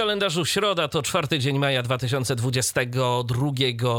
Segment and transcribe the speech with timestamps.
[0.00, 3.46] Kalendarzu środa to czwarty dzień maja 2022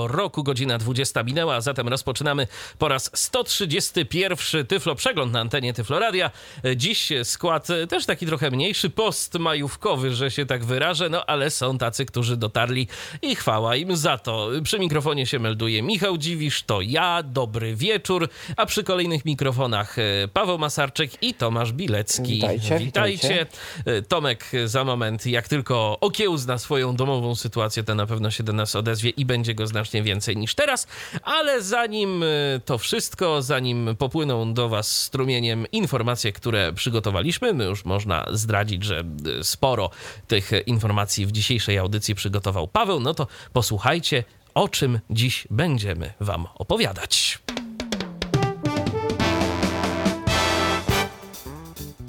[0.07, 2.47] roku, godzina 20 minęła, a zatem rozpoczynamy
[2.77, 6.32] po raz 131 Tyflo Przegląd na antenie Tyflo Radia.
[6.75, 11.78] Dziś skład też taki trochę mniejszy, post majówkowy, że się tak wyrażę, no ale są
[11.78, 12.87] tacy, którzy dotarli
[13.21, 14.50] i chwała im za to.
[14.64, 20.28] Przy mikrofonie się melduje Michał Dziwisz, to ja, dobry wieczór, a przy kolejnych mikrofonach e,
[20.33, 22.33] Paweł Masarczyk i Tomasz Bilecki.
[22.33, 23.28] Witajcie, Witajcie.
[23.28, 23.45] witajcie.
[23.86, 28.54] E, Tomek za moment, jak tylko okiełzna swoją domową sytuację, to na pewno się do
[28.54, 30.87] nas odezwie i będzie go znacznie więcej niż teraz.
[31.23, 32.27] Ale zanim e,
[32.66, 39.03] to wszystko, zanim popłyną do Was strumieniem informacje, które przygotowaliśmy, no już można zdradzić, że
[39.39, 39.89] e, sporo
[40.28, 46.48] tych informacji w dzisiejszej audycji przygotował Paweł, no to posłuchajcie, o czym dziś będziemy Wam
[46.55, 47.39] opowiadać.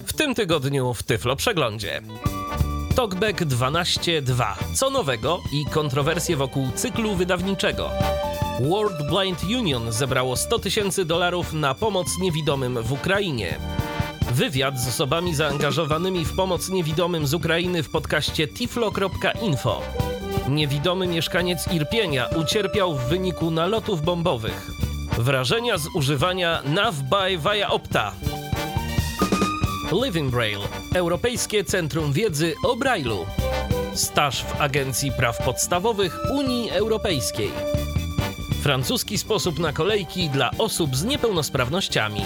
[0.07, 2.03] W tym tygodniu w Tyflo Przeglądzie.
[2.97, 4.55] Talkback 12.2.
[4.75, 7.91] Co nowego i kontrowersje wokół cyklu wydawniczego.
[8.61, 13.59] World Blind Union zebrało 100 tysięcy dolarów na pomoc niewidomym w Ukrainie.
[14.33, 19.83] Wywiad z osobami zaangażowanymi w pomoc niewidomym z Ukrainy w podcaście tiflo.info.
[20.49, 24.71] Niewidomy mieszkaniec Irpienia ucierpiał w wyniku nalotów bombowych.
[25.19, 28.13] Wrażenia z używania NavBuy via Opta.
[29.93, 33.27] Living Braille, Europejskie Centrum Wiedzy o Braille'u.
[33.95, 37.51] Staż w Agencji Praw Podstawowych Unii Europejskiej.
[38.63, 42.21] Francuski sposób na kolejki dla osób z niepełnosprawnościami.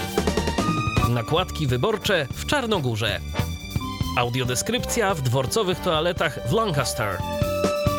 [1.09, 3.19] Nakładki wyborcze w Czarnogórze.
[4.17, 7.17] Audiodeskrypcja w dworcowych toaletach w Lancaster.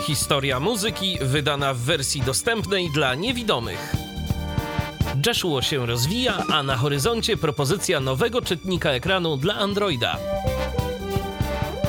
[0.07, 4.08] Historia muzyki wydana w wersji dostępnej dla niewidomych.
[5.27, 10.19] Joshua się rozwija, a na horyzoncie propozycja nowego czytnika ekranu dla Androida.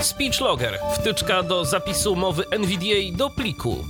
[0.01, 3.85] Speech Logger, wtyczka do zapisu mowy NVDA do pliku.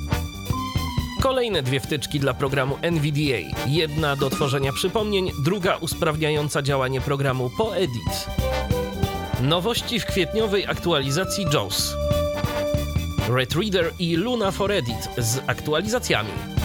[1.21, 3.67] Kolejne dwie wtyczki dla programu NVDA.
[3.67, 8.27] Jedna do tworzenia przypomnień, druga usprawniająca działanie programu PoEdit.
[9.41, 11.95] Nowości w kwietniowej aktualizacji JAWS.
[13.29, 16.58] Red Reader i Luna for Edit z aktualizacjami.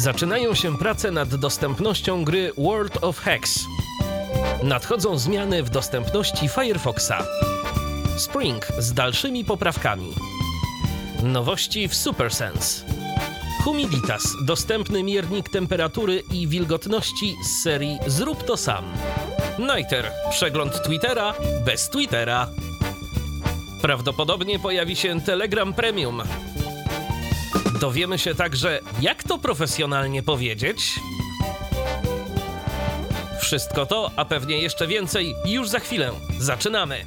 [0.00, 3.60] Zaczynają się prace nad dostępnością gry World of Hex.
[4.62, 7.26] Nadchodzą zmiany w dostępności Firefoxa.
[8.18, 10.14] Spring z dalszymi poprawkami.
[11.22, 12.84] Nowości w SuperSense.
[13.64, 18.84] Humiditas, dostępny miernik temperatury i wilgotności z serii Zrób to sam.
[19.58, 21.34] Nighter, przegląd Twittera
[21.64, 22.48] bez Twittera.
[23.82, 26.22] Prawdopodobnie pojawi się Telegram Premium.
[27.80, 31.00] Dowiemy się także, jak to profesjonalnie powiedzieć.
[33.40, 36.12] Wszystko to, a pewnie jeszcze więcej, już za chwilę.
[36.38, 37.04] Zaczynamy!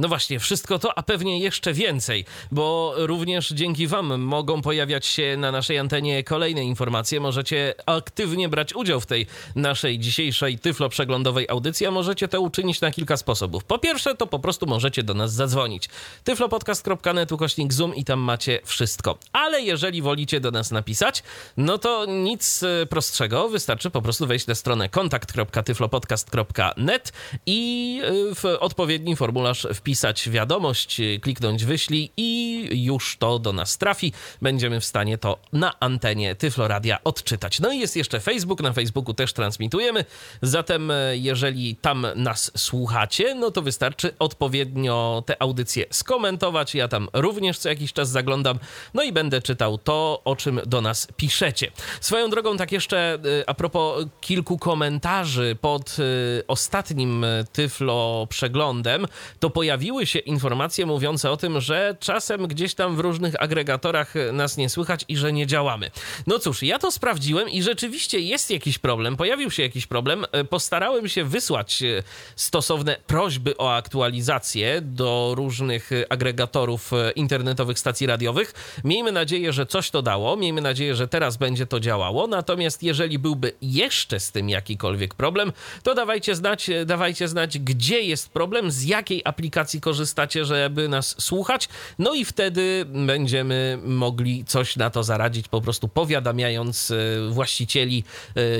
[0.00, 5.36] No właśnie, wszystko to, a pewnie jeszcze więcej, bo również dzięki Wam mogą pojawiać się
[5.38, 7.20] na naszej antenie kolejne informacje.
[7.20, 12.90] Możecie aktywnie brać udział w tej naszej dzisiejszej tyflo-przeglądowej audycji, a możecie to uczynić na
[12.90, 13.64] kilka sposobów.
[13.64, 15.88] Po pierwsze, to po prostu możecie do nas zadzwonić.
[16.24, 19.18] tyflopodcast.net ukośnik Zoom i tam macie wszystko.
[19.32, 21.22] Ale jeżeli wolicie do nas napisać,
[21.56, 27.12] no to nic e, prostszego, wystarczy po prostu wejść na stronę kontakt.tyflopodcast.net
[27.46, 29.89] i e, w odpowiedni formularz wpisać
[30.30, 34.12] wiadomość, kliknąć wyślij i już to do nas trafi.
[34.42, 37.60] Będziemy w stanie to na antenie Tyfloradia odczytać.
[37.60, 40.04] No i jest jeszcze Facebook, na Facebooku też transmitujemy,
[40.42, 46.74] zatem e, jeżeli tam nas słuchacie, no to wystarczy odpowiednio te audycje skomentować.
[46.74, 48.58] Ja tam również co jakiś czas zaglądam,
[48.94, 51.70] no i będę czytał to, o czym do nas piszecie.
[52.00, 56.02] Swoją drogą, tak jeszcze e, a propos kilku komentarzy pod e,
[56.46, 59.06] ostatnim Tyflo przeglądem,
[59.40, 64.56] to pojawiły się informacje mówiące o tym, że czasem gdzieś tam w różnych agregatorach nas
[64.56, 65.90] nie słychać i że nie działamy.
[66.26, 70.24] No cóż, ja to sprawdziłem i rzeczywiście jest jakiś problem, pojawił się jakiś problem.
[70.32, 72.02] E, Postarałem się wysłać e,
[72.36, 78.54] stosowne prośby o aktualizację do różnych agregatorów e, internetowych stacji radiowych.
[78.84, 82.26] Miejmy nadzieję, że coś to dało, miejmy nadzieję, że teraz będzie to działało.
[82.26, 85.52] Natomiast jeżeli byłby jeszcze z tym jakikolwiek problem,
[85.82, 91.14] to dawajcie znać, dawajcie znać, gdzie jest problem, z jakiej aplikacji aplikacji korzystacie, żeby nas
[91.18, 91.68] słuchać.
[91.98, 96.92] No i wtedy będziemy mogli coś na to zaradzić, po prostu powiadamiając
[97.30, 98.04] właścicieli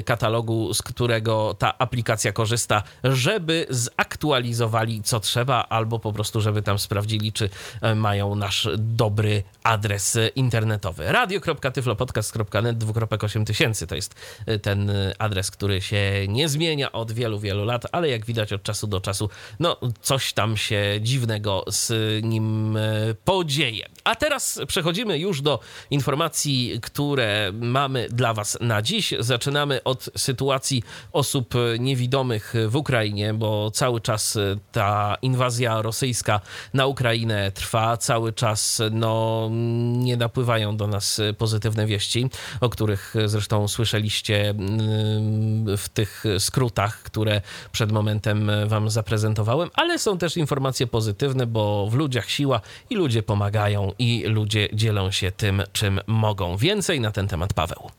[0.05, 6.79] katalogu, z którego ta aplikacja korzysta, żeby zaktualizowali co trzeba, albo po prostu, żeby tam
[6.79, 7.51] sprawdzili, czy
[7.97, 11.13] mają nasz dobry adres internetowy.
[11.13, 14.15] radio.tyflopodcast.net 2.8000 to jest
[14.63, 18.87] ten adres, który się nie zmienia od wielu, wielu lat, ale jak widać od czasu
[18.87, 19.31] do czasu,
[19.61, 21.93] no coś tam się dziwnego z
[22.25, 22.81] nim e,
[23.25, 23.87] podzieje.
[24.05, 25.61] A teraz przechodzimy już do
[25.91, 29.15] informacji, które mamy dla Was na dziś.
[29.19, 30.83] Zaczynamy od sytuacji
[31.13, 34.39] osób niewidomych w Ukrainie, bo cały czas
[34.73, 36.41] ta inwazja rosyjska
[36.75, 39.50] na Ukrainę trwa, cały czas no,
[39.99, 42.31] nie napływają do nas pozytywne wieści,
[42.61, 47.43] o których zresztą słyszeliście mm, w tych skrótach, które
[47.73, 52.61] przed momentem Wam zaprezentowałem, ale są też informacje pozytywne, bo w ludziach siła
[52.91, 56.57] i ludzie pomagają i ludzie dzielą się tym, czym mogą.
[56.57, 57.91] Więcej na ten temat Paweł.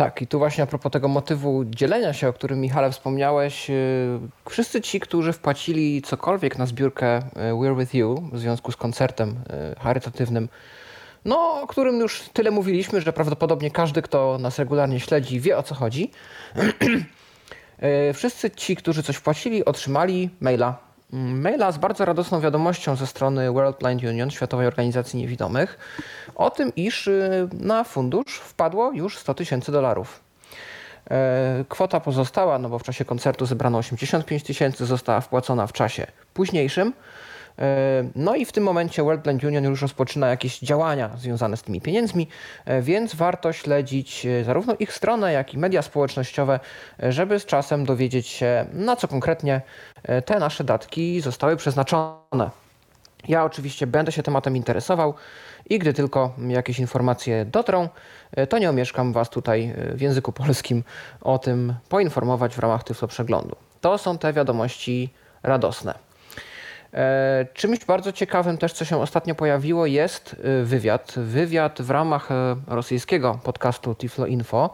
[0.00, 4.18] Tak, i tu właśnie a propos tego motywu dzielenia się, o którym Michale wspomniałeś, y,
[4.48, 9.30] wszyscy ci, którzy wpłacili cokolwiek na zbiórkę y, We're With You w związku z koncertem
[9.30, 10.48] y, charytatywnym,
[11.24, 15.62] no, o którym już tyle mówiliśmy, że prawdopodobnie każdy, kto nas regularnie śledzi, wie o
[15.62, 16.10] co chodzi.
[18.14, 23.78] wszyscy ci, którzy coś wpłacili, otrzymali maila maila z bardzo radosną wiadomością ze strony World
[23.78, 25.78] Blind Union, Światowej Organizacji Niewidomych,
[26.34, 30.20] o tym, iż y, na fundusz wpadło już 100 tysięcy dolarów.
[31.10, 36.06] E, kwota pozostała, no bo w czasie koncertu zebrano 85 tysięcy, została wpłacona w czasie
[36.34, 36.92] późniejszym.
[37.60, 41.62] E, no i w tym momencie World Blind Union już rozpoczyna jakieś działania związane z
[41.62, 42.28] tymi pieniędzmi,
[42.64, 46.60] e, więc warto śledzić e, zarówno ich stronę, jak i media społecznościowe,
[46.98, 49.60] żeby z czasem dowiedzieć się, na co konkretnie
[50.24, 52.50] te nasze datki zostały przeznaczone.
[53.28, 55.14] Ja oczywiście będę się tematem interesował
[55.70, 57.88] i gdy tylko jakieś informacje dotrą,
[58.48, 60.84] to nie omieszkam Was tutaj w języku polskim
[61.20, 63.56] o tym poinformować w ramach Tyflo Przeglądu.
[63.80, 65.10] To są te wiadomości
[65.42, 66.09] radosne.
[66.94, 71.12] E, czymś bardzo ciekawym też, co się ostatnio pojawiło, jest e, wywiad.
[71.16, 74.70] Wywiad w ramach e, rosyjskiego podcastu Tiflo Info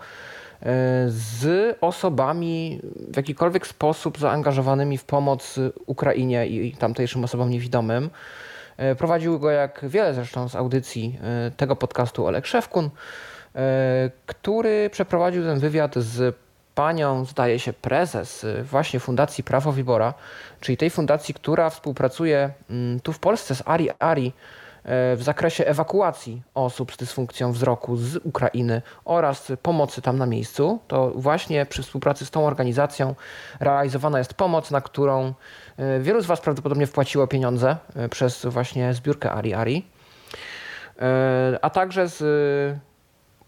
[1.07, 2.81] z osobami
[3.13, 8.11] w jakikolwiek sposób zaangażowanymi w pomoc Ukrainie i tamtejszym osobom niewidomym.
[8.99, 11.19] Prowadził go, jak wiele zresztą z audycji
[11.57, 12.91] tego podcastu, Olek Szewkun,
[14.27, 16.37] który przeprowadził ten wywiad z
[16.77, 20.15] panią, zdaje się, prezes y, właśnie Fundacji Prawo Wibora,
[20.61, 24.33] czyli tej fundacji, która współpracuje mm, tu w Polsce z Ari Ari y,
[25.17, 30.79] w zakresie ewakuacji osób z dysfunkcją wzroku z Ukrainy oraz pomocy tam na miejscu.
[30.89, 33.15] To właśnie przy współpracy z tą organizacją
[33.61, 37.77] realizowana jest pomoc, na którą y, wielu z Was prawdopodobnie wpłaciło pieniądze
[38.11, 39.87] przez właśnie zbiórkę Ari Ari.
[41.63, 42.23] A także z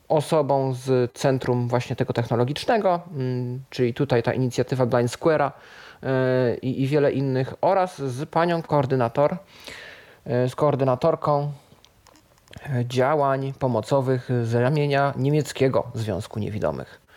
[0.09, 5.51] osobą z centrum właśnie tego technologicznego, mm, czyli tutaj ta inicjatywa Blind Square'a
[6.03, 9.37] e, i, i wiele innych oraz z panią koordynator,
[10.25, 11.53] e, z koordynatorką
[12.71, 17.08] e, działań pomocowych z ramienia niemieckiego Związku Niewidomych.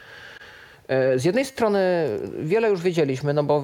[0.92, 1.80] E, z jednej strony
[2.40, 3.64] wiele już wiedzieliśmy, no bo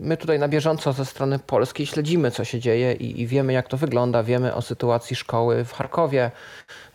[0.00, 3.68] my tutaj na bieżąco ze strony polskiej śledzimy, co się dzieje i, i, wiemy, jak
[3.68, 4.22] to wygląda.
[4.22, 6.30] Wiemy o sytuacji szkoły w Charkowie,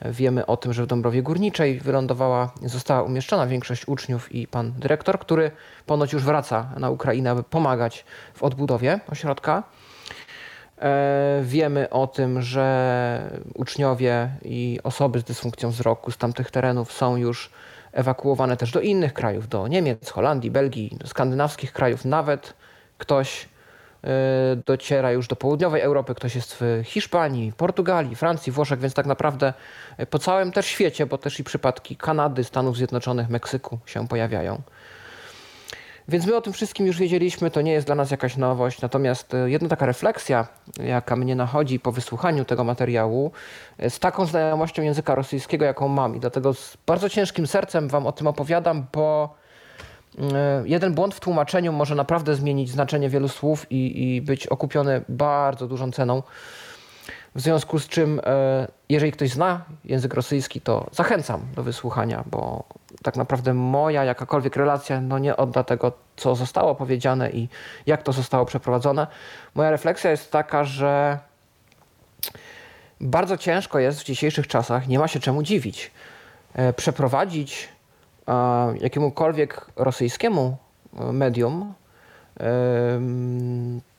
[0.06, 5.20] wiemy o tym, że w Dąbrowie Górniczej wylądowała, została umieszczona większość uczniów i pan dyrektor,
[5.20, 5.52] który
[5.86, 9.64] ponoć już wraca na Ukrainę, aby pomagać w odbudowie ośrodka.
[10.82, 17.16] E, wiemy o tym, że uczniowie i osoby z dysfunkcją wzroku z tamtych terenów są
[17.16, 17.50] już
[17.92, 22.06] ewakuowane też do innych krajów, do Niemiec, Holandii, Belgii, do skandynawskich krajów.
[22.06, 22.54] Nawet
[22.98, 23.50] ktoś
[24.04, 24.08] e,
[24.66, 29.54] dociera już do południowej Europy, ktoś jest w Hiszpanii, Portugalii, Francji, Włoszech, więc tak naprawdę
[29.98, 34.62] e, po całym też świecie, bo też i przypadki Kanady, Stanów Zjednoczonych, Meksyku się pojawiają.
[36.10, 38.82] Więc my o tym wszystkim już wiedzieliśmy, to nie jest dla nas jakaś nowość.
[38.82, 40.48] Natomiast e, jedna taka refleksja,
[40.84, 43.32] jaka mnie nachodzi po wysłuchaniu tego materiału,
[43.78, 46.16] e, z taką znajomością języka rosyjskiego, jaką mam.
[46.16, 49.36] I dlatego z bardzo ciężkim sercem Wam o tym opowiadam, bo
[50.18, 54.48] mm, e, jeden błąd w tłumaczeniu może naprawdę zmienić znaczenie wielu słów i, i być
[54.48, 56.24] okupiony bardzo dużą ceną.
[57.36, 58.22] W związku z czym,
[58.90, 62.64] jeżeli ktoś zna język rosyjski, to zachęcam do wysłuchania, bo
[63.04, 67.50] tak naprawdę moja jakakolwiek relacja no nie odda tego, co zostało powiedziane i
[67.86, 69.08] jak to zostało przeprowadzone.
[69.56, 71.20] Moja refleksja jest taka, że
[73.02, 75.92] bardzo ciężko jest w dzisiejszych czasach, nie ma się czemu dziwić,
[76.54, 77.70] e, przeprowadzić
[78.28, 78.34] e,
[78.82, 80.58] jakiemukolwiek rosyjskiemu
[80.94, 81.74] medium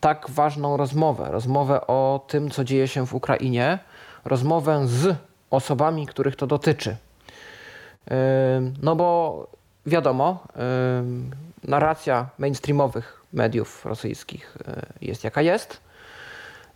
[0.00, 3.78] tak ważną rozmowę, rozmowę o tym, co dzieje się w Ukrainie,
[4.24, 5.16] rozmowę z
[5.50, 6.96] osobami, których to dotyczy.
[8.82, 9.46] No bo
[9.86, 10.44] wiadomo,
[11.64, 15.80] narracja mainstreamowych mediów rosyjskich e, jest jaka jest.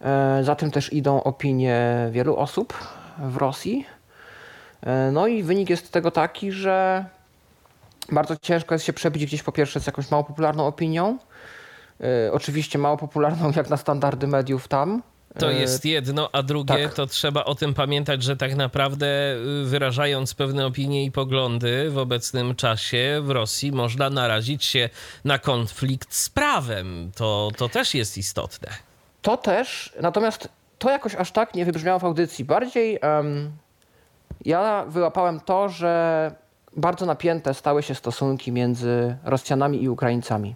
[0.00, 2.74] E, za tym też idą opinie wielu osób
[3.18, 3.86] w Rosji.
[4.82, 7.04] E, no i wynik jest tego taki, że
[8.12, 11.18] bardzo ciężko jest się przebić gdzieś po pierwsze z jakąś mało popularną opinią.
[12.32, 15.02] Oczywiście mało popularną jak na standardy mediów tam,
[15.38, 16.94] to e, jest jedno, a drugie tak.
[16.94, 19.06] to trzeba o tym pamiętać, że tak naprawdę
[19.62, 24.88] y, wyrażając pewne opinie i poglądy w obecnym czasie w Rosji można narazić się
[25.24, 27.10] na konflikt z prawem.
[27.16, 28.68] To, to też jest istotne.
[29.22, 30.48] To też, natomiast
[30.78, 32.44] to jakoś aż tak nie wybrzmiało w audycji.
[32.44, 33.52] Bardziej um,
[34.44, 36.34] ja wyłapałem to, że
[36.76, 40.54] bardzo napięte stały się stosunki między Rosjanami i Ukraińcami.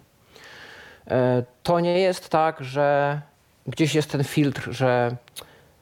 [1.07, 3.21] E, to nie jest tak, że
[3.69, 5.15] gdzieś jest ten filtr, że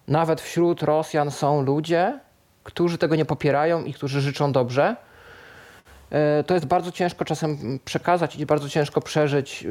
[0.08, 2.20] nawet wśród Rosjan są ludzie,
[2.64, 4.96] którzy tego nie popierają i którzy życzą dobrze.
[6.10, 9.66] E, to jest bardzo ciężko czasem przekazać i bardzo ciężko przeżyć.
[9.66, 9.68] E,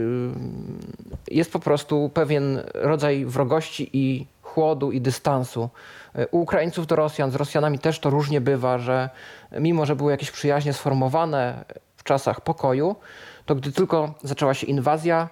[1.35, 5.69] jest po prostu pewien rodzaj wrogości i chłodu i dystansu.
[6.15, 9.11] E, u Ukraińców do Rosjan, z Rosjanami też to różnie bywa, że
[9.61, 11.65] mimo, że były jakieś przyjaźnie sformowane
[11.97, 12.97] w czasach pokoju,
[13.47, 15.29] to gdy tylko zaczęła się inwazja,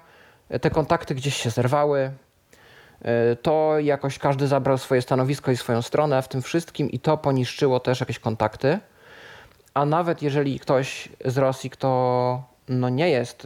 [0.60, 2.10] te kontakty gdzieś się zerwały,
[3.42, 7.80] to jakoś każdy zabrał swoje stanowisko i swoją stronę w tym wszystkim i to poniszczyło
[7.80, 8.78] też jakieś kontakty.
[9.74, 13.44] A nawet jeżeli ktoś z Rosji, kto no nie jest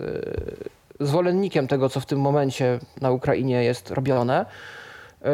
[1.01, 4.47] e, zwolennikiem tego, co w tym momencie na Ukrainie jest robione,
[5.25, 5.27] e,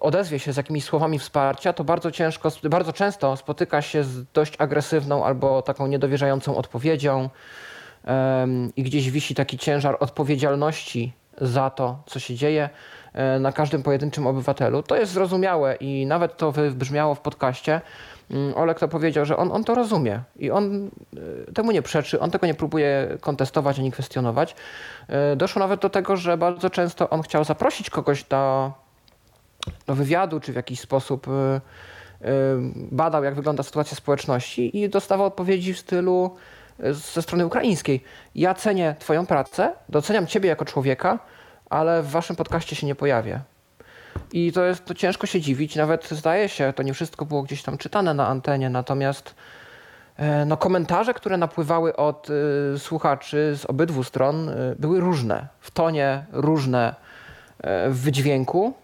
[0.00, 4.54] odezwie się z jakimiś słowami wsparcia, to bardzo ciężko, bardzo często spotyka się z dość
[4.58, 7.30] agresywną albo taką niedowierzającą odpowiedzią
[8.76, 12.70] i gdzieś wisi taki ciężar odpowiedzialności za to, co się dzieje.
[13.14, 14.82] E, na każdym pojedynczym obywatelu.
[14.82, 17.80] To jest zrozumiałe i nawet to wybrzmiało w podcaście.
[18.30, 20.90] Mm, Olek to powiedział, że on, on to rozumie i on
[21.48, 24.56] e, temu nie przeczy, on tego nie próbuje kontestować ani kwestionować.
[25.08, 28.72] E, doszło nawet do tego, że bardzo często on chciał zaprosić kogoś do,
[29.86, 31.26] do wywiadu, czy w jakiś sposób
[32.74, 36.36] badał, jak wygląda sytuacja społeczności i dostawał odpowiedzi w stylu
[36.78, 38.04] ze strony ukraińskiej.
[38.34, 41.18] Ja cenię Twoją pracę, doceniam Ciebie jako człowieka,
[41.72, 43.40] ale w waszym podcaście się nie pojawię.
[44.32, 47.62] I to jest to ciężko się dziwić, nawet zdaje się, to nie wszystko było gdzieś
[47.62, 49.34] tam czytane na antenie, natomiast
[50.16, 55.70] e, no, komentarze, które napływały od y, słuchaczy z obydwu stron, y, były różne, w
[55.70, 56.94] tonie różne,
[57.60, 58.74] y, w wydźwięku.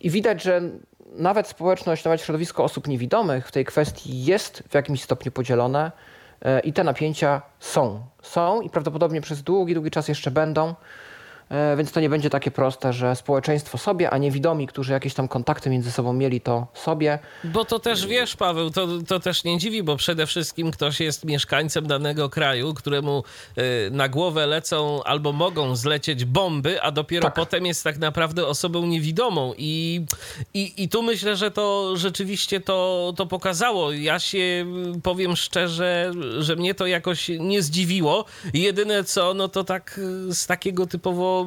[0.00, 0.60] I widać, że
[1.12, 5.92] nawet społeczność, nawet środowisko osób niewidomych w tej kwestii jest w jakimś stopniu podzielone
[6.64, 8.02] i te napięcia są.
[8.22, 10.74] Są i prawdopodobnie przez długi, długi czas jeszcze będą.
[11.50, 15.28] E, więc to nie będzie takie proste, że społeczeństwo sobie, a niewidomi, którzy jakieś tam
[15.28, 17.18] kontakty między sobą mieli, to sobie.
[17.44, 21.24] Bo to też wiesz, Paweł, to, to też nie dziwi, bo przede wszystkim ktoś jest
[21.24, 23.24] mieszkańcem danego kraju, któremu
[23.56, 27.34] e, na głowę lecą albo mogą zlecieć bomby, a dopiero tak.
[27.34, 29.54] potem jest tak naprawdę osobą niewidomą.
[29.58, 30.04] I,
[30.54, 33.92] i, i tu myślę, że to rzeczywiście to, to pokazało.
[33.92, 34.66] Ja się
[35.02, 38.24] powiem szczerze, że mnie to jakoś nie zdziwiło.
[38.54, 41.39] Jedyne co, no to tak z takiego typowo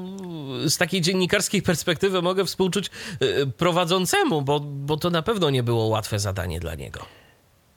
[0.68, 2.90] z takiej dziennikarskiej perspektywy mogę współczuć
[3.22, 7.00] y, prowadzącemu, bo, bo to na pewno nie było łatwe zadanie dla niego.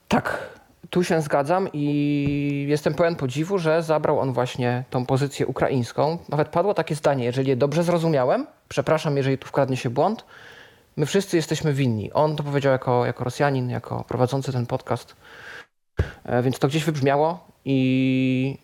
[0.08, 0.49] Tak,
[0.90, 6.18] tu się zgadzam i jestem pełen podziwu, że zabrał on właśnie tą pozycję ukraińską.
[6.28, 10.25] Nawet padło takie zdanie, jeżeli je dobrze zrozumiałem, przepraszam, jeżeli tu wkradnie się błąd,
[10.96, 12.12] my wszyscy jesteśmy winni.
[12.12, 15.16] On to powiedział jako, jako Rosjanin, jako prowadzący ten podcast.
[16.25, 18.58] E, więc to gdzieś wybrzmiało i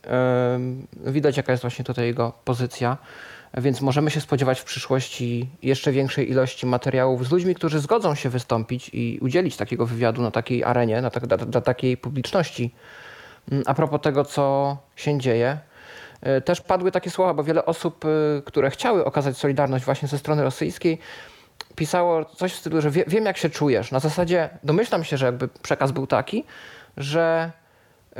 [1.05, 2.99] yy, widać, jaka jest właśnie tutaj jego pozycja
[3.55, 8.29] więc możemy się spodziewać w przyszłości jeszcze większej ilości materiałów z ludźmi, którzy zgodzą się
[8.29, 12.75] wystąpić i udzielić takiego wywiadu na takiej arenie, na tak, dla, dla takiej publiczności.
[13.53, 15.59] Mm, a propos tego, co się dzieje,
[16.21, 20.19] e, też padły takie słowa, bo wiele osób, e, które chciały okazać solidarność właśnie ze
[20.19, 20.99] strony rosyjskiej,
[21.77, 23.91] pisało coś w stylu, że wie, wiem jak się czujesz.
[23.91, 26.45] Na zasadzie domyślam się, że jakby przekaz był taki,
[26.97, 27.53] że
[28.13, 28.19] y,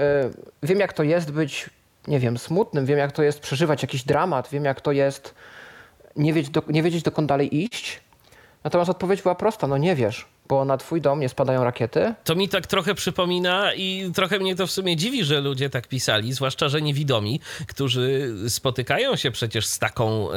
[0.63, 1.71] wiem jak to jest być
[2.09, 5.35] nie wiem, smutnym, wiem jak to jest przeżywać jakiś dramat, wiem jak to jest
[6.17, 8.01] nie wiedzieć, do, nie wiedzieć dokąd dalej iść.
[8.65, 12.15] Natomiast odpowiedź była prosta, no nie wiesz, bo na twój dom nie spadają rakiety.
[12.25, 15.89] To mi tak trochę przypomina i trochę mnie to w sumie dziwi, że ludzie tak
[15.89, 20.37] pisali, zwłaszcza, że niewidomi, którzy spotykają się przecież z taką, e,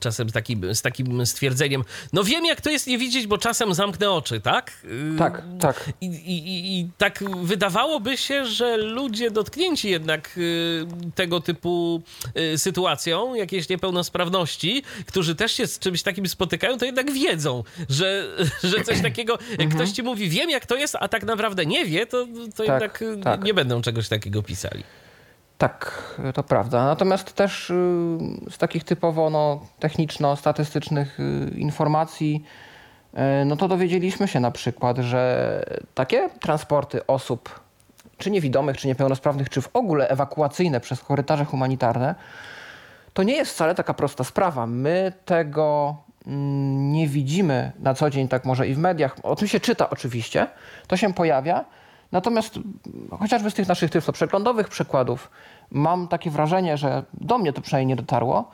[0.00, 3.74] czasem z takim, z takim stwierdzeniem, no wiem jak to jest nie widzieć, bo czasem
[3.74, 4.72] zamknę oczy, tak?
[5.14, 5.90] E, tak, tak.
[6.00, 12.02] I, i, I, tak wydawałoby się, że ludzie dotknięci jednak e, tego typu
[12.34, 18.28] e, sytuacją, jakieś niepełnosprawności, którzy też się z czymś takim spotykają, to jednak wiedzą, że,
[18.70, 19.70] że coś takiego, jak mhm.
[19.70, 22.26] ktoś ci mówi, wiem jak to jest, a tak naprawdę nie wie, to,
[22.56, 23.44] to tak, jednak tak.
[23.44, 24.82] nie będą czegoś takiego pisali.
[25.58, 26.84] Tak, to prawda.
[26.84, 27.74] Natomiast też y,
[28.50, 32.44] z takich typowo no, techniczno-statystycznych y, informacji,
[33.14, 35.62] y, no to dowiedzieliśmy się na przykład, że
[35.94, 37.60] takie transporty osób,
[38.18, 42.14] czy niewidomych, czy niepełnosprawnych, czy w ogóle ewakuacyjne przez korytarze humanitarne,
[43.12, 44.66] to nie jest wcale taka prosta sprawa.
[44.66, 49.16] My tego nie widzimy na co dzień, tak może i w mediach.
[49.22, 50.46] O tym się czyta oczywiście,
[50.86, 51.64] to się pojawia.
[52.12, 52.58] Natomiast
[53.18, 55.30] chociażby z tych naszych tyflo przeglądowych przykładów
[55.70, 58.50] mam takie wrażenie, że do mnie to przynajmniej nie dotarło,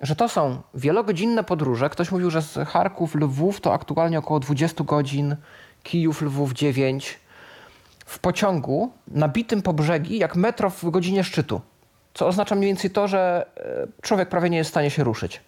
[0.00, 1.90] że to są wielogodzinne podróże.
[1.90, 5.36] Ktoś mówił, że z Charków, Lwów to aktualnie około 20 godzin,
[5.82, 7.18] Kijów, Lwów 9
[8.06, 11.60] w pociągu nabitym po brzegi jak metro w godzinie szczytu.
[12.14, 15.40] Co oznacza mniej więcej to, że e, człowiek prawie nie jest w stanie się ruszyć.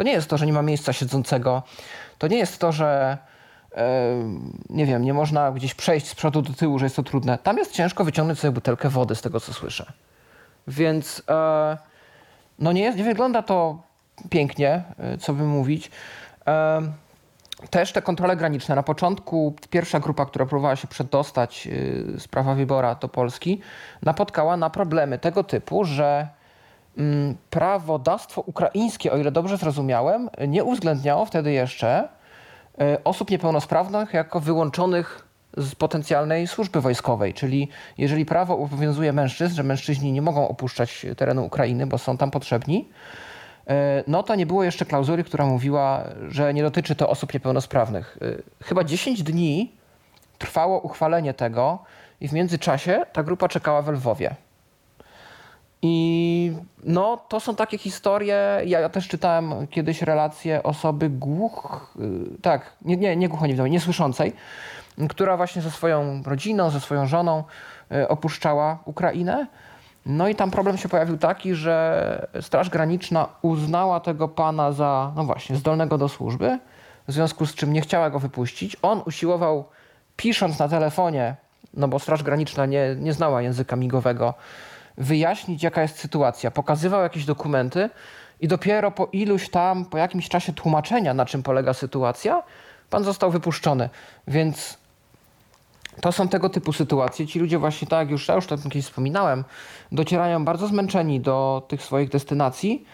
[0.00, 1.62] To nie jest to, że nie ma miejsca siedzącego.
[2.18, 3.18] To nie jest to, że
[3.76, 4.14] e,
[4.70, 7.38] nie wiem, nie można gdzieś przejść z przodu do tyłu, że jest to trudne.
[7.38, 9.92] Tam jest ciężko wyciągnąć sobie butelkę wody, z tego co słyszę.
[10.68, 11.78] Więc e,
[12.58, 13.82] no nie, jest, nie wygląda to
[14.30, 14.82] pięknie,
[15.20, 15.90] co by mówić.
[17.70, 18.74] Też te kontrole graniczne.
[18.74, 21.68] Na początku pierwsza grupa, która próbowała się przedostać
[22.18, 23.60] z prawa wybora do Polski,
[24.02, 26.28] napotkała na problemy tego typu, że
[27.50, 32.08] prawodawstwo ukraińskie, o ile dobrze zrozumiałem, nie uwzględniało wtedy jeszcze
[32.80, 37.34] e, osób niepełnosprawnych jako wyłączonych z potencjalnej służby wojskowej.
[37.34, 37.68] Czyli
[37.98, 42.88] jeżeli prawo obowiązuje mężczyzn, że mężczyźni nie mogą opuszczać terenu Ukrainy, bo są tam potrzebni,
[43.66, 48.18] e, no to nie było jeszcze klauzuli, która mówiła, że nie dotyczy to osób niepełnosprawnych.
[48.60, 49.72] E, chyba 10 dni
[50.38, 51.78] trwało uchwalenie tego
[52.20, 54.34] i w międzyczasie ta grupa czekała w Lwowie.
[55.82, 56.52] I
[56.84, 58.60] no, to są takie historie.
[58.64, 61.94] Ja, ja też czytałem kiedyś relacje osoby głuch,
[62.36, 64.32] y, tak, nie, nie, nie głuchoniewidomej, niesłyszącej,
[65.08, 67.44] która właśnie ze swoją rodziną, ze swoją żoną
[67.92, 69.46] y, opuszczała Ukrainę.
[70.06, 75.24] No i tam problem się pojawił taki, że Straż Graniczna uznała tego pana za, no
[75.24, 76.58] właśnie, zdolnego do służby,
[77.08, 78.76] w związku z czym nie chciała go wypuścić.
[78.82, 79.64] On usiłował,
[80.16, 81.36] pisząc na telefonie,
[81.74, 84.34] no bo Straż Graniczna nie, nie znała języka migowego,
[85.00, 86.50] wyjaśnić, jaka jest sytuacja.
[86.50, 87.90] Pokazywał jakieś dokumenty
[88.40, 92.42] i dopiero po iluś tam, po jakimś czasie tłumaczenia, na czym polega sytuacja,
[92.90, 93.88] pan został wypuszczony.
[94.28, 94.78] Więc
[96.00, 97.26] to są tego typu sytuacje.
[97.26, 99.44] Ci ludzie właśnie, tak już, ja już tak kiedyś wspominałem,
[99.92, 102.84] docierają bardzo zmęczeni do tych swoich destynacji.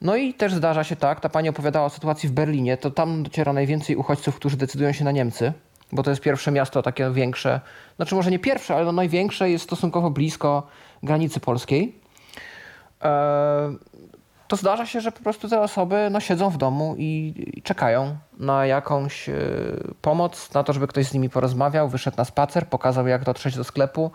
[0.00, 3.22] No i też zdarza się tak, ta pani opowiadała o sytuacji w Berlinie, to tam
[3.22, 5.52] dociera najwięcej uchodźców, którzy decydują się na Niemcy,
[5.92, 7.60] bo to jest pierwsze miasto takie większe,
[7.96, 10.66] znaczy może nie pierwsze, ale no największe jest stosunkowo blisko
[11.02, 11.96] granicy polskiej,
[13.02, 13.74] e,
[14.48, 18.16] to zdarza się, że po prostu te osoby no, siedzą w domu i, i czekają
[18.38, 19.34] na jakąś e,
[20.02, 23.64] pomoc, na to, żeby ktoś z nimi porozmawiał, wyszedł na spacer, pokazał, jak dotrzeć do
[23.64, 24.10] sklepu,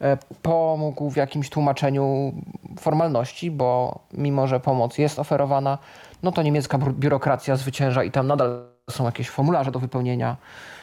[0.00, 2.32] e, pomógł w jakimś tłumaczeniu
[2.80, 5.78] formalności, bo mimo, że pomoc jest oferowana,
[6.22, 10.36] no to niemiecka biurokracja zwycięża i tam nadal są jakieś formularze do wypełnienia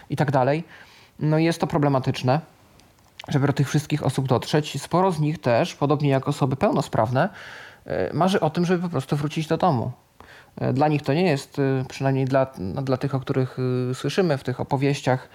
[0.09, 0.63] i tak dalej.
[1.19, 2.39] No i jest to problematyczne
[3.27, 4.81] żeby do tych wszystkich osób dotrzeć.
[4.81, 7.29] Sporo z nich też, podobnie jak osoby pełnosprawne,
[7.85, 9.91] e, marzy o tym, żeby po prostu wrócić do domu.
[10.57, 13.57] E, dla nich to nie jest, e, przynajmniej dla, no, dla tych, o których
[13.93, 15.29] słyszymy w tych opowieściach,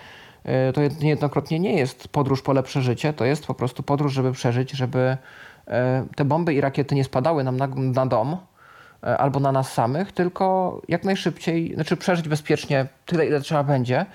[0.75, 4.71] to niejednokrotnie nie jest podróż po lepsze życie, to jest po prostu podróż, żeby przeżyć,
[4.71, 5.17] żeby
[6.17, 8.37] te bomby i rakiety nie spadały nam na, na dom
[9.19, 14.07] albo na nas samych, tylko jak najszybciej, znaczy przeżyć bezpiecznie tyle, ile trzeba będzie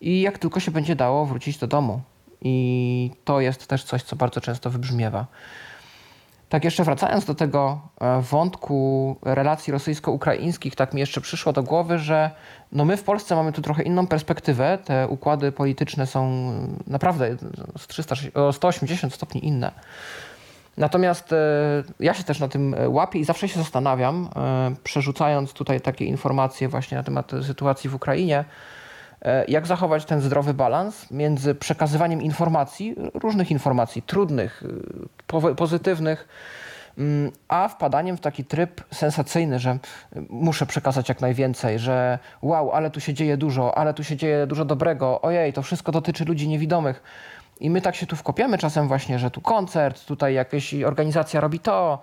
[0.00, 2.00] i jak tylko się będzie dało wrócić do domu.
[2.44, 5.26] I to jest też coś, co bardzo często wybrzmiewa.
[6.48, 11.98] Tak jeszcze wracając do tego e, wątku relacji rosyjsko-ukraińskich, tak mi jeszcze przyszło do głowy,
[11.98, 12.30] że
[12.72, 14.78] no my w Polsce mamy tu trochę inną perspektywę.
[14.84, 16.52] Te układy polityczne są
[16.86, 17.36] naprawdę
[17.78, 19.72] z 300, o 180 stopni inne.
[20.76, 21.36] Natomiast e,
[22.00, 26.68] ja się też na tym łapię i zawsze się zastanawiam, e, przerzucając tutaj takie informacje
[26.68, 28.46] właśnie na temat sytuacji w Ukrainie, E,
[29.48, 34.62] jak zachować ten zdrowy balans między przekazywaniem informacji, różnych informacji, trudnych,
[35.50, 36.28] y, pozytywnych,
[36.98, 39.78] mm, a wpadaniem w taki tryb sensacyjny, że
[40.28, 44.46] muszę przekazać jak najwięcej, że wow, ale tu się dzieje dużo, ale tu się dzieje
[44.46, 47.02] dużo dobrego, ojej, to wszystko dotyczy ludzi niewidomych.
[47.60, 51.60] I my tak się tu wkopiemy czasem właśnie, że tu koncert, tutaj jakaś organizacja robi
[51.60, 52.02] to,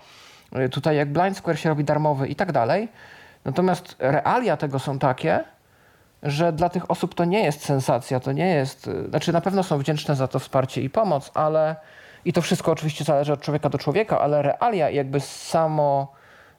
[0.66, 2.88] y, tutaj jak Blind Square się robi darmowy i tak dalej.
[3.46, 5.44] Natomiast realia tego są takie,
[6.24, 9.64] że dla tych osób to nie jest sensacja, to nie jest, y, znaczy na pewno
[9.64, 11.76] są wdzięczne za to wsparcie i pomoc, ale
[12.26, 16.14] i to wszystko oczywiście zależy od człowieka do człowieka, ale realia jakby samo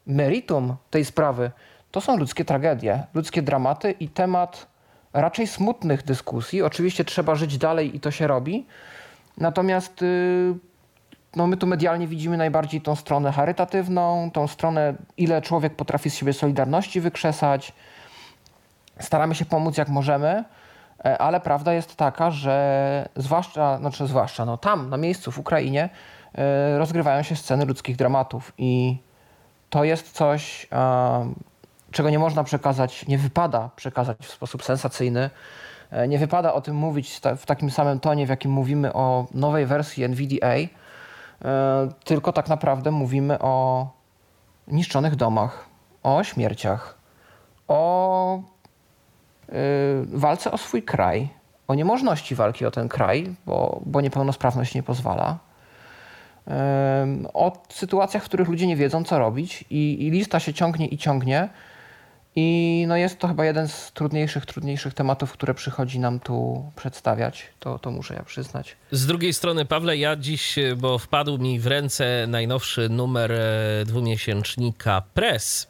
[0.06, 1.50] meritum tej sprawy
[1.90, 4.66] to są ludzkie tragedie, ludzkie dramaty i temat
[5.12, 6.62] raczej smutnych dyskusji.
[6.62, 8.66] Oczywiście trzeba żyć dalej i to się robi.
[9.38, 10.54] Natomiast y,
[11.36, 16.14] no my tu medialnie widzimy najbardziej tą stronę charytatywną, tą stronę, ile człowiek potrafi z
[16.14, 17.72] siebie solidarności wykrzesać.
[19.00, 20.44] Staramy się pomóc jak możemy,
[21.04, 25.88] e, ale prawda jest taka, że zwłaszcza, znaczy zwłaszcza, no tam na miejscu w Ukrainie
[26.34, 28.98] e, rozgrywają się sceny ludzkich dramatów i
[29.70, 30.68] to jest coś,
[31.90, 35.30] czego nie można przekazać, nie wypada przekazać w sposób sensacyjny.
[35.90, 39.66] E, nie wypada o tym mówić w takim samym tonie, w jakim mówimy o nowej
[39.66, 40.54] wersji NVDA,
[42.04, 43.86] tylko tak naprawdę mówimy o
[44.68, 45.66] niszczonych domach,
[46.02, 46.98] o śmierciach,
[47.68, 48.42] o
[50.06, 51.28] walce o swój kraj,
[51.68, 55.38] o niemożności walki o ten kraj, bo, bo niepełnosprawność nie pozwala.
[57.34, 60.98] O sytuacjach, w których ludzie nie wiedzą, co robić, i, i lista się ciągnie i
[60.98, 61.48] ciągnie.
[62.36, 67.46] I no jest to chyba jeden z trudniejszych, trudniejszych tematów, które przychodzi nam tu przedstawiać.
[67.60, 68.76] To, to muszę ja przyznać.
[68.90, 75.02] Z drugiej strony, Pawle, ja dziś, bo wpadł mi w ręce najnowszy numer e, dwumiesięcznika
[75.14, 75.68] Press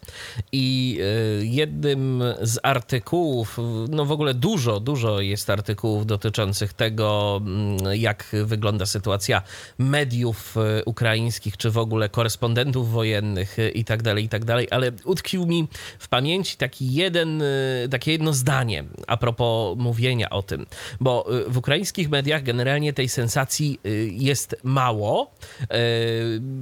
[0.51, 3.57] i e, jednym z artykułów,
[3.89, 9.41] no w ogóle dużo, dużo jest artykułów dotyczących tego, mm, jak wygląda sytuacja
[9.77, 14.91] mediów e, ukraińskich, czy w ogóle korespondentów wojennych i tak dalej, i tak dalej, ale
[15.05, 15.67] utkwił mi
[15.99, 20.65] w pamięci taki jeden, y, takie jedno zdanie a propos mówienia o tym,
[20.99, 25.31] bo y, w ukraińskich mediach generalnie tej sensacji y, jest mało.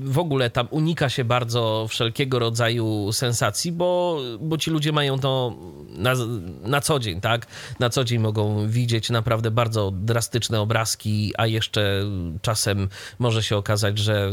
[0.02, 5.56] W ogóle tam unika się bardzo wszelkiego rodzaju sensacji, bo, bo ci ludzie mają to
[5.90, 6.14] na,
[6.62, 7.48] na co dzień, tak?
[7.80, 12.04] Na co dzień mogą widzieć naprawdę bardzo drastyczne obrazki, a jeszcze
[12.42, 14.32] czasem może się okazać, że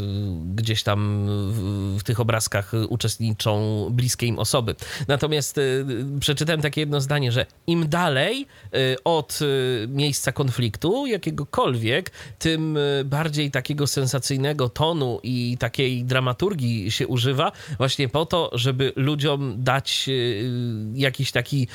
[0.54, 4.74] gdzieś tam w, w tych obrazkach uczestniczą bliskie im osoby.
[5.08, 11.06] Natomiast Natomiast y, przeczytałem takie jedno zdanie, że im dalej y, od y, miejsca konfliktu
[11.06, 18.92] jakiegokolwiek, tym bardziej takiego sensacyjnego tonu i takiej dramaturgii się używa właśnie po to, żeby
[18.96, 20.10] ludziom dać
[20.94, 21.68] jakiś taki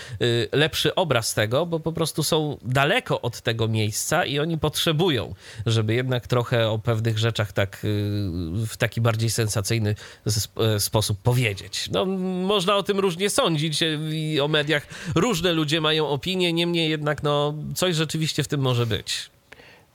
[0.52, 5.94] lepszy obraz tego, bo po prostu są daleko od tego miejsca i oni potrzebują, żeby
[5.94, 7.80] jednak trochę o pewnych rzeczach tak
[8.68, 9.96] w taki bardziej sensacyjny
[10.80, 11.90] sposób powiedzieć.
[11.92, 12.06] No,
[12.46, 14.88] można o tym różnie sądzić, sądzić o mediach.
[15.16, 19.30] Różne ludzie mają opinie, niemniej jednak no, coś rzeczywiście w tym może być.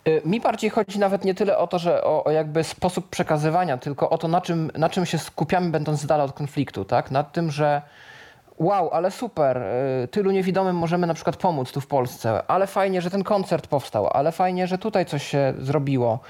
[0.08, 3.78] Y, mi bardziej chodzi nawet nie tyle o to, że o, o, jakby sposób przekazywania,
[3.78, 7.10] tylko o to, na czym, na czym się skupiamy, będąc z od konfliktu, tak?
[7.10, 7.82] Nad tym, że
[8.58, 9.62] wow, ale super,
[10.04, 13.66] y, tylu niewidomym możemy na przykład pomóc tu w Polsce, ale fajnie, że ten koncert
[13.66, 16.20] powstał, ale fajnie, że tutaj coś się zrobiło.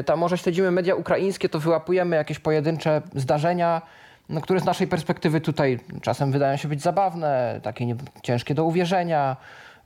[0.00, 3.82] Y, tam może śledzimy media ukraińskie, to wyłapujemy jakieś pojedyncze zdarzenia,
[4.30, 8.64] no, które z naszej perspektywy tutaj czasem wydają się być zabawne, takie nie, ciężkie do
[8.64, 9.36] uwierzenia.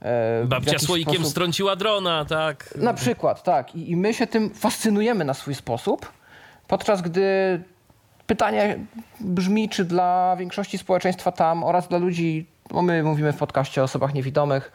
[0.01, 1.31] E, Babcia słoikiem sposób...
[1.31, 2.73] strąciła drona, tak?
[2.77, 3.75] Na przykład, tak.
[3.75, 6.11] I, I my się tym fascynujemy na swój sposób,
[6.67, 7.23] podczas gdy
[8.27, 8.79] pytanie
[9.19, 13.83] brzmi, czy dla większości społeczeństwa tam oraz dla ludzi, bo my mówimy w podcaście o
[13.83, 14.71] osobach niewidomych,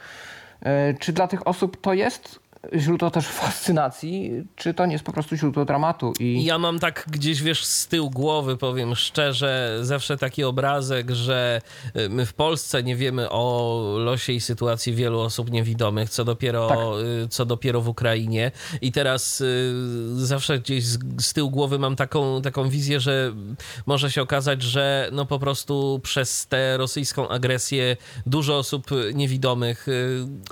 [0.63, 2.41] e, czy dla tych osób to jest
[2.77, 6.13] źródło też fascynacji, czy to nie jest po prostu źródło dramatu.
[6.21, 6.45] I...
[6.45, 11.61] Ja mam tak gdzieś, wiesz, z tyłu głowy, powiem szczerze, zawsze taki obrazek, że
[11.97, 16.69] y, my w Polsce nie wiemy o losie i sytuacji wielu osób niewidomych, co dopiero,
[16.69, 16.79] tak.
[17.25, 18.53] Y, co dopiero w Ukrainie.
[18.81, 19.75] I teraz y,
[20.15, 23.33] zawsze gdzieś z, z tyłu głowy mam taką, taką wizję, że
[23.87, 27.97] może się okazać, że no po prostu przez tę rosyjską agresję
[28.27, 29.87] dużo osób niewidomych,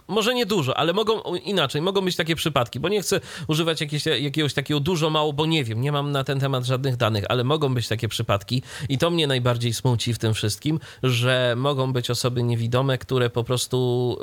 [0.09, 3.81] może nie dużo, ale mogą inaczej, mogą mogą być takie przypadki, bo nie chcę używać
[3.81, 7.25] jakieś, jakiegoś takiego dużo, mało, bo nie wiem, nie mam na ten temat żadnych danych,
[7.29, 11.93] ale mogą być takie przypadki i to mnie najbardziej smuci w tym wszystkim, że mogą
[11.93, 14.19] być osoby niewidome, które po prostu,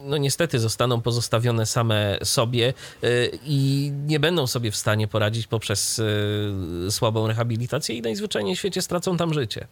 [0.00, 5.46] y, no niestety, zostaną pozostawione same sobie y, i nie będą sobie w stanie poradzić
[5.46, 9.66] poprzez y, słabą rehabilitację i najzwyczajniej w świecie stracą tam życie.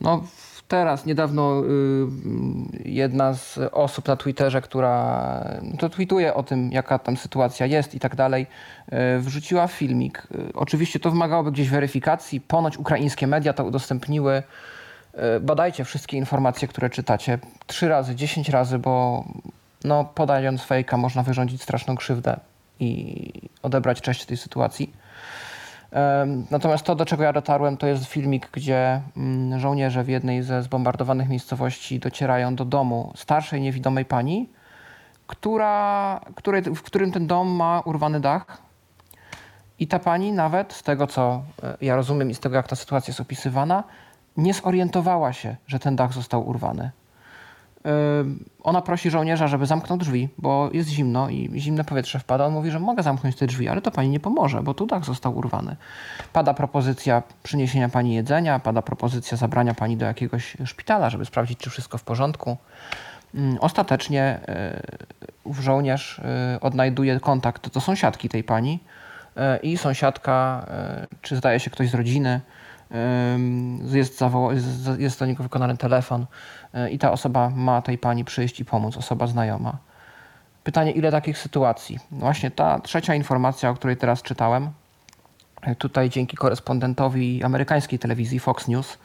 [0.00, 0.26] No,
[0.68, 1.66] teraz niedawno y,
[2.84, 5.44] jedna z osób na Twitterze, która
[5.78, 8.46] to tweetuje o tym, jaka tam sytuacja jest i tak dalej,
[9.16, 10.26] y, wrzuciła filmik.
[10.34, 12.40] Y, oczywiście to wymagałoby gdzieś weryfikacji.
[12.40, 14.42] Ponoć ukraińskie media to udostępniły.
[15.40, 17.38] Badajcie wszystkie informacje, które czytacie.
[17.66, 19.24] Trzy razy, dziesięć razy, bo
[19.84, 22.40] no, podając fejka można wyrządzić straszną krzywdę
[22.80, 24.92] i odebrać cześć tej sytuacji.
[26.50, 30.62] Natomiast to, do czego ja dotarłem, to jest filmik, gdzie mm, żołnierze w jednej ze
[30.62, 34.48] zbombardowanych miejscowości docierają do domu starszej, niewidomej pani,
[35.26, 38.62] która, której, w którym ten dom ma urwany dach.
[39.78, 42.76] I ta pani nawet, z tego co e, ja rozumiem i z tego jak ta
[42.76, 43.84] sytuacja jest opisywana,
[44.36, 46.90] nie zorientowała się, że ten dach został urwany
[48.62, 52.46] ona prosi żołnierza, żeby zamknął drzwi, bo jest zimno i zimne powietrze wpada.
[52.46, 55.04] On mówi, że mogę zamknąć te drzwi, ale to pani nie pomoże, bo tu dach
[55.04, 55.76] został urwany.
[56.32, 61.70] Pada propozycja przyniesienia pani jedzenia, pada propozycja zabrania pani do jakiegoś szpitala, żeby sprawdzić, czy
[61.70, 62.56] wszystko w porządku.
[63.60, 64.40] Ostatecznie
[65.44, 66.20] ów żołnierz
[66.60, 68.78] odnajduje kontakt do sąsiadki tej pani
[69.62, 70.66] i sąsiadka,
[71.22, 72.40] czy zdaje się ktoś z rodziny,
[73.92, 74.20] jest,
[74.98, 76.26] jest do niego wykonany telefon
[76.90, 79.76] i ta osoba ma tej pani przyjść i pomóc, osoba znajoma.
[80.64, 81.98] Pytanie, ile takich sytuacji?
[82.10, 84.70] Właśnie ta trzecia informacja, o której teraz czytałem,
[85.62, 88.98] e, tutaj dzięki korespondentowi amerykańskiej telewizji Fox News,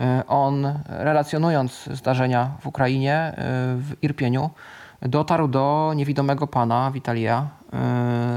[0.00, 3.32] e, on relacjonując zdarzenia w Ukrainie,
[3.76, 4.50] w Irpieniu,
[5.02, 7.48] dotarł do niewidomego pana Witalia,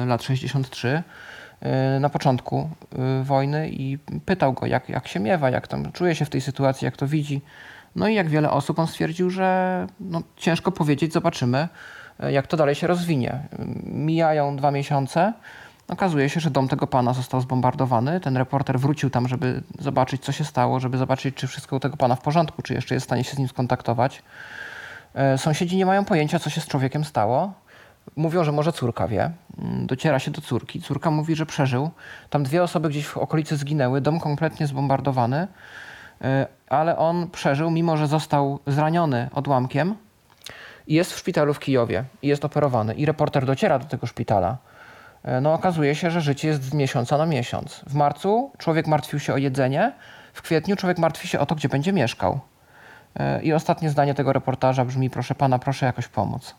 [0.05, 1.03] lat 63,
[1.65, 2.69] Y, na początku
[3.23, 6.86] wojny i pytał go, jak, jak się miewa, jak tam czuje się w tej sytuacji,
[6.86, 7.41] jak to widzi.
[7.95, 11.67] No i jak wiele osób, on stwierdził, że no, ciężko powiedzieć, zobaczymy,
[12.23, 13.39] y, jak to dalej się rozwinie.
[13.84, 15.34] Mijają dwa miesiące.
[15.88, 18.19] Okazuje się, że dom tego pana został zbombardowany.
[18.19, 21.97] Ten reporter wrócił tam, żeby zobaczyć, co się stało, żeby zobaczyć, czy wszystko u tego
[21.97, 24.23] pana w porządku, czy jeszcze jest w stanie się z nim skontaktować.
[25.38, 27.53] Sąsiedzi nie mają pojęcia, co się z człowiekiem stało.
[28.15, 29.31] Mówią, że może córka wie.
[29.58, 30.81] Mm, dociera się do córki.
[30.81, 31.89] Córka mówi, że przeżył.
[32.29, 35.47] Tam dwie osoby gdzieś w okolicy zginęły, dom kompletnie zbombardowany, e,
[36.69, 39.95] ale on przeżył, mimo że został zraniony odłamkiem.
[40.88, 42.93] Jest w szpitalu w Kijowie i jest operowany.
[42.93, 44.58] I reporter dociera do tego szpitala.
[45.23, 47.82] E, no okazuje się, że życie jest z miesiąca na miesiąc.
[47.88, 49.91] W marcu człowiek martwił się o jedzenie,
[50.34, 52.39] w kwietniu człowiek martwi się o to, gdzie będzie mieszkał.
[53.15, 56.56] E, I ostatnie zdanie tego reportaża brzmi: Proszę pana, proszę jakoś pomóc.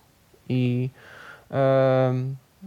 [0.49, 0.91] I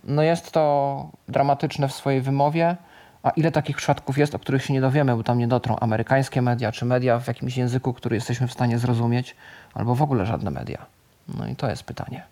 [0.03, 2.75] no jest to dramatyczne w swojej wymowie,
[3.23, 6.41] a ile takich przypadków jest, o których się nie dowiemy, bo tam nie dotrą amerykańskie
[6.41, 9.35] media, czy media w jakimś języku, który jesteśmy w stanie zrozumieć,
[9.73, 10.85] albo w ogóle żadne media.
[11.27, 12.23] No i to jest pytanie.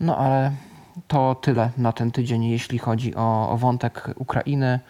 [0.00, 0.52] No ale
[1.08, 4.80] to tyle na ten tydzień, jeśli chodzi o, o wątek Ukrainy.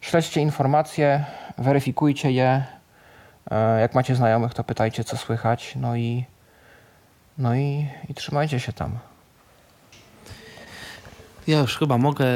[0.00, 1.24] Śledźcie informacje,
[1.58, 2.64] weryfikujcie je.
[3.50, 5.74] E, jak macie znajomych, to pytajcie, co słychać.
[5.76, 6.24] No i,
[7.38, 8.98] no i, i trzymajcie się tam.
[11.46, 12.26] Ja już chyba mogę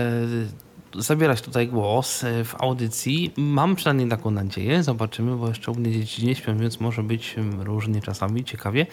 [0.94, 3.32] zabierać tutaj głos e, w audycji.
[3.36, 4.82] Mam przynajmniej taką nadzieję.
[4.82, 8.86] Zobaczymy, bo jeszcze u mnie dzieci nie śpią, więc może być różnie czasami, ciekawie.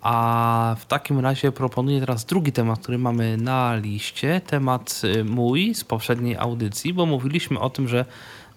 [0.00, 4.40] A w takim razie proponuję teraz drugi temat, który mamy na liście.
[4.46, 8.04] Temat e, mój z poprzedniej audycji, bo mówiliśmy o tym, że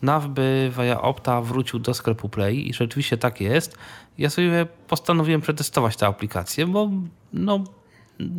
[0.01, 3.77] Nawby via Opta wrócił do sklepu Play i rzeczywiście tak jest.
[4.17, 6.89] Ja sobie postanowiłem przetestować tę aplikację, bo
[7.33, 7.63] no,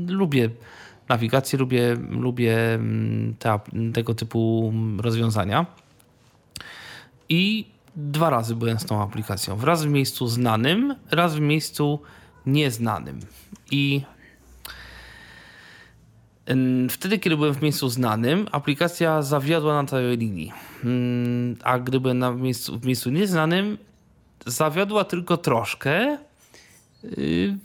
[0.07, 0.51] lubię
[1.09, 3.61] nawigacji, lubię, lubię mm, te,
[3.95, 5.67] tego typu rozwiązania.
[7.29, 9.61] I dwa razy byłem z tą aplikacją.
[9.61, 12.01] Raz w miejscu znanym, raz w miejscu
[12.47, 13.21] nieznanym.
[13.71, 14.03] I
[16.91, 20.53] Wtedy, kiedy byłem w miejscu znanym, aplikacja zawiodła na całej linii.
[20.85, 23.79] Mm, a gdy byłem na miejscu, w miejscu nieznanym,
[24.47, 26.19] zawiodła tylko troszkę,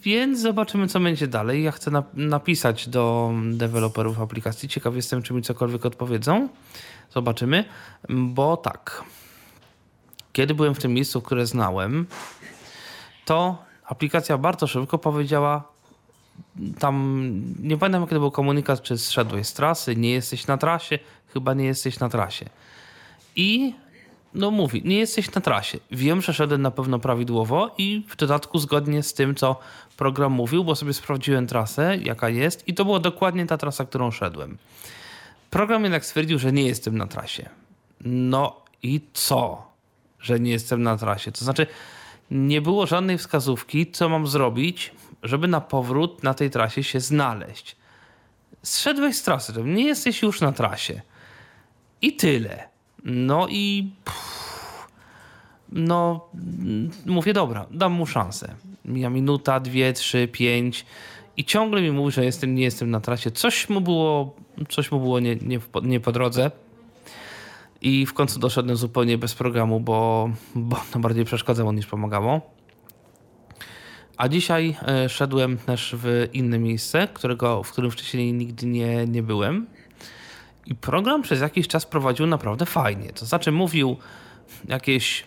[0.03, 1.63] więc zobaczymy, co będzie dalej.
[1.63, 4.69] Ja chcę napisać do deweloperów aplikacji.
[4.69, 6.49] Ciekaw jestem, czy mi cokolwiek odpowiedzą.
[7.13, 7.65] Zobaczymy,
[8.09, 9.03] bo tak.
[10.33, 12.05] Kiedy byłem w tym miejscu, które znałem,
[13.25, 15.63] to aplikacja bardzo szybko powiedziała,
[16.79, 17.25] tam
[17.59, 20.99] nie pamiętam to był komunikat, czy zszedłeś z trasy, nie jesteś na trasie,
[21.33, 22.45] chyba nie jesteś na trasie.
[23.35, 23.73] I
[24.33, 25.77] no mówi, nie jesteś na trasie.
[25.91, 29.59] Wiem, że szedłem na pewno prawidłowo i w dodatku zgodnie z tym, co
[29.97, 34.11] program mówił, bo sobie sprawdziłem trasę, jaka jest i to była dokładnie ta trasa, którą
[34.11, 34.57] szedłem.
[35.49, 37.49] Program jednak stwierdził, że nie jestem na trasie.
[38.01, 39.67] No i co,
[40.19, 41.31] że nie jestem na trasie?
[41.31, 41.67] To znaczy,
[42.31, 44.91] nie było żadnej wskazówki, co mam zrobić,
[45.23, 47.75] żeby na powrót na tej trasie się znaleźć.
[48.63, 51.01] Zszedłeś z trasy, nie jesteś już na trasie.
[52.01, 52.69] I tyle.
[53.03, 53.91] No i
[55.71, 56.29] no
[57.05, 58.55] mówię, dobra, dam mu szansę.
[58.85, 60.85] Mija minuta, dwie, trzy, pięć
[61.37, 63.31] i ciągle mi mówi, że jestem, nie jestem na trasie.
[63.31, 64.35] Coś mu było,
[64.69, 66.51] coś mu było nie, nie, nie po drodze.
[67.81, 72.41] I w końcu doszedłem zupełnie bez programu, bo, bo to bardziej przeszkadzało niż pomagało.
[74.17, 79.23] A dzisiaj e, szedłem też w inne miejsce, którego, w którym wcześniej nigdy nie, nie
[79.23, 79.67] byłem.
[80.69, 83.13] I program przez jakiś czas prowadził naprawdę fajnie.
[83.13, 83.97] To znaczy mówił
[84.67, 85.23] jakieś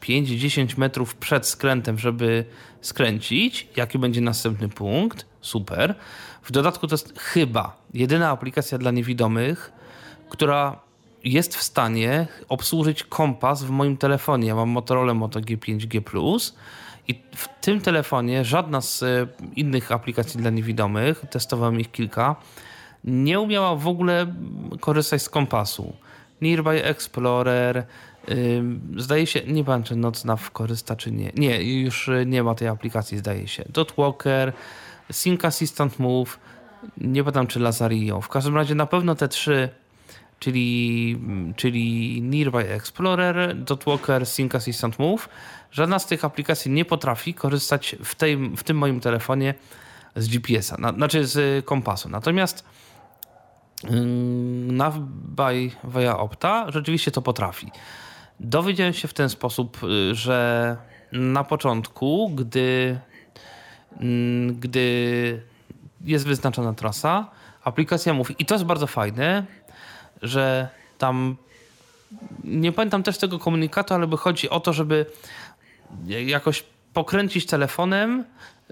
[0.00, 2.44] 5-10 metrów przed skrętem, żeby
[2.80, 5.26] skręcić, jaki będzie następny punkt.
[5.40, 5.94] Super.
[6.42, 9.72] W dodatku to jest chyba jedyna aplikacja dla niewidomych,
[10.28, 10.80] która
[11.24, 14.48] jest w stanie obsłużyć kompas w moim telefonie.
[14.48, 16.52] Ja mam Motorola Moto G5G+.
[17.08, 19.26] I w tym telefonie żadna z e,
[19.56, 22.36] innych aplikacji dla niewidomych, testowałem ich kilka,
[23.04, 24.34] nie umiała w ogóle
[24.80, 25.96] korzystać z kompasu.
[26.40, 27.86] Nearby Explorer,
[28.96, 31.32] zdaje się, nie pamiętam czy NocNav korzysta czy nie.
[31.34, 33.64] Nie, już nie ma tej aplikacji zdaje się.
[33.68, 34.52] Dotwalker,
[35.12, 36.38] Sync Assistant Move,
[36.98, 38.20] nie pamiętam czy Lazario.
[38.20, 39.68] W każdym razie na pewno te trzy
[40.40, 41.18] czyli,
[41.56, 45.28] czyli Nearby Explorer, Dotwalker, Sync Assistant Move.
[45.72, 49.54] Żadna z tych aplikacji nie potrafi korzystać w, tej, w tym moim telefonie
[50.16, 52.08] z GPS-a, na, znaczy z kompasu.
[52.08, 52.64] Natomiast
[54.66, 55.70] Nav by
[56.16, 57.70] Opta rzeczywiście to potrafi.
[58.40, 60.76] Dowiedziałem się w ten sposób, y, że
[61.12, 62.98] na początku, gdy,
[64.52, 65.42] gdy
[66.04, 67.30] jest wyznaczona trasa,
[67.64, 69.44] aplikacja mówi, i to jest bardzo fajne,
[70.22, 71.36] że tam
[72.44, 75.06] nie pamiętam też tego komunikatu, ale by chodzi o to, żeby
[76.06, 78.24] jakoś pokręcić telefonem,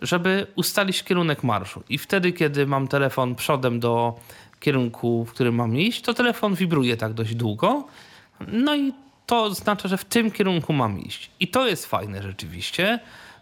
[0.02, 1.82] żeby ustalić kierunek marszu.
[1.88, 4.20] I wtedy, kiedy mam telefon przodem do
[4.60, 7.86] kierunku, w którym mam iść, to telefon wibruje tak dość długo.
[8.48, 8.92] No i
[9.26, 11.30] to oznacza, że w tym kierunku mam iść.
[11.40, 12.98] I to jest fajne rzeczywiście.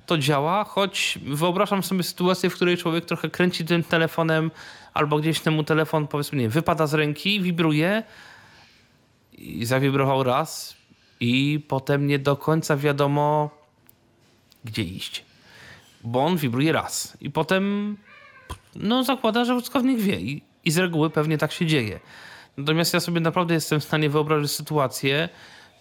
[0.07, 4.51] To działa, choć wyobrażam sobie sytuację, w której człowiek trochę kręci tym telefonem,
[4.95, 8.03] albo gdzieś temu telefon, powiedzmy, nie, wypada z ręki, wibruje
[9.33, 10.77] i zawibrował raz,
[11.21, 13.51] i potem nie do końca wiadomo,
[14.65, 15.25] gdzie iść.
[16.05, 17.97] Bo on wibruje raz, i potem
[18.77, 20.21] no, zakłada, że użytkownik wie.
[20.21, 22.01] I, I z reguły pewnie tak się dzieje.
[22.57, 25.29] Natomiast ja sobie naprawdę jestem w stanie wyobrazić sytuację,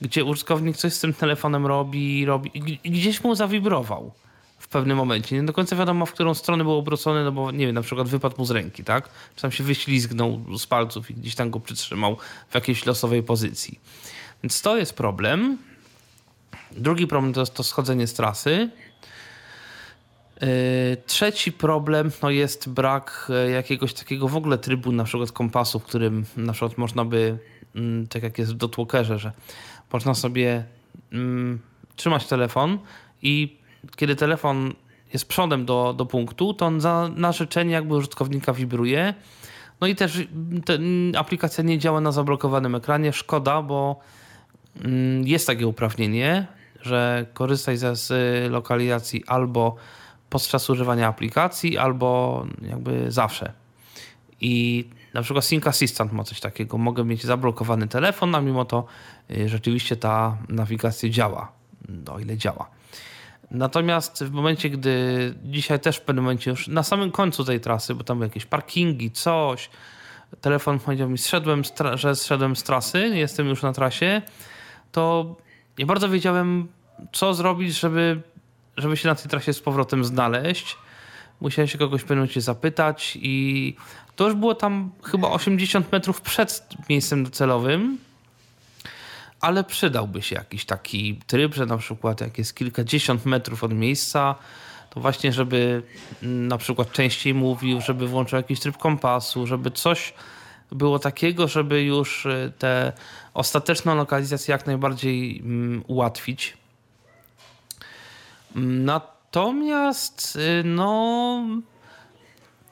[0.02, 2.52] gdzie użytkownik coś z tym telefonem robi, robi
[2.84, 4.12] i gdzieś mu zawibrował
[4.60, 5.36] w pewnym momencie.
[5.36, 8.08] Nie do końca wiadomo, w którą stronę był obrócony, no bo nie wiem, na przykład
[8.08, 9.10] wypadł mu z ręki, tak?
[9.36, 12.18] Czy tam się wyślizgnął z palców i gdzieś tam go przytrzymał
[12.50, 13.80] w jakiejś losowej pozycji.
[14.44, 15.58] Więc to jest problem.
[16.72, 18.70] Drugi problem to jest to schodzenie z trasy.
[20.46, 25.80] Yy, trzeci problem no jest brak e, jakiegoś takiego w ogóle trybu, na przykład kompasu,
[25.80, 27.38] w którym na przykład można by,
[27.76, 29.32] mm, tak jak jest w dotwalkerze, że
[29.94, 30.64] można sobie
[31.12, 31.60] mm,
[31.96, 32.80] trzymać telefon
[33.22, 33.58] i
[33.96, 34.74] kiedy telefon
[35.14, 39.14] jest przodem do, do punktu, to on za, na życzenie jakby użytkownika wibruje.
[39.82, 40.28] No i też
[40.66, 40.80] te,
[41.18, 43.14] aplikacja nie działa na zablokowanym ekranie.
[43.14, 44.00] Szkoda, bo
[44.84, 46.48] mm, jest takie uprawnienie,
[46.82, 48.12] że korzystaj z
[48.52, 49.76] lokalizacji albo
[50.30, 53.54] podczas używania aplikacji, albo jakby zawsze.
[54.42, 56.78] I na przykład Sync Assistant ma coś takiego.
[56.78, 58.86] Mogę mieć zablokowany telefon, a mimo to
[59.32, 61.52] y, rzeczywiście ta nawigacja działa,
[62.12, 62.70] o ile działa.
[63.52, 67.96] Natomiast w momencie, gdy dzisiaj też w pewnym momencie już na samym końcu tej trasy,
[67.96, 69.70] bo tam były jakieś parkingi, coś,
[70.42, 71.62] telefon powiedział mi, zszedłem
[71.94, 74.22] że zszedłem z trasy, jestem już na trasie,
[74.92, 75.36] to
[75.78, 76.68] nie bardzo wiedziałem,
[77.12, 78.22] co zrobić, żeby,
[78.78, 80.78] żeby się na tej trasie z powrotem znaleźć.
[81.42, 83.76] Musiałem się kogoś pewnym momencie zapytać i
[84.16, 87.98] to już było tam chyba 80 metrów przed miejscem docelowym
[89.46, 94.36] ale przydałby się jakiś taki tryb, że na przykład jak jest kilkadziesiąt metrów od miejsca,
[94.90, 95.84] to właśnie, żeby
[96.22, 100.14] na przykład częściej mówił, żeby włączył jakiś tryb kompasu, żeby coś
[100.72, 102.94] było takiego, żeby już y, tę
[103.34, 106.58] ostateczną lokalizację jak najbardziej mm, ułatwić.
[108.56, 111.42] Natomiast, y, no,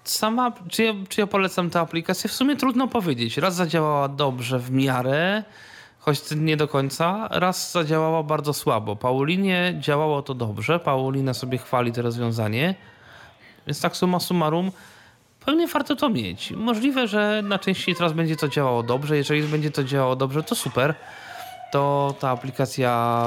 [0.04, 2.30] sama, czy ja, czy ja polecam tę aplikację?
[2.30, 3.38] W sumie trudno powiedzieć.
[3.38, 5.44] Raz zadziałała dobrze w miarę,
[6.00, 8.96] choć nie do końca, raz zadziałała bardzo słabo.
[8.96, 12.76] Paulinie działało to dobrze, Paulina sobie chwali to rozwiązanie,
[13.68, 14.72] więc tak summa summarum,
[15.46, 16.52] pewnie warto to mieć.
[16.52, 20.56] Możliwe, że na części teraz będzie to działało dobrze, jeżeli będzie to działało dobrze, to
[20.56, 20.96] super.
[21.72, 23.26] To ta aplikacja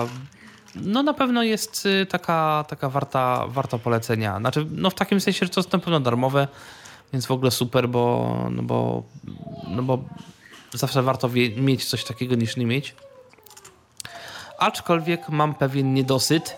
[0.83, 4.39] no na pewno jest y, taka, taka warta, warta polecenia.
[4.39, 6.49] Znaczy, no w takim sensie, że to jest na pewno darmowe,
[7.13, 9.03] więc w ogóle super, bo, no bo,
[9.69, 10.05] no bo
[10.75, 12.95] zawsze warto mieć coś takiego niż nie mieć.
[14.59, 16.57] aczkolwiek mam pewien niedosyt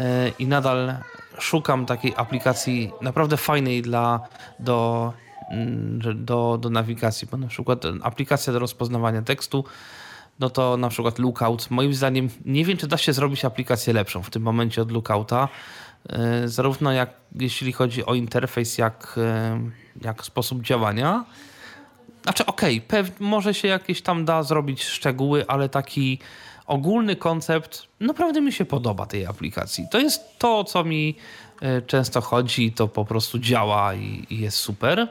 [0.00, 0.94] e, i nadal
[1.38, 4.20] szukam takiej aplikacji naprawdę fajnej dla,
[4.58, 5.12] do,
[5.50, 9.64] mm, do, do nawigacji, bo na przykład aplikacja do rozpoznawania tekstu
[10.40, 11.70] no to na przykład Lookout.
[11.70, 15.48] Moim zdaniem nie wiem, czy da się zrobić aplikację lepszą w tym momencie od Lookouta.
[16.08, 17.10] E, zarówno jak,
[17.40, 19.60] jeśli chodzi o interfejs, jak, e,
[20.02, 21.24] jak sposób działania.
[22.22, 26.18] Znaczy, okej, okay, może się jakieś tam da zrobić szczegóły, ale taki
[26.66, 29.86] ogólny koncept naprawdę mi się podoba tej aplikacji.
[29.90, 31.16] To jest to, co mi
[31.60, 35.08] e, często chodzi, to po prostu działa i, i jest super.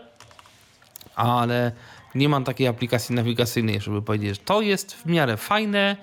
[1.15, 1.71] Ale
[2.16, 5.97] nie mam takiej aplikacji nawigacyjnej, żeby powiedzieć, że to jest w miarę fajne,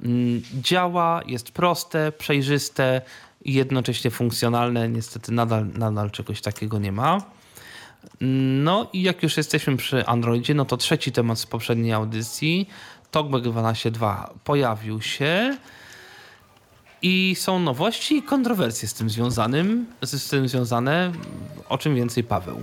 [0.00, 3.02] mm, działa, jest proste, przejrzyste
[3.44, 4.88] i jednocześnie funkcjonalne.
[4.88, 7.22] Niestety nadal, nadal czegoś takiego nie ma.
[8.62, 12.68] No i jak już jesteśmy przy Androidzie, no to trzeci temat z poprzedniej audycji,
[13.10, 15.56] TalkBack 12.2 pojawił się
[17.02, 21.12] i są nowości i kontrowersje z tym związanym, z tym związane.
[21.68, 22.62] O czym więcej Paweł?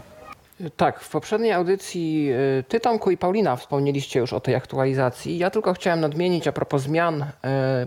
[0.69, 5.37] Tak, w poprzedniej audycji y, Ty, Tomku i Paulina wspomnieliście już o tej aktualizacji.
[5.37, 7.27] Ja tylko chciałem nadmienić a propos zmian, y,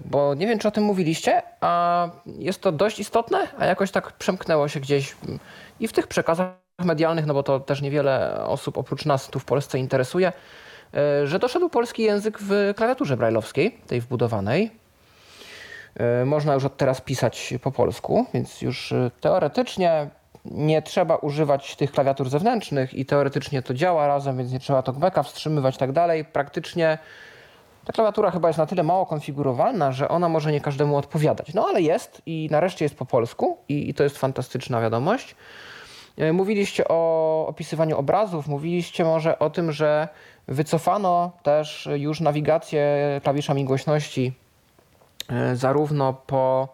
[0.05, 4.13] bo nie wiem, czy o tym mówiliście, a jest to dość istotne, a jakoś tak
[4.13, 5.17] przemknęło się gdzieś
[5.81, 6.49] i w tych przekazach
[6.79, 10.33] medialnych, no bo to też niewiele osób oprócz nas tu w Polsce interesuje,
[11.23, 14.71] y, że doszedł polski język w klawiaturze brajlowskiej, tej wbudowanej.
[16.25, 20.11] Można już od teraz pisać po polsku, więc już teoretycznie
[20.45, 25.23] nie trzeba używać tych klawiatur zewnętrznych i teoretycznie to działa razem, więc nie trzeba talkbacka
[25.23, 26.25] wstrzymywać i tak dalej.
[26.25, 26.99] Praktycznie
[27.85, 31.55] ta klawiatura chyba jest na tyle mało konfigurowana, że ona może nie każdemu odpowiadać.
[31.55, 35.37] No ale jest i nareszcie jest po polsku i, i to jest fantastyczna wiadomość.
[36.19, 40.09] E, mówiliście o opisywaniu obrazów, mówiliście może o tym, że
[40.49, 42.87] wycofano też już nawigację
[43.23, 44.33] klawiszami głośności
[45.29, 46.69] e, zarówno po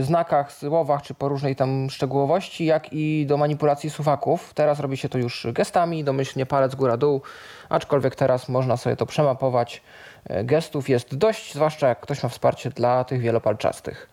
[0.00, 4.54] znakach, słowach czy po różnej tam szczegółowości, jak i do manipulacji suwaków.
[4.54, 7.22] Teraz robi się to już gestami, domyślnie palec góra-dół,
[7.68, 9.82] aczkolwiek teraz można sobie to przemapować.
[10.24, 14.08] E, gestów jest dość, zwłaszcza jak ktoś ma wsparcie dla tych wielopalczastych.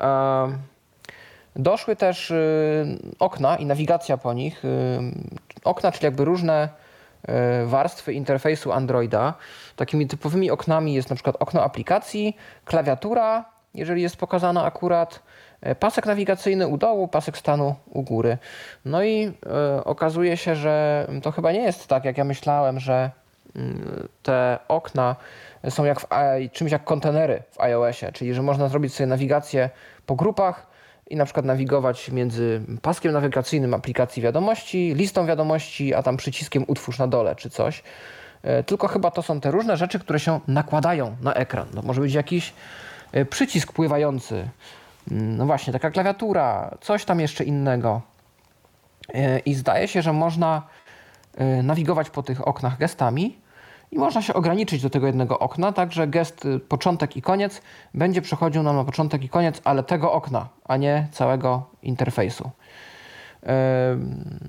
[0.00, 0.48] E,
[1.56, 2.36] doszły też e,
[3.18, 4.62] okna i nawigacja po nich.
[5.64, 6.68] Okna, czyli jakby różne
[7.64, 9.34] warstwy interfejsu Androida.
[9.76, 13.44] Takimi typowymi oknami jest na przykład okno aplikacji, klawiatura,
[13.76, 15.22] jeżeli jest pokazana akurat
[15.60, 18.38] e, pasek nawigacyjny u dołu, pasek stanu u góry.
[18.84, 19.32] No i
[19.78, 23.10] y, okazuje się, że to chyba nie jest tak, jak ja myślałem, że
[23.56, 23.60] y,
[24.22, 25.16] te okna
[25.68, 26.06] są jak w,
[26.52, 29.70] czymś jak kontenery w iOSie, czyli że można zrobić sobie nawigację
[30.06, 30.66] po grupach
[31.10, 36.98] i na przykład nawigować między paskiem nawigacyjnym aplikacji wiadomości, listą wiadomości, a tam przyciskiem utwórz
[36.98, 37.82] na dole czy coś.
[38.60, 41.66] Y, tylko chyba to są te różne rzeczy, które się nakładają na ekran.
[41.74, 42.54] No, może być jakiś E,
[43.24, 44.48] przycisk pływający,
[45.10, 48.02] mm, no właśnie, taka klawiatura, coś tam jeszcze innego.
[49.14, 50.62] E, I zdaje się, że można
[51.36, 53.38] e, nawigować po tych oknach gestami
[53.90, 57.62] i można się ograniczyć do tego jednego okna, tak że gest y, początek i koniec
[57.94, 62.50] będzie przechodził nam na początek i koniec, ale tego okna, a nie całego interfejsu.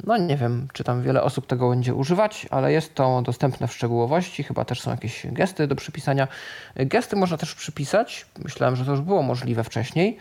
[0.04, 3.74] No nie wiem, czy tam wiele osób tego będzie używać, ale jest to dostępne w
[3.74, 4.44] szczegółowości.
[4.44, 6.28] Chyba też są jakieś gesty do przypisania.
[6.76, 10.18] Gesty można też przypisać, myślałem, że to już było możliwe wcześniej,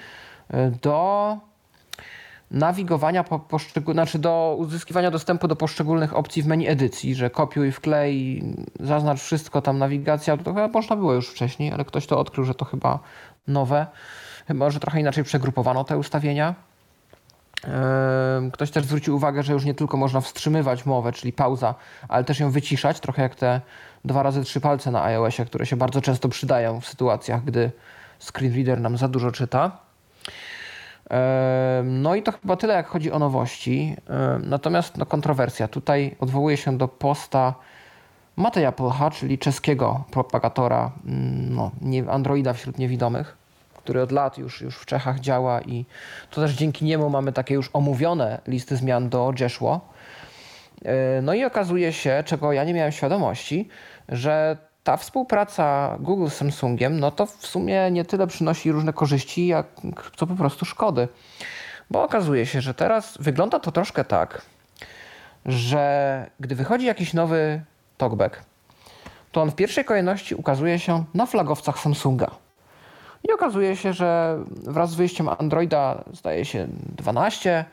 [0.82, 1.38] do
[2.50, 7.72] nawigowania po poszczególnych, znaczy do uzyskiwania dostępu do poszczególnych opcji w menu edycji, że kopiuj,
[7.72, 8.42] wklej,
[8.80, 12.54] zaznacz wszystko, tam nawigacja, to chyba można było już wcześniej, ale ktoś to odkrył, że
[12.54, 12.98] to chyba
[13.46, 13.86] nowe.
[14.46, 16.54] Chyba, że trochę inaczej przegrupowano te ustawienia.
[18.52, 21.74] Ktoś też zwrócił uwagę, że już nie tylko można wstrzymywać mowę, czyli pauza,
[22.08, 23.60] ale też ją wyciszać, trochę jak te
[24.04, 27.70] dwa razy trzy palce na iOSie, które się bardzo często przydają w sytuacjach, gdy
[28.18, 29.78] screen reader nam za dużo czyta.
[31.84, 33.96] No i to chyba tyle, jak chodzi o nowości.
[34.42, 35.68] Natomiast no, kontrowersja.
[35.68, 37.54] Tutaj odwołuje się do posta
[38.36, 41.70] Mateja Polcha, czyli czeskiego propagatora mm, no,
[42.10, 43.45] Androida wśród niewidomych
[43.86, 45.84] który od lat już, już w Czechach działa i
[46.30, 49.80] to też dzięki niemu mamy takie już omówione listy zmian do Jeszło.
[50.84, 53.68] E, no i okazuje się, czego ja nie miałem świadomości,
[54.08, 59.46] że ta współpraca Google z Samsungiem, no to w sumie nie tyle przynosi różne korzyści,
[59.46, 59.66] jak
[60.16, 61.08] co po prostu szkody.
[61.90, 64.42] Bo okazuje się, że teraz wygląda to troszkę tak,
[65.44, 67.62] że gdy wychodzi jakiś nowy
[67.98, 68.42] talkback,
[69.32, 72.45] to on w pierwszej kolejności ukazuje się na flagowcach Samsunga.
[73.28, 76.66] I okazuje się, że wraz z wyjściem Androida, zdaje się
[76.96, 77.64] 12,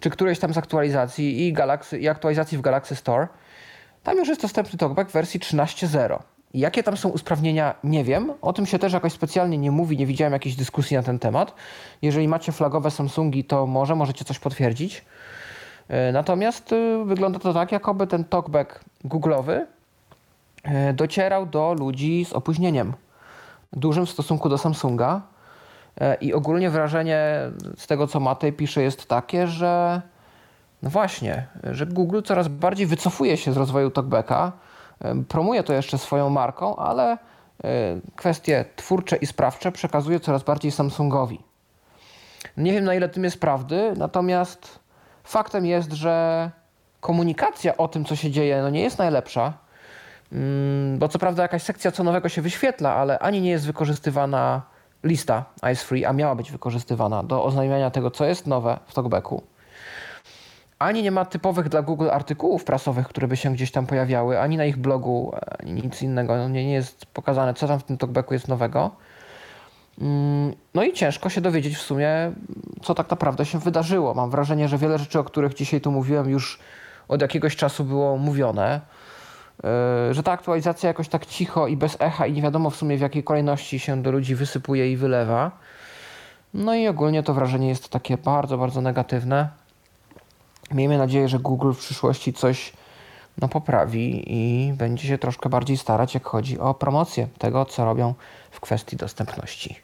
[0.00, 3.28] czy którejś tam z aktualizacji i, Galaxy, i aktualizacji w Galaxy Store,
[4.02, 6.18] tam już jest dostępny TalkBack w wersji 13.0.
[6.54, 8.32] Jakie tam są usprawnienia, nie wiem.
[8.42, 11.54] O tym się też jakoś specjalnie nie mówi, nie widziałem jakiejś dyskusji na ten temat.
[12.02, 15.04] Jeżeli macie flagowe Samsungi, to może możecie coś potwierdzić.
[15.88, 19.60] E, natomiast e, wygląda to tak, jakoby ten talkback Google'owy
[20.62, 22.92] e, docierał do ludzi z opóźnieniem
[23.72, 25.22] dużym w stosunku do Samsunga.
[26.20, 27.20] I ogólnie wrażenie
[27.76, 30.02] z tego, co Matej pisze, jest takie, że
[30.82, 34.52] no właśnie, że Google coraz bardziej wycofuje się z rozwoju talkbacka
[35.28, 37.18] promuje to jeszcze swoją marką, ale e,
[38.16, 41.40] kwestie twórcze i sprawcze przekazuje coraz bardziej Samsungowi.
[42.56, 44.78] Nie wiem na ile tym jest prawdy, natomiast
[45.24, 46.50] faktem jest, że
[47.00, 49.52] komunikacja o tym, co się dzieje, no nie jest najlepsza.
[50.32, 54.62] Mm, bo co prawda jakaś sekcja co nowego się wyświetla, ale ani nie jest wykorzystywana
[55.04, 59.42] lista Ice Free, a miała być wykorzystywana do oznajmiania tego, co jest nowe w talkbacku
[60.80, 64.56] ani nie ma typowych dla Google artykułów prasowych, które by się gdzieś tam pojawiały, ani
[64.56, 66.36] na ich blogu, ani nic innego.
[66.36, 68.90] No, nie, nie jest pokazane, co tam w tym talkbacku jest nowego.
[70.00, 72.32] Mm, no i ciężko się dowiedzieć w sumie,
[72.82, 74.14] co tak naprawdę się wydarzyło.
[74.14, 76.58] Mam wrażenie, że wiele rzeczy, o których dzisiaj tu mówiłem, już
[77.08, 78.80] od jakiegoś czasu było mówione.
[79.64, 82.96] Yy, że ta aktualizacja jakoś tak cicho i bez echa i nie wiadomo w sumie
[82.96, 85.50] w jakiej kolejności się do ludzi wysypuje i wylewa.
[86.54, 89.48] No i ogólnie to wrażenie jest takie bardzo, bardzo negatywne.
[90.70, 92.72] Miejmy nadzieję, że Google w przyszłości coś
[93.38, 98.14] no, poprawi i będzie się troszkę bardziej starać, jak chodzi o promocję tego, co robią
[98.50, 99.76] w kwestii dostępności.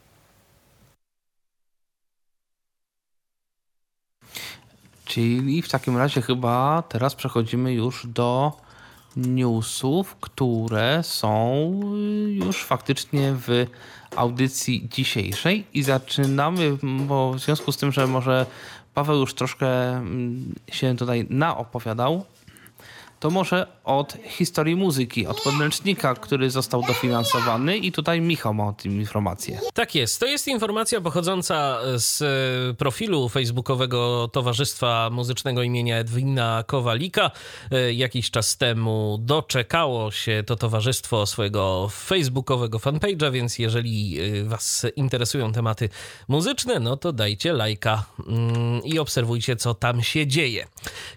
[5.05, 8.53] Czyli w takim razie chyba teraz przechodzimy już do
[9.17, 11.71] newsów, które są
[12.29, 13.67] już faktycznie w
[14.17, 15.65] audycji dzisiejszej.
[15.75, 18.47] I zaczynamy, bo w związku z tym, że może
[18.95, 22.25] Paweł już troszkę mm, się tutaj naopowiadał,
[23.21, 28.73] to może od historii muzyki, od podręcznika, który został dofinansowany i tutaj Michał ma o
[28.73, 29.61] tym informację.
[29.75, 30.21] Tak jest.
[30.21, 37.31] To jest informacja pochodząca z e, profilu facebookowego Towarzystwa Muzycznego imienia Edwina Kowalika.
[37.71, 44.87] E, jakiś czas temu doczekało się to towarzystwo swojego facebookowego fanpage'a, więc jeżeli e, was
[44.97, 45.89] interesują tematy
[46.29, 50.67] muzyczne, no to dajcie lajka mm, i obserwujcie, co tam się dzieje.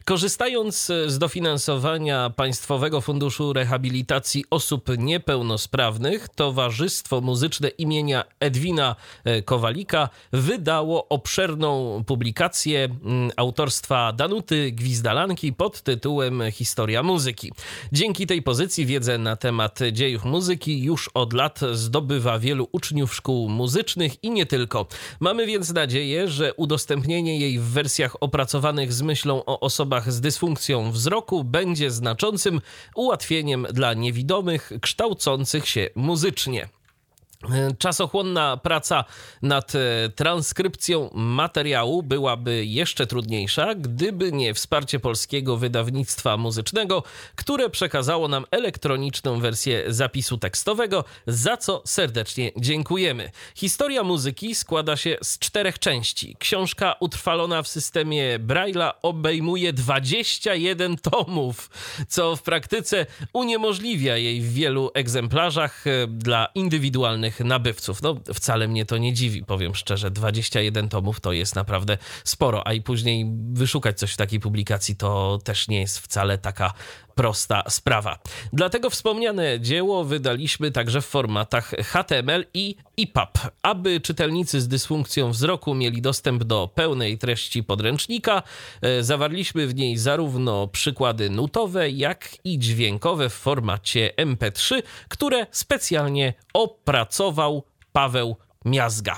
[0.05, 1.88] Korzystając z dofinansowania
[2.35, 13.31] Państwowego Funduszu Rehabilitacji Osób Niepełnosprawnych, Towarzystwo Muzyczne imienia Edwina e, Kowalika wydało obszerną publikację mm,
[13.37, 17.51] autorstwa Danuty Gwizdalanki pod tytułem Historia muzyki.
[17.91, 23.49] Dzięki tej pozycji wiedzę na temat dziejów muzyki już od lat zdobywa wielu uczniów szkół
[23.49, 24.87] muzycznych i nie tylko.
[25.19, 30.91] Mamy więc nadzieję, że udostępnienie jej w wersjach opracowanych z myślą o osobach z dysfunkcją
[30.91, 32.61] wzroku będzie znaczącym
[32.95, 36.69] ułatwieniem dla niewidomych kształcących się muzycznie.
[37.77, 39.03] Czasochłonna praca
[39.41, 47.03] nad e, transkrypcją materiału byłaby jeszcze trudniejsza, gdyby nie wsparcie polskiego wydawnictwa muzycznego,
[47.35, 53.31] które przekazało nam elektroniczną wersję zapisu tekstowego, za co serdecznie dziękujemy.
[53.55, 56.35] Historia muzyki składa się z czterech części.
[56.39, 61.69] Książka utrwalona w systemie Braille'a obejmuje 21 tomów,
[62.07, 68.01] co w praktyce uniemożliwia jej w wielu egzemplarzach e, dla indywidualnych nabywców.
[68.01, 70.11] No, wcale mnie to nie dziwi, powiem szczerze.
[70.11, 75.39] 21 tomów to jest naprawdę sporo, a i później wyszukać coś w takiej publikacji to
[75.43, 76.73] też nie jest wcale taka
[77.19, 78.19] prosta sprawa.
[78.53, 85.75] Dlatego wspomniane dzieło wydaliśmy także w formatach HTML i EPUB, aby czytelnicy z dysfunkcją wzroku
[85.75, 88.43] mieli dostęp do pełnej treści podręcznika.
[88.81, 96.33] E, zawarliśmy w niej zarówno przykłady nutowe, jak i dźwiękowe w formacie MP3, które specjalnie
[96.53, 97.63] opracował
[97.93, 98.35] Paweł
[98.65, 99.17] Miazga.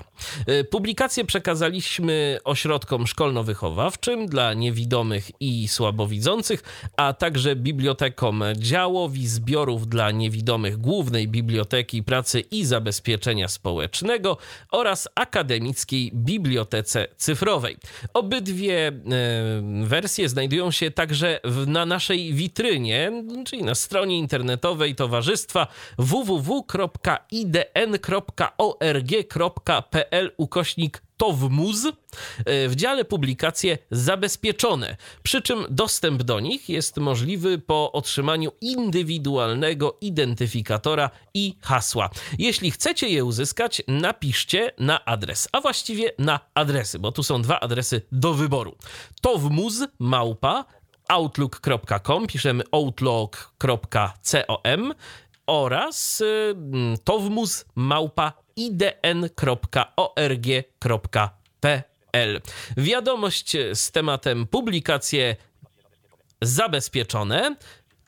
[0.50, 6.64] Y, publikację przekazaliśmy ośrodkom szkolno-wychowawczym dla niewidomych i słabowidzących,
[6.98, 14.38] a także bibliotekom działów i zbiorów dla niewidomych Głównej Biblioteki Pracy i Zabezpieczenia Społecznego
[14.72, 17.78] oraz Akademickiej Bibliotece Cyfrowej.
[18.14, 18.94] Obydwie e,
[19.84, 23.12] wersje znajdują się także na naszej witrynie,
[23.46, 25.68] czyli na stronie internetowej towarzystwa
[25.98, 26.52] www.idn.org.pl
[29.90, 31.92] pl ukośnik TOWMUZ e,
[32.70, 41.10] w dziale publikacje zabezpieczone, przy czym dostęp do nich jest możliwy po otrzymaniu indywidualnego identyfikatora
[41.34, 42.10] i hasła.
[42.40, 47.60] Jeśli chcecie je uzyskać, napiszcie na adres, a właściwie na adresy, bo tu są dwa
[47.60, 48.76] adresy do wyboru.
[49.22, 50.66] TOWMUZ małpa
[51.08, 54.94] outlook.com, piszemy outlook.com
[55.48, 56.24] oraz
[57.04, 59.32] towmus małpa idn.org.pl.
[62.78, 65.36] Wiadomość z tematem publikacje
[66.42, 67.56] zabezpieczone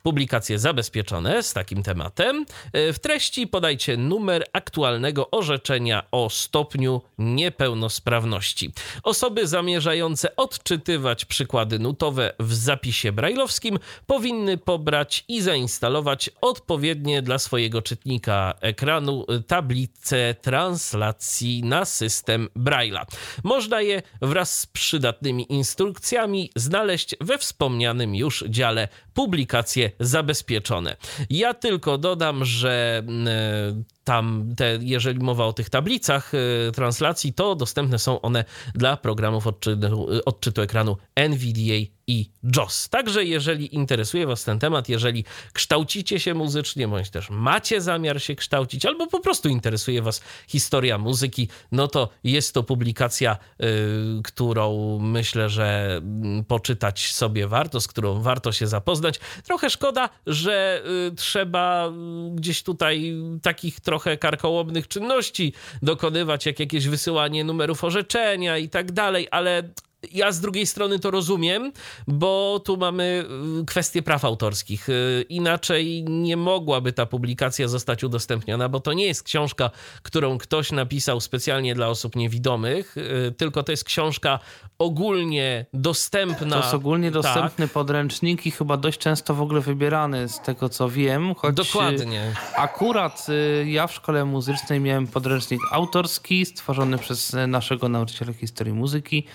[0.03, 2.45] publikacje zabezpieczone z takim tematem.
[2.73, 8.71] E, w treści podajcie numer aktualnego orzeczenia o stopniu niepełnosprawności.
[9.03, 17.81] Osoby zamierzające odczytywać przykłady nutowe w zapisie brajlowskim powinny pobrać i zainstalować odpowiednie dla swojego
[17.81, 23.05] czytnika ekranu tablice translacji na system Braille'a.
[23.43, 30.95] Można je wraz z przydatnymi instrukcjami znaleźć we wspomnianym już dziale publikacje zabezpieczone.
[31.29, 37.55] Ja tylko dodam, że mm, tam, te, jeżeli mowa o tych tablicach y, translacji, to
[37.55, 38.45] dostępne są one
[38.75, 42.89] dla programów odczytu, odczytu ekranu NVDA i JOS.
[42.89, 48.35] Także jeżeli interesuje Was ten temat, jeżeli kształcicie się muzycznie, bądź też macie zamiar się
[48.35, 54.99] kształcić, albo po prostu interesuje Was historia muzyki, no to jest to publikacja, y, którą
[54.99, 59.19] myślę, że mm, poczytać sobie warto, z którą warto się zapoznać.
[59.43, 66.87] Trochę szkoda, że y, trzeba y, gdzieś tutaj takich trochę karkołomnych czynności dokonywać, jak jakieś
[66.87, 69.63] wysyłanie numerów orzeczenia i tak dalej, ale
[70.11, 71.71] ja z drugiej strony to rozumiem,
[72.07, 73.25] bo tu mamy
[73.61, 74.89] y, kwestie praw autorskich.
[74.89, 79.69] Y, inaczej nie mogłaby ta publikacja zostać udostępniona, bo to nie jest książka,
[80.01, 84.39] którą ktoś napisał specjalnie dla osób niewidomych, y, tylko to jest książka
[84.79, 86.57] ogólnie dostępna.
[86.57, 87.73] To jest ogólnie dostępny tak.
[87.73, 91.35] podręcznik i chyba dość często w ogóle wybierany z tego co wiem.
[91.35, 92.33] Choć Dokładnie.
[92.57, 93.27] Akurat
[93.65, 99.27] ja w szkole muzycznej miałem podręcznik autorski stworzony przez naszego nauczyciela historii muzyki.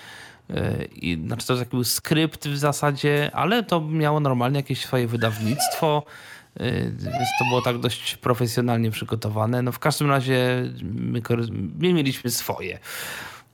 [0.95, 6.03] I, znaczy to taki był skrypt w zasadzie, ale to miało normalnie jakieś swoje wydawnictwo,
[6.61, 6.63] y,
[6.97, 9.61] więc to było tak dość profesjonalnie przygotowane.
[9.61, 11.21] No w każdym razie my,
[11.79, 12.79] my mieliśmy swoje.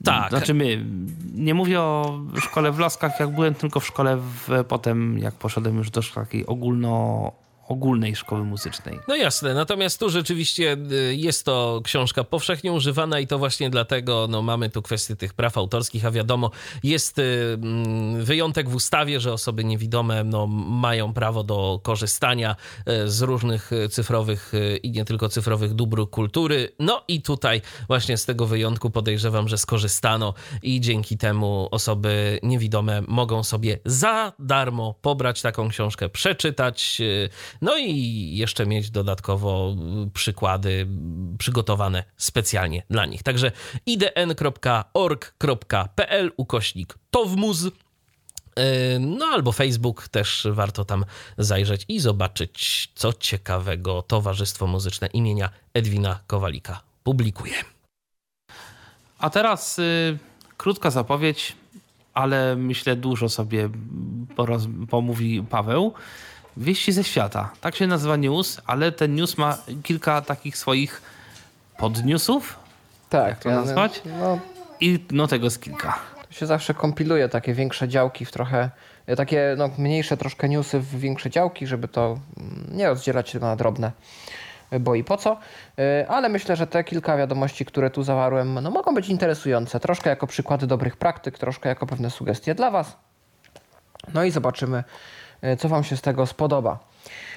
[0.04, 0.30] Tak.
[0.30, 0.86] Znaczy my,
[1.34, 5.78] nie mówię o szkole w Laskach, jak byłem, tylko w szkole w, potem, jak poszedłem
[5.78, 7.32] już do takiej ogólno
[7.68, 8.99] ogólnej szkoły muzycznej.
[9.07, 14.28] No jasne, natomiast tu rzeczywiście y, jest to książka powszechnie używana i to właśnie dlatego
[14.30, 16.51] no, mamy tu kwestię tych praw autorskich, a wiadomo,
[16.84, 22.55] jest y, mm, wyjątek w ustawie, że osoby niewidome no, mają prawo do korzystania
[22.89, 24.51] y, z różnych cyfrowych
[24.84, 26.72] i nie tylko cyfrowych dóbr kultury.
[26.80, 33.01] No i tutaj właśnie z tego wyjątku podejrzewam, że skorzystano i dzięki temu osoby niewidome
[33.07, 37.01] mogą sobie za darmo pobrać taką książkę, przeczytać,
[37.62, 39.76] no i jeszcze mieć dodatkowo
[40.14, 40.88] przykłady
[41.38, 43.24] przygotowane specjalnie dla nich.
[43.24, 43.51] Także
[43.86, 44.32] idn.org.pl
[46.38, 47.72] ukośnik towmuz yy,
[48.99, 51.06] no albo Facebook też warto tam
[51.38, 57.53] zajrzeć i zobaczyć, co ciekawego Towarzystwo Muzyczne imienia Edwina Kowalika publikuje.
[59.20, 60.18] A teraz y,
[60.58, 61.56] krótka zapowiedź,
[62.14, 63.70] ale myślę dużo sobie
[64.36, 65.93] poroz, pomówi Paweł.
[66.58, 67.49] Wieści ze świata.
[67.62, 71.01] Tak się nazywa news, ale ten news ma kilka takich swoich
[71.78, 72.60] podnewsów.
[73.10, 73.28] Tak.
[73.28, 74.01] Jak to ja, nazwać?
[74.20, 74.39] No,
[74.80, 75.99] I no tego z kilka.
[76.28, 78.70] To się zawsze kompiluje takie większe działki w trochę,
[79.18, 83.56] takie no, mniejsze troszkę newsy w większe działki, żeby to mm, nie rozdzielać się na
[83.56, 83.91] drobne
[84.80, 85.38] bo i po co.
[85.80, 89.80] Y, ale myślę, że te kilka wiadomości, które tu zawarłem, no, mogą być interesujące.
[89.80, 92.97] Troszkę jako przykłady dobrych praktyk, troszkę jako pewne sugestie dla Was.
[94.14, 94.84] No i zobaczymy,
[95.58, 96.80] co Wam się z tego spodoba.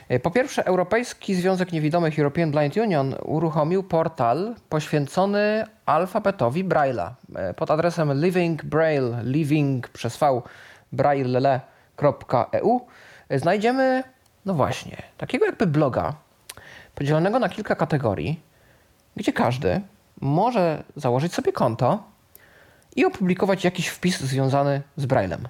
[0.09, 7.55] E, po pierwsze, Europejski Związek Niewidomych European Blind Union uruchomił portal poświęcony alfabetowi Braille'a e,
[7.55, 10.43] pod adresem Living Braille, living przez v
[10.93, 12.81] braille.eu
[13.31, 14.05] znajdziemy,
[14.47, 16.15] no właśnie, takiego jakby bloga
[16.95, 18.41] podzielonego na kilka kategorii,
[19.17, 19.81] gdzie każdy
[20.21, 22.03] może założyć sobie konto
[22.97, 25.49] i opublikować jakiś wpis związany z Braillem.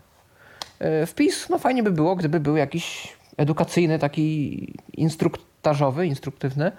[0.78, 6.72] E, wpis, no fajnie by było, gdyby był jakiś edukacyjny, taki instruktażowy, instruktywny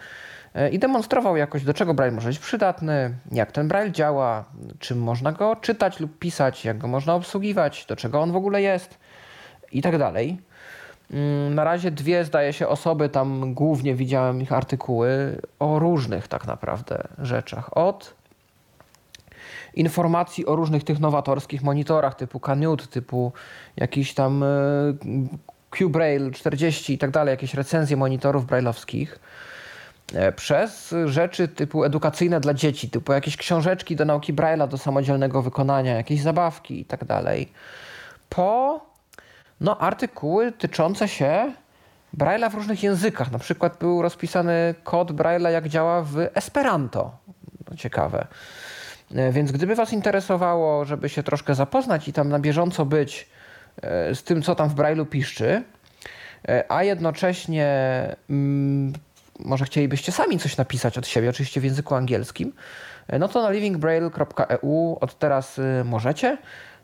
[0.53, 4.45] e, i demonstrował jakoś, do czego Braille może być przydatny, jak ten Braille działa,
[4.79, 8.61] czym można go czytać lub pisać, jak go można obsługiwać, do czego on w ogóle
[8.61, 8.97] jest
[9.71, 10.37] i tak dalej.
[11.11, 16.47] Mm, na razie dwie, zdaje się, osoby tam głównie widziałem ich artykuły o różnych tak
[16.47, 17.77] naprawdę rzeczach.
[17.77, 18.18] Od
[19.73, 23.31] informacji o różnych tych nowatorskich monitorach typu Canute, typu
[23.75, 24.47] jakiś tam e,
[25.69, 29.19] Q-Braille 40 i tak dalej, jakieś recenzje monitorów brailleowskich
[30.13, 35.41] e, przez rzeczy typu edukacyjne dla dzieci, typu jakieś książeczki do nauki Braille'a, do samodzielnego
[35.41, 37.51] wykonania, jakieś zabawki i tak dalej,
[38.29, 38.81] po
[39.61, 41.51] no, artykuły tyczące się
[42.17, 43.31] Braille'a w różnych językach.
[43.31, 47.11] Na przykład był rozpisany kod Braille'a, jak działa w Esperanto.
[47.69, 48.27] No, ciekawe.
[49.15, 53.29] E, więc gdyby Was interesowało, żeby się troszkę zapoznać i tam na bieżąco być
[53.81, 55.63] e, z tym, co tam w Braille'u piszczy,
[56.47, 57.67] e, a jednocześnie
[58.29, 58.93] mm,
[59.39, 62.53] może chcielibyście sami coś napisać od siebie, oczywiście w języku angielskim,
[63.19, 66.37] no to na livingbraille.eu od teraz możecie.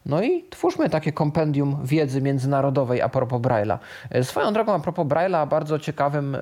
[0.06, 3.78] No i twórzmy takie kompendium wiedzy międzynarodowej a propos Braille'a.
[4.24, 6.38] Swoją drogą a propos Braille'a bardzo ciekawym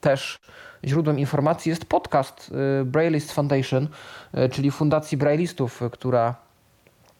[0.00, 0.40] też
[0.84, 3.88] źródłem informacji jest podcast y, Braillist Foundation,
[4.34, 6.34] y, czyli Fundacji Braillistów, która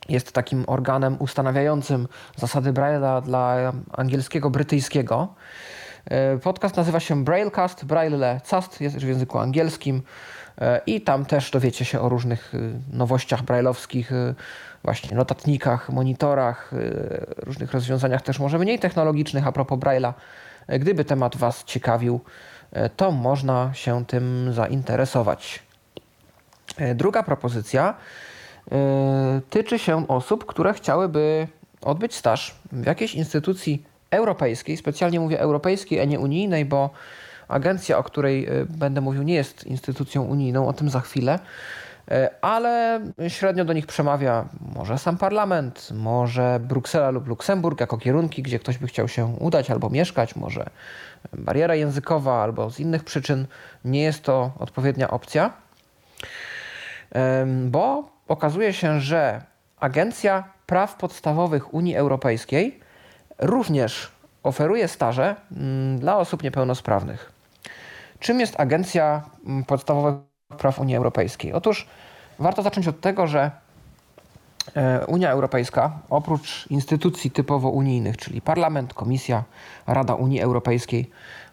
[0.09, 5.35] jest takim organem ustanawiającym zasady Braille'a dla angielskiego, brytyjskiego.
[6.37, 10.03] Y, podcast nazywa się Braillecast, Braille Cast, jest w języku angielskim
[10.87, 12.53] i tam też dowiecie się o różnych
[12.93, 14.11] nowościach brailleowskich,
[14.85, 16.71] właśnie notatnikach, monitorach,
[17.37, 20.13] różnych rozwiązaniach też może mniej technologicznych a propos Braille'a.
[20.69, 22.21] Gdyby temat Was ciekawił,
[22.97, 25.63] to można się tym zainteresować.
[26.77, 27.95] E, druga propozycja
[28.73, 31.49] e, tyczy się osób, które chciałyby
[31.83, 36.91] odbyć staż w jakiejś instytucji europejskiej, specjalnie mówię europejskiej, a nie unijnej, bo
[37.49, 41.39] agencja, o której będę mówił, nie jest instytucją unijną, o tym za chwilę,
[42.41, 44.45] ale średnio do nich przemawia
[44.75, 49.71] może sam parlament, może Bruksela lub Luksemburg jako kierunki, gdzie ktoś by chciał się udać
[49.71, 50.67] albo mieszkać, może
[51.33, 53.47] bariera językowa albo z innych przyczyn
[53.85, 55.53] nie jest to odpowiednia opcja,
[57.67, 59.43] bo okazuje się, że
[59.81, 62.81] Agencja Praw Podstawowych Unii Europejskiej
[63.39, 67.33] również oferuje staże mm, dla osób niepełnosprawnych.
[68.19, 71.53] Czym jest Agencja mm, Podstawowych Praw Unii Europejskiej?
[71.53, 71.87] Otóż
[72.39, 73.51] warto zacząć od tego, że
[74.77, 79.45] E, Unia Europejska, oprócz instytucji typowo unijnych, czyli Parlament, Komisja,
[79.87, 81.11] Rada Unii Europejskiej,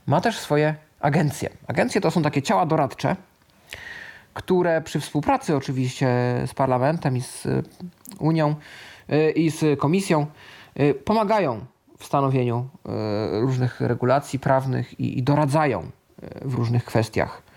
[0.07, 1.49] ma też swoje agencje.
[1.67, 3.15] Agencje to są takie ciała doradcze,
[4.33, 6.07] które przy współpracy oczywiście
[6.47, 7.47] z Parlamentem i z
[8.19, 8.55] Unią
[9.09, 10.25] e, i z Komisją
[10.75, 11.65] e, pomagają
[11.97, 12.69] w stanowieniu
[13.31, 15.89] różnych regulacji prawnych i doradzają
[16.41, 17.48] w różnych kwestiach E,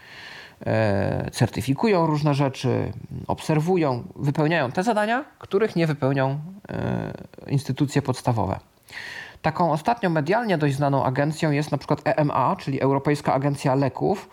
[1.32, 2.92] certyfikują różne rzeczy,
[3.26, 6.38] obserwują, wypełniają te zadania, których nie wypełnią
[6.68, 7.12] e,
[7.46, 8.60] instytucje podstawowe.
[9.42, 14.28] Taką ostatnią medialnie dość znaną agencją jest na przykład EMA, czyli Europejska Agencja Leków,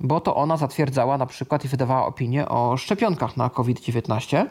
[0.00, 4.46] bo to ona zatwierdzała na przykład i wydawała opinię o szczepionkach na COVID-19.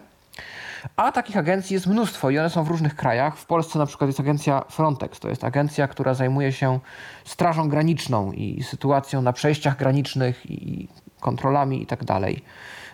[0.95, 3.37] A takich agencji jest mnóstwo i one są w różnych krajach.
[3.37, 5.19] W Polsce na przykład jest agencja Frontex.
[5.19, 6.79] To jest agencja, która zajmuje się
[7.25, 10.87] strażą graniczną i sytuacją na przejściach granicznych i
[11.19, 12.43] kontrolami i tak dalej.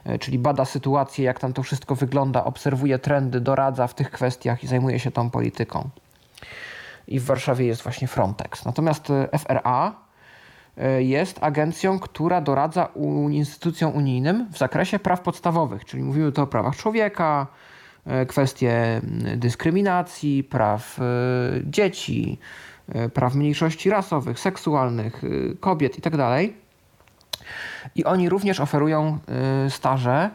[0.05, 4.63] E, czyli bada sytuację, jak tam to wszystko wygląda, obserwuje trendy, doradza w tych kwestiach
[4.63, 5.89] i zajmuje się tą polityką.
[7.07, 8.65] I w Warszawie jest właśnie Frontex.
[8.65, 9.95] Natomiast e, FRA
[10.77, 12.89] e, jest agencją, która doradza
[13.31, 17.47] instytucjom unijnym w zakresie praw podstawowych, czyli mówimy tu o prawach człowieka,
[18.27, 19.01] kwestie
[19.37, 20.99] dyskryminacji, praw
[21.63, 22.39] dzieci,
[23.13, 25.21] praw mniejszości rasowych, seksualnych,
[25.59, 26.39] kobiet itd.
[27.95, 29.19] I oni również oferują
[29.65, 30.29] y, staże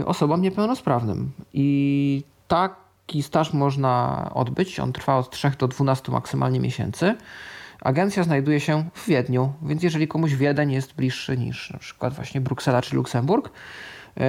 [0.00, 1.32] y, osobom niepełnosprawnym.
[1.52, 4.80] I taki staż można odbyć.
[4.80, 7.14] On trwa od 3 do 12 maksymalnie miesięcy.
[7.80, 12.40] Agencja znajduje się w Wiedniu, więc jeżeli komuś Wiedeń jest bliższy niż na przykład właśnie
[12.40, 13.50] Bruksela czy Luksemburg,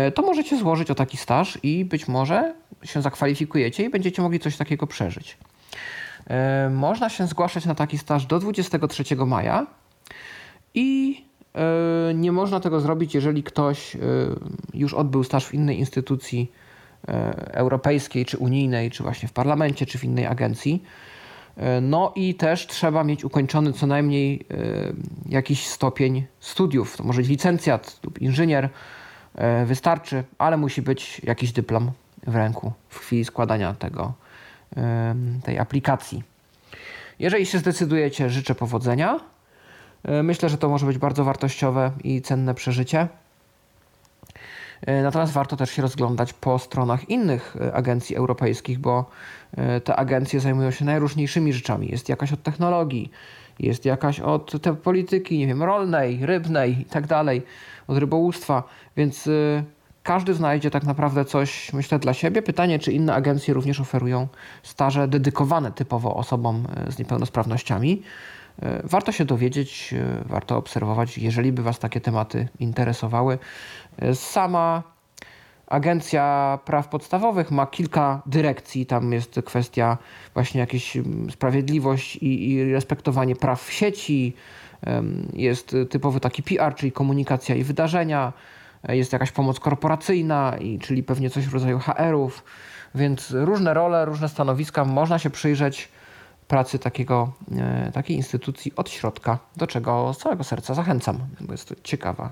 [0.08, 4.40] y, to możecie złożyć o taki staż i być może się zakwalifikujecie i będziecie mogli
[4.40, 5.38] coś takiego przeżyć.
[6.72, 9.68] Można się zgłaszać na taki staż do 23 maja
[10.74, 11.25] i
[12.14, 14.00] nie można tego zrobić, jeżeli ktoś e,
[14.74, 16.52] już odbył staż w innej instytucji
[17.08, 17.12] e,
[17.54, 20.84] europejskiej, czy unijnej, czy właśnie w parlamencie, czy w innej agencji.
[21.82, 24.46] No i też trzeba mieć ukończony co najmniej
[25.30, 26.98] jakiś stopień studiów.
[26.98, 28.70] To może być licencjat lub inżynier,
[29.66, 31.92] wystarczy, ale musi być jakiś dyplom
[32.28, 34.14] w ręku w chwili składania tego,
[35.44, 36.24] tej aplikacji.
[37.20, 39.20] Jeżeli się zdecydujecie, życzę powodzenia.
[40.06, 43.08] E, myślę, że to może być bardzo wartościowe i cenne przeżycie.
[44.82, 49.06] E, natomiast warto też się rozglądać po stronach innych e, agencji europejskich, bo
[49.84, 51.88] te agencje zajmują się najróżniejszymi rzeczami.
[51.92, 53.12] Jest jakaś od technologii,
[53.60, 57.42] jest jakaś od te polityki, nie wiem, rolnej, rybnej i tak dalej,
[57.88, 58.64] od rybołówstwa,
[58.98, 59.30] więc
[60.04, 62.42] każdy znajdzie tak naprawdę coś, myślę, dla siebie.
[62.42, 64.28] Pytanie, czy inne agencje również oferują
[64.64, 68.02] staże dedykowane typowo osobom z niepełnosprawnościami.
[68.62, 73.38] E, warto się dowiedzieć, e, warto obserwować, jeżeli by Was takie tematy interesowały.
[74.00, 74.84] E, sama
[75.68, 78.86] Agencja Praw Podstawowych ma kilka dyrekcji.
[78.86, 79.98] Tam jest kwestia
[80.34, 80.98] właśnie jakiejś
[81.32, 84.34] sprawiedliwość i, i respektowanie praw w sieci.
[85.34, 88.34] Jest typowy taki PR, czyli komunikacja i wydarzenia.
[88.90, 92.44] Jest jakaś pomoc korporacyjna, i, czyli pewnie coś w rodzaju HR-ów.
[92.96, 94.86] Więc różne role, różne stanowiska.
[94.86, 95.90] Można się przyjrzeć
[96.48, 101.70] pracy takiego, e, takiej instytucji od środka, do czego z całego serca zachęcam, bo jest
[101.70, 102.32] to ciekawa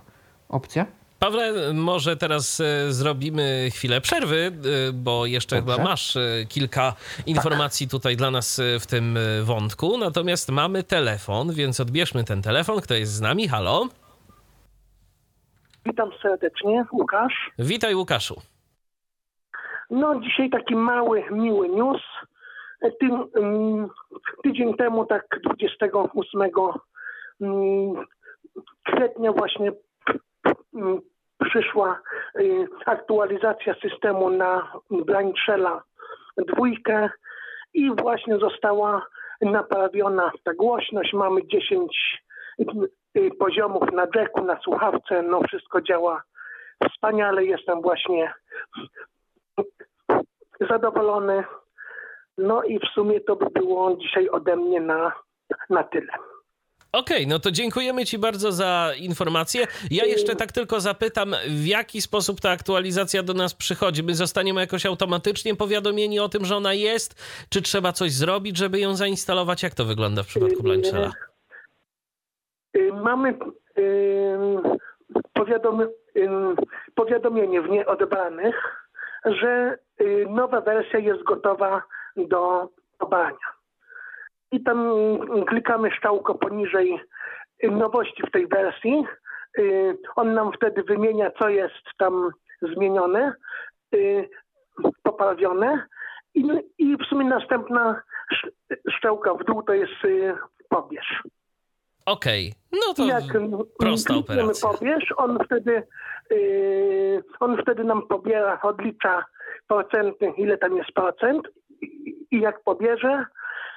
[0.49, 0.85] opcja.
[1.19, 4.51] Pawle, może teraz e, zrobimy chwilę przerwy,
[4.89, 5.73] e, bo jeszcze Dobrze.
[5.73, 6.17] chyba masz
[6.49, 6.93] kilka
[7.25, 7.91] informacji tak.
[7.91, 9.97] tutaj dla nas w tym wątku.
[9.97, 12.81] Natomiast mamy telefon, więc odbierzmy ten telefon.
[12.81, 13.47] Kto jest z nami?
[13.47, 13.87] Halo?
[15.85, 17.51] Witam serdecznie, Łukasz.
[17.59, 18.41] Witaj, Łukaszu.
[19.89, 22.01] No, dzisiaj taki mały, miły news.
[22.99, 23.29] Tym,
[24.43, 26.41] tydzień temu, tak 28
[28.83, 29.71] kwietnia właśnie
[31.45, 31.99] przyszła
[32.39, 35.83] y, aktualizacja systemu na Blindshella
[36.37, 37.09] dwójkę
[37.73, 39.05] i właśnie została
[39.41, 41.13] naprawiona ta głośność.
[41.13, 42.21] Mamy 10
[43.17, 45.21] y, poziomów na deku, na słuchawce.
[45.21, 46.23] No wszystko działa
[46.89, 47.45] wspaniale.
[47.45, 48.33] Jestem właśnie
[50.69, 51.43] zadowolony.
[52.37, 55.11] No i w sumie to by było dzisiaj ode mnie na,
[55.69, 56.13] na tyle.
[56.93, 59.65] Okej, okay, no to dziękujemy Ci bardzo za informację.
[59.91, 64.03] Ja jeszcze tak tylko zapytam, w jaki sposób ta aktualizacja do nas przychodzi?
[64.03, 67.15] My zostaniemy jakoś automatycznie powiadomieni o tym, że ona jest?
[67.49, 69.63] Czy trzeba coś zrobić, żeby ją zainstalować?
[69.63, 71.11] Jak to wygląda w przypadku Blanchella?
[72.77, 73.37] Y, mamy
[76.95, 78.55] powiadomienie w nieodebranych,
[79.25, 81.81] że y, nowa wersja jest gotowa
[82.17, 83.47] do pobrania.
[84.51, 84.89] I tam
[85.47, 86.99] klikamy szczałko poniżej
[87.63, 89.03] nowości w tej wersji.
[89.59, 92.29] Y, on nam wtedy wymienia, co jest tam
[92.61, 93.33] zmienione,
[93.95, 94.29] y,
[95.03, 95.87] poprawione.
[96.35, 96.45] I,
[96.77, 98.01] i w sumie następna
[98.89, 99.93] szczałka w dół to jest
[100.69, 101.23] pobierz.
[102.05, 102.79] Okej, okay.
[102.87, 103.23] no to jak
[103.79, 104.69] prosta operacja.
[104.69, 105.83] pobierz, on wtedy,
[107.39, 109.25] on wtedy nam pobiera, odlicza
[109.67, 111.47] procenty, ile tam jest procent
[112.31, 113.25] i jak pobierze,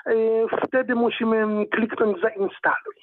[0.09, 2.97] y, wtedy musimy kliknąć zainstaluj.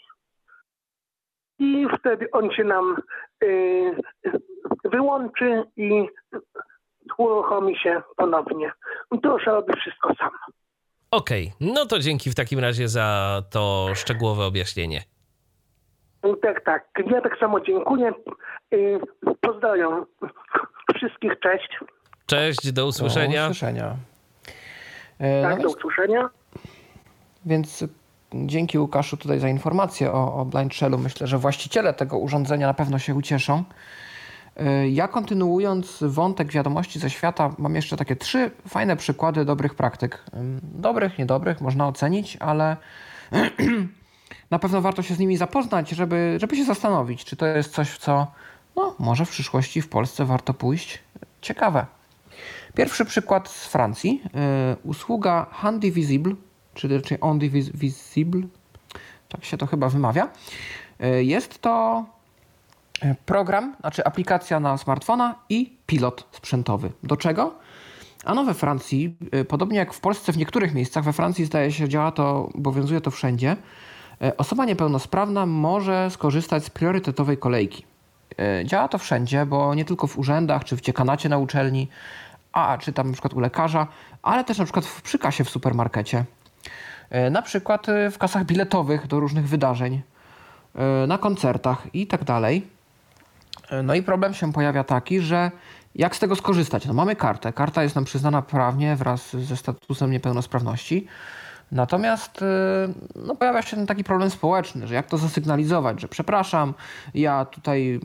[1.60, 2.96] I wtedy on się nam
[3.44, 3.92] y,
[4.84, 6.08] wyłączy i
[7.18, 8.72] uruchomi się ponownie.
[9.24, 10.32] Już robi wszystko sam.
[11.12, 11.74] Okej, okay.
[11.74, 15.02] no to dzięki w takim razie za to szczegółowe objaśnienie.
[16.42, 16.90] Tak, tak.
[17.12, 18.12] Ja tak samo dziękuję.
[18.74, 19.00] Y,
[19.42, 20.06] pozdrawiam
[20.96, 21.40] wszystkich.
[21.40, 21.80] Cześć.
[22.26, 23.46] Cześć, do usłyszenia.
[23.46, 23.96] Do usłyszenia.
[25.20, 26.30] E, tak, no do usłyszenia.
[27.46, 27.84] Więc
[28.34, 30.98] dzięki Łukaszu tutaj za informację o, o Blind Shellu.
[30.98, 33.64] Myślę, że właściciele tego urządzenia na pewno się ucieszą.
[34.58, 40.24] E, ja kontynuując wątek wiadomości ze świata, mam jeszcze takie trzy fajne przykłady dobrych praktyk.
[40.62, 42.78] Dobrych, niedobrych, można ocenić, ale
[44.52, 47.90] na pewno warto się z nimi zapoznać, żeby, żeby się zastanowić, czy to jest coś,
[47.90, 48.28] w co
[48.76, 51.00] no, może w przyszłości w Polsce warto pójść.
[51.42, 51.86] Ciekawe.
[52.76, 54.22] Pierwszy przykład z Francji.
[54.36, 56.34] E, usługa Handy Visible,
[56.74, 58.42] czy raczej Ondy Visible,
[59.30, 60.30] tak się to chyba wymawia.
[61.00, 62.06] E, jest to
[63.02, 66.92] e, program, znaczy aplikacja na smartfona i pilot sprzętowy.
[67.04, 67.56] Do czego?
[68.26, 69.16] Ano we Francji,
[69.48, 73.12] podobnie jak w Polsce w niektórych miejscach, we Francji zdaje się działa to, obowiązuje to
[73.12, 73.56] wszędzie,
[74.38, 77.86] osoba niepełnosprawna może skorzystać z priorytetowej kolejki.
[78.66, 81.88] Działa to wszędzie, bo nie tylko w urzędach czy w dziekanacie na uczelni,
[82.54, 83.88] a czy tam na przykład u lekarza,
[84.22, 86.26] ale też na przykład w, przy kasie w supermarkecie.
[87.10, 90.02] E, na przykład e, w kasach biletowych do różnych wydarzeń,
[90.76, 92.68] e, na koncertach i tak dalej.
[93.84, 95.52] No i problem się pojawia taki, że
[95.96, 96.86] jak z tego skorzystać?
[96.86, 97.54] No mamy kartę.
[97.54, 101.08] Karta jest nam przyznana prawnie wraz ze statusem niepełnosprawności.
[101.72, 102.44] Natomiast
[103.16, 106.74] no, pojawia się taki problem społeczny, że jak to zasygnalizować, że przepraszam,
[107.14, 108.00] ja tutaj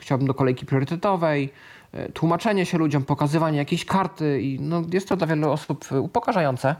[0.00, 1.52] chciałbym do kolejki priorytetowej,
[2.14, 6.76] tłumaczenie się ludziom, pokazywanie jakiejś karty i no, jest to dla wielu osób upokarzające.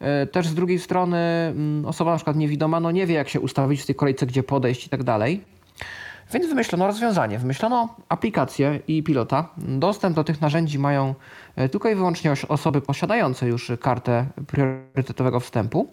[0.00, 3.40] E, też z drugiej strony mm, osoba na przykład niewidoma no nie wie jak się
[3.40, 5.44] ustawić w tej kolejce, gdzie podejść i tak dalej.
[6.32, 7.38] Więc wymyślono rozwiązanie.
[7.38, 9.48] Wymyślono aplikację i pilota.
[9.56, 11.14] Dostęp do tych narzędzi mają
[11.56, 15.88] e, tylko i wyłącznie osoby posiadające już kartę priorytetowego wstępu.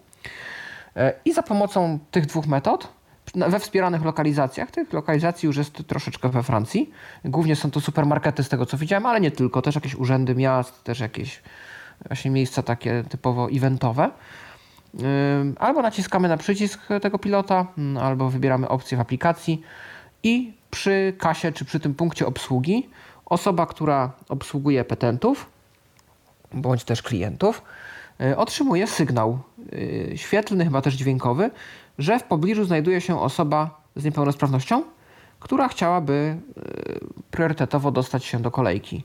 [1.24, 2.88] I za pomocą tych dwóch metod
[3.34, 4.70] we wspieranych lokalizacjach.
[4.70, 6.90] Tych lokalizacji już jest troszeczkę we Francji.
[7.24, 9.62] Głównie są to supermarkety z tego co widziałem, ale nie tylko.
[9.62, 11.42] Też jakieś urzędy miast, też jakieś
[12.08, 14.10] właśnie miejsca takie typowo eventowe.
[15.58, 19.62] Albo naciskamy na przycisk tego pilota, mm, albo wybieramy opcję w aplikacji
[20.22, 22.88] i przy kasie czy przy tym punkcie obsługi
[23.26, 25.46] osoba, która obsługuje petentów
[26.52, 27.62] bądź też klientów,
[28.20, 29.38] e, otrzymuje sygnał
[30.12, 31.50] e, świetlny, chyba też dźwiękowy,
[31.98, 34.82] że w pobliżu znajduje się osoba z niepełnosprawnością,
[35.40, 36.62] która chciałaby e,
[37.30, 39.04] priorytetowo dostać się do kolejki.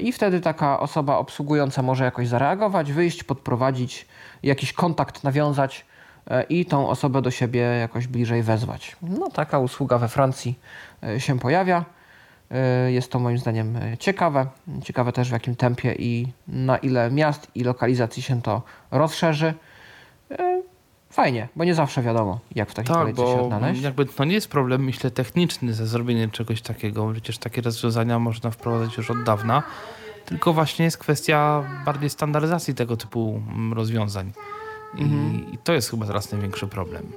[0.00, 4.06] I wtedy taka osoba obsługująca może jakoś zareagować, wyjść, podprowadzić,
[4.42, 5.86] jakiś kontakt nawiązać
[6.48, 8.96] i tą osobę do siebie jakoś bliżej wezwać.
[9.02, 10.58] No, taka usługa we Francji
[11.18, 11.84] się pojawia.
[12.52, 14.46] E, jest to moim zdaniem e, ciekawe.
[14.84, 19.54] Ciekawe też w jakim tempie i na ile miast i lokalizacji się to rozszerzy.
[21.12, 23.82] Fajnie, bo nie zawsze wiadomo, jak w takiej tak, kolejce się odnaleźć.
[23.82, 27.12] Jakby to nie jest problem, myślę, techniczny ze zrobieniem czegoś takiego.
[27.12, 29.62] Przecież takie rozwiązania można wprowadzać już od dawna.
[30.24, 34.32] Tylko właśnie jest kwestia bardziej standaryzacji tego typu mm, rozwiązań.
[34.98, 35.52] I, mhm.
[35.52, 37.12] i to jest chyba teraz największy problem.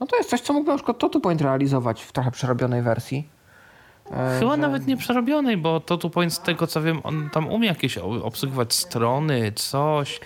[0.00, 3.28] No to jest coś, co mógłby na przykład TotuPoint realizować w trochę przerobionej wersji.
[4.10, 4.56] E, Chyba że...
[4.56, 7.98] nawet nie przerobionej, bo to tu point z tego co wiem, on tam umie jakieś
[7.98, 10.20] obsługiwać strony, coś.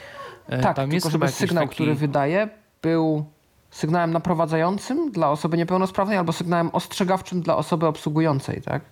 [0.48, 1.74] E, tak, tam tylko żeby sygnał, taki...
[1.74, 2.48] który wydaje,
[2.86, 3.24] był
[3.70, 8.82] sygnałem naprowadzającym dla osoby niepełnosprawnej albo sygnałem ostrzegawczym dla osoby obsługującej, tak?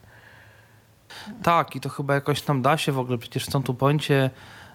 [1.42, 4.30] Tak, i to chyba jakoś tam da się w ogóle, przecież w tu poincie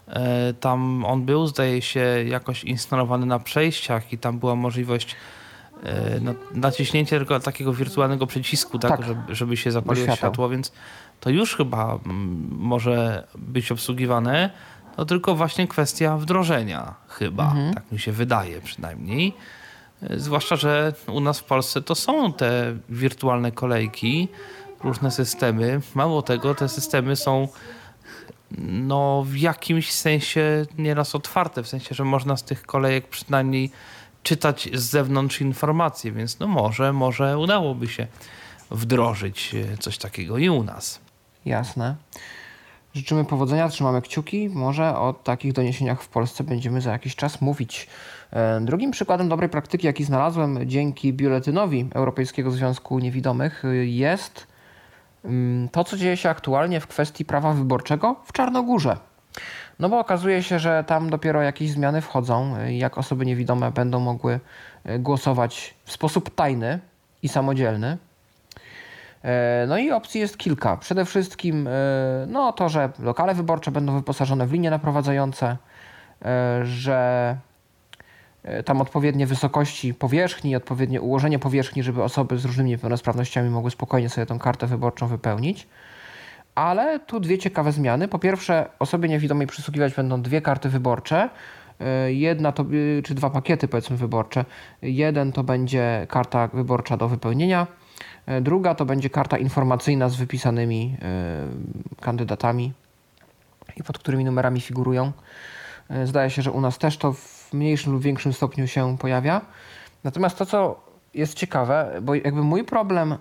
[0.07, 5.15] e, tam on był, zdaje się, jakoś instalowany na przejściach i tam była możliwość
[5.83, 9.05] E, no, naciśnięcie tylko takiego wirtualnego przycisku, tak, tak.
[9.05, 10.17] Żeby, żeby się zapaliło światło.
[10.17, 10.71] światło, więc
[11.19, 14.49] to już chyba mm, może być obsługiwane.
[14.95, 17.43] To tylko właśnie kwestia wdrożenia, chyba.
[17.43, 17.73] Mhm.
[17.73, 19.33] Tak mi się wydaje przynajmniej.
[20.03, 24.27] E, zwłaszcza, że u nas w Polsce to są te wirtualne kolejki,
[24.83, 25.81] różne systemy.
[25.95, 27.47] Mało tego, te systemy są
[28.61, 33.71] no, w jakimś sensie nieraz otwarte, w sensie, że można z tych kolejek przynajmniej
[34.23, 38.07] czytać z zewnątrz informacje, więc no może, może udałoby się
[38.71, 40.99] wdrożyć e, coś takiego i u nas.
[41.45, 41.95] Jasne.
[42.93, 44.49] Życzymy powodzenia, trzymamy kciuki.
[44.49, 47.87] Może o takich doniesieniach w Polsce będziemy za jakiś czas mówić.
[48.31, 54.47] E, drugim przykładem dobrej praktyki, jaki znalazłem dzięki biuletynowi Europejskiego Związku Niewidomych, e, jest
[55.25, 58.97] mm, to, co dzieje się aktualnie w kwestii prawa wyborczego w Czarnogórze.
[59.79, 64.39] No bo okazuje się, że tam dopiero jakieś zmiany wchodzą, jak osoby niewidome będą mogły
[64.83, 66.79] e, głosować w sposób tajny
[67.23, 67.97] i samodzielny.
[69.23, 70.77] E, no i opcji jest kilka.
[70.77, 71.71] Przede wszystkim e,
[72.27, 75.57] no, to, że lokale wyborcze będą wyposażone w linie naprowadzające,
[76.63, 77.37] że
[78.65, 84.25] tam odpowiednie wysokości powierzchni, odpowiednie ułożenie powierzchni, żeby osoby z różnymi niepełnosprawnościami mogły spokojnie sobie
[84.25, 85.67] tą kartę wyborczą wypełnić.
[86.55, 88.07] Ale tu dwie ciekawe zmiany.
[88.07, 91.29] Po pierwsze, osobie niewidomej przysługiwać będą dwie karty wyborcze.
[91.79, 94.45] E, jedna to, e, czy dwa pakiety powiedzmy wyborcze.
[94.81, 97.88] Jeden to będzie karta wyborcza do wypełnienia, e,
[98.41, 100.97] druga to będzie karta informacyjna z wypisanymi
[102.01, 102.73] kandydatami
[103.75, 105.11] i pod którymi numerami figurują.
[106.03, 109.41] Zdaje się, że u nas też to w mniejszym lub większym stopniu się pojawia.
[110.03, 110.83] Natomiast to, co
[111.13, 113.17] jest ciekawe, bo jakby mój problem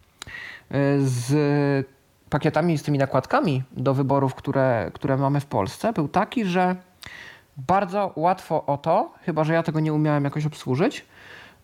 [0.98, 1.86] z
[2.30, 6.76] pakietami, z tymi nakładkami do wyborów, które, które mamy w Polsce, był taki, że
[7.56, 11.04] bardzo łatwo o to, chyba że ja tego nie umiałem jakoś obsłużyć,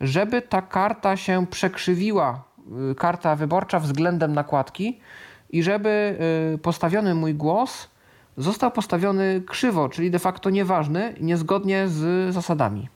[0.00, 2.44] żeby ta karta się przekrzywiła,
[2.90, 5.00] y, karta wyborcza względem nakładki
[5.50, 6.18] i żeby
[6.54, 7.88] y, postawiony mój głos
[8.36, 12.88] został postawiony krzywo, czyli de facto nieważny, niezgodnie z zasadami.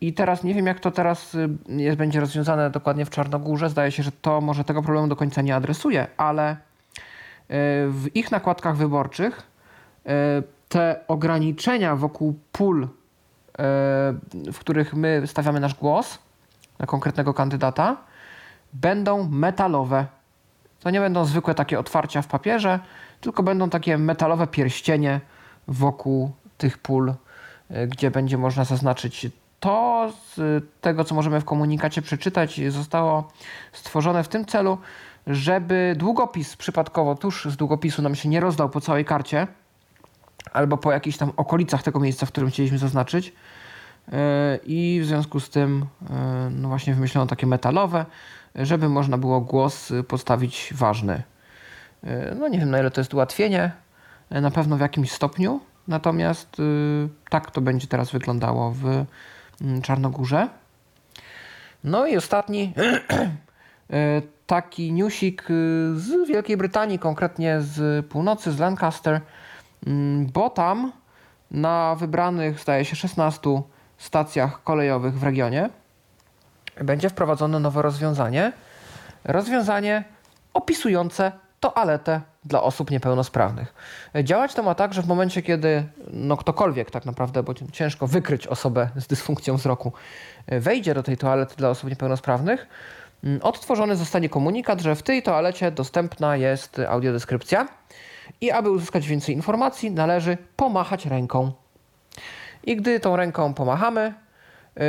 [0.00, 3.70] I teraz nie wiem, jak to teraz y, jest, będzie rozwiązane dokładnie w Czarnogórze.
[3.70, 6.56] Zdaje się, że to może tego problemu do końca nie adresuje, ale y,
[7.88, 9.42] w ich nakładkach wyborczych
[10.06, 10.10] y,
[10.68, 12.88] te ograniczenia wokół pól,
[14.52, 16.18] w których my stawiamy nasz głos
[16.78, 17.96] na konkretnego kandydata,
[18.72, 20.06] będą metalowe.
[20.80, 22.80] To nie będą zwykłe takie otwarcia w papierze,
[23.20, 25.20] tylko będą takie metalowe pierścienie
[25.68, 27.14] wokół tych pól
[27.88, 29.26] gdzie będzie można zaznaczyć
[29.60, 33.28] to z tego, co możemy w komunikacie przeczytać, zostało
[33.72, 34.78] stworzone w tym celu,
[35.26, 39.46] żeby długopis przypadkowo tuż z długopisu nam się nie rozdał po całej karcie
[40.52, 43.32] albo po jakichś tam okolicach tego miejsca, w którym chcieliśmy zaznaczyć.
[44.64, 45.86] I w związku z tym,
[46.50, 48.06] no właśnie, wymyślono takie metalowe,
[48.54, 51.22] żeby można było głos postawić ważny.
[52.38, 53.72] No nie wiem, na ile to jest ułatwienie,
[54.30, 55.60] na pewno w jakimś stopniu,
[55.90, 59.04] Natomiast y, tak to będzie teraz wyglądało w
[59.60, 60.48] mm, Czarnogórze.
[61.84, 62.74] No i ostatni
[63.90, 65.44] y, taki newsik y,
[65.96, 69.20] z Wielkiej Brytanii, konkretnie z północy, z Lancaster,
[70.32, 70.92] bo tam
[71.50, 73.62] na wybranych, zdaje się, 16
[73.98, 75.70] stacjach kolejowych w regionie
[76.80, 78.52] będzie wprowadzone nowe rozwiązanie.
[79.24, 80.04] Rozwiązanie
[80.54, 83.74] opisujące toaletę dla osób niepełnosprawnych.
[84.24, 88.46] Działać to ma tak, że w momencie, kiedy no ktokolwiek tak naprawdę, bo ciężko wykryć
[88.46, 89.92] osobę z dysfunkcją wzroku,
[90.46, 92.66] wejdzie do tej toalety dla osób niepełnosprawnych,
[93.24, 97.68] mm, odtworzony zostanie komunikat, że w tej toalecie dostępna jest audiodeskrypcja
[98.40, 101.52] i aby uzyskać więcej informacji, należy pomachać ręką.
[102.64, 104.14] I gdy tą ręką pomachamy,
[104.76, 104.80] y,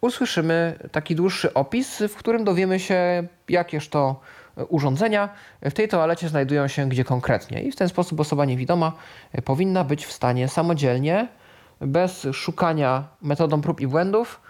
[0.00, 4.20] usłyszymy taki dłuższy opis, w którym dowiemy się, jakież to
[4.68, 5.28] urządzenia
[5.62, 7.62] w tej toalecie znajdują się gdzie konkretnie.
[7.62, 8.92] I w ten sposób osoba niewidoma
[9.44, 11.28] powinna być w stanie samodzielnie,
[11.80, 14.40] bez szukania metodą prób i błędów,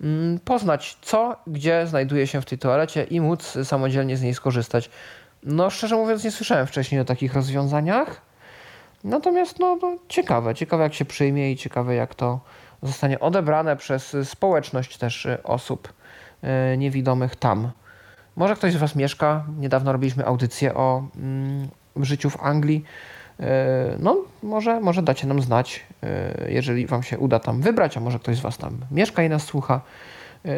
[0.00, 4.90] mm, poznać co, gdzie znajduje się w tej toalecie i móc samodzielnie z niej skorzystać.
[5.42, 8.20] No, szczerze mówiąc, nie słyszałem wcześniej o takich rozwiązaniach.
[9.04, 12.40] Natomiast no, no, ciekawe, ciekawe jak się przyjmie i ciekawe jak to
[12.82, 15.92] zostanie odebrane przez społeczność też osób
[16.42, 17.70] e, niewidomych tam.
[18.36, 19.44] Może ktoś z Was mieszka.
[19.58, 22.84] Niedawno robiliśmy audycję o mm, życiu w Anglii.
[23.40, 25.86] E, no, może, może dacie nam znać,
[26.48, 29.42] jeżeli Wam się uda tam wybrać, a może ktoś z Was tam mieszka i nas
[29.42, 29.80] słucha,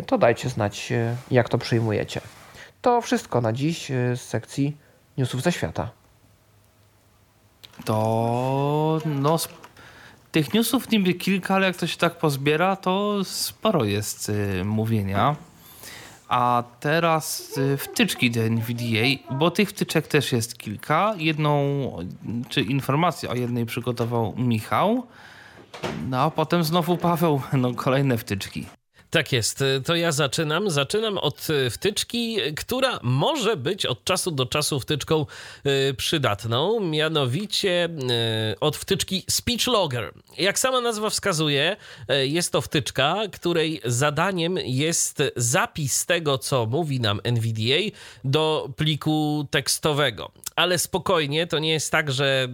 [0.07, 0.93] to dajcie znać,
[1.31, 2.21] jak to przyjmujecie.
[2.85, 4.77] To wszystko na dziś z sekcji
[5.19, 5.91] newsów ze świata.
[7.85, 9.37] To no,
[10.33, 15.37] tych newsów niby kilka, ale jak to się tak pozbiera, to sporo jest y, mówienia.
[16.29, 21.15] A teraz y, wtyczki do NVDA, bo tych wtyczek też jest kilka.
[21.17, 21.91] Jedną,
[22.49, 25.07] czy informację o jednej przygotował Michał,
[26.09, 28.67] no a potem znowu Paweł, no kolejne wtyczki.
[29.15, 30.71] Tak jest, to ja zaczynam.
[30.71, 35.27] Zaczynam od e, wtyczki, która może być od czasu do czasu wtyczką
[35.65, 40.13] e, przydatną, mianowicie e, od wtyczki Speech Logger.
[40.39, 41.77] Jak sama nazwa wskazuje,
[42.23, 50.33] jest to wtyczka, której zadaniem jest zapis tego, co mówi nam NVDA do pliku tekstowego.
[50.57, 52.49] Ale spokojnie, to nie jest tak, że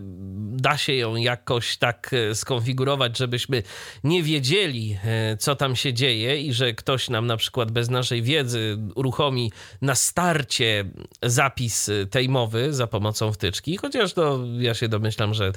[0.53, 3.63] da się ją jakoś tak skonfigurować, żebyśmy
[4.05, 4.99] nie wiedzieli,
[5.39, 9.53] co tam się dzieje i że ktoś nam na przykład bez naszej wiedzy uruchomi
[9.83, 10.85] na starcie
[11.23, 15.53] zapis tej mowy za pomocą wtyczki, chociaż to ja się domyślam, że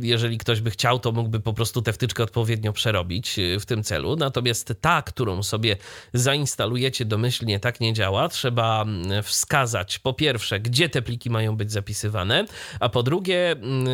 [0.00, 3.82] jeżeli ktoś by chciał, to mógłby po prostu tę wtyczkę odpowiednio przerobić y, w tym
[3.82, 4.16] celu.
[4.16, 5.76] Natomiast ta, którą sobie
[6.14, 8.28] zainstalujecie domyślnie, tak nie działa.
[8.28, 12.44] Trzeba mm, wskazać po pierwsze, gdzie te pliki mają być zapisywane,
[12.80, 13.86] a po drugie mm,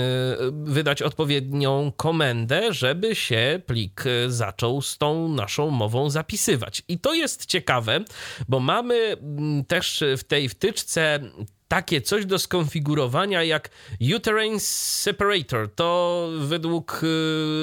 [0.65, 6.83] wydać odpowiednią komendę, żeby się plik zaczął z tą naszą mową zapisywać zapisywać.
[6.89, 8.05] I to jest ciekawe,
[8.49, 11.21] bo mamy mm, też w tej wtyczce
[11.69, 13.71] takie coś do skonfigurowania jak
[14.17, 15.75] uterine separator.
[15.75, 17.01] To według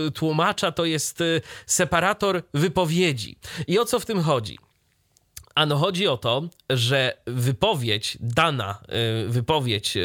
[0.08, 3.38] y, tłumacza to jest y, separator wypowiedzi.
[3.68, 4.58] I o co w tym chodzi?
[5.56, 8.82] Ano chodzi o to, że wypowiedź, dana
[9.26, 9.97] y, wypowiedź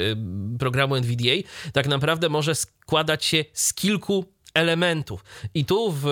[0.59, 4.25] programu NVDA tak naprawdę może składać się z kilku
[4.59, 5.25] elementów.
[5.55, 6.05] I tu w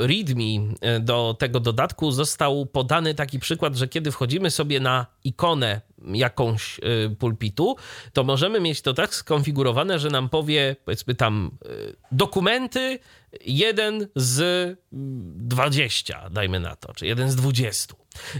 [0.00, 5.80] README e, do tego dodatku został podany taki przykład, że kiedy wchodzimy sobie na ikonę
[6.12, 6.82] jakąś e,
[7.18, 7.76] pulpitu,
[8.12, 11.68] to możemy mieć to tak skonfigurowane, że nam powie, powiedzmy tam, e,
[12.12, 12.98] dokumenty
[13.40, 17.94] jeden z 20, dajmy na to, czy jeden z 20.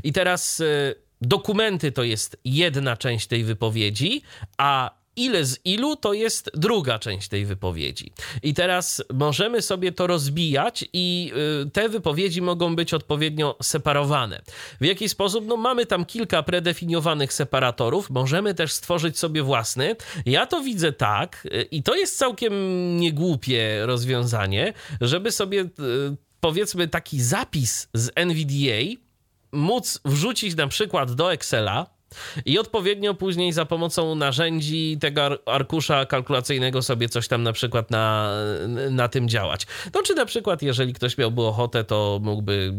[0.04, 0.62] I teraz
[1.20, 4.22] dokumenty to jest jedna część tej wypowiedzi,
[4.59, 8.12] a ile z ilu to jest druga część tej wypowiedzi.
[8.42, 11.32] I teraz możemy sobie to rozbijać i
[11.66, 14.42] y, te wypowiedzi mogą być odpowiednio separowane.
[14.80, 15.46] W jaki sposób?
[15.46, 19.96] No mamy tam kilka predefiniowanych separatorów, możemy też stworzyć sobie własny.
[20.26, 22.52] Ja to widzę tak y, i to jest całkiem
[22.96, 25.68] niegłupie rozwiązanie, żeby sobie y,
[26.40, 29.00] powiedzmy taki zapis z NVDA
[29.52, 31.97] móc wrzucić na przykład do Excela,
[32.44, 38.32] i odpowiednio później za pomocą narzędzi tego arkusza kalkulacyjnego sobie coś tam na przykład na,
[38.90, 39.66] na tym działać.
[39.94, 42.74] No czy na przykład, jeżeli ktoś miałby ochotę, to mógłby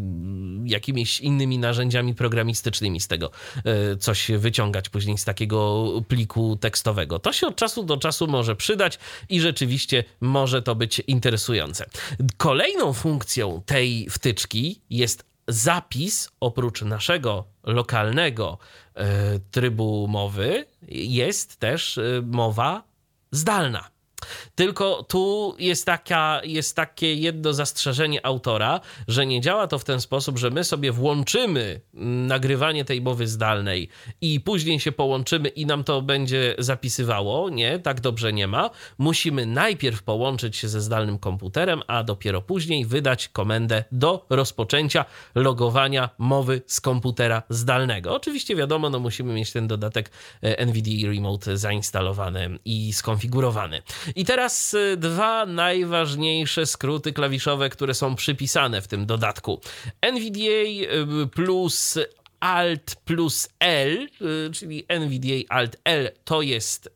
[0.65, 3.31] jakimiś innymi narzędziami programistycznymi z tego
[3.65, 7.19] e, coś wyciągać później z takiego pliku tekstowego.
[7.19, 8.99] To się od czasu do czasu może przydać
[9.29, 11.85] i rzeczywiście może to być interesujące.
[12.37, 18.57] Kolejną funkcją tej wtyczki jest zapis oprócz naszego lokalnego
[18.95, 22.83] e, trybu mowy jest też e, mowa
[23.31, 23.98] zdalna.
[24.55, 30.01] Tylko tu jest, taka, jest takie jedno zastrzeżenie autora, że nie działa to w ten
[30.01, 31.81] sposób, że my sobie włączymy
[32.27, 33.89] nagrywanie tej mowy zdalnej
[34.21, 37.49] i później się połączymy i nam to będzie zapisywało.
[37.49, 38.69] Nie, tak dobrze nie ma.
[38.97, 46.09] Musimy najpierw połączyć się ze zdalnym komputerem, a dopiero później wydać komendę do rozpoczęcia logowania
[46.17, 48.15] mowy z komputera zdalnego.
[48.15, 50.11] Oczywiście wiadomo, no musimy mieć ten dodatek
[50.41, 53.81] e, NVIDIA Remote zainstalowany i skonfigurowany.
[54.15, 59.61] I teraz y, dwa najważniejsze skróty klawiszowe, które są przypisane w tym dodatku.
[60.01, 60.41] NVDA
[61.23, 61.97] y, plus
[62.39, 66.89] Alt plus L, y, czyli NVDA Alt L, to jest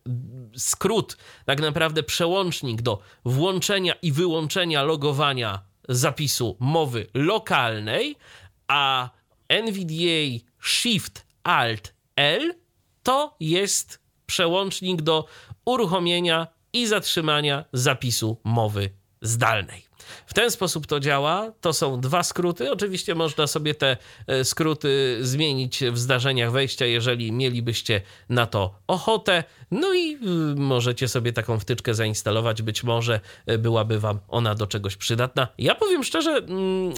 [0.56, 8.16] skrót, tak naprawdę przełącznik do włączenia i wyłączenia logowania zapisu mowy lokalnej,
[8.68, 9.10] a
[9.48, 12.54] NVDA Shift Alt L
[13.02, 15.26] to jest przełącznik do
[15.64, 18.90] uruchomienia i zatrzymania zapisu mowy
[19.22, 19.83] zdalnej.
[20.26, 21.52] W ten sposób to działa.
[21.60, 22.72] To są dwa skróty.
[22.72, 29.44] Oczywiście można sobie te e, skróty zmienić w zdarzeniach wejścia, jeżeli mielibyście na to ochotę.
[29.70, 30.18] No i y,
[30.56, 32.62] możecie sobie taką wtyczkę zainstalować.
[32.62, 35.48] Być może e, byłaby Wam ona do czegoś przydatna.
[35.58, 36.94] Ja powiem szczerze, mm,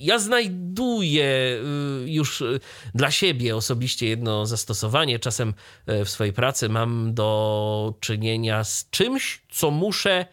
[0.00, 1.60] ja znajduję
[2.04, 2.60] y, już y,
[2.94, 5.18] dla siebie osobiście jedno zastosowanie.
[5.18, 5.54] Czasem
[5.86, 10.26] e, w swojej pracy mam do czynienia z czymś, co muszę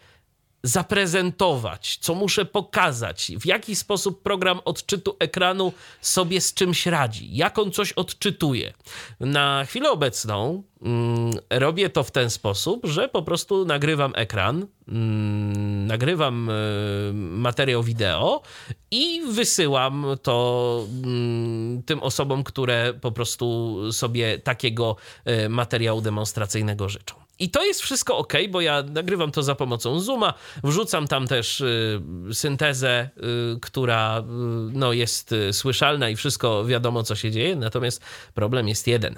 [0.66, 7.60] zaprezentować, co muszę pokazać, w jaki sposób program odczytu ekranu sobie z czymś radzi, jak
[7.60, 8.74] on coś odczytuje.
[9.20, 15.88] Na chwilę obecną mm, robię to w ten sposób, że po prostu nagrywam ekran, mm,
[15.88, 18.42] nagrywam y, materiał wideo
[18.92, 24.96] i wysyłam to mm, tym osobom, które po prostu sobie takiego
[25.46, 27.25] y, materiału demonstracyjnego życzą.
[27.40, 30.34] I to jest wszystko ok, bo ja nagrywam to za pomocą Zooma,
[30.64, 32.02] wrzucam tam też y,
[32.34, 33.10] syntezę,
[33.56, 34.24] y, która y,
[34.74, 37.56] no, jest y, słyszalna i wszystko wiadomo, co się dzieje.
[37.56, 38.02] Natomiast
[38.34, 39.16] problem jest jeden.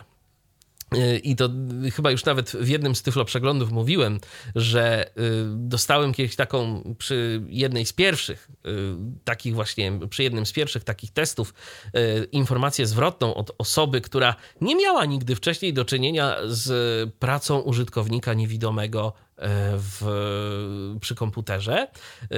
[1.24, 1.50] I to
[1.94, 4.20] chyba już nawet w jednym z tyflo przeglądów mówiłem,
[4.56, 5.12] że
[5.48, 8.48] dostałem kiedyś taką przy jednej z pierwszych
[9.24, 11.54] takich właśnie, przy jednym z pierwszych takich testów
[12.32, 19.14] informację zwrotną od osoby, która nie miała nigdy wcześniej do czynienia z pracą użytkownika niewidomego
[19.74, 21.88] w, przy komputerze.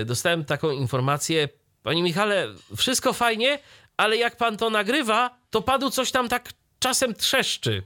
[0.06, 1.50] Dostałem taką informację,
[1.84, 2.48] Panie Michale,
[2.78, 3.60] wszystko fajnie,
[3.98, 6.50] ale jak pan to nagrywa, to padu coś tam tak
[6.80, 7.84] czasem trzeszczy.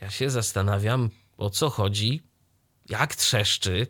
[0.00, 2.22] Ja się zastanawiam, o co chodzi,
[2.88, 3.86] jak trzeszczy,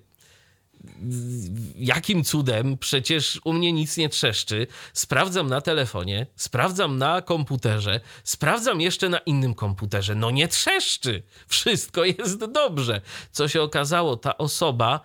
[1.76, 4.66] jakim cudem, przecież u mnie nic nie trzeszczy.
[4.92, 10.14] Sprawdzam na telefonie, sprawdzam na komputerze, sprawdzam jeszcze na innym komputerze.
[10.14, 13.00] No nie trzeszczy, wszystko jest dobrze.
[13.32, 15.00] Co się okazało, ta osoba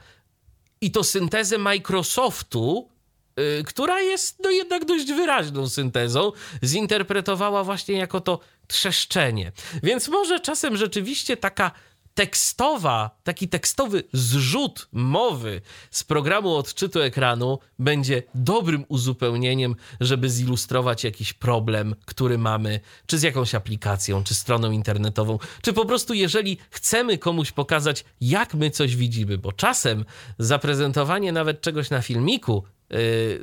[0.82, 2.90] i to syntezę Microsoftu
[3.38, 6.32] yy, która jest no jednak dość wyraźną syntezą,
[6.64, 8.40] zinterpretowała właśnie jako to
[8.72, 9.52] trzeszczenie.
[9.84, 11.72] Więc może czasem rzeczywiście taka
[12.14, 15.62] tekstowa, taki tekstowy zrzut mowy
[15.92, 23.24] z programu odczytu ekranu będzie dobrym uzupełnieniem, żeby zilustrować jakiś problem, który mamy, czy z
[23.24, 28.96] jakąś aplikacją, czy stroną internetową, czy po prostu jeżeli chcemy komuś pokazać, jak my coś
[28.96, 30.06] widzimy, bo czasem
[30.40, 32.98] zaprezentowanie nawet czegoś na filmiku yy,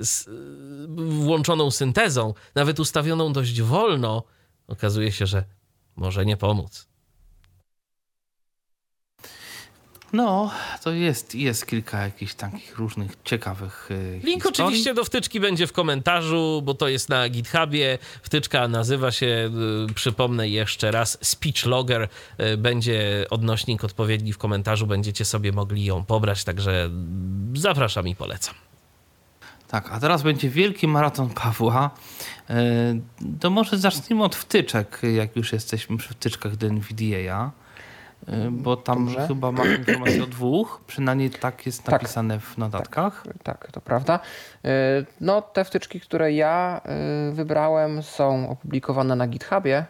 [0.05, 4.25] z yy, włączoną syntezą, nawet ustawioną dość wolno,
[4.69, 5.45] okazuje się, że
[5.97, 6.89] może nie pomóc.
[10.13, 10.51] No,
[10.83, 14.69] to jest, jest kilka jakichś takich różnych ciekawych yy, Link historii.
[14.69, 17.99] oczywiście do wtyczki będzie w komentarzu, bo to jest na GitHubie.
[18.23, 19.51] Wtyczka nazywa się,
[19.91, 22.09] y, przypomnę jeszcze raz, Speech Logger.
[22.41, 26.91] Y, będzie odnośnik odpowiedni w komentarzu, będziecie sobie mogli ją pobrać, także
[27.55, 28.55] zapraszam i polecam.
[29.69, 31.91] Tak, a teraz będzie wielki maraton Pawła.
[32.49, 32.55] Yy,
[33.41, 37.51] to może zacznijmy od wtyczek, jak już jesteśmy przy wtyczkach do NVDA.
[38.29, 39.27] Yy, bo tam Dobrze.
[39.29, 41.93] chyba masz informację o dwóch, przynajmniej tak jest Tak.
[41.93, 43.25] napisane w notatkach.
[43.43, 44.21] Tak, to prawda.
[44.65, 44.69] Y,
[45.21, 46.81] No, te wtyczki, które ja
[47.33, 49.85] wybrałem, są opublikowane na GitHubie.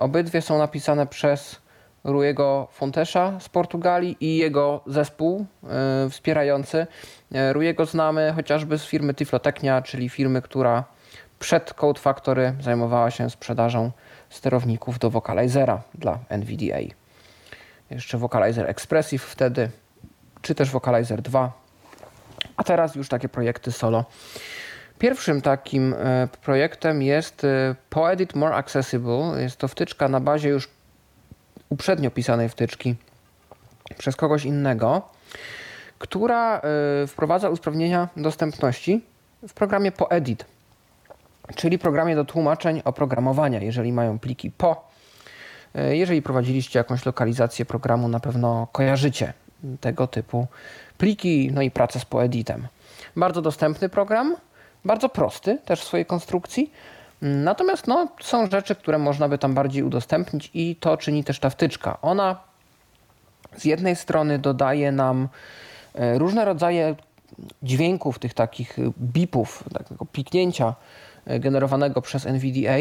[0.00, 1.63] Obydwie są napisane przez
[2.04, 5.46] Ruiego Fontesza z Portugalii i jego zespół
[6.06, 6.86] y, wspierający.
[7.34, 10.84] Y, Ruiego znamy chociażby z firmy Tyflotechnia, czyli firmy, która
[11.38, 13.90] przed Code Factory zajmowała się sprzedażą
[14.30, 16.78] sterowników do Vocalizera dla NVDA.
[17.90, 19.70] Jeszcze Vocalizer Expressive wtedy,
[20.42, 21.52] czy też Vocalizer 2,
[22.56, 24.04] a teraz już takie projekty solo.
[24.98, 29.42] Pierwszym takim e, projektem jest e, Poedit More Accessible.
[29.42, 30.68] Jest to wtyczka na bazie już
[31.74, 32.94] uprzednio pisanej wtyczki
[33.98, 35.02] przez kogoś innego.
[35.98, 36.60] która
[37.06, 39.04] wprowadza usprawnienia dostępności
[39.48, 40.44] w programie PoEdit,
[41.54, 44.88] czyli programie do tłumaczeń oprogramowania, jeżeli mają pliki PO.
[45.74, 49.32] Jeżeli prowadziliście jakąś lokalizację programu, na pewno kojarzycie
[49.80, 50.46] tego typu
[50.98, 52.66] pliki, no i pracę z PoEditem.
[53.16, 54.36] Bardzo dostępny program,
[54.84, 56.72] bardzo prosty też w swojej konstrukcji.
[57.24, 61.50] Natomiast no, są rzeczy, które można by tam bardziej udostępnić i to czyni też ta
[61.50, 61.98] wtyczka.
[62.02, 62.36] Ona
[63.56, 65.28] z jednej strony dodaje nam
[65.94, 66.94] e, różne rodzaje
[67.62, 70.74] dźwięków, tych takich bipów, takiego piknięcia
[71.26, 72.76] e, generowanego przez NVDA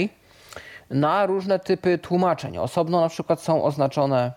[0.90, 2.58] na różne typy tłumaczeń.
[2.58, 4.32] Osobno na przykład są oznaczone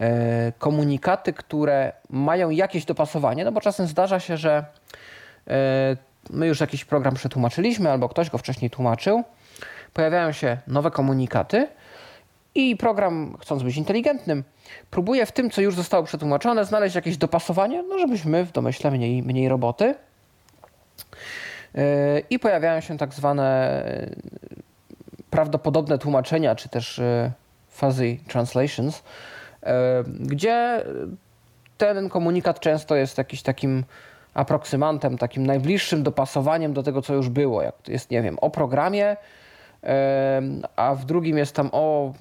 [0.00, 4.64] e, komunikaty, które mają jakieś dopasowanie, no bo czasem zdarza się, że
[6.30, 9.24] my już jakiś program przetłumaczyliśmy albo ktoś go wcześniej tłumaczył,
[9.94, 11.68] pojawiają się nowe komunikaty
[12.54, 14.44] i program, chcąc być inteligentnym,
[14.90, 19.22] próbuje w tym, co już zostało przetłumaczone, znaleźć jakieś dopasowanie, no żebyśmy w domyśle mniej,
[19.22, 19.94] mniej roboty.
[21.74, 21.82] Yy,
[22.30, 23.82] I pojawiają się tak zwane
[24.50, 24.62] yy,
[25.30, 27.32] prawdopodobne tłumaczenia, czy też yy,
[27.68, 29.02] fuzzy translations,
[30.20, 30.84] gdzie
[31.78, 33.84] ten komunikat często jest jakiś takim
[34.38, 37.62] aproksymantem, takim najbliższym dopasowaniem do tego, co już było.
[37.62, 39.16] Jak jest, nie wiem, o programie,
[40.76, 42.12] a w drugim jest tam o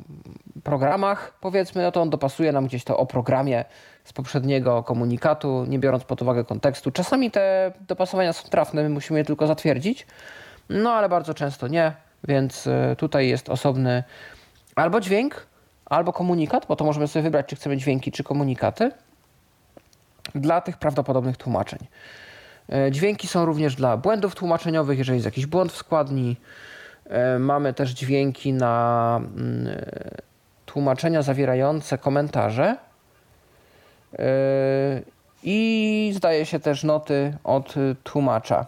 [0.63, 3.65] programach, powiedzmy, no to on dopasuje nam gdzieś to o programie
[4.03, 6.91] z poprzedniego komunikatu, nie biorąc pod uwagę kontekstu.
[6.91, 10.07] Czasami te dopasowania są trafne, my musimy je tylko zatwierdzić,
[10.69, 11.91] no ale bardzo często nie,
[12.27, 14.03] więc e, tutaj jest osobny
[14.75, 15.47] albo dźwięk,
[15.85, 18.91] albo komunikat, bo to możemy sobie wybrać, czy chcemy dźwięki, czy komunikaty
[20.39, 21.79] dla tych prawdopodobnych tłumaczeń.
[22.69, 26.37] E, dźwięki są również dla błędów tłumaczeniowych, jeżeli jest jakiś błąd w składni.
[27.09, 29.67] E, mamy też dźwięki na mm,
[30.65, 32.77] tłumaczenia zawierające komentarze.
[34.19, 34.25] E,
[35.43, 38.65] I zdaje się też noty od tłumacza.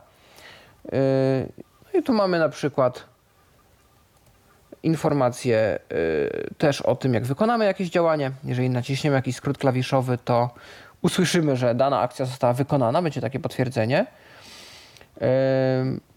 [1.94, 3.06] No i tu mamy na przykład
[4.84, 5.80] informacje
[6.58, 8.32] też o tym, jak wykonamy jakieś działanie.
[8.44, 10.50] Jeżeli naciśniemy jakiś skrót klawiszowy, to
[11.02, 14.06] usłyszymy, że dana akcja została wykonana, będzie takie potwierdzenie.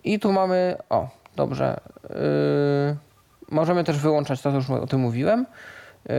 [0.05, 2.97] I tu mamy, o, dobrze, yy,
[3.51, 5.47] możemy też wyłączać to, co już o tym mówiłem.
[6.09, 6.15] Yy,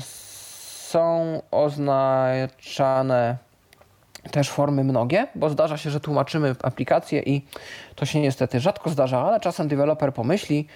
[0.00, 3.36] są oznaczane
[4.30, 7.46] też formy mnogie, bo zdarza się, że tłumaczymy aplikację i
[7.94, 10.66] to się niestety rzadko zdarza, ale czasem deweloper pomyśli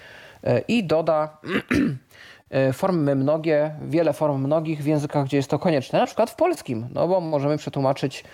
[0.42, 1.28] yy, i doda
[2.72, 6.88] formy mnogie, wiele form mnogich w językach, gdzie jest to konieczne, na przykład w polskim,
[6.94, 8.24] no bo możemy przetłumaczyć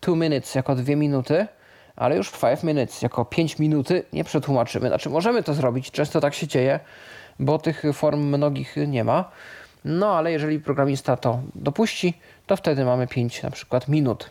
[0.00, 1.46] two minutes jako dwie minuty,
[1.96, 4.88] ale już five minutes jako pięć minuty nie przetłumaczymy.
[4.88, 6.80] Znaczy możemy to zrobić, często tak się dzieje,
[7.38, 9.30] bo tych form mnogich nie ma.
[9.84, 12.14] No ale jeżeli programista to dopuści,
[12.46, 14.30] to wtedy mamy 5 na przykład minut.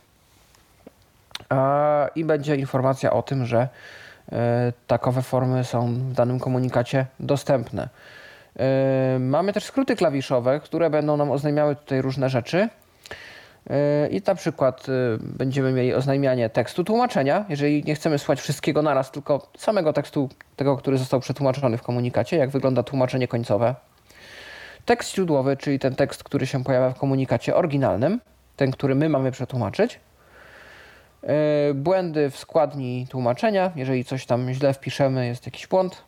[2.16, 3.68] I będzie informacja o tym, że
[4.32, 7.90] e, takowe formy są w danym komunikacie dostępne.
[8.56, 12.70] Yy, mamy też skróty klawiszowe, które będą nam oznajmiały tutaj różne rzeczy.
[13.70, 13.76] Yy,
[14.12, 19.12] I na przykład yy, będziemy mieli oznajmianie tekstu tłumaczenia, jeżeli nie chcemy słuchać wszystkiego naraz,
[19.12, 23.76] tylko samego tekstu, tego, który został przetłumaczony w komunikacie, jak wygląda tłumaczenie końcowe.
[24.86, 28.20] Tekst źródłowy, czyli ten tekst, który się pojawia w komunikacie oryginalnym,
[28.56, 30.00] ten, który my mamy przetłumaczyć.
[31.74, 36.04] Błędy w składni tłumaczenia, jeżeli coś tam źle wpiszemy, jest jakiś błąd,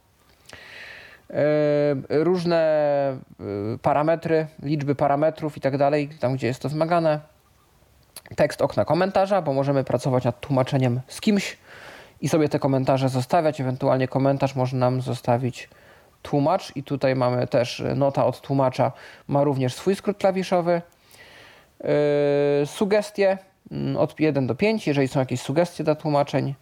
[2.10, 2.58] różne
[3.40, 3.44] e,
[3.82, 7.20] parametry, liczby parametrów i tak dalej, tam gdzie jest to wymagane.
[8.36, 11.58] Tekst okna komentarza, bo możemy pracować nad tłumaczeniem z kimś
[12.22, 13.62] i sobie te komentarze zostawiać.
[13.62, 15.70] Ewentualnie komentarz może nam zostawić
[16.22, 18.92] tłumacz i tutaj mamy też nota od tłumacza,
[19.28, 20.82] ma również swój skrót klawiszowy.
[22.66, 23.38] Sugestie
[23.72, 26.54] mm, od 1 do 5, jeżeli są jakieś sugestie dla tłumaczeń.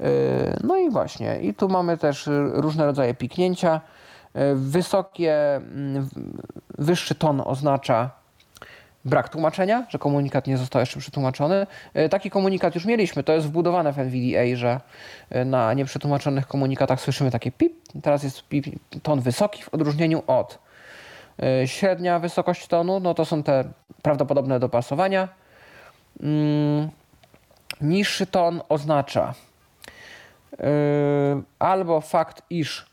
[0.00, 3.80] E, no i właśnie, i tu mamy też różne rodzaje piknięcia.
[4.34, 6.08] E, wysokie, mm,
[6.78, 8.10] wyższy ton oznacza
[9.04, 11.66] brak tłumaczenia, że komunikat nie został jeszcze przetłumaczony.
[11.94, 14.80] E, taki komunikat już mieliśmy, to jest wbudowane w NVDA, że
[15.44, 17.72] na nieprzetłumaczonych komunikatach słyszymy takie pip.
[18.02, 18.66] Teraz jest pip,
[19.02, 20.58] ton wysoki w odróżnieniu od
[21.66, 23.64] średnia wysokość tonu, no to są te
[24.02, 25.28] prawdopodobne dopasowania.
[26.22, 26.88] Mm,
[27.80, 29.34] niższy ton oznacza
[31.58, 32.86] albo fakt, iż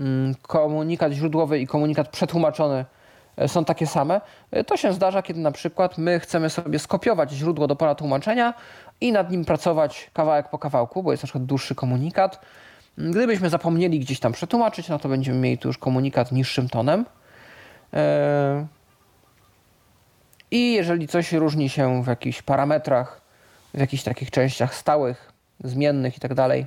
[0.00, 2.84] mm, komunikat źródłowy i komunikat przetłumaczony
[3.36, 4.20] e, są takie same.
[4.50, 8.54] E, to się zdarza, kiedy na przykład my chcemy sobie skopiować źródło do pola tłumaczenia
[9.00, 12.40] i nad nim pracować kawałek po kawałku, bo jest na przykład dłuższy komunikat.
[12.98, 17.04] Gdybyśmy zapomnieli gdzieś tam przetłumaczyć, no to będziemy mieli tu już komunikat niższym tonem.
[17.94, 18.66] E,
[20.50, 23.20] I jeżeli coś różni się w jakichś parametrach,
[23.74, 25.32] w jakichś takich częściach stałych,
[25.64, 26.66] zmiennych i tak dalej,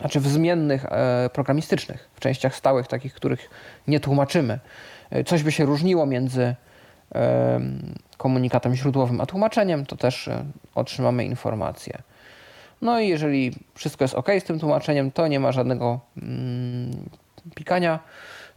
[0.00, 3.50] znaczy w zmiennych e, programistycznych, w częściach stałych, takich, których
[3.88, 4.58] nie tłumaczymy,
[5.10, 6.54] e, coś by się różniło między
[7.14, 7.60] e,
[8.16, 10.30] komunikatem źródłowym a tłumaczeniem, to też
[10.74, 11.98] otrzymamy informację.
[12.82, 16.90] No i jeżeli wszystko jest ok z tym tłumaczeniem, to nie ma żadnego mm,
[17.54, 17.98] pikania.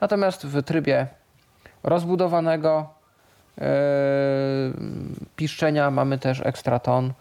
[0.01, 1.07] Natomiast w trybie
[1.83, 2.89] rozbudowanego
[5.35, 7.13] piszczenia mamy też ekstra ton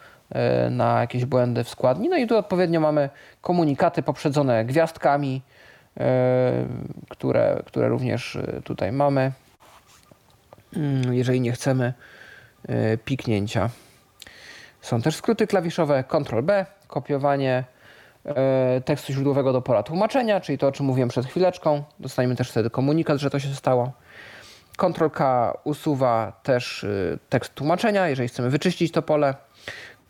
[0.70, 2.08] na jakieś błędy w składni.
[2.08, 3.10] No i tu odpowiednio mamy
[3.40, 5.42] komunikaty poprzedzone gwiazdkami,
[5.96, 6.04] yy,
[7.08, 9.32] które, które również tutaj mamy,
[10.76, 11.92] mm, jeżeli nie chcemy
[13.04, 13.70] piknięcia.
[14.82, 17.64] Są też skróty klawiszowe Ctrl-B, kopiowanie
[18.24, 21.84] e, tekstu źródłowego do pola tłumaczenia, czyli to, o czym mówiłem przed chwileczką.
[22.00, 23.92] Dostaniemy też wtedy komunikat, że to się stało.
[24.76, 26.88] Ctrl-K usuwa też e,
[27.28, 29.34] tekst tłumaczenia, jeżeli chcemy wyczyścić to pole.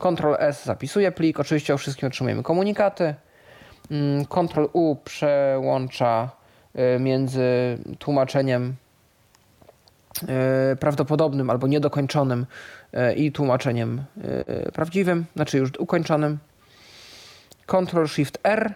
[0.03, 3.15] Ctrl-S zapisuje plik, oczywiście o wszystkim otrzymujemy komunikaty.
[3.91, 6.31] Mm, Ctrl-U przełącza
[6.75, 8.75] e, między tłumaczeniem
[10.81, 12.47] prawdopodobnym albo niedokończonym
[13.17, 14.05] i tłumaczeniem
[14.73, 16.39] prawdziwym, znaczy już ukończonym.
[17.67, 18.75] Ctrl Shift R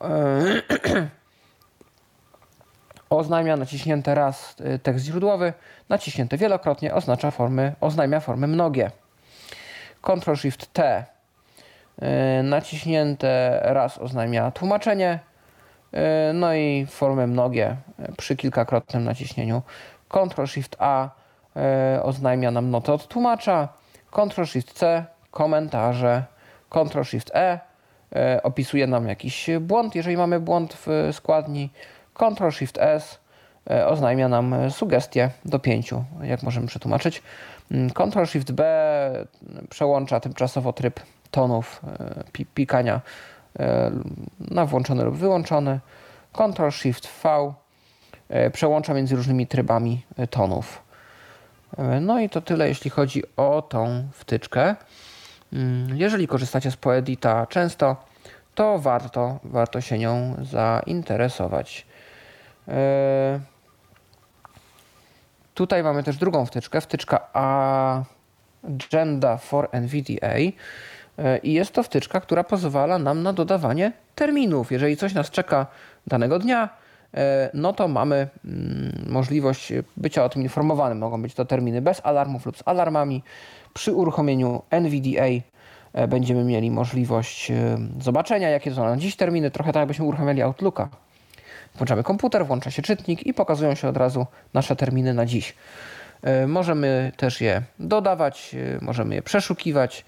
[3.10, 5.52] oznajmia naciśnięte raz tekst źródłowy,
[5.88, 8.90] naciśnięte wielokrotnie oznacza formy, oznajmia formy mnogie.
[10.02, 11.04] Ctrl Shift T
[12.02, 15.18] e, naciśnięte raz oznajmia tłumaczenie,
[16.34, 17.76] no i formy mnogie
[18.18, 19.62] przy kilkakrotnym naciśnieniu.
[20.08, 21.08] Ctrl Shift A
[22.02, 23.68] oznajmia nam notę od tłumacza,
[24.10, 26.24] Ctrl Shift C komentarze,
[26.70, 27.60] Ctrl Shift E
[28.16, 29.94] E, opisuje nam jakiś błąd.
[29.94, 31.70] Jeżeli mamy błąd w składni,
[32.14, 33.18] Ctrl Shift S
[33.70, 37.22] e, oznajmia nam sugestie do pięciu, jak możemy przetłumaczyć.
[37.72, 38.64] Mm, Ctrl Shift B
[39.70, 41.00] przełącza tymczasowo tryb
[41.30, 41.80] tonów
[42.38, 43.00] e, pikania
[44.40, 45.80] na włączony lub wyłączony.
[46.32, 47.52] Ctrl Shift V
[48.52, 50.82] przełącza między różnymi trybami tonów.
[52.00, 54.76] No i to tyle, jeśli chodzi o tą wtyczkę.
[55.52, 57.96] Mm, jeżeli korzystacie z Poedita często,
[58.54, 61.86] to warto, warto się nią zainteresować.
[65.54, 67.32] Tutaj mamy też drugą wtyczkę, wtyczka
[68.62, 70.36] Agenda for NVDA.
[71.18, 74.72] E, I jest to wtyczka, która pozwala nam na dodawanie terminów.
[74.72, 75.66] Jeżeli coś nas czeka
[76.06, 76.68] danego dnia,
[77.14, 80.98] e, no to mamy mm, możliwość bycia o tym informowanym.
[80.98, 83.22] Mogą być to terminy bez alarmów lub z alarmami.
[83.74, 85.26] Przy uruchomieniu NVDA
[85.92, 87.52] e, będziemy mieli możliwość
[88.00, 90.88] zobaczenia, jakie są na dziś terminy, trochę tak jakbyśmy uruchamiali Outlooka.
[91.74, 95.54] Włączamy komputer, włącza się czytnik i pokazują się od razu nasze terminy na dziś.
[96.22, 100.04] E, możemy też je dodawać, możemy je przeszukiwać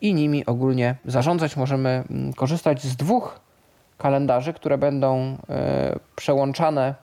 [0.00, 1.56] i nimi ogólnie zarządzać.
[1.56, 3.40] Możemy mm, korzystać z dwóch
[3.98, 5.36] kalendarzy, które będą
[6.16, 6.94] przełączane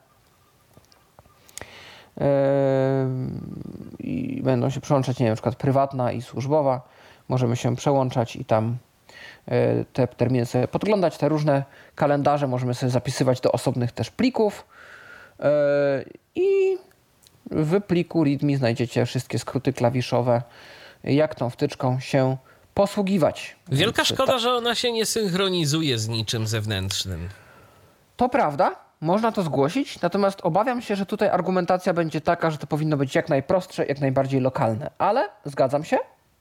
[4.00, 6.82] i będą się przełączać, nie wiem, na przykład prywatna i służbowa.
[7.30, 8.93] Możemy się przełączać i tam e,
[9.94, 11.64] te terminy sobie podglądać, te różne
[11.96, 14.66] kalendarze możemy sobie zapisywać do osobnych też plików
[15.40, 15.50] e,
[16.36, 16.78] i
[17.52, 20.42] w pliku README znajdziecie wszystkie skróty klawiszowe,
[21.04, 22.38] jak tą wtyczką się
[22.74, 23.56] posługiwać.
[23.68, 24.40] Wielka Więc szkoda, ta...
[24.40, 27.30] że ona się nie synchronizuje z niczym zewnętrznym.
[28.18, 32.68] To prawda, można to zgłosić, natomiast obawiam się, że tutaj argumentacja będzie taka, że to
[32.68, 34.92] powinno być jak najprostsze, jak najbardziej lokalne.
[34.98, 35.98] Ale zgadzam się,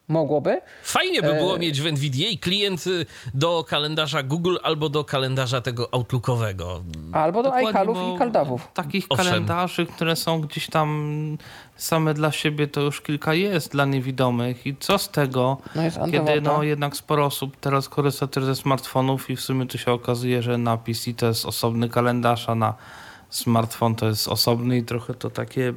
[0.09, 0.61] mogłoby.
[0.83, 1.59] Fajnie by było e...
[1.59, 6.83] mieć w NVDA klient y, do kalendarza Google albo do kalendarza tego Outlookowego.
[7.13, 8.69] Albo do iCalów i Kaldawów.
[8.75, 9.27] Takich Owszem.
[9.27, 11.39] kalendarzy, które są gdzieś tam
[11.77, 14.67] same dla siebie, to już kilka jest dla niewidomych.
[14.67, 19.31] I co z tego, no kiedy no, jednak sporo osób teraz korzysta też ze smartfonów
[19.31, 22.75] i w sumie to się okazuje, że na PC to jest osobny kalendarz, a na
[23.31, 25.75] smartfon to jest osobny i trochę to takie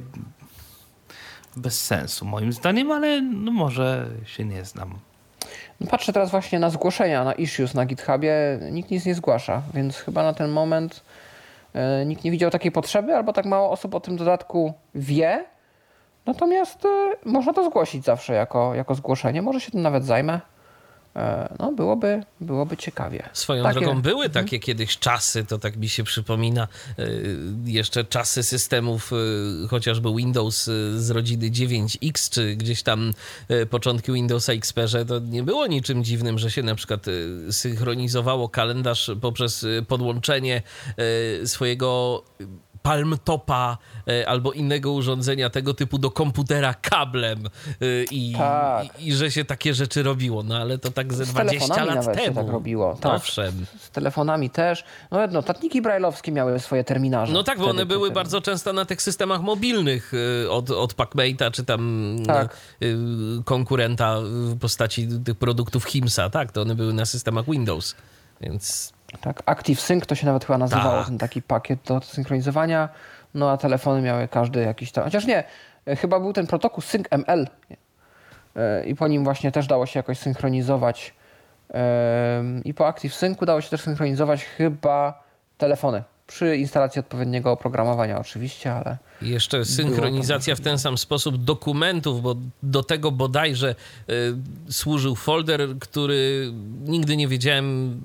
[1.56, 4.98] bez sensu moim zdaniem, ale no może się nie znam.
[5.80, 8.34] No patrzę teraz właśnie na zgłoszenia, na issues na GitHubie.
[8.70, 11.02] Nikt nic nie zgłasza, więc chyba na ten moment
[11.74, 15.44] e, nikt nie widział takiej potrzeby, albo tak mało osób o tym dodatku wie.
[16.26, 16.88] Natomiast e,
[17.24, 19.42] można to zgłosić zawsze jako, jako zgłoszenie.
[19.42, 20.40] Może się tym nawet zajmę.
[21.16, 23.28] E, no byłoby, byłoby ciekawie.
[23.32, 23.80] Swoją takie...
[23.80, 24.44] drogą były mhm.
[24.44, 26.68] takie kiedyś czasy, to tak mi się przypomina,
[26.98, 27.06] e,
[27.64, 30.64] jeszcze czasy systemów e, chociażby Windows
[30.96, 33.14] z rodziny 9X, czy gdzieś tam
[33.70, 37.06] początki Windowsa XP, że to nie było niczym dziwnym, że się na przykład
[37.50, 40.62] synchronizowało kalendarz poprzez podłączenie
[41.44, 42.22] swojego
[42.86, 47.48] Palm Topa e, albo innego urządzenia tego typu do komputera kablem
[48.10, 49.00] i, tak.
[49.00, 50.42] i, i, że się takie rzeczy robiło.
[50.42, 52.26] No ale to tak ze z 20 lat nawet temu.
[52.26, 52.94] Się tak robiło.
[53.00, 53.12] Tak.
[53.12, 53.66] Owszem.
[53.78, 54.84] Z telefonami też.
[55.10, 57.32] No notatniki brajlowskie miały swoje terminarze.
[57.32, 60.12] No tak, bo one były bardzo często na tych systemach mobilnych
[60.50, 62.56] od, od PacMate'a czy tam tak.
[63.44, 66.30] konkurenta w postaci tych produktów Himsa.
[66.30, 67.94] Tak, to one były na systemach Windows.
[68.40, 71.06] Więc tak, ActiveSync to się nawet chyba nazywało, tak.
[71.06, 72.88] ten taki pakiet do synchronizowania.
[73.34, 75.04] No a telefony miały każdy jakiś tam.
[75.04, 75.44] Chociaż nie,
[75.86, 77.46] e, chyba był ten protokół SyncML
[78.56, 81.14] e, i po nim właśnie też dało się jakoś synchronizować.
[82.64, 85.22] I po ActiveSyncu dało się też synchronizować chyba
[85.58, 86.02] telefony.
[86.26, 88.96] Przy instalacji odpowiedniego oprogramowania oczywiście, ale...
[89.22, 93.74] I jeszcze synchronizacja w ten sam sposób dokumentów, bo do tego bodajże
[94.10, 96.52] y, służył folder, który
[96.84, 98.00] nigdy nie wiedziałem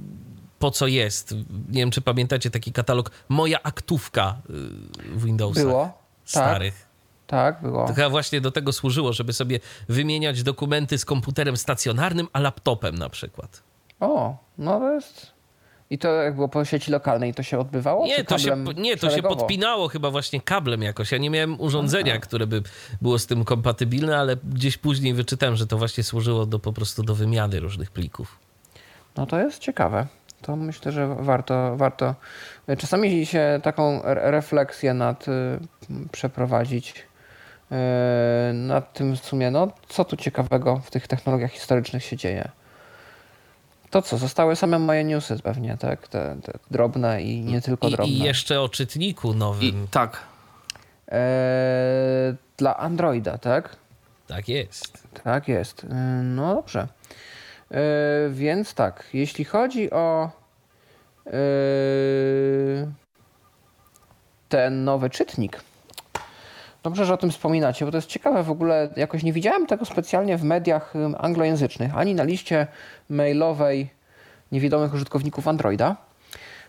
[0.62, 1.36] po co jest.
[1.70, 4.54] Nie wiem, czy pamiętacie taki katalog Moja aktówka y,
[5.18, 5.64] w Windowsach.
[5.64, 5.84] Było.
[5.84, 5.94] Tak.
[6.26, 6.88] Starych.
[7.28, 7.88] Tak, tak było.
[7.88, 9.60] To chyba właśnie do tego służyło, żeby sobie
[9.90, 13.64] wymieniać dokumenty z komputerem stacjonarnym, a laptopem na przykład.
[14.00, 15.32] O, no to jest...
[15.90, 18.06] I to jak było po sieci lokalnej, to się odbywało?
[18.06, 21.12] Nie, to się, nie, to się podpinało chyba właśnie kablem jakoś.
[21.12, 22.22] Ja nie miałem urządzenia, Aha.
[22.22, 22.62] które by
[23.02, 27.04] było z tym kompatybilne, ale gdzieś później wyczytałem, że to właśnie służyło do, po prostu
[27.04, 28.40] do wymiany różnych plików.
[29.18, 30.08] No to jest ciekawe
[30.42, 32.16] to myślę, że warto, warto
[32.78, 35.32] czasami się taką refleksję nad y,
[36.12, 36.96] przeprowadzić
[37.72, 42.52] y, nad tym w sumie, no co tu ciekawego w tych technologiach historycznych się dzieje.
[43.90, 46.08] To co, zostały same moje newsy pewnie, tak?
[46.08, 48.14] Te, te drobne i nie tylko I, drobne.
[48.14, 49.84] I jeszcze o czytniku nowym.
[49.84, 50.20] I, tak.
[51.12, 53.76] E, dla Androida, tak?
[54.28, 55.08] Tak jest.
[55.24, 55.84] Tak jest.
[55.84, 55.88] Y,
[56.24, 56.88] no dobrze.
[57.72, 57.78] Yy,
[58.30, 60.30] więc tak, jeśli chodzi o
[61.26, 61.32] yy,
[64.50, 65.62] ten nowy czytnik,
[66.84, 68.90] dobrze, że o tym wspominacie, bo to jest ciekawe w ogóle.
[68.96, 72.68] Jakoś nie widziałem tego specjalnie w mediach anglojęzycznych, ani na liście
[73.10, 73.90] mailowej
[74.52, 75.96] niewidomych użytkowników Androida,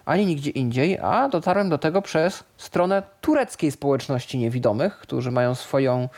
[0.05, 6.09] ani nigdzie indziej, a dotarłem do tego przez stronę tureckiej społeczności niewidomych, którzy mają swoją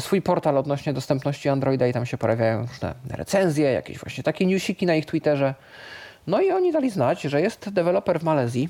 [0.00, 4.86] swój portal odnośnie dostępności Androida i tam się pojawiają różne recenzje, jakieś właśnie takie newsiki
[4.86, 5.54] na ich Twitterze.
[6.26, 8.68] No i oni dali znać, że jest deweloper w Malezji,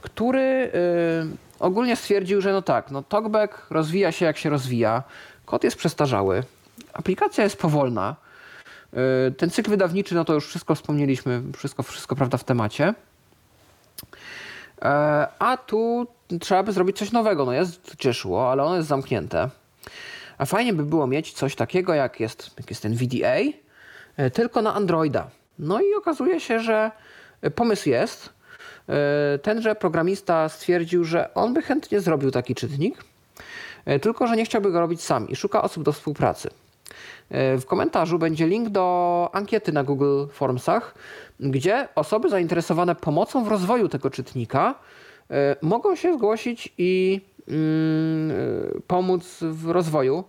[0.00, 0.70] który
[1.22, 5.02] yy, ogólnie stwierdził, że no tak, no TalkBack rozwija się jak się rozwija,
[5.46, 6.42] kod jest przestarzały,
[6.92, 8.16] aplikacja jest powolna,
[8.92, 9.00] yy,
[9.36, 12.84] ten cykl wydawniczy, no to już wszystko wspomnieliśmy, wszystko, wszystko prawda w temacie.
[12.84, 12.94] Yy,
[15.38, 16.06] a tu
[16.40, 17.44] trzeba by zrobić coś nowego.
[17.44, 19.50] No jest Joshua, ale ono jest zamknięte.
[20.40, 23.36] A fajnie by było mieć coś takiego, jak jest, jak jest ten VDA,
[24.16, 25.30] e, tylko na Androida.
[25.58, 26.90] No i okazuje się, że
[27.54, 28.32] pomysł jest.
[28.88, 33.04] E, tenże programista stwierdził, że on by chętnie zrobił taki czytnik,
[33.84, 36.50] e, tylko że nie chciałby go robić sam i szuka osób do współpracy.
[37.30, 40.94] W komentarzu będzie link do ankiety na Google Formsach,
[41.40, 44.74] gdzie osoby zainteresowane pomocą w rozwoju tego czytnika
[45.62, 47.20] mogą się zgłosić i
[48.86, 50.24] pomóc w rozwoju.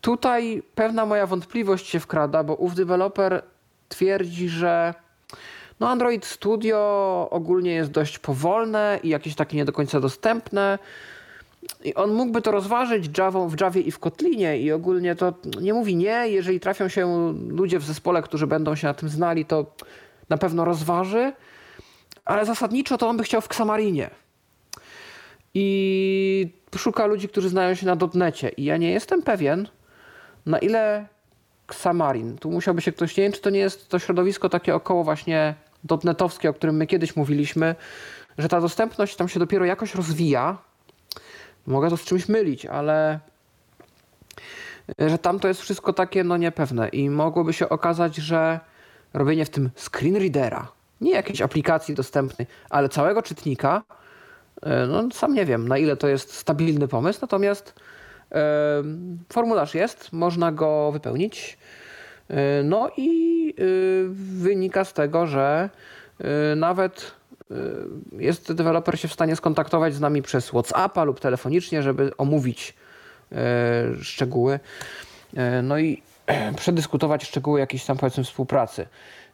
[0.00, 3.42] Tutaj pewna moja wątpliwość się wkrada, bo ów deweloper
[3.88, 4.94] twierdzi, że
[5.80, 10.78] no Android Studio ogólnie jest dość powolne i jakieś takie nie do końca dostępne.
[11.84, 15.74] I on mógłby to rozważyć Java, w Javie i w Kotlinie i ogólnie to nie
[15.74, 16.28] mówi nie.
[16.28, 19.66] Jeżeli trafią się ludzie w zespole, którzy będą się na tym znali, to
[20.28, 21.32] na pewno rozważy.
[22.24, 24.10] Ale zasadniczo to on by chciał w Xamarinie
[25.58, 28.48] i szuka ludzi, którzy znają się na dotnecie.
[28.48, 29.68] I ja nie jestem pewien,
[30.46, 31.06] na ile
[31.68, 35.04] Xamarin, tu musiałby się ktoś, nie wiem, czy to nie jest to środowisko takie około
[35.04, 35.54] właśnie
[35.84, 37.74] dotnetowskie, o którym my kiedyś mówiliśmy,
[38.38, 40.58] że ta dostępność tam się dopiero jakoś rozwija.
[41.66, 43.20] Mogę to z czymś mylić, ale
[44.98, 48.60] że tam to jest wszystko takie no niepewne i mogłoby się okazać, że
[49.14, 54.06] robienie w tym screen readera, nie jakiejś aplikacji dostępnej, ale całego czytnika E,
[54.88, 57.74] no, sam nie wiem, na ile to jest stabilny pomysł, natomiast
[58.32, 58.82] e,
[59.32, 61.58] formularz jest, można go wypełnić.
[62.28, 63.18] E, no i
[64.10, 65.70] wynika z tego, że
[66.56, 67.12] nawet
[68.12, 72.74] jest deweloper się w stanie skontaktować z nami przez WhatsAppa lub telefonicznie, żeby omówić
[74.00, 74.60] szczegóły.
[75.62, 76.02] No i
[76.56, 78.86] przedyskutować szczegóły jakiejś tam powiedzmy współpracy.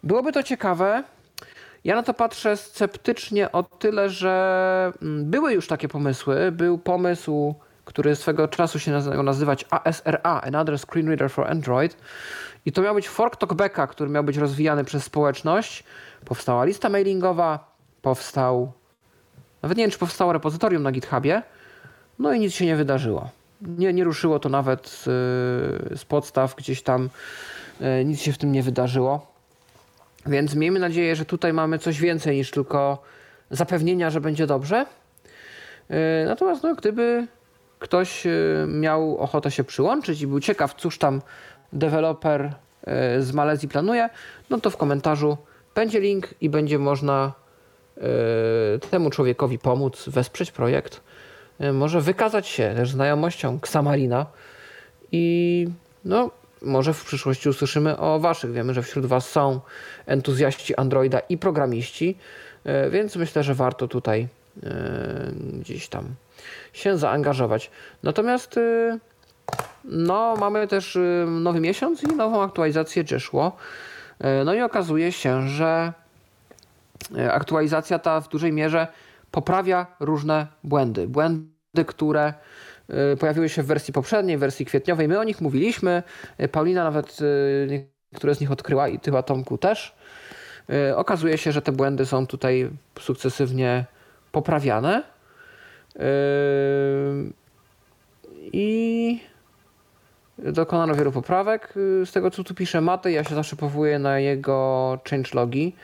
[0.02, 1.04] Byłoby to ciekawe,
[1.84, 6.52] ja na to patrzę sceptycznie o tyle, że mm, były już takie pomysły.
[6.52, 7.54] Był pomysł,
[7.84, 11.96] który swego czasu się nazywał nazywać ASRA, Another Screen Reader for Android.
[12.66, 15.84] I to miał być fork talkbacka, który miał być rozwijany przez społeczność.
[16.24, 18.72] Powstała lista mailingowa, powstał
[19.62, 21.42] Nawet nie wiem, czy powstało repozytorium na GitHubie,
[22.18, 23.30] no i nic się nie wydarzyło.
[23.60, 25.02] Nie, nie ruszyło to nawet z,
[26.00, 27.08] z podstaw gdzieś tam,
[27.80, 29.33] e, nic się w tym nie wydarzyło.
[30.26, 33.02] Więc miejmy nadzieję, że tutaj mamy coś więcej niż tylko
[33.50, 34.86] zapewnienia, że będzie dobrze.
[35.88, 37.26] E, natomiast no, gdyby
[37.78, 38.30] ktoś e,
[38.68, 41.22] miał ochotę się przyłączyć i był ciekaw, cóż tam
[41.72, 42.54] deweloper
[43.18, 44.08] z Malezji planuje,
[44.50, 45.36] no to w komentarzu
[45.74, 47.32] będzie link i będzie można
[48.90, 51.00] temu człowiekowi pomóc, wesprzeć projekt.
[51.72, 54.26] Może wykazać się też znajomością Xamarina
[55.12, 55.66] i
[56.04, 56.30] no,
[56.64, 58.52] może w przyszłości usłyszymy o Waszych.
[58.52, 59.60] Wiemy, że wśród Was są
[60.06, 62.18] entuzjaści Androida i programiści,
[62.64, 64.28] e, więc myślę, że warto tutaj
[64.62, 66.04] e, gdzieś tam
[66.72, 67.70] się zaangażować.
[68.02, 68.98] Natomiast e,
[69.84, 73.56] no, mamy też nowy miesiąc i nową aktualizację Jeshło.
[74.44, 75.92] No i okazuje się, że
[77.30, 78.86] aktualizacja ta w dużej mierze
[79.30, 81.08] poprawia różne błędy.
[81.08, 82.34] Błędy, które
[83.18, 85.08] pojawiły się w wersji poprzedniej, w wersji kwietniowej.
[85.08, 86.02] My o nich mówiliśmy.
[86.40, 89.94] Y, Paulina nawet y, niektóre z nich odkryła i tyła Tomku też.
[90.96, 92.70] Okazuje się, że te błędy są tutaj
[93.00, 93.84] sukcesywnie
[94.32, 95.02] poprawiane.
[98.52, 99.20] I
[100.38, 101.74] dokonano wielu poprawek.
[102.04, 105.76] Z tego co tu pisze Matej, ja się zawsze powołuję na jego changelogi.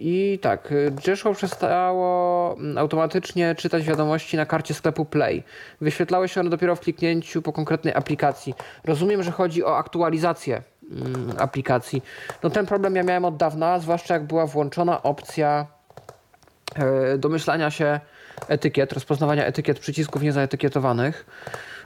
[0.00, 0.74] I tak,
[1.06, 5.42] Jeshua przestało automatycznie czytać wiadomości na karcie sklepu Play.
[5.80, 8.54] Wyświetlały się one dopiero w kliknięciu po konkretnej aplikacji.
[8.84, 12.02] Rozumiem, że chodzi o aktualizację mm, aplikacji.
[12.42, 15.66] No ten problem ja miałem od dawna, zwłaszcza jak była włączona opcja
[16.76, 18.00] e, domyślania się
[18.48, 21.26] etykiet, rozpoznawania etykiet przycisków niezaetykietowanych.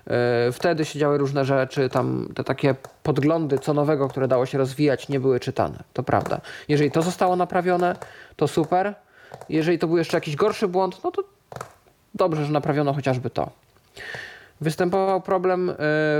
[0.06, 4.58] E, wtedy się działy różne rzeczy, tam te takie podglądy co nowego, które dało się
[4.58, 5.78] rozwijać, nie były czytane.
[5.92, 6.40] To prawda.
[6.68, 7.96] Jeżeli to zostało naprawione,
[8.36, 8.94] to super.
[9.48, 11.24] Jeżeli to był jeszcze jakiś gorszy błąd, no to
[12.14, 13.50] dobrze, że naprawiono chociażby to.
[14.60, 15.74] Występował problem e,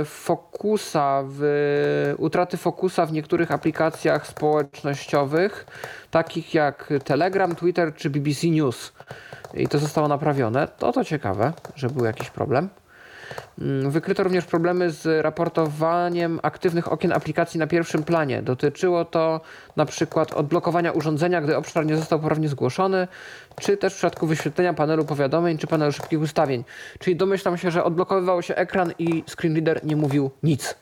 [0.05, 5.65] fokusa, w, utraty fokusa w niektórych aplikacjach społecznościowych,
[6.11, 8.93] takich jak Telegram, Twitter czy BBC News.
[9.53, 10.67] I to zostało naprawione.
[10.67, 12.69] To to ciekawe, że był jakiś problem.
[13.59, 18.41] Mm, wykryto również problemy z raportowaniem aktywnych okien aplikacji na pierwszym planie.
[18.41, 19.41] Dotyczyło to
[19.75, 23.07] na przykład odblokowania urządzenia, gdy obszar nie został poprawnie zgłoszony,
[23.59, 26.63] czy też w przypadku wyświetlenia panelu powiadomień, czy panelu szybkich ustawień.
[26.99, 30.75] Czyli domyślam się, że odblokowywał się ekran i screenreader nie mówił nic.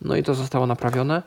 [0.00, 1.22] No i to zostało naprawione.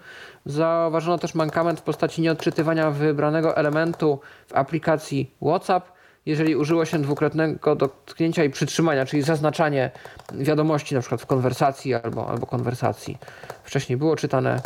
[0.45, 5.93] Zauważono też mankament w postaci nieodczytywania wybranego elementu w aplikacji WhatsApp
[6.26, 9.91] jeżeli użyło się dwukrotnego dotknięcia i przytrzymania, czyli zaznaczanie
[10.34, 13.18] wiadomości na przykład w konwersacji albo, albo konwersacji.
[13.64, 14.62] Wcześniej było czytane,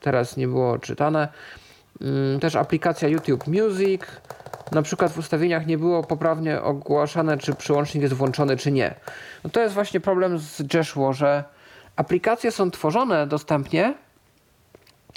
[0.00, 1.28] teraz nie było czytane.
[2.00, 4.02] Mm, też aplikacja YouTube Music.
[4.72, 8.94] Na przykład w ustawieniach nie było poprawnie ogłaszane, czy przyłącznik jest włączony, czy nie.
[9.44, 11.44] No to jest właśnie problem z Jeshło, że
[11.96, 13.94] aplikacje są tworzone dostępnie,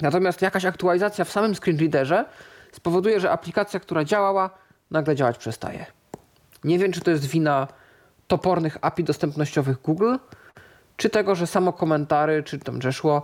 [0.02, 2.24] natomiast jakaś aktualizacja w samym screenreaderze
[2.72, 4.50] spowoduje, że aplikacja, która działała,
[4.90, 5.86] nagle działać przestaje.
[6.64, 7.68] Nie wiem, czy to jest wina
[8.26, 10.14] topornych API dostępnościowych Google,
[10.96, 13.22] czy tego, że samo komentary, czy tam Jeshło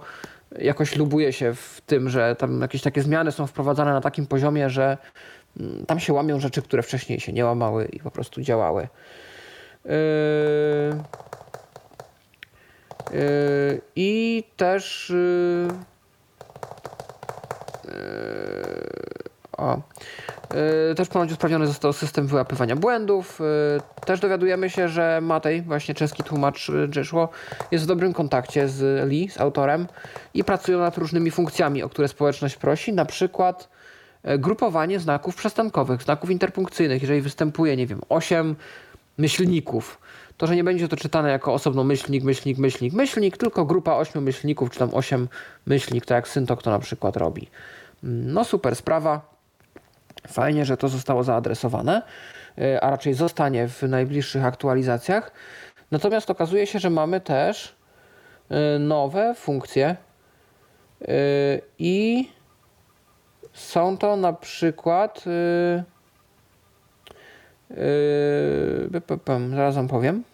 [0.59, 4.71] jakoś lubuje się w tym, że tam jakieś takie zmiany są wprowadzane na takim poziomie,
[4.71, 4.99] że
[5.61, 8.89] mm, tam się łamią rzeczy, które wcześniej się nie łamały i po prostu działały.
[9.85, 9.93] Yy...
[13.13, 13.81] Yy...
[13.97, 15.13] I też.
[15.15, 15.93] Yy...
[19.71, 23.41] E, też ponoć usprawniony został system wyłapywania błędów.
[23.41, 27.29] E, też dowiadujemy się, że Matej, właśnie czeski tłumacz Jeshło,
[27.71, 29.87] jest w dobrym kontakcie z Lee, z autorem
[30.35, 33.69] i pracują nad różnymi funkcjami, o które społeczność prosi, na przykład
[34.39, 37.03] grupowanie znaków przestankowych, znaków interpunkcyjnych.
[37.03, 38.57] Jeżeli występuje, nie wiem, 8
[39.19, 39.99] myślników,
[40.37, 44.23] to że nie będzie to czytane jako osobno myślnik, myślnik, myślnik, myślnik, tylko grupa 8
[44.23, 45.29] myślników, czy tam 8
[45.67, 47.49] myślnik, tak jak Syntok to na przykład robi.
[48.03, 49.32] No super sprawa.
[50.29, 52.03] Fajnie, że to zostało zaadresowane,
[52.59, 55.33] e, a raczej zostanie w najbliższych aktualizacjach.
[55.91, 57.77] Natomiast okazuje się, że mamy też
[58.51, 59.97] e, nowe funkcje e,
[61.79, 62.29] i
[63.53, 65.25] są to na przykład
[69.51, 70.25] zaraz wam powiem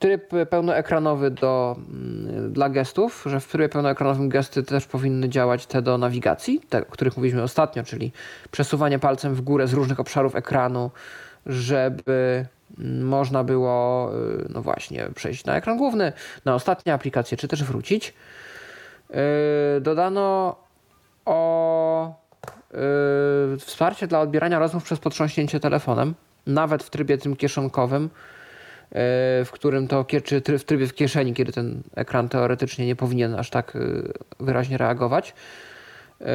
[0.00, 5.82] tryb pełnoekranowy do, mm, dla gestów, że w trybie pełnoekranowym gesty też powinny działać te
[5.82, 8.12] do nawigacji, te, o których mówiliśmy ostatnio, czyli
[8.50, 10.90] przesuwanie palcem w górę z różnych obszarów ekranu,
[11.46, 12.46] żeby
[12.78, 16.12] mm, można było, y, no właśnie, przejść na ekran główny,
[16.44, 18.14] na ostatnie aplikacje, czy też wrócić.
[19.10, 19.16] Yy,
[19.80, 20.56] dodano
[21.26, 22.14] o
[22.72, 26.14] yy, wsparcie dla odbierania rozmów przez potrząśnięcie telefonem,
[26.46, 28.10] nawet w trybie tym kieszonkowym,
[29.44, 33.50] w którym to, czy w trybie w kieszeni, kiedy ten ekran teoretycznie nie powinien aż
[33.50, 35.34] tak yy, wyraźnie reagować.
[36.20, 36.26] Yy,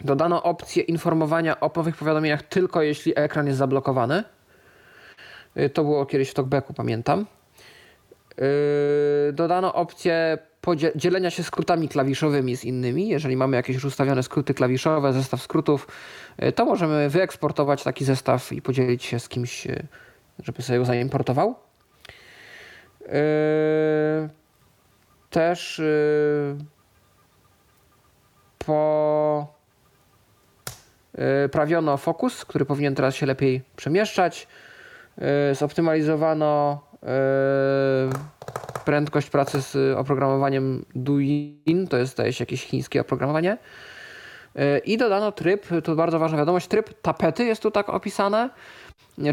[0.00, 4.24] dodano opcję informowania o nowych powiadomieniach tylko jeśli ekran jest zablokowany.
[5.56, 7.26] Yy, to było kiedyś w talkbacku, pamiętam.
[9.32, 10.38] Dodano opcję
[10.96, 13.08] dzielenia się skrótami klawiszowymi z innymi.
[13.08, 15.88] Jeżeli mamy jakieś już ustawione skróty klawiszowe, zestaw skrótów,
[16.54, 19.66] to możemy wyeksportować taki zestaw i podzielić się z kimś,
[20.38, 21.54] żeby sobie go zaimportował.
[25.30, 25.82] Też
[31.42, 34.48] poprawiono fokus, który powinien teraz się lepiej przemieszczać.
[35.52, 36.80] Zoptymalizowano
[38.84, 43.58] prędkość pracy z oprogramowaniem Douyin, to jest zdaje się jakieś chińskie oprogramowanie.
[44.84, 48.50] I dodano tryb, to bardzo ważna wiadomość, tryb tapety jest tu tak opisane,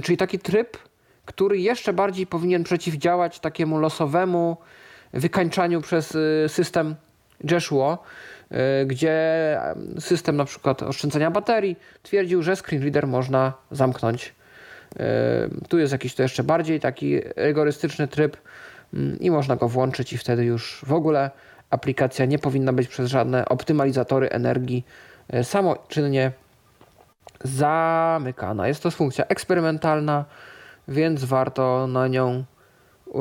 [0.03, 0.77] czyli taki tryb,
[1.25, 4.57] który jeszcze bardziej powinien przeciwdziałać takiemu losowemu
[5.13, 6.17] wykańczaniu przez
[6.47, 6.95] system
[7.51, 7.97] Joshua,
[8.85, 9.15] gdzie
[9.99, 14.35] system na przykład oszczędzania baterii twierdził, że screen reader można zamknąć
[15.69, 18.37] tu jest jakiś to jeszcze bardziej taki rygorystyczny tryb
[18.93, 21.31] mm, i można go włączyć i wtedy już w ogóle
[21.69, 24.85] aplikacja nie powinna być przez żadne optymalizatory energii
[25.43, 26.31] samoczynnie
[27.43, 28.67] zamykana.
[28.67, 30.25] Jest to funkcja eksperymentalna,
[30.87, 32.43] więc warto na nią
[33.07, 33.13] yy,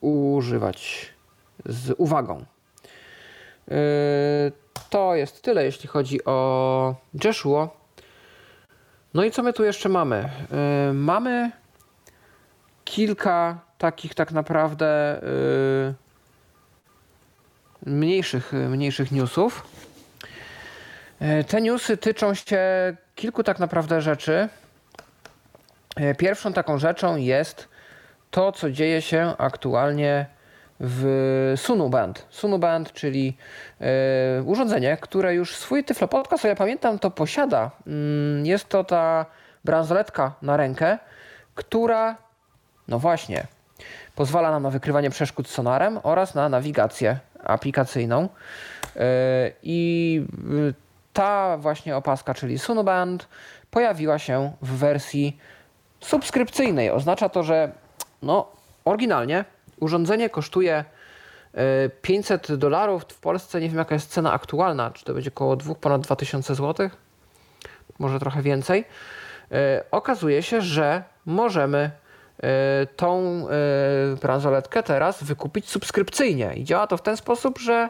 [0.00, 1.08] używać
[1.66, 2.44] z uwagą.
[3.68, 3.76] Yy,
[4.90, 6.94] to jest tyle, jeśli chodzi o
[7.24, 7.68] Joshua.
[9.14, 10.28] No i co my tu jeszcze mamy?
[10.88, 11.50] Yy, mamy
[12.84, 15.20] kilka takich tak naprawdę
[17.86, 19.66] mniejszych, mniejszych newsów.
[21.48, 22.60] Te newsy tyczą się
[23.14, 24.48] kilku tak naprawdę rzeczy.
[26.18, 27.68] Pierwszą taką rzeczą jest
[28.30, 30.26] to, co dzieje się aktualnie
[30.80, 32.26] w Sunuband.
[32.30, 33.36] Sunuband, czyli
[33.80, 37.70] e, urządzenie, które już swój Tyflo Podcast, ja pamiętam, to posiada.
[37.86, 39.26] Mm, jest to ta
[39.64, 40.98] bransoletka na rękę,
[41.54, 42.16] która,
[42.88, 43.46] no właśnie,
[44.14, 48.28] pozwala nam na wykrywanie przeszkód sonarem oraz na nawigację aplikacyjną.
[48.96, 49.08] E,
[49.62, 50.22] I
[51.12, 53.28] ta właśnie opaska, czyli Sunuband,
[53.70, 55.38] pojawiła się w wersji
[56.00, 56.90] subskrypcyjnej.
[56.90, 57.72] Oznacza to, że
[58.22, 58.52] no,
[58.84, 59.44] oryginalnie
[59.80, 60.84] Urządzenie kosztuje
[62.02, 63.02] 500 e, dolarów.
[63.02, 66.54] W Polsce nie wiem jaka jest cena aktualna, czy to będzie około 2, ponad 2000
[66.54, 66.90] zł,
[67.98, 68.84] może trochę więcej.
[69.52, 71.90] E, okazuje się, że możemy
[72.42, 73.46] e, tą
[74.20, 77.88] bransoletkę teraz wykupić subskrypcyjnie i działa to w ten sposób, że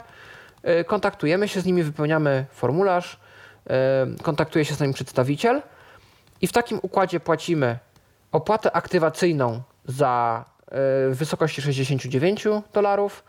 [0.86, 3.20] kontaktujemy się z nimi, wypełniamy formularz,
[4.22, 5.62] kontaktuje się z nami przedstawiciel
[6.40, 7.78] i w takim układzie płacimy
[8.32, 10.44] opłatę aktywacyjną za
[11.10, 13.24] w wysokości 69 dolarów.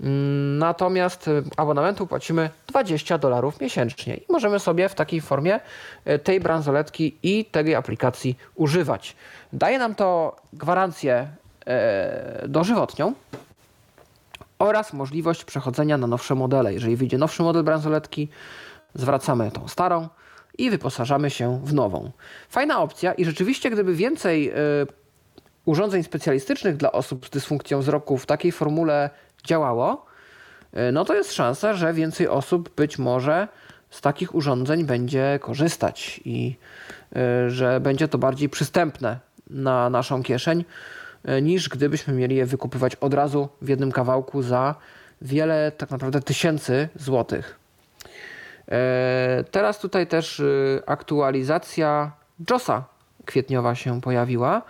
[0.00, 5.60] Mm, natomiast e, abonamentu płacimy 20 dolarów miesięcznie i możemy sobie w takiej formie
[6.04, 9.16] e, tej bransoletki i tej aplikacji używać.
[9.52, 11.28] Daje nam to gwarancję
[11.66, 13.14] e, dożywotnią
[14.58, 16.74] oraz możliwość przechodzenia na nowsze modele.
[16.74, 18.28] Jeżeli wyjdzie nowszy model bransoletki,
[18.94, 20.08] zwracamy tą starą
[20.58, 22.10] i wyposażamy się w nową.
[22.48, 24.52] Fajna opcja i rzeczywiście, gdyby więcej
[25.66, 29.10] urządzeń specjalistycznych dla osób z dysfunkcją wzroku w takiej formule
[29.44, 30.06] działało,
[30.72, 33.48] e, no to jest szansa, że więcej osób być może
[33.90, 36.56] z takich urządzeń będzie korzystać i
[37.16, 39.18] e, że będzie to bardziej przystępne
[39.50, 40.64] na naszą kieszeń,
[41.24, 44.74] e, niż gdybyśmy mieli je wykupywać od razu w jednym kawałku za
[45.22, 47.65] wiele, tak naprawdę tysięcy złotych.
[49.50, 50.42] Teraz tutaj też
[50.86, 52.12] aktualizacja
[52.50, 52.84] JOSa
[53.26, 54.62] kwietniowa się pojawiła.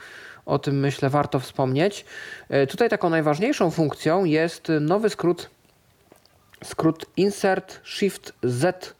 [0.46, 2.04] O tym myślę warto wspomnieć.
[2.48, 5.50] E, tutaj taką najważniejszą funkcją jest nowy skrót,
[6.64, 8.94] skrót Insert Shift Z,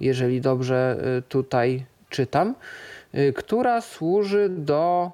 [0.00, 2.54] jeżeli dobrze e, tutaj czytam,
[3.12, 5.10] e, która służy do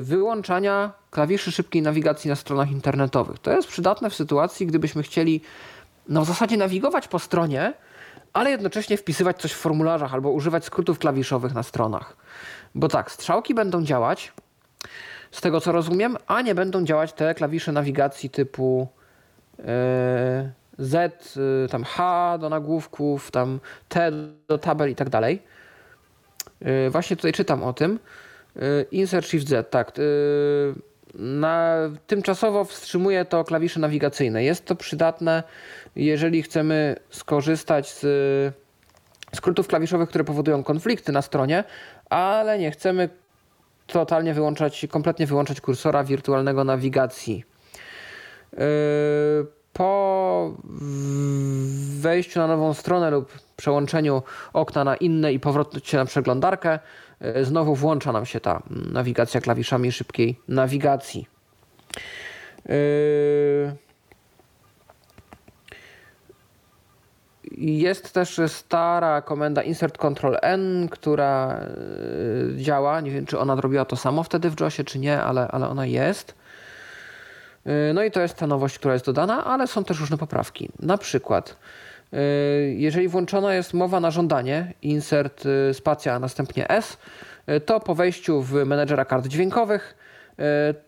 [0.00, 3.38] wyłączania klawiszy szybkiej nawigacji na stronach internetowych.
[3.38, 5.40] To jest przydatne w sytuacji, gdybyśmy chcieli
[6.08, 7.72] no, w zasadzie nawigować po stronie,
[8.32, 12.16] ale jednocześnie wpisywać coś w formularzach albo używać skrótów klawiszowych na stronach.
[12.74, 14.32] Bo tak, strzałki będą działać,
[15.30, 18.88] z tego co rozumiem, a nie będą działać te klawisze nawigacji typu
[19.58, 19.64] yy,
[20.78, 24.12] Z, yy, tam H do nagłówków, tam T
[24.48, 25.42] do tabel i tak dalej.
[26.60, 27.98] Yy, właśnie tutaj czytam o tym.
[28.90, 29.92] Insert Shift Z, tak.
[31.14, 31.76] na,
[32.06, 34.44] tymczasowo wstrzymuje to klawisze nawigacyjne.
[34.44, 35.42] Jest to przydatne,
[35.96, 38.04] jeżeli chcemy skorzystać z
[39.34, 41.64] skrótów klawiszowych, które powodują konflikty na stronie,
[42.10, 43.08] ale nie chcemy
[43.86, 47.44] totalnie wyłączać, kompletnie wyłączać kursora wirtualnego nawigacji.
[48.52, 48.58] Yy,
[49.72, 50.54] po
[52.00, 54.22] wejściu na nową stronę lub przełączeniu
[54.52, 56.78] okna na inne i powrocie na przeglądarkę,
[57.20, 61.26] yy, znowu włącza nam się ta nawigacja klawiszami szybkiej nawigacji.
[62.68, 63.83] Yy,
[67.58, 73.00] Jest też stara komenda insert control n, która e, działa.
[73.00, 75.86] Nie wiem, czy ona robiła to samo wtedy w JOSie, czy nie, ale, ale ona
[75.86, 76.34] jest.
[77.66, 80.68] E, no i to jest ta nowość, która jest dodana, ale są też różne poprawki.
[80.80, 81.56] Na przykład,
[82.12, 82.18] e,
[82.60, 86.98] jeżeli włączona jest mowa na żądanie, insert spacja, a następnie S,
[87.66, 89.96] to po wejściu w menedżera kart dźwiękowych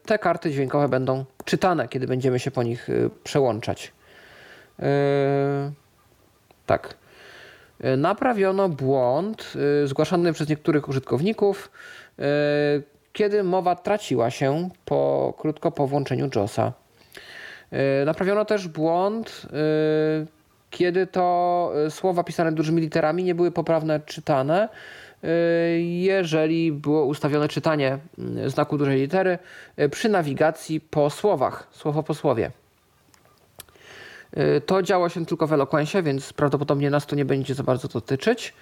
[0.06, 2.88] te karty dźwiękowe będą czytane, kiedy będziemy się po nich
[3.24, 3.93] przełączać.
[6.66, 6.94] Tak.
[7.80, 9.52] E, naprawiono błąd
[9.82, 11.70] e, zgłaszany przez niektórych użytkowników,
[12.18, 12.22] e,
[13.12, 16.72] kiedy mowa traciła się po, krótko po włączeniu JOSa.
[18.06, 19.47] Naprawiono też błąd,
[20.70, 24.68] kiedy to słowa pisane dużymi literami nie były poprawne czytane,
[25.78, 29.38] jeżeli było ustawione czytanie mm, znaku dużej litery
[29.90, 32.51] przy nawigacji po słowach, słowo po słowie.
[34.37, 37.89] Y, to działo się tylko w Eloquencie, więc prawdopodobnie nas to nie będzie za bardzo
[37.89, 38.55] dotyczyć.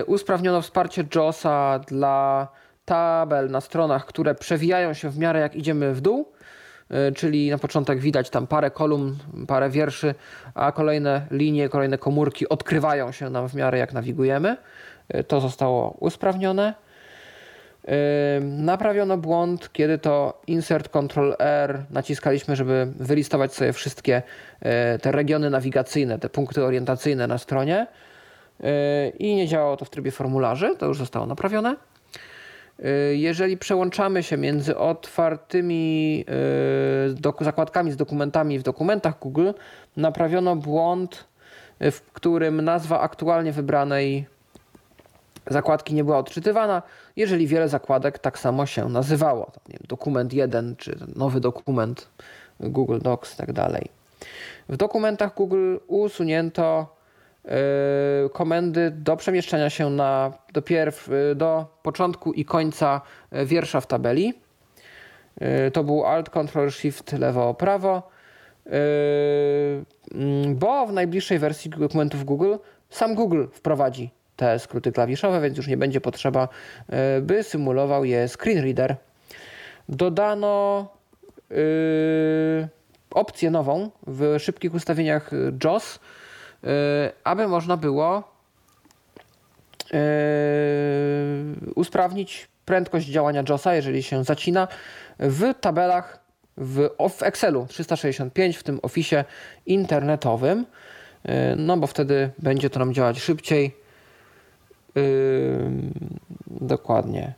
[0.00, 2.48] Y, usprawniono wsparcie JOSa dla
[2.84, 6.32] tabel na stronach, które przewijają się w miarę jak idziemy w dół,
[6.90, 9.16] y, czyli na początek widać tam parę kolumn,
[9.46, 10.14] parę wierszy,
[10.54, 14.56] a kolejne linie, kolejne komórki odkrywają się nam w miarę jak nawigujemy.
[15.28, 16.74] To zostało usprawnione.
[18.40, 24.22] Naprawiono błąd, kiedy to insert Ctrl R naciskaliśmy, żeby wylistować sobie wszystkie
[24.60, 27.86] e, te regiony nawigacyjne, te punkty orientacyjne na stronie
[28.60, 31.76] e, i nie działało to w trybie formularzy, to już zostało naprawione.
[32.84, 36.24] E, jeżeli przełączamy się między otwartymi
[37.40, 39.50] zakładkami z dokumentami w dokumentach Google,
[39.96, 41.24] naprawiono błąd,
[41.80, 44.26] w którym nazwa aktualnie wybranej
[45.46, 46.82] zakładki nie była odczytywana,
[47.16, 49.52] jeżeli wiele zakładek tak samo się nazywało.
[49.68, 52.08] Wiem, dokument 1 czy nowy dokument
[52.60, 53.88] Google Docs i tak dalej.
[54.68, 56.96] W dokumentach Google usunięto
[57.44, 57.50] yy,
[58.32, 63.00] komendy do przemieszczania się na, do, pierw, yy, do początku i końca
[63.46, 64.34] wiersza w tabeli.
[65.40, 68.14] Yy, to był Alt, Ctrl, Shift, lewo, prawo.
[70.14, 72.54] Mm, bo w najbliższej wersji dokumentów Google
[72.90, 76.48] sam Google wprowadzi te skróty klawiszowe, więc już nie będzie potrzeba,
[76.88, 78.96] e, by symulował je screenreader.
[79.88, 80.88] Dodano
[81.50, 82.68] yy,
[83.10, 85.30] opcję nową w szybkich ustawieniach
[85.64, 85.98] JOS,
[86.62, 86.68] yy,
[87.24, 88.22] aby można było
[89.92, 89.98] yy,
[91.74, 94.68] usprawnić prędkość działania JOSa, jeżeli się zacina
[95.18, 96.18] w tabelach
[96.56, 99.24] w, w Excelu 365, w tym Office
[99.66, 100.66] internetowym,
[101.56, 103.83] no bo wtedy będzie to nam działać szybciej
[106.46, 107.34] dokładnie.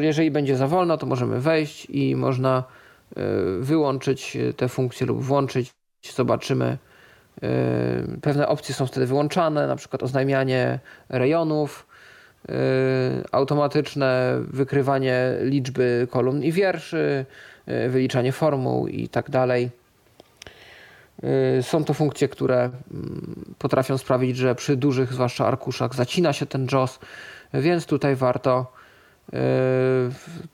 [0.00, 2.64] Jeżeli będzie za wolno, to możemy wejść i można
[3.10, 3.22] y,
[3.60, 5.70] wyłączyć te funkcje lub włączyć.
[6.14, 6.78] Zobaczymy.
[7.42, 10.78] Y, pewne opcje są wtedy wyłączane, na przykład oznajmianie
[11.08, 11.86] rejonów,
[12.48, 12.52] y,
[13.32, 17.26] automatyczne wykrywanie liczby kolumn i wierszy,
[17.88, 19.70] wyliczanie formuł i tak dalej.
[21.58, 26.46] Y, są to funkcje, które mm, potrafią sprawić, że przy dużych, zwłaszcza arkuszach, zacina się
[26.46, 26.98] ten JOS,
[27.54, 28.72] więc tutaj warto
[29.28, 29.36] y,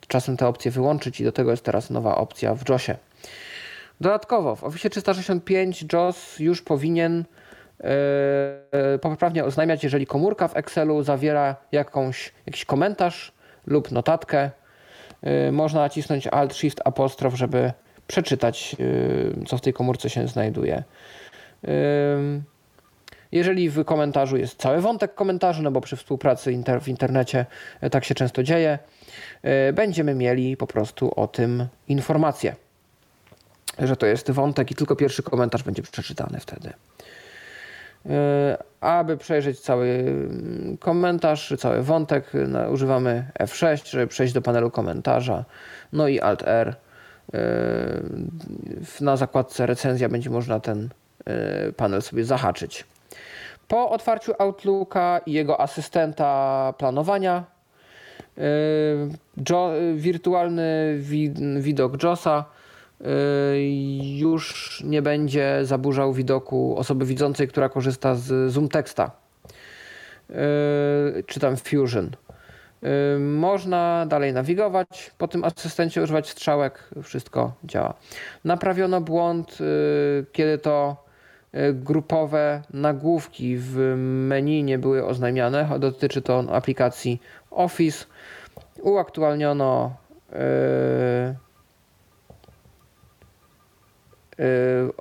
[0.09, 2.97] czasem te opcje wyłączyć i do tego jest teraz nowa opcja w JOSie.
[4.01, 7.25] Dodatkowo w Office 365 JOS już powinien
[8.95, 13.33] y, poprawnie oznajmiać, jeżeli komórka w Excelu zawiera jakąś, jakiś komentarz
[13.67, 14.51] lub notatkę.
[15.53, 17.73] Można nacisnąć Alt Shift apostrof, żeby
[18.07, 20.83] przeczytać, y, co w tej komórce się znajduje.
[23.33, 27.47] Jeżeli w komentarzu jest cały wątek komentarzy, no bo przy współpracy inter w internecie
[27.81, 28.79] e, tak się często dzieje,
[29.43, 32.57] e, będziemy mieli po prostu o tym informację,
[33.79, 36.73] że to jest wątek i tylko pierwszy komentarz będzie przeczytany wtedy.
[38.81, 42.33] Aby przejrzeć cały mm, komentarz, cały wątek,
[42.71, 45.45] używamy F6, żeby przejść do panelu komentarza,
[45.93, 46.77] no i Alt R
[49.01, 50.89] na zakładce recenzja będzie można ten
[51.25, 52.85] e, panel sobie zahaczyć.
[53.69, 57.45] Po otwarciu Outlooka i jego asystenta planowania
[59.51, 60.99] Jo, wirtualny
[61.61, 62.45] widok JOSa
[64.17, 69.11] już nie będzie zaburzał widoku osoby widzącej, która korzysta z Zoom Texta
[71.27, 72.11] czy tam Fusion.
[73.21, 77.95] Można dalej nawigować po tym asystencie, używać strzałek, wszystko działa.
[78.45, 79.59] Naprawiono błąd,
[80.33, 81.07] kiedy to
[81.73, 83.77] grupowe nagłówki w
[84.29, 85.79] menu nie były oznajmiane.
[85.79, 88.05] Dotyczy to aplikacji Office.
[88.83, 89.97] Uaktualniono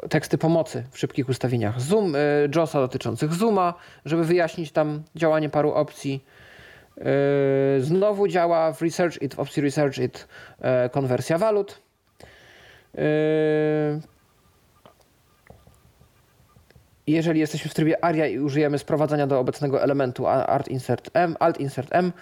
[0.09, 2.13] teksty pomocy w szybkich ustawieniach Zoom,
[2.55, 3.73] JOSa dotyczących Zooma,
[4.05, 6.23] żeby wyjaśnić tam działanie paru opcji.
[7.79, 10.27] Znowu działa w Research It, w opcji Research It
[10.91, 11.81] konwersja walut.
[17.07, 21.59] Jeżeli jesteśmy w trybie ARIA i użyjemy sprowadzania do obecnego elementu Alt Insert M, Alt
[21.59, 22.13] Insert M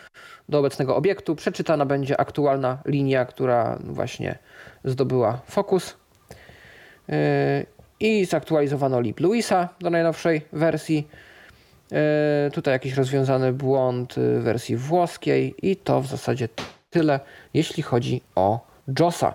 [0.49, 4.37] do obecnego obiektu, przeczytana będzie aktualna linia, która właśnie
[4.83, 5.97] zdobyła fokus.
[7.99, 11.07] I zaktualizowano lib Luisa do najnowszej wersji.
[12.53, 16.49] Tutaj jakiś rozwiązany błąd w wersji włoskiej i to w zasadzie
[16.89, 17.19] tyle,
[17.53, 18.67] jeśli chodzi o
[18.99, 19.33] JOSa.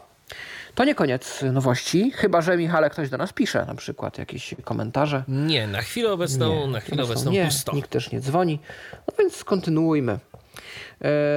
[0.75, 5.25] To nie koniec nowości, chyba że Michale ktoś do nas pisze, na przykład jakieś komentarze.
[5.29, 7.73] Nie, na chwilę obecną, Nie, na chwilę obecną nie, pusto.
[7.73, 8.59] Nikt też nie dzwoni.
[9.09, 10.19] No więc kontynuujmy.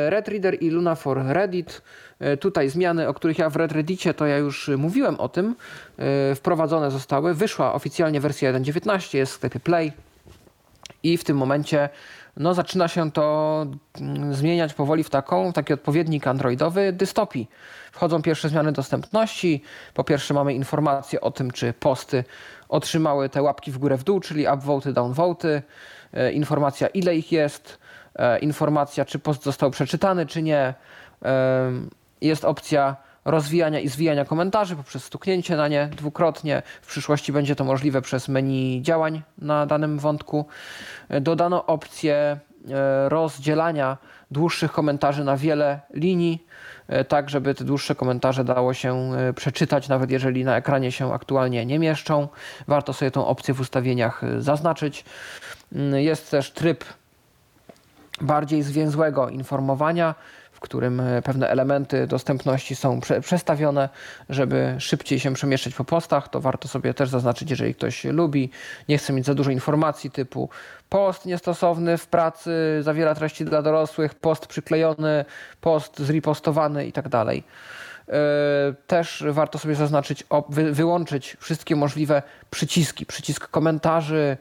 [0.10, 1.82] Red Reader i Luna for Reddit.
[2.40, 5.56] Tutaj zmiany, o których ja w Red Reddicie to ja już mówiłem o tym,
[6.36, 7.34] wprowadzone zostały.
[7.34, 9.94] Wyszła oficjalnie wersja 1.19, jest w sklepie Play
[11.04, 11.90] i w tym momencie
[12.38, 13.66] no, zaczyna się to
[14.32, 17.50] zmieniać powoli w taką, taki odpowiednik androidowy dystopii.
[17.92, 19.62] Wchodzą pierwsze zmiany dostępności.
[19.94, 22.24] Po pierwsze mamy informacje o tym, czy posty
[22.70, 25.62] otrzymały te łapki w górę w dół, czyli upvoty, downvoty.
[26.34, 27.80] Informacja ile ich jest,
[28.42, 30.74] informacja czy post został przeczytany, czy nie.
[32.22, 32.96] Jest opcja
[33.26, 36.64] rozwijania i zwijania komentarzy poprzez stuknięcie na nie dwukrotnie.
[36.82, 40.46] W przyszłości będzie to możliwe przez menu działań na danym wątku.
[41.22, 42.40] Dodano opcję
[43.08, 43.98] rozdzielania
[44.32, 46.46] dłuższych komentarzy na wiele linii,
[47.08, 51.80] tak żeby te dłuższe komentarze dało się przeczytać, nawet jeżeli na ekranie się aktualnie nie
[51.80, 52.28] mieszczą.
[52.68, 55.06] Warto sobie tą opcję w ustawieniach zaznaczyć.
[55.94, 56.86] Jest też tryb
[58.22, 60.16] bardziej zwięzłego informowania,
[60.62, 63.90] którym pewne elementy dostępności są prze, przestawione,
[64.30, 66.30] żeby szybciej się przemieszczać po postach.
[66.30, 68.50] To warto sobie też zaznaczyć, jeżeli ktoś lubi.
[68.90, 70.50] Nie chce mieć za dużo informacji typu
[70.90, 75.26] post niestosowny w pracy, zawiera treści dla dorosłych, post przyklejony,
[75.62, 77.06] post zrepostowany i tak.
[78.88, 84.38] Też warto sobie zaznaczyć, wyłączyć wszystkie możliwe przyciski, przycisk komentarzy,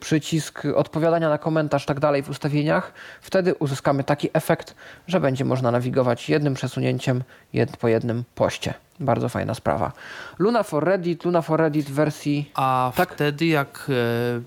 [0.00, 2.92] przycisk odpowiadania na komentarz, tak dalej w ustawieniach.
[3.20, 4.74] Wtedy uzyskamy taki efekt,
[5.06, 7.22] że będzie można nawigować jednym przesunięciem
[7.52, 8.74] jed po jednym poście.
[9.00, 9.92] Bardzo fajna sprawa.
[10.38, 12.50] Luna for Reddit, Luna for Reddit w wersji...
[12.54, 13.12] A tak?
[13.12, 13.90] wtedy jak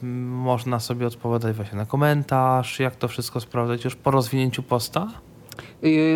[0.02, 5.08] e, można sobie odpowiadać właśnie na komentarz, jak to wszystko sprawdzać już po rozwinięciu posta?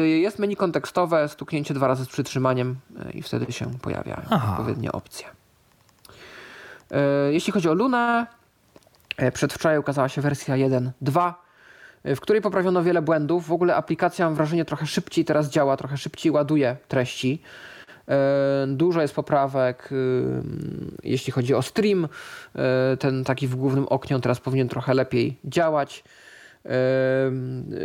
[0.06, 2.76] Jest menu kontekstowe, stuknięcie dwa razy z przytrzymaniem
[3.14, 4.52] i wtedy się pojawiają Aha.
[4.52, 5.28] odpowiednie opcje.
[7.30, 8.28] Jeśli chodzi o Lunę,
[9.34, 11.34] przedwczoraj ukazała się wersja 1.2,
[12.06, 13.48] w której poprawiono wiele błędów.
[13.48, 17.42] W ogóle aplikacja, mam wrażenie, trochę szybciej teraz działa, trochę szybciej ładuje treści.
[18.68, 19.90] Dużo jest poprawek,
[21.04, 22.08] jeśli chodzi o stream.
[23.00, 26.04] Ten taki w głównym oknie teraz powinien trochę lepiej działać.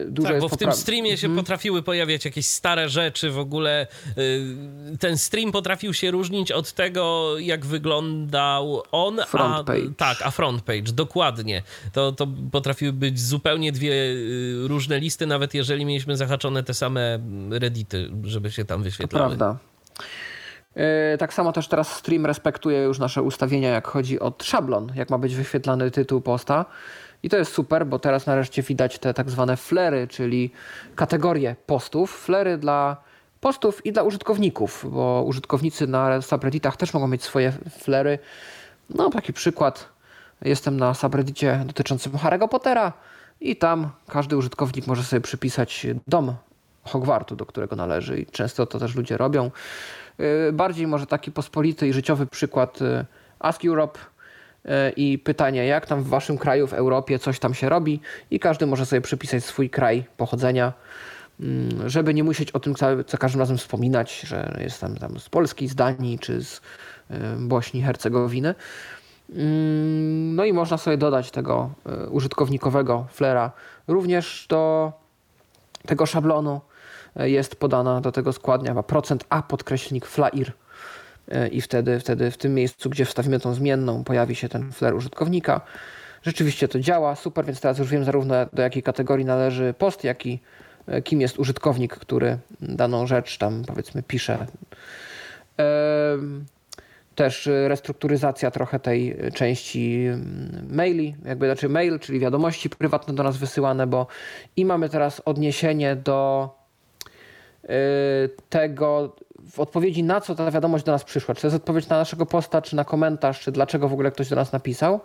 [0.06, 1.44] Dużo tak, bo w tym streamie się hmm.
[1.44, 3.86] potrafiły pojawiać jakieś stare rzeczy, w ogóle
[5.00, 9.92] ten stream potrafił się różnić od tego, jak wyglądał on, front a, page.
[9.96, 11.62] tak, a front page, dokładnie.
[11.92, 17.18] To, to potrafiły być zupełnie dwie y, różne listy, nawet jeżeli mieliśmy zahaczone te same
[17.50, 19.30] reddity, żeby się tam wyświetlały.
[19.30, 19.58] To prawda.
[21.18, 25.18] Tak samo też teraz stream respektuje już nasze ustawienia, jak chodzi o szablon, jak ma
[25.18, 26.64] być wyświetlany tytuł posta.
[27.22, 30.50] I to jest super, bo teraz nareszcie widać te tak zwane flery, czyli
[30.94, 32.10] kategorie postów.
[32.24, 32.96] Flery dla
[33.40, 38.18] postów i dla użytkowników, bo użytkownicy na subredditach też mogą mieć swoje flery.
[38.90, 39.88] No, taki przykład.
[40.44, 42.92] Jestem na subreddicie dotyczącym Harry'ego Pottera
[43.40, 46.34] i tam każdy użytkownik może sobie przypisać dom
[46.84, 49.50] Hogwartu, do którego należy i często to też ludzie robią.
[50.20, 53.04] Y, bardziej może taki pospolity i życiowy przykład y,
[53.38, 53.98] Ask Europe
[54.96, 58.66] i pytanie, jak tam w waszym kraju, w Europie coś tam się robi i każdy
[58.66, 60.72] może sobie przypisać swój kraj pochodzenia,
[61.40, 62.74] mm, żeby nie musieć o tym
[63.06, 66.60] co każdym razem wspominać, że jestem tam z Polski, z Danii czy z
[67.10, 68.54] e, Bośni, Hercegowiny.
[69.30, 73.52] Mm, no i można sobie dodać tego e, użytkownikowego flera
[73.88, 74.92] również do
[75.86, 76.60] tego szablonu.
[77.16, 80.52] jest podana do tego składnia procent A podkreślnik flair
[81.50, 85.60] i wtedy, wtedy w tym miejscu, gdzie wstawimy tą zmienną, pojawi się ten flair użytkownika.
[86.22, 90.26] Rzeczywiście to działa, super, więc teraz już wiem zarówno do jakiej kategorii należy post, jak
[90.26, 90.40] i
[91.04, 94.46] kim jest użytkownik, który daną rzecz tam powiedzmy pisze.
[97.14, 100.06] Też restrukturyzacja trochę tej części
[100.68, 104.06] maili, jakby znaczy mail, czyli wiadomości prywatne do nas wysyłane, bo
[104.56, 106.50] i mamy teraz odniesienie do
[107.64, 107.68] y,
[108.48, 109.16] tego,
[109.50, 111.34] w odpowiedzi na co ta wiadomość do nas przyszła.
[111.34, 114.28] Czy to jest odpowiedź na naszego posta, czy na komentarz, czy dlaczego w ogóle ktoś
[114.28, 115.00] do nas napisał.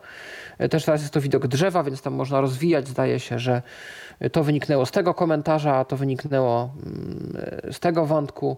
[0.62, 2.88] Y, też teraz jest to widok drzewa, więc tam można rozwijać.
[2.88, 3.62] Zdaje się, że
[4.32, 7.38] to wyniknęło z tego komentarza, a to wyniknęło mm,
[7.72, 8.58] z tego wątku.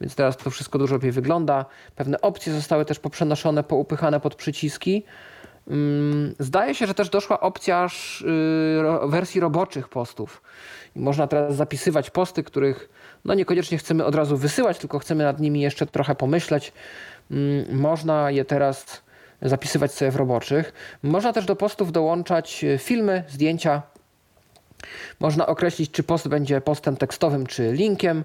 [0.00, 1.64] Więc teraz to wszystko dużo lepiej wygląda.
[1.96, 5.04] Pewne opcje zostały też poprzenoszone, poupychane pod przyciski.
[5.68, 7.86] Mm, zdaje się, że też doszła opcja
[9.06, 10.42] y, wersji roboczych postów.
[10.96, 12.88] można teraz zapisywać posty, których
[13.24, 16.72] no niekoniecznie chcemy od razu wysyłać, tylko chcemy nad nimi jeszcze trochę pomyśleć.
[17.30, 19.02] Mm, można je teraz
[19.42, 20.72] zapisywać sobie w roboczych.
[21.02, 23.82] Można też do postów dołączać y, filmy, zdjęcia,
[25.20, 28.24] można określić, czy post będzie postem tekstowym, czy linkiem.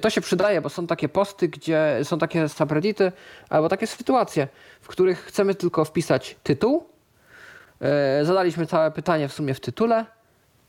[0.00, 3.12] To się przydaje, bo są takie posty, gdzie są takie subreddity,
[3.48, 4.48] albo takie sytuacje,
[4.80, 6.86] w których chcemy tylko wpisać tytuł.
[7.80, 10.06] E, zadaliśmy całe pytanie w sumie w tytule.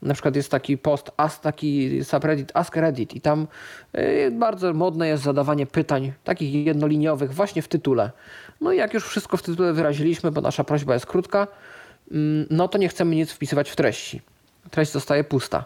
[0.03, 1.11] Na przykład jest taki post,
[1.41, 3.47] taki subreddit Ask Reddit i tam
[3.93, 8.11] e, bardzo modne jest zadawanie pytań, takich jednoliniowych, właśnie w tytule.
[8.61, 11.47] No i jak już wszystko w tytule wyraziliśmy, bo nasza prośba jest krótka,
[12.11, 14.21] mm, no to nie chcemy nic wpisywać w treści
[14.71, 15.65] treść zostaje pusta.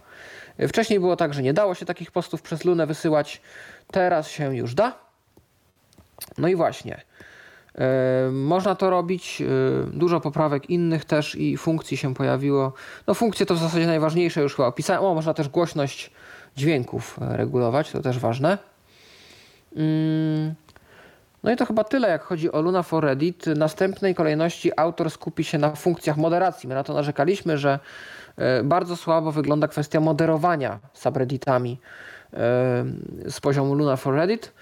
[0.67, 3.41] Wcześniej było tak, że nie dało się takich postów przez Lunę wysyłać,
[3.91, 4.99] teraz się już da.
[6.37, 7.01] No i właśnie.
[7.77, 9.47] Yy, można to robić, yy,
[9.93, 12.73] dużo poprawek innych też i funkcji się pojawiło.
[13.07, 15.03] No funkcje to w zasadzie najważniejsze, już chyba opisałem.
[15.03, 16.11] O, można też głośność
[16.57, 18.57] dźwięków regulować, to też ważne.
[19.75, 19.83] Yy.
[21.43, 23.45] No i to chyba tyle, jak chodzi o Luna for Reddit.
[23.45, 26.69] W następnej kolejności autor skupi się na funkcjach moderacji.
[26.69, 27.79] My na to narzekaliśmy, że
[28.37, 31.79] E, bardzo słabo wygląda kwestia moderowania subredditami
[32.33, 32.37] e,
[33.29, 34.53] z poziomu Luna for Reddit.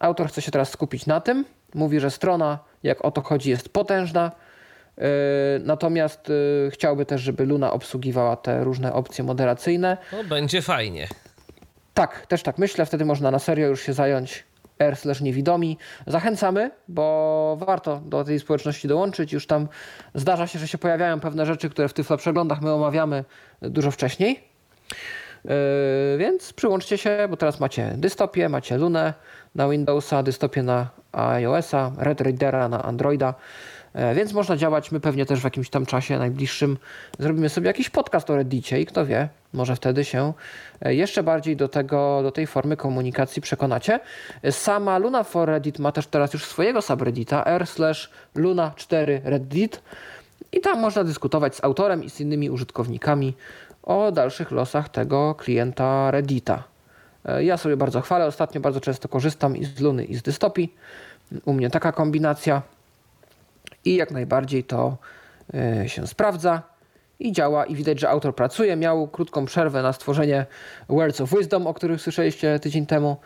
[0.00, 1.44] Autor chce się teraz skupić na tym.
[1.74, 4.32] Mówi, że strona, jak o to chodzi, jest potężna.
[4.98, 5.02] E,
[5.60, 6.32] natomiast
[6.70, 9.96] chciałby też, żeby Luna obsługiwała te różne opcje moderacyjne.
[10.12, 11.08] No, będzie fajnie.
[11.94, 12.86] Tak, też tak myślę.
[12.86, 14.44] Wtedy można na serio już się zająć
[14.78, 15.78] r niewidomi.
[16.06, 19.32] Zachęcamy, bo warto do tej społeczności dołączyć.
[19.32, 19.68] Już tam
[20.14, 23.24] zdarza się, że się pojawiają pewne rzeczy, które w Tyflo przeglądach my omawiamy
[23.62, 24.40] dużo wcześniej.
[25.44, 25.50] Yy,
[26.18, 29.14] więc przyłączcie się, bo teraz macie dystopię, macie Lunę
[29.54, 33.34] na Windowsa, dystopię na iOS-a, Red Readera na Androida.
[33.92, 34.92] E, więc można działać.
[34.92, 36.78] My pewnie też w jakimś tam czasie najbliższym
[37.18, 40.32] zrobimy sobie jakiś podcast o Reddicie i kto wie, może wtedy się
[40.80, 44.00] e, jeszcze bardziej do, tego, do tej formy komunikacji przekonacie.
[44.50, 47.66] Sama Luna for Reddit ma też teraz już swojego subreddita r
[48.34, 49.82] luna 4 reddit
[50.52, 53.34] i tam można dyskutować z autorem i z innymi użytkownikami
[53.82, 56.64] o dalszych losach tego klienta Reddita.
[57.28, 60.74] E, ja sobie bardzo chwalę, ostatnio bardzo często korzystam i z Luny i z Dystopii.
[61.44, 62.62] U mnie taka kombinacja
[63.84, 64.96] i jak najbardziej to
[65.54, 66.62] e, się sprawdza
[67.20, 68.76] i działa i widać, że autor pracuje.
[68.76, 70.46] Miał krótką przerwę na stworzenie
[70.88, 73.16] Words of Wisdom, o których słyszeliście tydzień temu.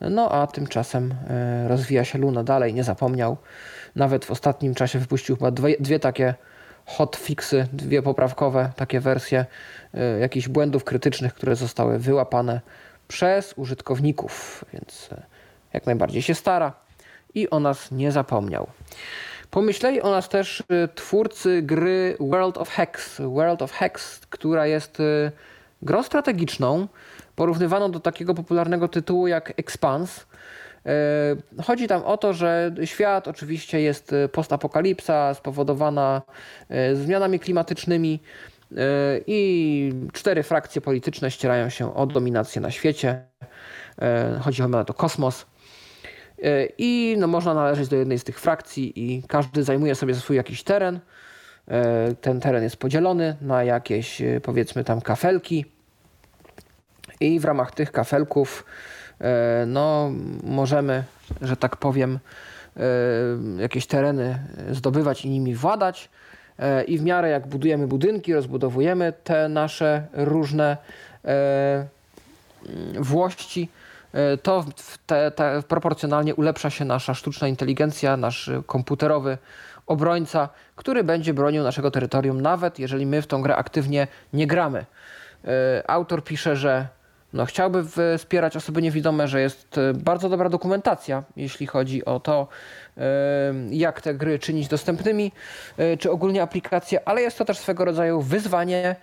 [0.00, 3.36] No a tymczasem e, rozwija się Luna dalej, nie zapomniał.
[3.96, 6.34] Nawet w ostatnim czasie wypuścił chyba dwie, dwie takie
[6.86, 9.46] hotfixy, dwie poprawkowe takie wersje
[10.20, 12.60] jakichś błędów krytycznych, które zostały wyłapane
[13.14, 15.08] przez użytkowników, więc
[15.72, 16.72] jak najbardziej się stara
[17.34, 18.66] i o nas nie zapomniał.
[19.50, 23.20] Pomyśleli o nas też y, twórcy gry World of Hex.
[23.20, 25.32] World of Hex, która jest y,
[25.82, 26.88] grą strategiczną,
[27.36, 30.24] porównywaną do takiego popularnego tytułu jak Expanse.
[31.64, 36.22] Chodzi tam o to, że świat oczywiście jest postapokalipsa spowodowana
[36.94, 38.20] zmianami klimatycznymi
[39.26, 43.24] i cztery frakcje polityczne ścierają się o dominację na świecie.
[44.40, 45.46] Chodzi o to kosmos.
[46.42, 50.36] E, I no, można należeć do jednej z tych frakcji i każdy zajmuje sobie swój
[50.36, 51.00] jakiś teren.
[51.68, 55.64] E, ten teren jest podzielony na jakieś e, powiedzmy tam kafelki.
[57.20, 58.64] I w ramach tych kafelków
[59.66, 61.04] no, możemy,
[61.40, 62.18] że tak powiem,
[63.58, 64.38] jakieś tereny
[64.70, 66.10] zdobywać i nimi władać.
[66.86, 70.76] I w miarę jak budujemy budynki, rozbudowujemy te nasze różne
[73.00, 73.68] włości,
[74.14, 74.64] E, to
[75.06, 79.38] te, te proporcjonalnie ulepsza się nasza sztuczna inteligencja, nasz komputerowy
[79.86, 84.84] obrońca, który będzie bronił naszego terytorium, nawet jeżeli my w tą grę aktywnie nie gramy.
[85.44, 86.86] E, autor pisze, że
[87.32, 87.84] no, chciałby
[88.18, 92.48] wspierać osoby niewidome, że jest bardzo dobra dokumentacja, jeśli chodzi o to,
[93.70, 95.32] jak te gry czynić dostępnymi,
[95.98, 98.96] czy ogólnie aplikacje, ale jest to też swego rodzaju wyzwanie,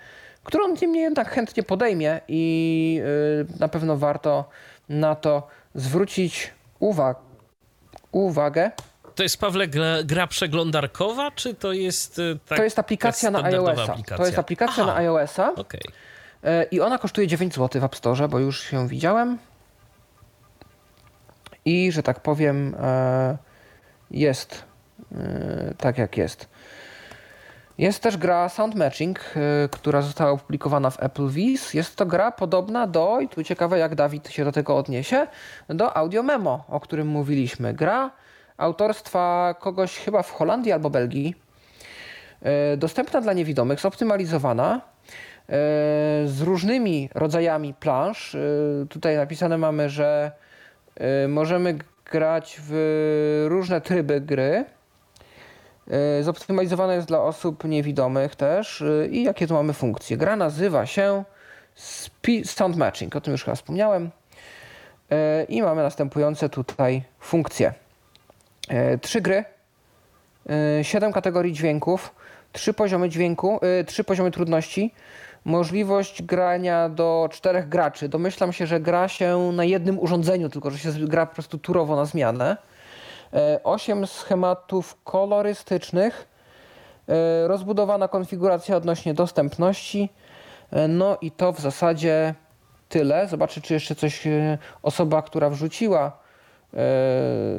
[0.43, 3.01] które on niemniej jednak chętnie podejmie i
[3.59, 4.49] na pewno warto
[4.89, 7.19] na to zwrócić uwagę.
[8.11, 8.71] uwagę.
[9.15, 14.15] To jest, Pawle, gra, gra przeglądarkowa, czy to jest tak, To jest aplikacja na iOS-a.
[14.17, 14.93] To jest aplikacja Aha.
[14.93, 15.53] na iOS-a.
[15.55, 15.81] Okay.
[16.43, 19.37] E, I ona kosztuje 9 zł w App Store, bo już się widziałem.
[21.65, 23.37] I, że tak powiem, e,
[24.11, 24.71] jest
[25.77, 26.49] tak jak jest.
[27.77, 29.19] Jest też gra Sound Matching,
[29.65, 31.73] y, która została opublikowana w Apple Vis.
[31.73, 35.27] Jest to gra podobna do, i tu ciekawe jak Dawid się do tego odniesie,
[35.69, 37.73] do Audio Memo, o którym mówiliśmy.
[37.73, 38.11] Gra
[38.57, 41.35] autorstwa kogoś chyba w Holandii albo Belgii.
[42.73, 44.81] Y, dostępna dla niewidomych, zoptymalizowana
[46.25, 48.37] z różnymi rodzajami plansz.
[48.89, 50.31] Tutaj napisane mamy, że
[51.27, 51.77] możemy
[52.11, 54.65] grać w różne tryby gry.
[55.91, 58.81] E, zoptymalizowane jest dla osób niewidomych też.
[58.81, 60.17] E, I jakie tu mamy funkcje?
[60.17, 61.23] Gra nazywa się
[62.45, 64.09] Sound Matching, o tym już chyba wspomniałem.
[65.11, 67.73] E, I mamy następujące tutaj funkcje.
[69.01, 69.45] Trzy gry,
[70.81, 72.15] siedem kategorii dźwięków,
[72.51, 74.93] trzy poziomy dźwięku, trzy poziomy trudności,
[75.45, 78.09] możliwość grania do czterech graczy.
[78.09, 81.95] Domyślam się, że gra się na jednym urządzeniu, tylko że się gra po prostu turowo
[81.95, 82.57] na zmianę.
[83.63, 86.27] 8 e, schematów kolorystycznych,
[87.09, 90.09] e, rozbudowana konfiguracja odnośnie dostępności.
[90.71, 92.35] E, no i to w zasadzie
[92.89, 93.27] tyle.
[93.27, 94.27] Zobaczę, czy jeszcze coś
[94.83, 96.11] osoba, która wrzuciła,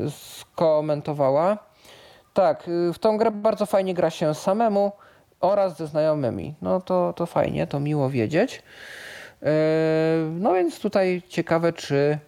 [0.08, 1.58] skomentowała.
[2.34, 4.92] Tak, w tą grę bardzo fajnie gra się samemu
[5.42, 6.54] oraz ze znajomymi.
[6.62, 8.62] No to, to fajnie, to miło wiedzieć.
[10.30, 12.18] No więc tutaj ciekawe, czy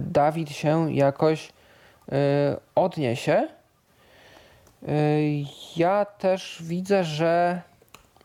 [0.00, 1.52] Dawid się jakoś
[2.12, 3.48] Y, odniesie.
[5.76, 7.62] Ja też widzę, że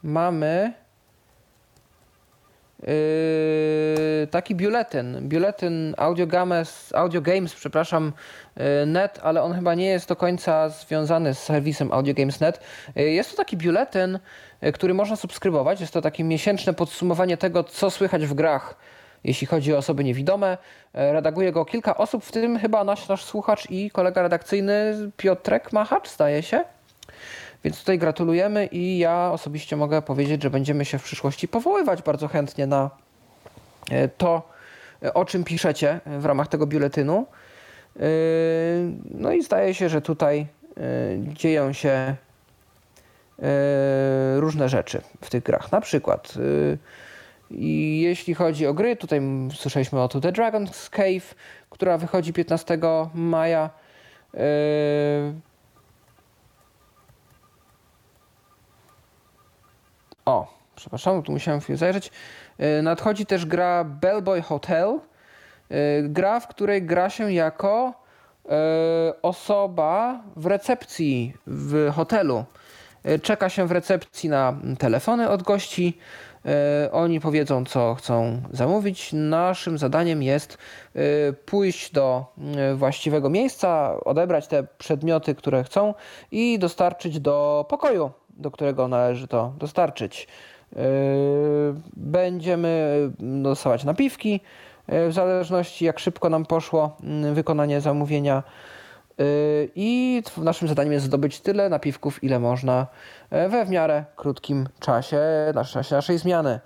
[0.04, 0.74] mamy
[4.32, 8.14] taki biuletyn, biuletyn Audio Games, Audio Games, przepraszam,
[8.86, 12.60] net, ale on chyba nie jest do końca związany z serwisem Audio Games Net.
[12.96, 14.20] Jest to taki biuletyn,
[14.74, 15.82] który można subskrybować.
[15.82, 18.76] Jest to takie miesięczne podsumowanie tego, co słychać w grach
[19.24, 20.58] jeśli chodzi o osoby niewidome.
[20.94, 26.10] Redaguje go kilka osób, w tym chyba nasz, nasz słuchacz i kolega redakcyjny Piotrek Machacz,
[26.10, 26.64] zdaje się.
[27.64, 32.28] Więc tutaj gratulujemy i ja osobiście mogę powiedzieć, że będziemy się w przyszłości powoływać bardzo
[32.28, 32.90] chętnie na
[33.92, 34.50] e, to,
[35.04, 37.26] e, o czym piszecie w ramach tego biuletynu.
[39.12, 40.48] No i zdaje się, że tutaj
[41.18, 42.16] dzieją się
[44.36, 45.72] różne rzeczy w tych grach.
[45.72, 46.38] Na przykład
[48.00, 49.22] jeśli chodzi o gry, tutaj
[49.54, 51.36] słyszeliśmy o The Dragon's Cave,
[51.70, 52.78] która wychodzi 15
[53.14, 53.70] maja.
[60.26, 62.12] O, przepraszam, tu musiałem chwilę zajrzeć.
[62.60, 65.00] Yy, nadchodzi też gra Bellboy Hotel.
[65.70, 68.02] Yy, gra, w której gra się jako
[69.22, 72.46] osoba w recepcji w hotelu.
[73.22, 75.98] Czeka się w recepcji na telefony od gości
[76.46, 79.14] E, oni powiedzą, co chcą zamówić.
[79.14, 80.58] Naszym zadaniem jest
[80.96, 82.26] e, pójść do
[82.58, 85.94] e, właściwego miejsca, odebrać te przedmioty, które chcą
[86.32, 88.12] i dostarczyć do pokoju,
[88.42, 90.28] do którego należy to dostarczyć.
[91.94, 94.40] Będziemy dostawać napiwki,
[94.88, 96.98] w zależności jak szybko nam poszło
[97.34, 98.44] wykonanie zamówienia.
[99.76, 102.88] I naszym zadaniem jest zdobyć tyle napiwków, ile można
[103.32, 105.20] we w miarę krótkim czasie,
[105.56, 106.60] na czasie naszej zmiany.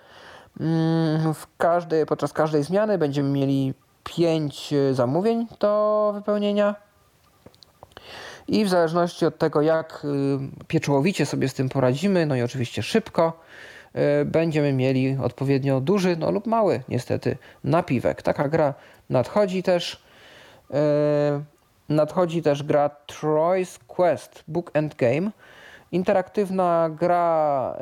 [0.60, 3.74] Mm, w każdej, podczas każdej zmiany będziemy mieli
[4.04, 6.76] 5 e, zamówień do wypełnienia.
[8.48, 12.84] I w zależności od tego, jak e, pieczołowicie sobie z tym poradzimy, no i oczywiście
[12.84, 13.40] szybko,
[14.26, 18.22] będziemy mieli odpowiednio duży no lub mały, niestety, napiwek.
[18.22, 18.74] Taka gra
[19.10, 20.04] nadchodzi też.
[21.90, 25.32] Nadchodzi też gra Troy's Quest Book and Game
[25.96, 27.78] interaktywna gra e,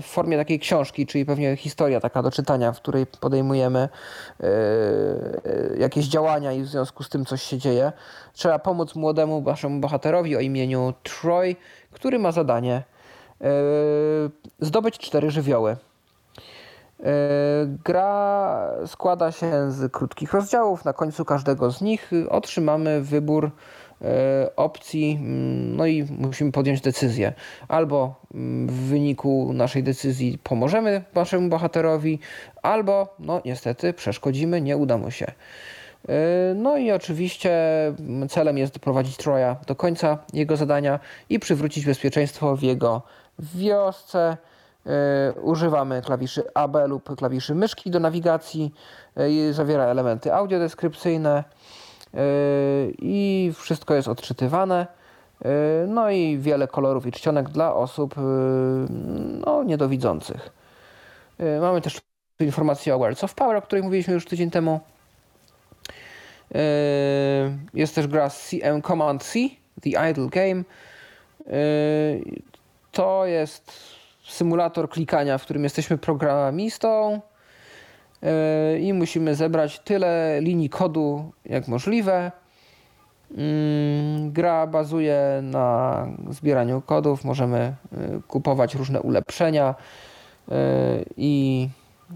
[0.00, 5.76] w formie takiej książki, czyli pewnie historia taka do czytania, w której podejmujemy e, e,
[5.78, 7.92] jakieś działania i w związku z tym coś się dzieje.
[8.32, 11.56] Trzeba pomóc młodemu naszemu bohaterowi o imieniu Troy,
[11.90, 12.82] który ma zadanie
[14.60, 15.76] zdobyć cztery żywioły.
[17.84, 20.84] Gra składa się z krótkich rozdziałów.
[20.84, 23.50] Na końcu każdego z nich otrzymamy wybór
[24.56, 27.32] opcji, mm, no i musimy podjąć decyzję.
[27.68, 32.18] Albo mm, w wyniku naszej decyzji pomożemy naszemu bohaterowi,
[32.62, 35.32] albo no niestety przeszkodzimy, nie uda mu się.
[36.54, 37.52] No i oczywiście
[38.28, 43.02] celem jest doprowadzić Troja do końca jego zadania i przywrócić bezpieczeństwo w jego
[43.38, 44.36] wiosce.
[45.42, 48.74] Używamy klawiszy AB lub klawiszy myszki do nawigacji.
[49.50, 51.44] Zawiera elementy audiodeskrypcyjne
[52.98, 54.86] i wszystko jest odczytywane.
[55.88, 58.14] No i wiele kolorów i czcionek dla osób
[59.46, 60.50] no, niedowidzących.
[61.60, 62.00] Mamy też
[62.40, 64.80] informację o Words of Power, o której mówiliśmy już tydzień temu.
[67.74, 69.38] Jest też gra CM Command C,
[69.82, 70.62] The Idle Game.
[72.92, 73.72] To jest
[74.24, 77.20] symulator klikania, w którym jesteśmy programistą
[78.80, 82.32] i musimy zebrać tyle linii kodu jak możliwe.
[83.36, 87.74] Mm, gra bazuje na zbieraniu kodów, możemy
[88.28, 89.74] kupować różne ulepszenia
[91.16, 91.68] i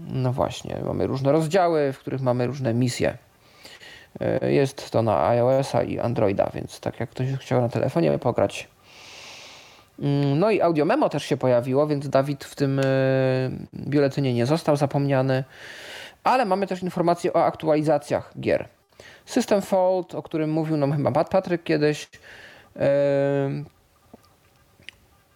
[0.07, 3.17] no właśnie, mamy różne rozdziały, w których mamy różne misje.
[4.41, 8.67] Jest to na iOS-a i Androida, więc tak jak ktoś chciał na telefonie pograć.
[9.99, 12.81] Mm, no i audio memo też się pojawiło, więc Dawid w tym
[13.75, 15.43] biuletynie nie został zapomniany.
[16.25, 18.67] Ale mamy też informacje o aktualizacjach gier.
[19.25, 22.09] System Fold, o którym mówił nam chyba Patryk kiedyś,
[22.75, 22.81] yy,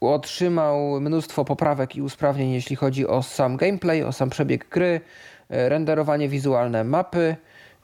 [0.02, 5.02] otrzymał mnóstwo poprawek i usprawnień, jeśli chodzi o sam gameplay, o sam przebieg gry,
[5.50, 7.36] renderowanie wizualne mapy,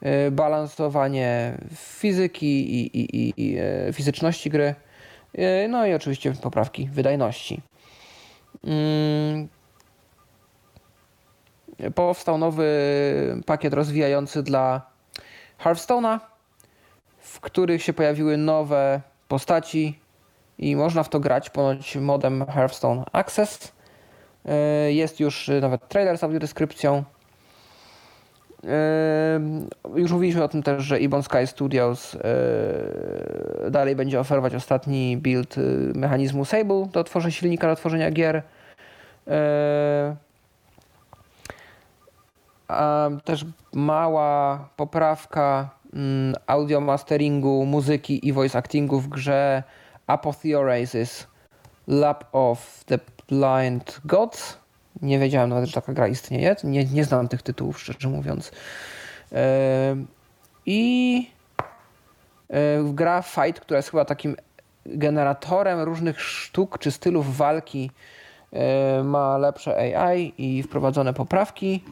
[0.02, 4.74] yy, balansowanie fizyki i, i, i, i yy, fizyczności gry,
[5.68, 7.60] no i oczywiście poprawki wydajności.
[11.94, 12.66] Powstał nowy
[13.46, 14.82] pakiet rozwijający dla
[15.64, 16.20] Hearthstone'a,
[17.18, 19.98] w których się pojawiły nowe postaci
[20.58, 23.72] i można w to grać ponoć modem Hearthstone Access.
[24.88, 27.04] Jest już nawet trailer z audiodeskrypcją.
[29.94, 32.16] Już mówiliśmy o tym też, że Ibon Sky Studios
[33.70, 35.54] dalej będzie oferować ostatni build
[35.94, 38.42] mechanizmu Sable do tworzenia silnika do tworzenia gier.
[43.24, 49.62] Też mała poprawka mm, audio masteringu, muzyki i voice actingu w grze
[50.06, 51.26] Apotheosis
[51.86, 52.98] Lab of the
[53.28, 54.58] Blind Gods.
[55.02, 56.56] Nie wiedziałem nawet, że taka gra istnieje.
[56.64, 58.52] Nie, nie znam tych tytułów, szczerze mówiąc.
[60.66, 61.30] I
[62.84, 64.36] gra Fight, która jest chyba takim
[64.86, 67.90] generatorem różnych sztuk czy stylów walki,
[69.04, 71.84] ma lepsze AI i wprowadzone poprawki.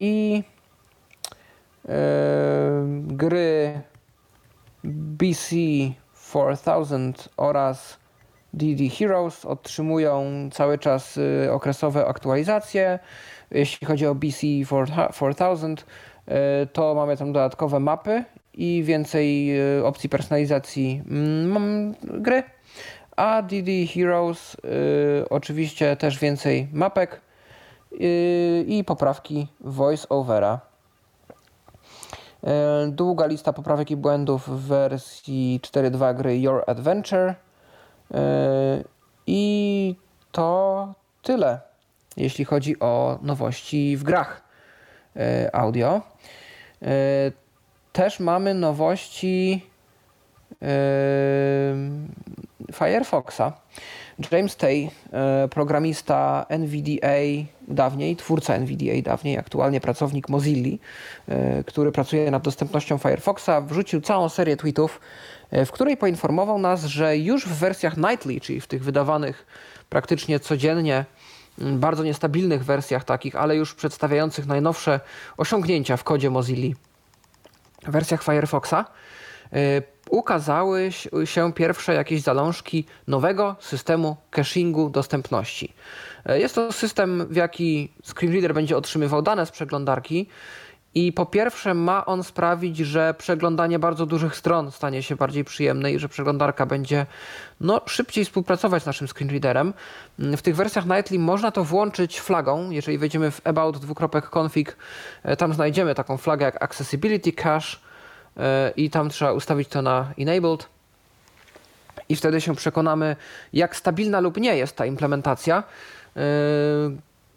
[0.00, 0.42] I
[3.08, 3.80] gry
[4.84, 5.56] BC
[6.14, 7.98] 4000 oraz
[8.54, 12.98] DD Heroes otrzymują cały czas y, okresowe aktualizacje.
[13.50, 14.46] Jeśli chodzi o BC
[15.12, 18.24] 4000, y, to mamy tam dodatkowe mapy
[18.54, 22.42] i więcej y, opcji personalizacji mm, gry.
[23.16, 24.56] A DD Heroes
[25.30, 27.20] oczywiście też więcej mapek
[28.66, 30.60] i poprawki voice-overa.
[32.42, 32.50] Yy,
[32.92, 37.34] długa lista poprawek i błędów w wersji 4.2 gry Your Adventure.
[38.10, 38.18] Yy,
[39.26, 39.96] I
[40.32, 41.60] to tyle,
[42.16, 44.42] jeśli chodzi o nowości w grach
[45.52, 46.00] audio.
[47.92, 49.66] Też mamy nowości
[52.72, 53.52] Firefoxa.
[54.32, 60.76] James Tay, e, programista NVDA dawniej, twórca NVDA dawniej, aktualnie pracownik Mozilla,
[61.28, 65.00] e, który pracuje nad dostępnością Firefoxa, wrzucił całą serię tweetów,
[65.50, 69.46] e, w której poinformował nas, że już w wersjach nightly, czyli w tych wydawanych
[69.88, 71.04] praktycznie codziennie,
[71.58, 75.00] bardzo niestabilnych wersjach takich, ale już przedstawiających najnowsze
[75.36, 76.74] osiągnięcia w kodzie Mozilla,
[77.82, 78.84] wersjach Firefoxa,
[80.10, 80.90] ukazały
[81.24, 85.72] się pierwsze jakieś zalążki nowego systemu cachingu dostępności.
[86.26, 90.26] E, jest to system, w jaki screenreader będzie otrzymywał dane z przeglądarki
[90.94, 95.92] i po pierwsze ma on sprawić, że przeglądanie bardzo dużych stron stanie się bardziej przyjemne
[95.92, 97.06] i że przeglądarka będzie
[97.60, 99.74] no, szybciej współpracować z naszym screenreaderem.
[100.18, 102.70] W tych wersjach Nightly można to włączyć flagą.
[102.70, 103.78] Jeżeli wejdziemy w about
[104.38, 104.76] config,
[105.22, 107.85] e, tam znajdziemy taką flagę jak accessibility cache
[108.76, 110.68] i tam trzeba ustawić to na enabled
[112.08, 113.16] i wtedy się przekonamy,
[113.52, 115.62] jak stabilna lub nie jest ta implementacja.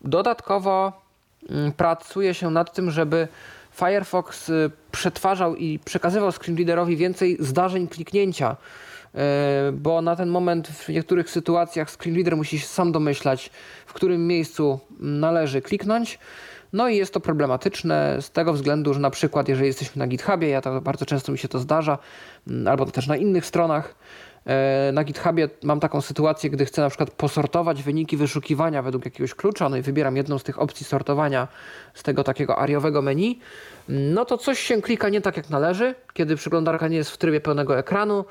[0.02, 1.02] Dodatkowo
[1.50, 3.28] mm, pracuje się nad tym, żeby
[3.72, 4.52] Firefox
[4.92, 8.56] przetwarzał i przekazywał screenreaderowi więcej zdarzeń kliknięcia,
[9.74, 13.50] bo na ten moment w niektórych sytuacjach screenreader musi się sam domyślać,
[13.86, 16.20] w którym miejscu należy kliknąć.
[16.74, 20.50] No i jest to problematyczne z tego względu, że na przykład jeżeli jesteśmy na GitHubie,
[20.50, 21.98] ja to bardzo często mi się to zdarza,
[22.66, 23.96] albo też na innych stronach,
[24.46, 29.34] E, na GitHubie mam taką sytuację, gdy chcę na przykład posortować wyniki wyszukiwania według jakiegoś
[29.34, 31.48] klucza, no i wybieram jedną z tych opcji sortowania
[31.94, 33.40] z tego takiego ariowego menu,
[33.90, 37.42] no to coś się klika nie tak jak należy, kiedy przeglądarka nie jest w trybie
[37.42, 38.26] pełnego ekranu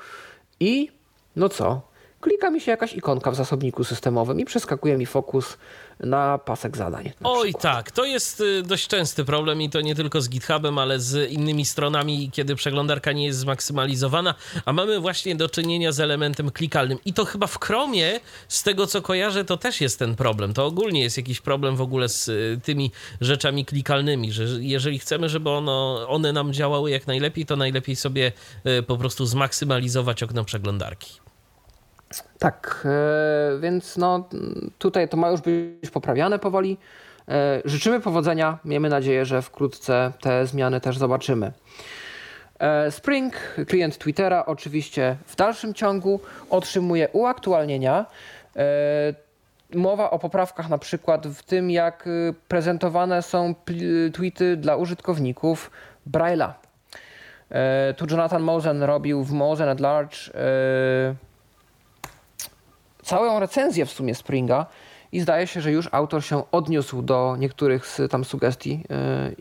[0.59, 0.91] i
[1.35, 1.88] no co?
[2.21, 5.57] Klika mi się jakaś ikonka w zasobniku systemowym i przeskakuje mi fokus
[5.99, 7.11] na pasek zadań.
[7.21, 7.63] Na Oj przykład.
[7.63, 11.31] tak, to jest y, dość częsty problem i to nie tylko z GitHubem, ale z
[11.31, 14.35] innymi stronami, kiedy przeglądarka nie jest zmaksymalizowana,
[14.65, 16.97] a mamy właśnie do czynienia z elementem klikalnym.
[17.05, 20.53] I to chyba w Chromie, z tego co kojarzę, to też jest ten problem.
[20.53, 22.91] To ogólnie jest jakiś problem w ogóle z y, tymi
[23.21, 28.31] rzeczami klikalnymi, że jeżeli chcemy, żeby ono, one nam działały jak najlepiej, to najlepiej sobie
[28.79, 31.28] y, po prostu zmaksymalizować okno przeglądarki.
[32.39, 34.29] Tak, e, więc no,
[34.77, 36.77] tutaj to ma już być poprawiane powoli.
[37.27, 38.57] E, życzymy powodzenia.
[38.65, 41.51] Miejmy nadzieję, że wkrótce te zmiany też zobaczymy.
[42.59, 43.33] E, Spring,
[43.67, 46.19] klient Twittera, oczywiście w dalszym ciągu
[46.49, 48.05] otrzymuje uaktualnienia.
[49.75, 52.09] Mowa o poprawkach na przykład w tym, jak
[52.47, 53.55] prezentowane są
[54.13, 55.71] tweety dla użytkowników
[56.11, 56.53] Braille'a.
[57.97, 60.17] Tu Jonathan Mosen robił w Mosen at Large
[63.09, 64.65] całą recenzję w sumie Springa
[65.11, 68.83] i zdaje się, że już autor się odniósł do niektórych z tam sugestii.
[68.89, 69.31] E,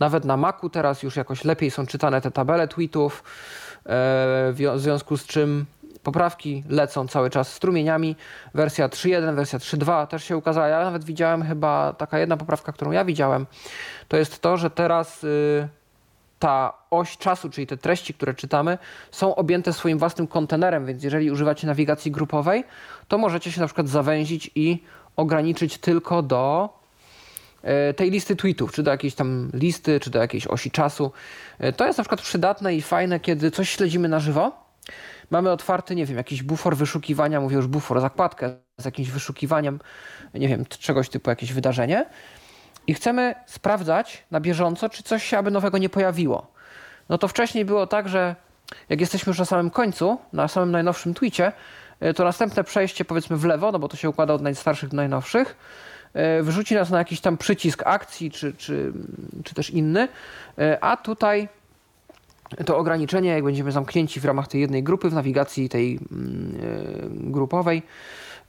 [0.00, 3.22] nawet na Macu teraz już jakoś lepiej są czytane te tabele tweetów, e,
[4.52, 5.66] w związku z czym
[6.02, 8.16] poprawki lecą cały czas strumieniami.
[8.54, 10.68] Wersja 3.1, wersja 3.2 też się ukazała.
[10.68, 13.46] Ja nawet widziałem chyba taka jedna poprawka, którą ja widziałem,
[14.08, 15.68] to jest to, że teraz y,
[16.38, 18.78] ta oś czasu, czyli te treści, które czytamy,
[19.10, 22.64] są objęte swoim własnym kontenerem, więc jeżeli używacie nawigacji grupowej,
[23.08, 24.82] to możecie się na przykład zawęzić i
[25.16, 26.68] ograniczyć tylko do
[27.62, 31.12] e, tej listy tweetów, czy do jakiejś tam listy, czy do jakiejś osi czasu.
[31.58, 34.66] E, to jest na przykład przydatne i fajne, kiedy coś śledzimy na żywo.
[35.30, 39.80] Mamy otwarty, nie wiem, jakiś bufor wyszukiwania, mówię już bufor, zakładkę z jakimś wyszukiwaniem,
[40.34, 42.06] nie wiem, czegoś typu jakieś wydarzenie
[42.86, 46.52] i chcemy sprawdzać na bieżąco, czy coś się aby nowego nie pojawiło.
[47.08, 48.36] No to wcześniej było tak, że
[48.88, 51.52] jak jesteśmy już na samym końcu, na samym najnowszym tweetie,
[52.16, 55.56] to następne przejście powiedzmy w lewo, no bo to się układa od najstarszych do najnowszych,
[56.14, 58.92] e, wyrzuci nas na jakiś tam przycisk akcji, czy, czy,
[59.44, 60.08] czy też inny,
[60.58, 61.48] e, a tutaj
[62.66, 67.82] to ograniczenie, jak będziemy zamknięci w ramach tej jednej grupy w nawigacji tej mm, grupowej,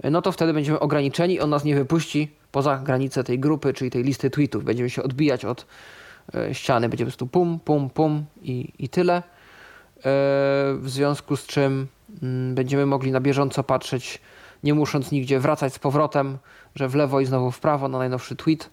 [0.04, 4.04] no to wtedy będziemy ograniczeni, on nas nie wypuści poza granicę tej grupy, czyli tej
[4.04, 4.64] listy tweetów.
[4.64, 5.66] Będziemy się odbijać od
[6.36, 9.16] e, ściany, będziemy tu pum, pum, pum i, i tyle.
[9.16, 9.24] E,
[10.76, 11.88] w związku z czym
[12.54, 14.22] będziemy mogli na bieżąco patrzeć,
[14.64, 16.38] nie musząc nigdzie wracać z powrotem,
[16.76, 18.70] że w lewo i znowu w prawo na najnowszy tweet,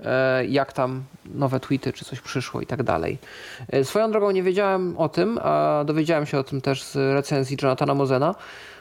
[0.00, 3.18] e, jak tam nowe tweety, czy coś przyszło i tak dalej.
[3.82, 7.94] Swoją drogą nie wiedziałem o tym, a dowiedziałem się o tym też z recenzji Jonathana
[7.94, 8.34] Mozena,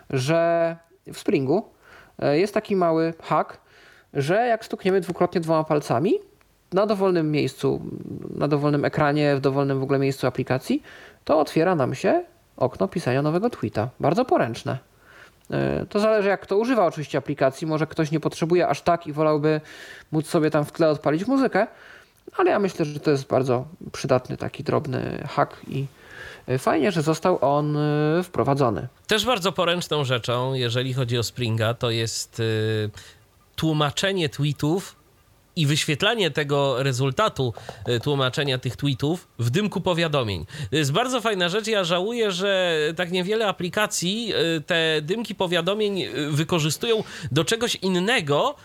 [0.10, 0.76] że
[1.14, 1.70] w Springu
[2.34, 3.58] jest taki mały hack,
[4.14, 6.14] że jak stukniemy dwukrotnie dwoma palcami
[6.74, 7.82] na dowolnym miejscu,
[8.36, 10.84] na dowolnym ekranie, w dowolnym w ogóle miejscu aplikacji,
[11.24, 12.24] to otwiera nam się
[12.58, 13.90] okno pisania nowego tweeta.
[14.00, 14.78] Bardzo poręczne.
[15.52, 17.68] E, to zależy, jak kto używa oczywiście aplikacji.
[17.68, 19.62] Może ktoś nie potrzebuje aż tak i wolałby
[20.12, 21.68] móc sobie tam w tle odpalić muzykę,
[22.38, 25.86] ale ja myślę, że to jest bardzo przydatny taki drobny hack i
[26.48, 28.88] e, fajnie, że został on e, wprowadzony.
[29.08, 32.42] Też bardzo poręczną rzeczą, jeżeli chodzi o Springa, to jest
[33.56, 34.97] tłumaczenie tweetów
[35.58, 37.54] i wyświetlanie tego rezultatu
[37.86, 40.46] e, tłumaczenia tych tweetów w dymku powiadomień.
[40.70, 41.68] To jest bardzo fajna rzecz.
[41.68, 48.56] Ja żałuję, że tak niewiele aplikacji e, te dymki powiadomień e, wykorzystują do czegoś innego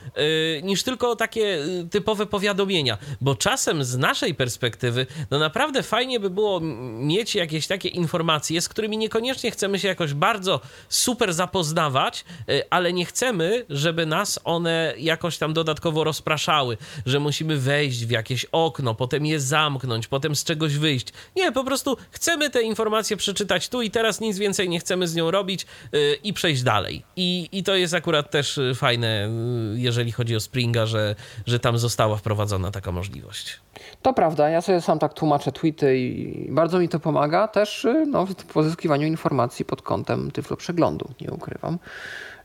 [0.62, 1.58] niż tylko takie
[1.90, 6.60] typowe powiadomienia, bo czasem z naszej perspektywy, no naprawdę fajnie by było
[6.98, 12.24] mieć jakieś takie informacje, z którymi niekoniecznie chcemy się jakoś bardzo super zapoznawać,
[12.70, 18.44] ale nie chcemy, żeby nas one jakoś tam dodatkowo rozpraszały że musimy wejść w jakieś
[18.44, 21.06] okno, potem je zamknąć, potem z czegoś wyjść.
[21.36, 25.14] Nie, po prostu chcemy te informacje przeczytać tu i teraz, nic więcej nie chcemy z
[25.14, 27.02] nią robić yy, i przejść dalej.
[27.16, 29.28] I, I to jest akurat też y, fajne,
[29.72, 31.14] yy, jeżeli chodzi o Springa, że,
[31.46, 33.60] że tam została wprowadzona taka możliwość.
[34.02, 38.06] To prawda, ja sobie sam tak tłumaczę tweety i bardzo mi to pomaga też y,
[38.06, 41.78] no, w pozyskiwaniu informacji pod kątem tyflo przeglądu, nie ukrywam.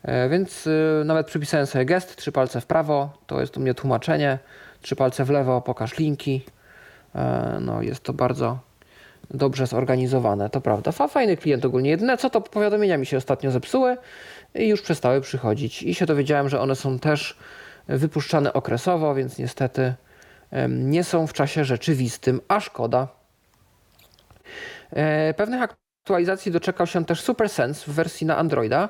[0.07, 3.73] E, więc y, nawet przypisałem sobie gest, trzy palce w prawo, to jest u mnie
[3.73, 4.39] tłumaczenie,
[4.81, 6.45] trzy palce w lewo, pokaż linki,
[7.61, 8.59] No, jest to bardzo
[9.31, 10.91] dobrze zorganizowane, to prawda.
[10.91, 11.89] Fajny klient ogólnie.
[11.89, 13.97] Jedyne co to powiadomienia mi się ostatnio zepsuły
[14.55, 15.83] i już przestały przychodzić.
[15.83, 17.37] I się dowiedziałem, że one są też
[17.87, 19.93] wypuszczane okresowo, więc niestety
[20.69, 23.07] nie są w czasie rzeczywistym, a szkoda.
[24.91, 25.61] E, pewnych
[26.07, 28.89] aktualizacji doczekał się też SuperSense w wersji na Androida.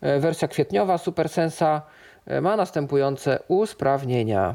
[0.00, 1.80] E, wersja kwietniowa SuperSense'a
[2.26, 4.54] e, ma następujące usprawnienia.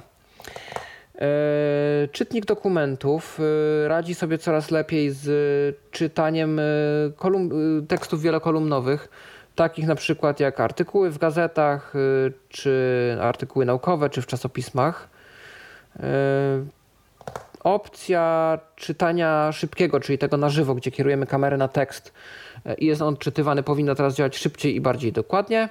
[2.11, 3.39] Czytnik dokumentów
[3.87, 5.25] radzi sobie coraz lepiej z
[5.91, 6.61] czytaniem
[7.87, 9.09] tekstów wielokolumnowych,
[9.55, 11.93] takich na przykład jak artykuły w gazetach,
[12.49, 15.09] czy artykuły naukowe, czy w czasopismach.
[17.63, 22.13] Opcja czytania szybkiego, czyli tego na żywo, gdzie kierujemy kamerę na tekst
[22.77, 25.69] i jest on odczytywany, powinno teraz działać szybciej i bardziej dokładnie.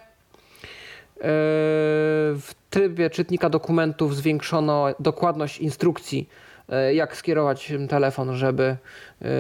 [2.37, 6.29] W trybie czytnika dokumentów zwiększono dokładność instrukcji,
[6.93, 8.77] jak skierować telefon, żeby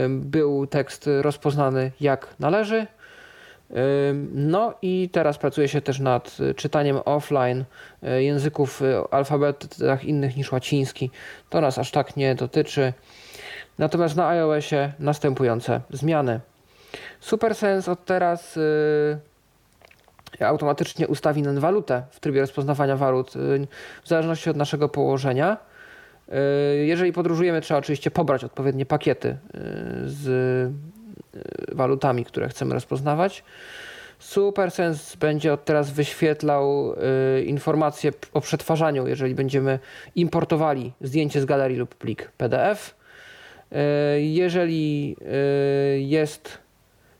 [0.08, 2.86] był tekst rozpoznany jak należy.
[4.34, 7.64] No i teraz pracuje się też nad czytaniem offline
[8.18, 11.10] języków alfabetach innych niż łaciński.
[11.50, 12.92] To nas aż tak nie dotyczy.
[13.78, 16.40] Natomiast na iOSie następujące zmiany.
[17.20, 19.18] SuperSense od teraz y,
[20.40, 23.32] automatycznie ustawi nam walutę w trybie rozpoznawania walut
[24.04, 25.56] w zależności od naszego położenia.
[26.84, 29.38] Jeżeli podróżujemy, trzeba oczywiście pobrać odpowiednie pakiety
[30.06, 30.72] z
[31.36, 33.44] Y, walutami, które chcemy rozpoznawać.
[34.18, 36.94] SuperSense będzie od teraz wyświetlał
[37.38, 39.78] y, informacje o przetwarzaniu, jeżeli będziemy
[40.16, 42.94] importowali zdjęcie z galerii lub plik PDF.
[43.72, 43.76] Y,
[44.22, 45.16] jeżeli
[45.98, 46.58] jest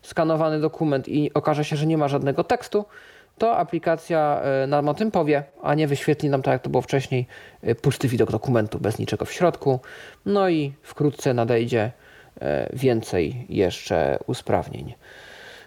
[0.03, 2.85] skanowany dokument i okaże się, że nie ma żadnego tekstu,
[3.39, 7.27] to aplikacja nam o tym powie, a nie wyświetli nam, tak jak to było wcześniej,
[7.83, 9.81] pusty widok dokumentu bez niczego w środku.
[10.27, 11.93] No i wkrótce nadejdzie
[12.41, 14.95] E, więcej jeszcze usprawnień.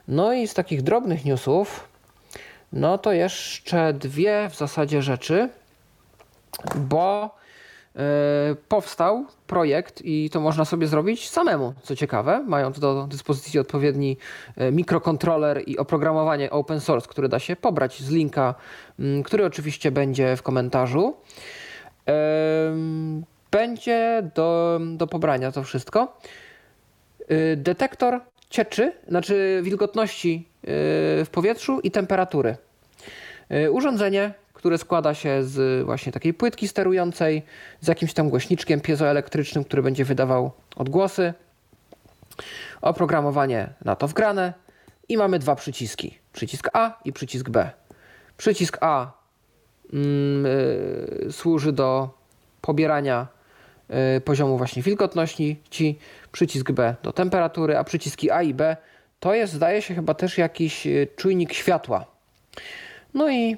[0.08, 1.88] No i z takich drobnych newsów,
[2.74, 5.50] no to jeszcze dwie w zasadzie rzeczy,
[6.76, 7.43] bo e,
[8.68, 14.18] powstał projekt i to można sobie zrobić samemu, co ciekawe, mając do dyspozycji odpowiedni
[14.58, 18.56] e, mikrokontroler i oprogramowanie open source, które da się pobrać z linka,
[19.26, 21.16] który oczywiście będzie w komentarzu.
[23.52, 26.18] Będzie do, do pobrania to wszystko.
[27.58, 32.58] Detektor cieczy, znaczy wilgotności w powietrzu i temperatury.
[33.72, 34.34] Urządzenie,
[34.64, 37.44] które składa się z właśnie takiej płytki sterującej,
[37.82, 41.34] z jakimś tam głośniczkiem piezoelektrycznym, który będzie wydawał odgłosy.
[42.82, 44.54] Oprogramowanie na to wgrane
[45.10, 46.18] i mamy dwa przyciski.
[46.34, 47.70] Przycisk A i przycisk B.
[48.38, 49.12] Przycisk A
[49.94, 52.10] mm, y, służy do
[52.62, 53.28] pobierania
[54.18, 56.00] y, poziomu właśnie wilgotności, ci
[56.32, 58.78] przycisk B do temperatury, a przyciski A i B
[59.20, 62.06] to jest, zdaje się, chyba też jakiś e, czujnik światła.
[63.14, 63.58] No i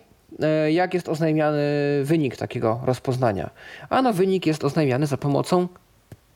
[0.72, 1.64] jak jest oznajmiany
[2.03, 3.49] wynik takiego rozpoznania?
[3.90, 5.68] Ano wynik jest oznajmiany za pomocą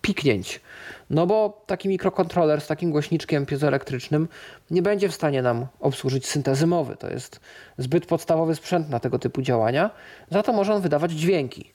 [0.02, 0.62] piknięć.
[1.10, 4.28] No bo taki mikrokontroler z takim głośniczkiem piezoelektrycznym
[4.72, 6.96] nie będzie w stanie nam obsłużyć syntezy mowy.
[6.96, 7.40] To jest
[7.78, 9.90] zbyt podstawowy sprzęt na tego typu działania.
[10.32, 11.74] Za to może on wydawać dźwięki.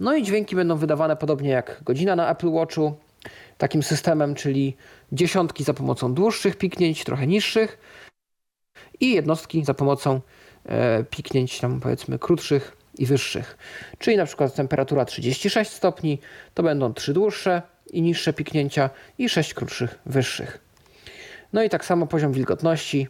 [0.00, 2.94] No i dźwięki będą wydawane podobnie jak godzina na Apple Watchu,
[3.58, 4.76] takim systemem, czyli
[5.12, 7.78] dziesiątki za pomocą dłuższych piknięć, trochę niższych
[9.00, 10.20] i jednostki za pomocą e,
[11.10, 13.58] piknięć tam powiedzmy krótszych i wyższych.
[13.98, 16.18] Czyli na przykład temperatura 36 stopni
[16.54, 20.58] to będą trzy dłuższe i niższe piknięcia i 6 krótszych wyższych.
[21.52, 23.08] No i tak samo poziom wilgotności,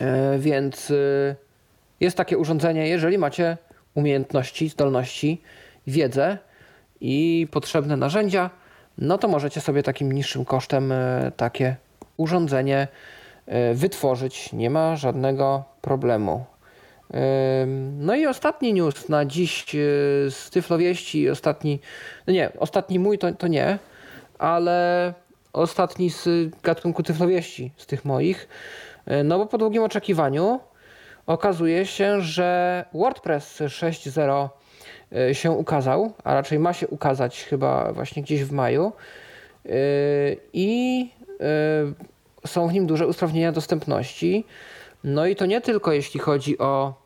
[0.00, 0.94] e, więc e,
[2.00, 3.56] jest takie urządzenie, jeżeli macie
[3.94, 5.42] umiejętności, zdolności,
[5.86, 6.38] wiedzę
[7.00, 8.50] i potrzebne narzędzia,
[8.98, 11.76] no to możecie sobie takim niższym kosztem e, takie
[12.16, 13.21] urządzenie e,
[13.74, 14.52] wytworzyć.
[14.52, 16.44] Nie ma żadnego problemu.
[17.98, 19.78] No i ostatni news na dziś e,
[20.30, 21.80] z Tyflowieści, ostatni,
[22.26, 23.78] no nie, ostatni mój to, to nie,
[24.38, 25.12] ale
[25.52, 26.28] ostatni z
[26.62, 28.48] gatunku Tyflowieści, z tych moich,
[29.24, 30.60] no bo po długim oczekiwaniu
[31.26, 34.48] okazuje się, że WordPress 6.0
[35.16, 38.92] E, się ukazał, a raczej ma się ukazać chyba właśnie gdzieś w maju.
[39.66, 39.70] E,
[40.52, 41.08] I
[41.40, 41.44] e,
[42.46, 44.44] są w nim duże usprawnienia dostępności.
[45.04, 47.02] No i to nie tylko jeśli chodzi o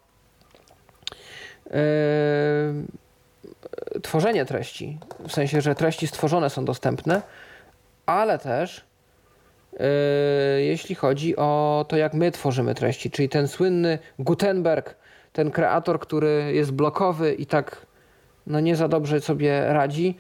[4.02, 4.98] tworzenie treści,
[5.28, 7.22] w sensie, że treści stworzone są dostępne,
[8.06, 8.84] ale też
[10.58, 14.94] jeśli chodzi o to, jak my tworzymy treści, czyli ten słynny Gutenberg,
[15.32, 17.86] ten kreator, który jest blokowy i tak
[18.46, 20.16] no nie za dobrze sobie radzi,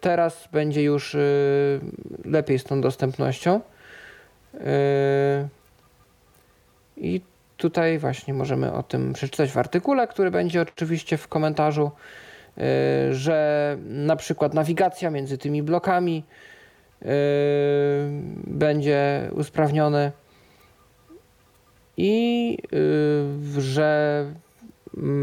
[0.00, 1.16] Teraz będzie już
[2.24, 3.60] lepiej z tą dostępnością.
[6.96, 7.20] I
[7.56, 11.90] tutaj właśnie możemy o tym przeczytać w artykule, który będzie oczywiście w komentarzu,
[13.10, 16.24] że na przykład nawigacja między tymi blokami
[18.46, 20.12] będzie usprawnione
[21.96, 22.58] i
[23.58, 24.24] że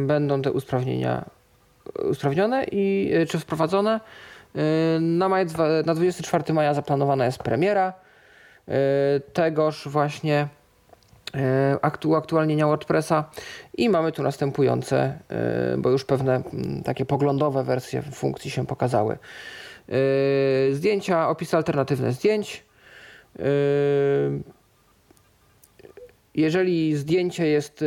[0.07, 1.25] będą te usprawnienia
[2.09, 3.99] usprawnione i czy wprowadzone.
[4.99, 5.45] Na, maj,
[5.85, 7.93] na 24 maja zaplanowana jest premiera
[9.33, 10.47] tegoż właśnie
[11.81, 13.29] aktu, aktualnienia WordPressa
[13.77, 15.19] i mamy tu następujące,
[15.77, 16.43] bo już pewne
[16.85, 19.17] takie poglądowe wersje funkcji się pokazały.
[20.71, 22.65] Zdjęcia, opisy alternatywne zdjęć.
[26.35, 27.85] Jeżeli zdjęcie jest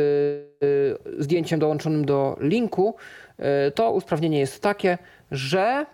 [1.17, 2.95] zdjęciem dołączonym do linku,
[3.75, 4.97] to usprawnienie jest takie,
[5.31, 5.85] że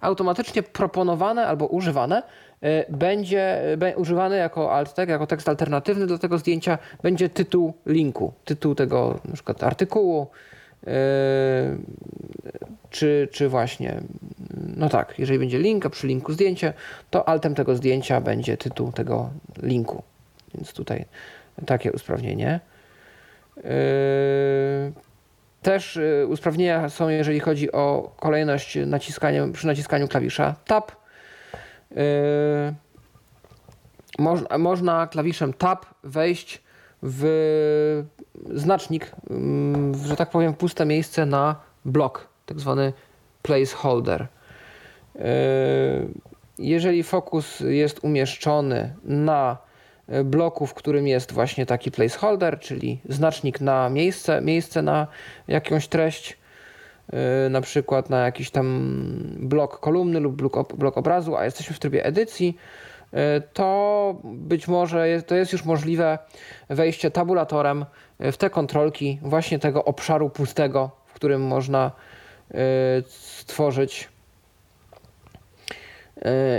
[0.00, 2.22] automatycznie proponowane albo używane
[2.88, 3.62] będzie
[3.96, 9.20] używany jako alt tag, jako tekst alternatywny do tego zdjęcia będzie tytuł linku, tytuł tego
[9.24, 10.26] na przykład artykułu,
[12.90, 14.00] czy, czy właśnie,
[14.76, 16.72] no tak, jeżeli będzie link, a przy linku zdjęcie,
[17.10, 19.30] to altem tego zdjęcia będzie tytuł tego
[19.62, 20.02] linku.
[20.54, 21.04] Więc tutaj
[21.66, 22.60] takie usprawnienie.
[25.62, 31.05] Też usprawnienia są, jeżeli chodzi o kolejność naciskania, przy naciskaniu klawisza Tab.
[34.18, 36.62] Można, można klawiszem Tab wejść
[37.02, 38.04] w
[38.54, 39.12] znacznik,
[40.04, 42.92] że tak powiem, puste miejsce na blok, tak zwany
[43.42, 44.26] placeholder.
[46.58, 49.56] Jeżeli fokus jest umieszczony na
[50.24, 55.06] bloku, w którym jest właśnie taki placeholder, czyli znacznik na miejsce, miejsce na
[55.48, 56.38] jakąś treść,
[57.50, 58.66] na przykład na jakiś tam
[59.38, 60.36] blok kolumny lub
[60.76, 62.56] blok, obrazu, a jesteśmy w trybie edycji,
[63.52, 66.18] to być może to jest już możliwe
[66.68, 67.84] wejście tabulatorem
[68.20, 71.90] w te kontrolki właśnie tego obszaru pustego, w którym można
[73.06, 74.08] stworzyć.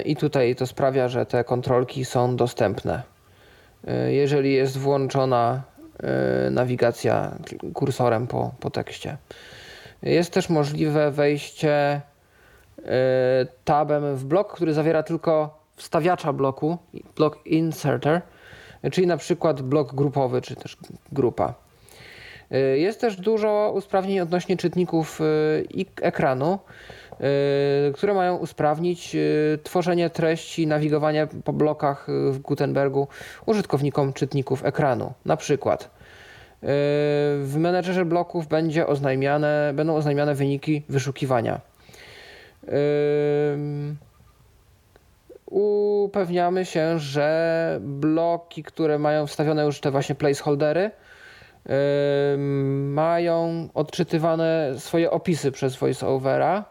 [0.05, 3.03] I tutaj to sprawia, że te kontrolki są dostępne.
[4.07, 5.63] Jeżeli jest włączona
[6.51, 7.37] nawigacja
[7.73, 9.17] kursorem po, po tekście.
[10.03, 12.01] Jest też możliwe wejście
[13.65, 16.77] tabem w blok, który zawiera tylko wstawiacza bloku,
[17.15, 18.21] blok inserter,
[18.91, 20.77] czyli na przykład blok grupowy, czy też
[21.11, 21.53] grupa.
[22.75, 25.19] Jest też dużo usprawnień odnośnie czytników
[26.01, 26.59] ekranu,
[27.93, 29.15] które mają usprawnić
[29.63, 33.07] tworzenie treści, nawigowanie po blokach w Gutenbergu
[33.45, 35.13] użytkownikom czytników ekranu.
[35.25, 35.96] Na przykład
[36.61, 41.61] w menedżerze bloków będzie oznajmiane, będą oznajmiane wyniki wyszukiwania.
[45.45, 50.91] Upewniamy się, że bloki, które mają wstawione już te właśnie placeholdery,
[52.87, 56.65] mają odczytywane swoje opisy przez voiceovera,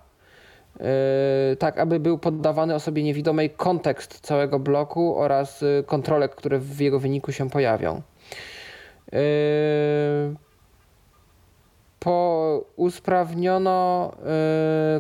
[1.59, 7.33] tak aby był poddawany osobie niewidomej kontekst całego bloku oraz kontrolek, które w jego wyniku
[7.33, 8.03] się pojawią.
[11.99, 14.13] Po usprawniono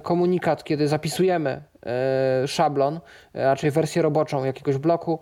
[0.02, 1.62] komunikat, kiedy zapisujemy
[2.46, 3.00] szablon,
[3.34, 5.18] raczej wersję roboczą jakiegoś bloku,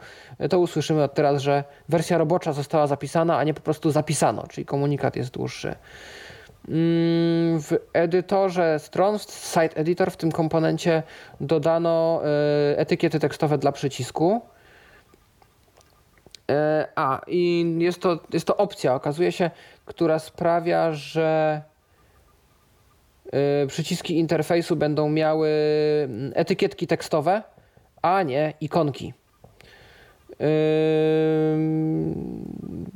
[0.50, 4.64] to usłyszymy od teraz, że wersja robocza została zapisana, a nie po prostu zapisano, czyli
[4.64, 5.74] komunikat jest dłuższy.
[7.58, 11.02] W edytorze stron, w Site Editor, w tym komponencie
[11.40, 12.20] dodano
[12.76, 14.40] etykiety tekstowe dla przycisku.
[16.94, 19.50] A, i jest to, jest to opcja, okazuje się,
[19.84, 21.62] która sprawia, że
[23.68, 25.48] przyciski interfejsu będą miały
[26.34, 27.42] etykietki tekstowe,
[28.02, 29.14] a nie ikonki.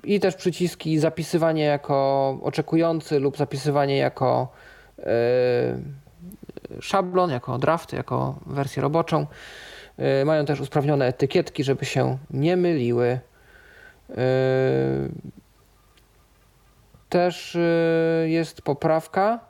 [0.04, 4.48] I też przyciski zapisywanie jako oczekujący lub zapisywanie jako
[6.80, 9.26] szablon, jako draft, jako wersję roboczą.
[10.24, 13.18] Mają też usprawnione etykietki, żeby się nie myliły.
[17.08, 17.58] Też
[18.24, 19.40] jest poprawka.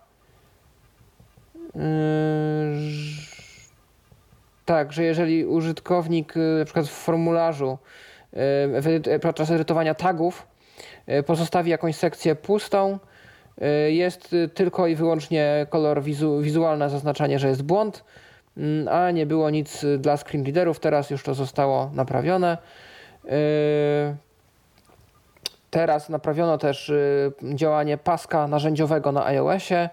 [4.64, 7.78] Tak, że jeżeli użytkownik na przykład w formularzu
[9.22, 10.46] podczas edytowania tagów
[11.26, 12.98] pozostawi jakąś sekcję pustą,
[13.88, 18.04] jest tylko i wyłącznie kolor wizu, wizualne zaznaczanie, że jest błąd,
[18.90, 20.80] a nie było nic dla screen readerów.
[20.80, 22.58] Teraz już to zostało naprawione.
[25.70, 26.92] Teraz naprawiono też
[27.54, 29.88] działanie paska narzędziowego na iOSie.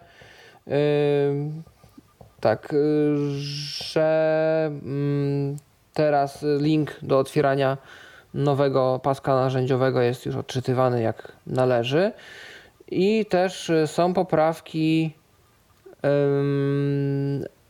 [2.40, 3.16] tak, y,
[3.84, 5.58] że mm,
[5.94, 7.78] teraz link do otwierania
[8.34, 12.12] nowego paska narzędziowego jest już odczytywany jak należy.
[12.88, 15.16] I też y, są poprawki,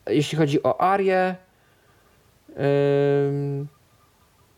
[0.08, 1.36] jeśli chodzi o Arię.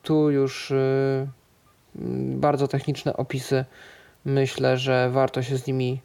[0.03, 1.27] Tu już y,
[2.35, 3.65] bardzo techniczne opisy.
[4.25, 6.01] Myślę, że warto się z nimi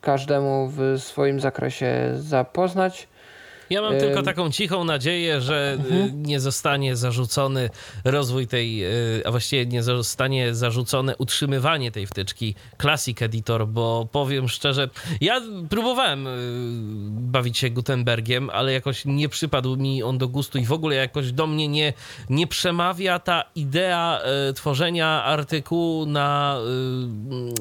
[0.00, 3.08] każdemu w swoim zakresie zapoznać.
[3.70, 6.22] Ja mam tylko taką cichą nadzieję, że y, mhm.
[6.22, 7.70] nie zostanie zarzucony
[8.04, 14.48] rozwój tej, y, a właściwie nie zostanie zarzucone utrzymywanie tej wtyczki Classic Editor, bo powiem
[14.48, 14.88] szczerze,
[15.20, 16.30] ja próbowałem y,
[17.10, 21.32] bawić się Gutenbergiem, ale jakoś nie przypadł mi on do gustu i w ogóle jakoś
[21.32, 21.92] do mnie nie,
[22.30, 24.20] nie przemawia ta idea
[24.54, 26.58] tworzenia artykułu na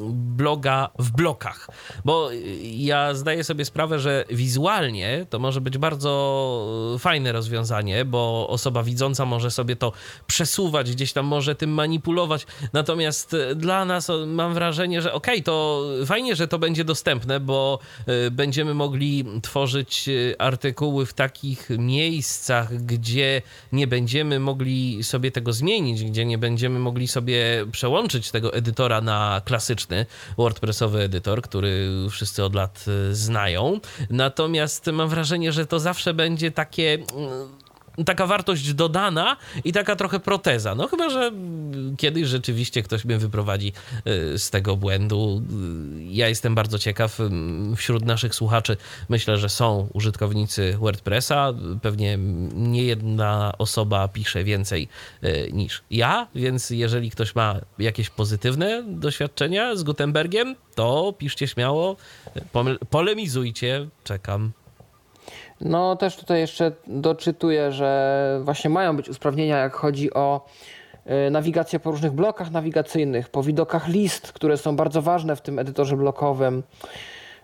[0.09, 1.69] bloga w blokach,
[2.05, 2.29] bo
[2.63, 8.83] ja zdaję sobie sprawę, że wizualnie to może być bardzo bardzo fajne rozwiązanie, bo osoba
[8.83, 9.91] widząca może sobie to
[10.27, 12.45] przesuwać, gdzieś tam może tym manipulować.
[12.73, 17.39] Natomiast e, dla nas mam wrażenie, że okej, okay, to fajnie, że to będzie dostępne,
[17.39, 23.41] bo e, będziemy mogli tworzyć e, artykuły w takich miejscach, gdzie
[23.71, 29.41] nie będziemy mogli sobie tego zmienić, gdzie nie będziemy mogli sobie przełączyć tego edytora na
[29.45, 30.05] klasyczny
[30.37, 33.79] WordPressowy edytor, który wszyscy od lat znają.
[34.09, 37.47] Natomiast mam wrażenie, że to zawsze będzie takie mm,
[38.05, 40.75] taka wartość dodana i taka trochę proteza.
[40.75, 41.31] No chyba, że
[41.97, 43.73] kiedyś rzeczywiście ktoś mnie wyprowadzi
[44.33, 45.41] y, z tego błędu.
[45.99, 47.19] Y, ja jestem bardzo ciekaw.
[47.19, 48.77] Mm, wśród naszych słuchaczy
[49.09, 51.53] myślę, że są użytkownicy WordPressa.
[51.81, 52.17] Pewnie
[52.53, 54.87] nie jedna osoba pisze więcej
[55.23, 61.95] y, niż ja, więc jeżeli ktoś ma jakieś pozytywne doświadczenia z Gutenbergiem, to piszcie śmiało,
[62.89, 64.51] polemizujcie, czekam.
[65.65, 70.45] No też tutaj jeszcze doczytuję, że właśnie mają być usprawnienia, jak chodzi o
[71.27, 75.59] y, nawigację po różnych blokach nawigacyjnych, po widokach list, które są bardzo ważne w tym
[75.59, 76.63] edytorze blokowym.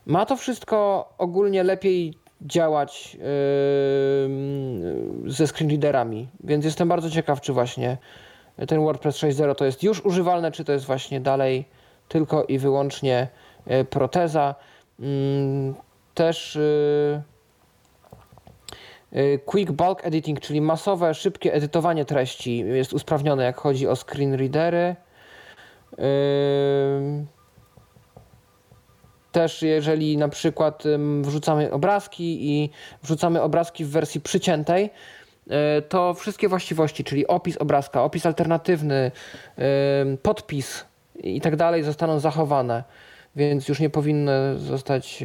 [0.05, 3.21] Ma to wszystko ogólnie lepiej działać yy,
[5.31, 7.97] ze screenreaderami, więc jestem bardzo ciekaw, czy właśnie
[8.67, 11.65] ten WordPress 6.0 to jest już używalne, czy to jest właśnie dalej
[12.07, 13.27] tylko i wyłącznie
[13.71, 14.55] y, proteza.
[14.99, 15.07] Yy,
[16.13, 17.38] też yy,
[19.45, 24.95] quick Bulk Editing, czyli masowe, szybkie edytowanie treści jest usprawnione, jak chodzi o screen readery.
[25.93, 27.25] Y,
[29.31, 30.83] też jeżeli na przykład
[31.21, 32.69] wrzucamy obrazki i
[33.03, 34.89] wrzucamy obrazki w wersji przyciętej,
[35.47, 39.11] y, to wszystkie właściwości, czyli opis obrazka, opis alternatywny,
[40.21, 40.85] podpis
[41.23, 42.83] i tak dalej zostaną zachowane,
[43.35, 45.23] więc już nie powinny zostać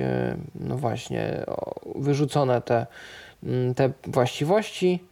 [0.55, 1.45] no właśnie
[1.95, 2.87] wyrzucone te
[3.77, 5.05] te właściwości.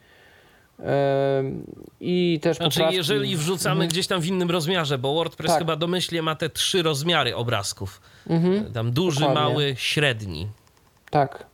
[2.00, 2.96] I też znaczy, poprawki...
[2.96, 3.88] jeżeli wrzucamy mhm.
[3.88, 5.58] gdzieś tam w innym rozmiarze, bo WordPress tak.
[5.58, 8.00] chyba domyślnie ma te trzy rozmiary obrazków.
[8.26, 8.72] Mhm.
[8.72, 9.42] Tam duży, Dokładnie.
[9.42, 10.48] mały, średni.
[11.10, 11.46] Tak.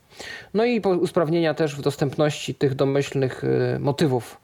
[0.53, 4.41] No i usprawnienia też w dostępności tych domyślnych y, motywów,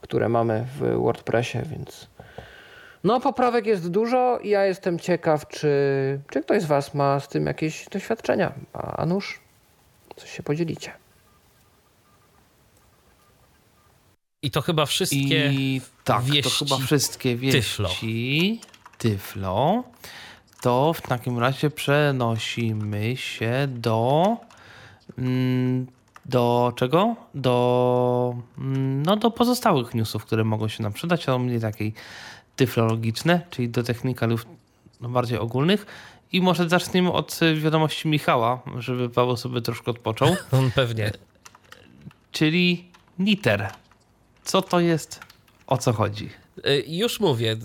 [0.00, 2.08] które mamy w WordPressie, więc
[3.04, 5.70] no poprawek jest dużo i ja jestem ciekaw, czy,
[6.30, 8.52] czy ktoś z Was ma z tym jakieś doświadczenia.
[8.72, 9.40] A nuż,
[10.16, 10.92] coś się podzielicie.
[14.42, 17.88] I to chyba wszystkie I tak, wieści to chyba wszystkie wieści Tyflo.
[18.98, 19.84] Tyflo.
[20.60, 24.36] To w takim razie przenosimy się do
[25.18, 25.86] mm,
[26.26, 27.16] do czego?
[27.34, 31.94] Do mm, no do pozostałych newsów, które mogą się nam przydać, ale mniej takiej
[32.56, 34.46] tyflologiczne, czyli do technikalów
[35.00, 35.86] no, bardziej ogólnych.
[36.32, 40.36] I może zaczniemy od wiadomości Michała, żeby Paweł sobie troszkę odpoczął.
[40.52, 41.10] On pewnie.
[42.32, 42.84] Czyli
[43.18, 43.72] Niter
[44.48, 45.20] co to jest,
[45.66, 46.30] o co chodzi?
[46.64, 47.56] E, już mówię, e,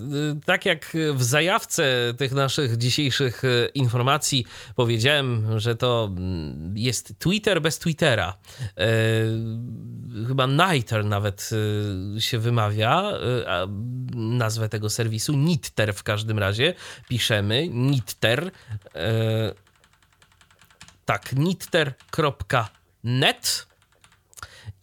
[0.44, 4.46] tak jak w zajawce tych naszych dzisiejszych e, informacji
[4.76, 8.36] powiedziałem, że to mm, jest Twitter bez Twittera.
[10.28, 11.50] Chyba Niter nawet
[12.18, 13.12] się wymawia,
[14.14, 16.74] nazwę tego serwisu, Nitter w każdym razie.
[17.08, 18.50] Piszemy Nitter.
[21.04, 22.86] Tak, nitter.net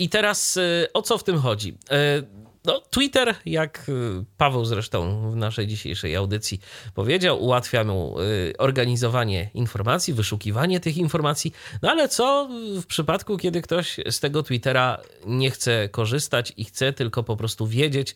[0.01, 1.69] i teraz y, o co w tym chodzi?
[1.69, 6.59] Y, no, Twitter, jak y, Paweł zresztą w naszej dzisiejszej audycji
[6.93, 8.15] powiedział, ułatwia mu
[8.57, 11.53] organizowanie informacji, wyszukiwanie tych informacji.
[11.81, 12.49] No ale co
[12.81, 17.67] w przypadku, kiedy ktoś z tego Twittera nie chce korzystać i chce tylko po prostu
[17.67, 18.15] wiedzieć,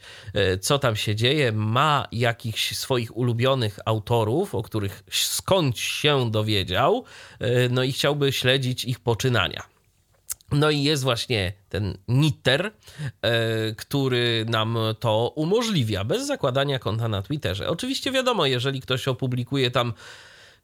[0.61, 7.03] co tam się dzieje, ma jakichś swoich ulubionych autorów, o których skąd się dowiedział,
[7.69, 9.74] no i chciałby śledzić ich poczynania.
[10.51, 12.71] No i jest właśnie ten Nitter,
[13.77, 17.69] który nam to umożliwia bez zakładania konta na Twitterze.
[17.69, 19.93] Oczywiście wiadomo, jeżeli ktoś opublikuje tam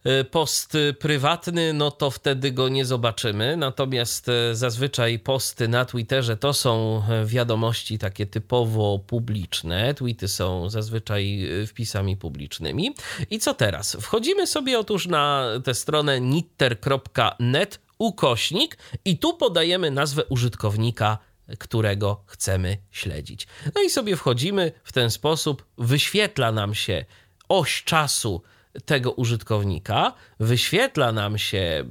[0.04, 3.58] E, post prywatny, no to wtedy go nie zobaczymy.
[3.58, 9.94] Natomiast e, zazwyczaj posty na Twitterze to są e, wiadomości takie typowo publiczne.
[9.94, 12.96] Tweety są zazwyczaj wpisami publicznymi.
[13.30, 13.98] I co teraz?
[14.02, 21.18] Wchodzimy sobie otóż na tę stronę nitter.net ukośnik i tu podajemy nazwę użytkownika
[21.60, 23.48] którego chcemy śledzić.
[23.76, 27.06] No i sobie wchodzimy w ten sposób, wyświetla nam się
[27.50, 28.42] oś czasu
[28.86, 31.84] tego użytkownika, wyświetla nam się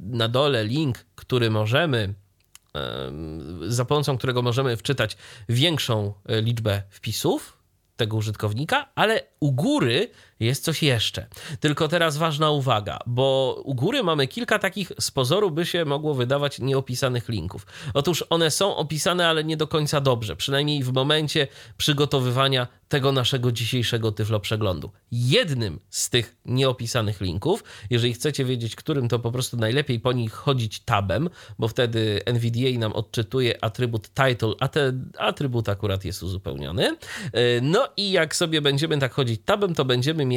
[0.00, 2.14] na dole link, który możemy,
[3.68, 5.16] za pomocą którego możemy wczytać
[5.48, 7.58] większą liczbę wpisów
[7.96, 10.10] tego użytkownika, ale u góry
[10.44, 11.26] jest coś jeszcze.
[11.60, 16.14] Tylko teraz ważna uwaga, bo u góry mamy kilka takich z pozoru by się mogło
[16.14, 17.66] wydawać nieopisanych linków.
[17.94, 23.52] Otóż one są opisane, ale nie do końca dobrze, przynajmniej w momencie przygotowywania tego naszego
[23.52, 24.90] dzisiejszego Tyflo przeglądu.
[25.12, 30.32] Jednym z tych nieopisanych linków, jeżeli chcecie wiedzieć, którym to po prostu najlepiej po nich
[30.32, 36.96] chodzić tabem, bo wtedy NVDA nam odczytuje atrybut title, a ten atrybut akurat jest uzupełniony.
[37.62, 40.33] No i jak sobie będziemy tak chodzić tabem, to będziemy mieli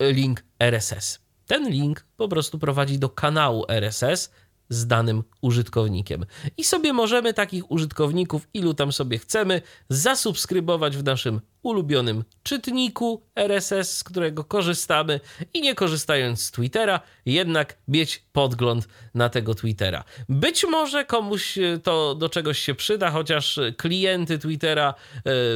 [0.00, 1.18] link RSS.
[1.46, 4.30] Ten link po prostu prowadzi do kanału RSS
[4.68, 6.26] z danym użytkownikiem.
[6.56, 13.96] I sobie możemy takich użytkowników, ilu tam sobie chcemy, zasubskrybować w naszym ulubionym czytniku RSS,
[13.96, 15.20] z którego korzystamy
[15.54, 20.04] i nie korzystając z Twittera, jednak mieć podgląd na tego Twittera.
[20.28, 24.94] Być może komuś e, to do czegoś się przyda, chociaż klienty Twittera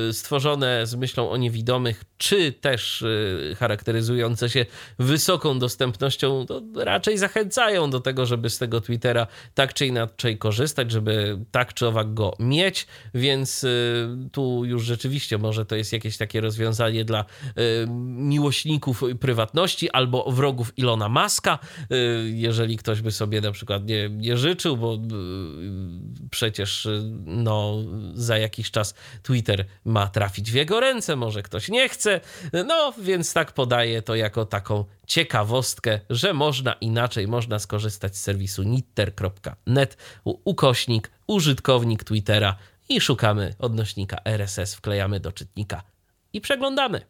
[0.08, 4.66] e, stworzone z myślą o niewidomych, czy też e, charakteryzujące się
[4.98, 10.90] wysoką dostępnością, to raczej zachęcają do tego, żeby z tego Twittera tak czy inaczej korzystać,
[10.90, 13.66] żeby tak czy owak go mieć, więc
[14.32, 20.72] tu już rzeczywiście może to jest jakieś takie rozwiązanie dla y, miłośników prywatności albo wrogów
[20.78, 21.58] Ilona Maska,
[21.92, 24.98] y, jeżeli ktoś by sobie na przykład nie, nie życzył, bo y,
[26.30, 26.88] przecież
[27.26, 27.78] no,
[28.14, 32.20] za jakiś czas Twitter ma trafić w jego ręce, może ktoś nie chce,
[32.66, 38.62] no więc tak podaję to jako taką ciekawostkę, że można inaczej, można skorzystać z serwisu
[38.62, 42.56] nitter.net, ukośnik, użytkownik Twittera
[42.88, 45.82] i szukamy odnośnika RSS, wklejamy do czytnika
[46.32, 47.00] i przeglądamy.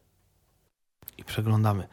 [1.18, 1.88] I przeglądamy.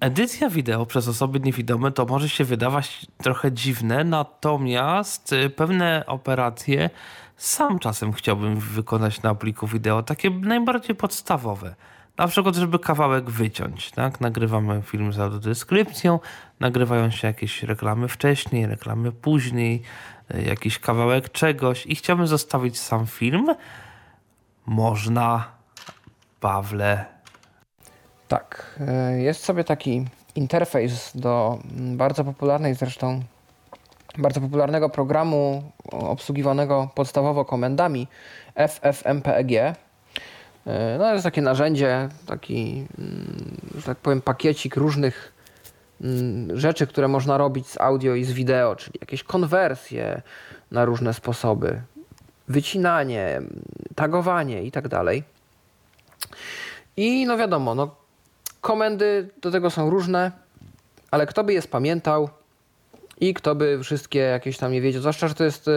[0.00, 6.90] Edycja wideo przez osoby niewidome to może się wydawać trochę dziwne, natomiast y, pewne operacje
[7.36, 11.74] sam czasem chciałbym wykonać na pliku wideo, takie najbardziej podstawowe.
[12.18, 13.90] Na przykład, żeby kawałek wyciąć.
[13.90, 14.20] Tak?
[14.20, 16.20] Nagrywamy film z audiodeskrypcją,
[16.60, 19.82] nagrywają się jakieś reklamy wcześniej, reklamy później,
[20.34, 23.54] y, jakiś kawałek czegoś i chciałbym zostawić sam film.
[24.66, 25.44] Można,
[26.40, 27.04] Pawle.
[28.28, 28.80] Tak,
[29.16, 30.04] y, jest sobie taki
[30.34, 33.22] interfejs do bardzo popularnej zresztą
[34.18, 38.08] bardzo popularnego programu obsługiwanego podstawowo komendami
[38.54, 39.85] FFmpeg E,
[40.98, 45.32] no jest takie narzędzie, taki, mm, że tak powiem, pakiecik różnych
[46.00, 50.22] mm, rzeczy, które można robić z audio i z wideo, czyli jakieś konwersje
[50.70, 51.82] na różne sposoby,
[52.48, 53.42] wycinanie,
[53.94, 55.22] tagowanie i tak dalej.
[56.96, 57.94] I no wiadomo, no,
[58.60, 60.32] komendy do tego są różne,
[61.10, 62.28] ale kto by je pamiętał
[63.20, 65.70] i kto by wszystkie jakieś tam nie wiedział, zwłaszcza, że to jest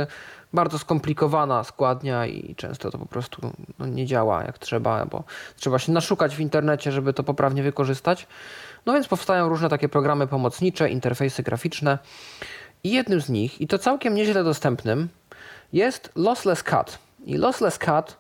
[0.53, 5.23] bardzo skomplikowana składnia i często to po prostu no, nie działa jak trzeba, bo
[5.55, 8.27] trzeba się naszukać w internecie, żeby to poprawnie wykorzystać.
[8.85, 11.97] No więc powstają różne takie programy pomocnicze, interfejsy graficzne
[12.83, 15.09] i jednym z nich, i to całkiem nieźle dostępnym,
[15.73, 16.99] jest Lossless Cut.
[17.25, 18.17] I Lossless Cut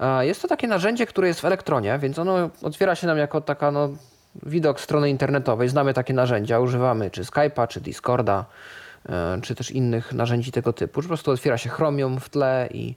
[0.00, 3.40] e, jest to takie narzędzie, które jest w elektronie, więc ono otwiera się nam jako
[3.40, 3.88] taka no,
[4.42, 5.68] widok strony internetowej.
[5.68, 8.44] Znamy takie narzędzia, używamy czy Skype'a, czy Discorda,
[9.42, 11.02] czy też innych narzędzi tego typu.
[11.02, 12.94] Po prostu otwiera się Chromium w tle i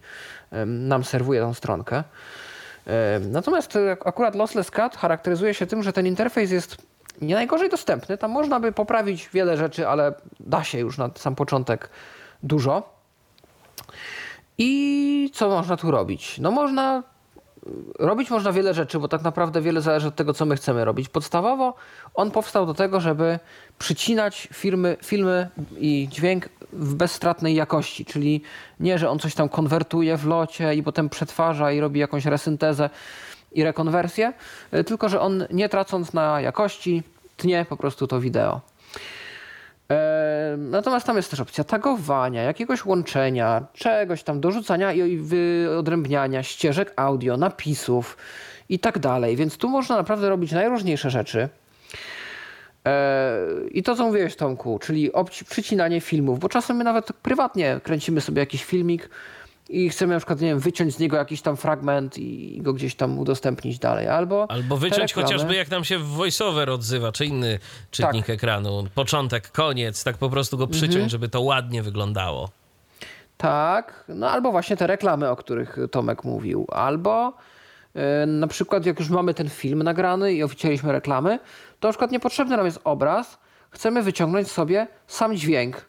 [0.65, 2.03] nam serwuje tą stronkę.
[2.87, 6.77] E, natomiast akurat Lossless Cut charakteryzuje się tym, że ten interfejs jest
[7.21, 8.17] nie najgorzej dostępny.
[8.17, 11.89] Tam można by poprawić wiele rzeczy, ale da się już na sam początek
[12.43, 12.95] dużo.
[14.57, 16.39] I co można tu robić?
[16.39, 17.03] No można
[17.99, 21.09] robić można wiele rzeczy, bo tak naprawdę wiele zależy od tego, co my chcemy robić.
[21.09, 21.73] Podstawowo
[22.13, 23.39] on powstał do tego, żeby
[23.79, 28.41] przycinać firmy, filmy i dźwięk w bezstratnej jakości, czyli
[28.79, 32.89] nie, że on coś tam konwertuje w locie i potem przetwarza i robi jakąś resyntezę
[33.51, 34.33] i rekonwersję,
[34.85, 37.03] tylko że on nie tracąc na jakości
[37.37, 38.61] tnie po prostu to wideo.
[39.91, 46.93] E, natomiast tam jest też opcja tagowania, jakiegoś łączenia, czegoś tam, dorzucania i wyodrębniania ścieżek
[46.95, 48.17] audio, napisów
[48.69, 49.35] i tak dalej.
[49.35, 51.49] Więc tu można naprawdę robić najróżniejsze rzeczy.
[52.85, 53.37] E,
[53.71, 55.11] I to, co mówiłeś, Tomku, czyli
[55.49, 59.09] przycinanie filmów, bo czasem my nawet prywatnie kręcimy sobie jakiś filmik
[59.69, 62.95] i chcemy na przykład, nie wiem, wyciąć z niego jakiś tam fragment i go gdzieś
[62.95, 64.51] tam udostępnić dalej, albo...
[64.51, 67.59] Albo wyciąć chociażby jak nam się voiceover odzywa, czy inny
[67.91, 68.35] czytnik tak.
[68.35, 71.09] ekranu, początek, koniec, tak po prostu go przyciąć, mhm.
[71.09, 72.49] żeby to ładnie wyglądało.
[73.37, 77.33] Tak, no albo właśnie te reklamy, o których Tomek mówił, albo
[77.95, 81.39] yy, na przykład jak już mamy ten film nagrany i oficjaliśmy reklamy,
[81.79, 83.37] to na przykład niepotrzebny nam jest obraz,
[83.69, 85.85] chcemy wyciągnąć sobie sam dźwięk,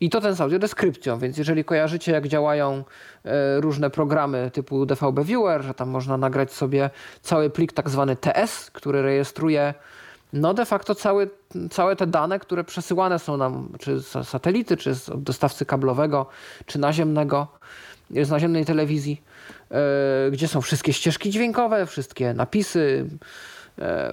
[0.00, 2.84] i to ten z audiodeskrypcją, więc jeżeli kojarzycie, jak działają
[3.24, 6.90] e, różne programy typu DVB Viewer, że tam można nagrać sobie
[7.22, 9.74] cały plik tak zwany TS, który rejestruje
[10.32, 11.30] no de facto cały,
[11.70, 16.26] całe te dane, które przesyłane są nam, czy z satelity, czy z dostawcy kablowego,
[16.66, 17.46] czy naziemnego,
[18.22, 19.22] z naziemnej telewizji,
[19.70, 19.76] yy,
[20.30, 23.57] gdzie są wszystkie ścieżki dźwiękowe, wszystkie napisy, E,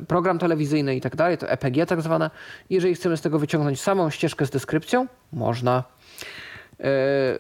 [0.07, 2.29] program telewizyjny i tak dalej, to EPG tak zwane.
[2.69, 5.83] Jeżeli chcemy z tego wyciągnąć samą ścieżkę z deskrypcją, można.
[6.79, 6.87] E,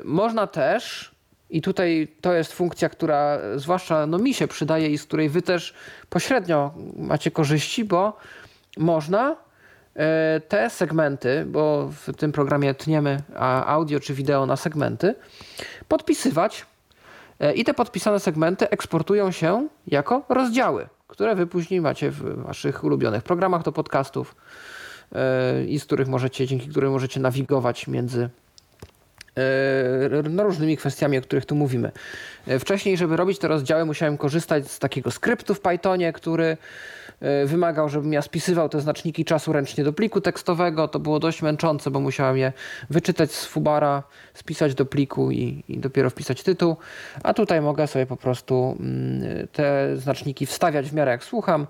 [0.03, 1.15] można też,
[1.49, 5.41] i tutaj to jest funkcja, która zwłaszcza no, mi się przydaje i z której wy
[5.41, 5.73] też
[6.09, 8.17] pośrednio macie korzyści, bo
[8.77, 9.35] można
[9.95, 13.21] e, te segmenty, bo w tym programie tniemy
[13.65, 15.15] audio czy wideo na segmenty,
[15.87, 16.65] podpisywać
[17.55, 23.23] i te podpisane segmenty eksportują się jako rozdziały które wy później macie w waszych ulubionych
[23.23, 24.35] programach do podcastów
[25.11, 28.29] e, i z których możecie, dzięki którym możecie nawigować między
[29.37, 31.91] e, no, różnymi kwestiami, o których tu mówimy.
[32.47, 36.57] E, wcześniej, żeby robić te rozdziały, musiałem korzystać z takiego skryptu w Pythonie, który
[37.45, 40.87] wymagał, żebym ja spisywał te znaczniki czasu ręcznie do pliku tekstowego.
[40.87, 42.53] To było dość męczące, bo musiałem je
[42.89, 44.03] wyczytać z Fubara,
[44.33, 46.75] spisać do pliku i, i dopiero wpisać tytuł.
[47.23, 51.67] A tutaj mogę sobie po prostu mm, te znaczniki wstawiać w miarę jak słucham.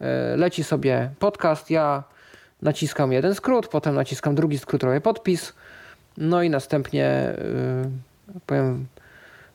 [0.00, 2.02] E, leci sobie podcast, ja
[2.62, 5.52] naciskam jeden skrót, potem naciskam drugi skrót, robię podpis.
[6.16, 7.34] No i następnie e,
[8.46, 8.86] powiem,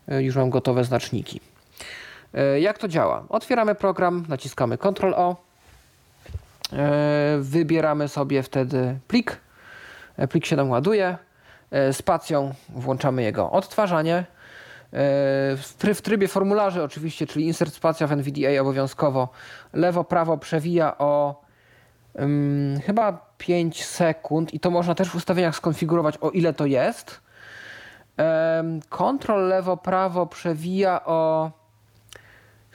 [0.08, 1.42] już mam gotowe znaczniki.
[2.38, 3.26] E, jak to działa?
[3.30, 5.36] Otwieramy program, naciskamy Ctrl O,
[6.74, 9.38] e, wybieramy sobie wtedy plik.
[10.18, 11.18] E, plik się nam ładuje.
[11.92, 14.26] Spacją włączamy jego odtwarzanie.
[15.94, 19.30] W trybie formularzy oczywiście, czyli insert spacja w NVDA obowiązkowo.
[19.74, 21.42] Lewo, prawo przewija o
[22.14, 27.22] um, chyba 5 sekund i to można też w ustawieniach skonfigurować o ile to jest.
[28.18, 28.80] Um,
[29.50, 31.52] lewo, prawo przewija o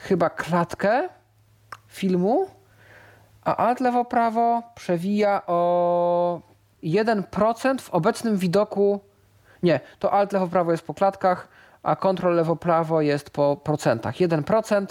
[0.03, 1.09] chyba klatkę
[1.89, 2.47] filmu,
[3.45, 6.41] a alt lewo prawo przewija o
[6.83, 9.01] 1% w obecnym widoku.
[9.63, 11.49] Nie, to alt lewo prawo jest po klatkach,
[11.83, 14.15] a kontrol lewo prawo jest po procentach.
[14.15, 14.87] 1%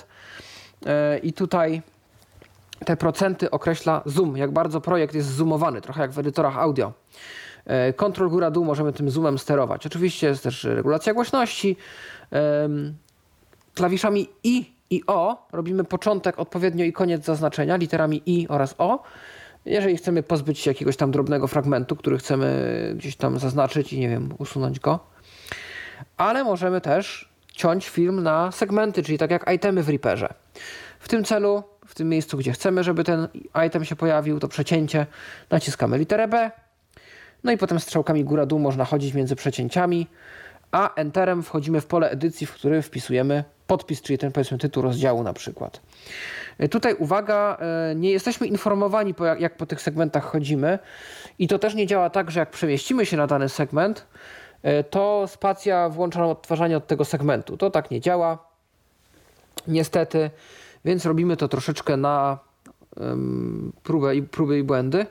[0.86, 1.82] e, i tutaj
[2.86, 6.94] te procenty określa zoom, jak bardzo projekt jest zoomowany, trochę jak w edytorach audio.
[7.96, 9.86] Kontrol góra-dół możemy tym zoomem sterować.
[9.86, 11.78] Oczywiście jest też regulacja głośności.
[13.74, 19.04] Klawiszami I i O robimy początek odpowiednio i koniec zaznaczenia literami I oraz O.
[19.66, 24.10] Jeżeli chcemy pozbyć się jakiegoś tam drobnego fragmentu, który chcemy gdzieś tam zaznaczyć i nie
[24.10, 25.00] wiem, usunąć go.
[26.18, 30.34] Ale możemy też ciąć film na segmenty, czyli tak jak itemy w Reaperze.
[31.00, 33.28] W tym celu, w tym miejscu, gdzie chcemy, żeby ten
[33.68, 35.06] item się pojawił, to przecięcie,
[35.50, 36.52] naciskamy literę B.
[37.44, 40.08] No i potem strzałkami góra-dół można chodzić między przecięciami,
[40.72, 45.24] a Enterem wchodzimy w pole edycji, w którym wpisujemy podpis, czyli ten powiedzmy tytuł rozdziału
[45.24, 45.82] na przykład.
[46.58, 50.80] E, tutaj uwaga, e, nie jesteśmy informowani po jak, po tych segmentach chodzimy
[51.40, 54.06] i to też nie działa tak, że jak przemieścimy się na dany segment,
[54.64, 57.58] e, to spacja włącza nam odtwarzanie od tego segmentu.
[57.58, 58.38] To tak nie działa.
[59.68, 60.30] Niestety,
[60.86, 62.40] więc robimy to troszeczkę na
[62.98, 65.06] um, próbę, i, próby i błędy.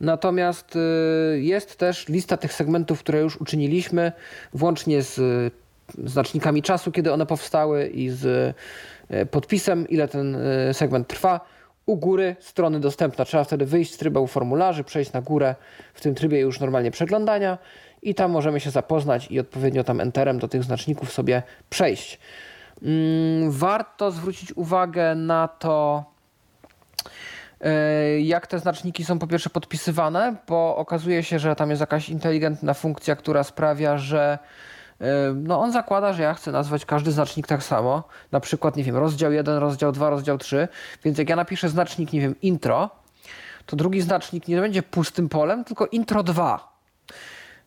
[0.00, 0.78] Natomiast
[1.34, 4.12] jest też lista tych segmentów, które już uczyniliśmy,
[4.52, 5.20] włącznie z
[6.04, 8.54] znacznikami czasu, kiedy one powstały i z
[9.08, 11.40] e, podpisem, ile ten e, segment trwa.
[11.86, 13.24] U góry strony dostępna.
[13.24, 15.54] Trzeba wtedy wyjść z trybu formularzy, przejść na górę
[15.94, 17.58] w tym trybie już normalnie przeglądania
[18.02, 22.18] i tam możemy się zapoznać i odpowiednio tam enterem do tych znaczników sobie przejść.
[22.82, 26.04] Mm, warto zwrócić uwagę na to,
[27.60, 32.08] e, jak te znaczniki są po pierwsze podpisywane, bo okazuje się, że tam jest jakaś
[32.08, 34.38] inteligentna funkcja, która sprawia, że
[35.34, 38.02] no on zakłada, że ja chcę nazwać każdy znacznik tak samo.
[38.32, 40.68] Na przykład, nie wiem, rozdział 1, rozdział 2, rozdział 3.
[41.04, 42.90] Więc jak ja napiszę znacznik, nie wiem, intro,
[43.66, 46.78] to drugi znacznik nie będzie pustym polem, tylko intro 2.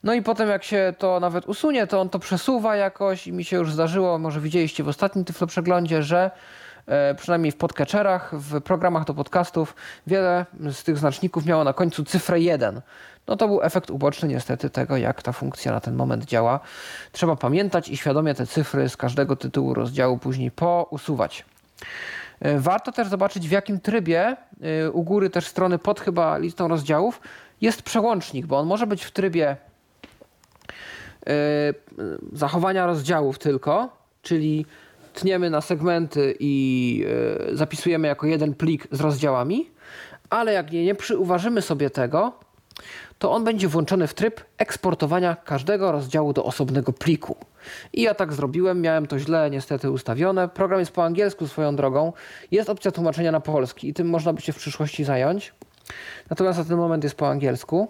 [0.03, 3.43] No i potem jak się to nawet usunie, to on to przesuwa jakoś i mi
[3.43, 6.31] się już zdarzyło, może widzieliście w ostatnim Tyflo przeglądzie, że
[7.17, 9.75] przynajmniej w podcatcherach, w programach do podcastów,
[10.07, 12.81] wiele z tych znaczników miało na końcu cyfrę 1.
[13.27, 16.59] No to był efekt uboczny niestety tego, jak ta funkcja na ten moment działa.
[17.11, 21.45] Trzeba pamiętać i świadomie te cyfry z każdego tytułu rozdziału później pousuwać.
[22.39, 26.67] E, warto też zobaczyć, w jakim trybie e, u góry też strony pod chyba listą
[26.67, 27.21] rozdziałów
[27.61, 31.33] jest przełącznik, bo on może być w trybie e,
[32.33, 33.89] zachowania rozdziałów tylko,
[34.21, 34.65] czyli
[35.13, 37.05] tniemy na segmenty i
[37.51, 39.69] zapisujemy jako jeden plik z rozdziałami,
[40.29, 42.33] ale jak nie, nie przyuważymy sobie tego,
[43.19, 47.35] to on będzie włączony w tryb eksportowania każdego rozdziału do osobnego pliku.
[47.93, 50.49] I ja tak zrobiłem, miałem to źle niestety ustawione.
[50.49, 52.13] Program jest po angielsku swoją drogą.
[52.51, 55.53] Jest opcja tłumaczenia na polski i tym można by się w przyszłości zająć.
[56.29, 57.87] Natomiast na ten moment jest po angielsku.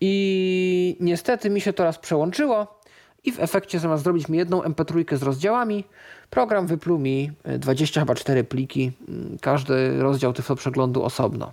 [0.00, 2.80] I niestety mi się to raz przełączyło
[3.26, 5.84] i w efekcie zamiast zrobić mi jedną MP3 z rozdziałami,
[6.30, 11.52] program wypluł mi 20 chyba 4 pliki, mm, każdy rozdział Tyflo przeglądu osobno.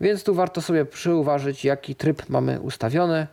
[0.00, 3.26] Więc tu warto sobie przyuważyć, jaki tryb mamy ustawiony.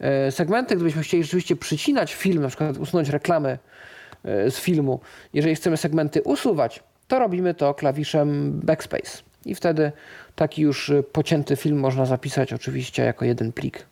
[0.00, 3.58] E, segmenty, gdybyśmy chcieli rzeczywiście przycinać film, na przykład usunąć reklamy
[4.24, 5.00] e, z filmu,
[5.32, 9.18] jeżeli chcemy segmenty usuwać, to robimy to klawiszem backspace.
[9.44, 9.92] I wtedy
[10.36, 13.86] taki już pocięty film można zapisać oczywiście jako jeden plik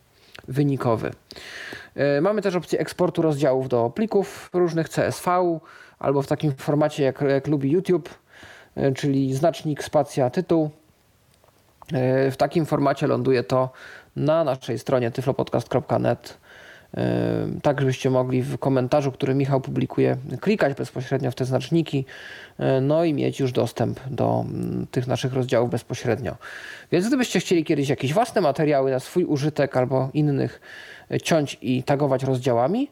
[0.49, 1.11] wynikowy.
[1.97, 5.59] E, mamy też opcję eksportu rozdziałów do plików różnych CSV
[5.99, 8.09] albo w takim formacie jak, jak lubi YouTube,
[8.95, 10.71] czyli znacznik, spacja, tytuł.
[11.93, 13.71] E, w takim formacie ląduje to
[14.17, 16.39] na naszej stronie tyflopodcast.net.
[16.97, 22.05] E, tak, żebyście mogli w komentarzu, który Michał publikuje, klikać bezpośrednio w te znaczniki,
[22.59, 24.45] e, no i mieć już dostęp do
[24.91, 26.37] tych naszych rozdziałów bezpośrednio.
[26.93, 30.61] Więc gdybyście chcieli kiedyś jakieś własne materiały na swój użytek albo innych
[31.23, 32.91] ciąć i tagować rozdziałami,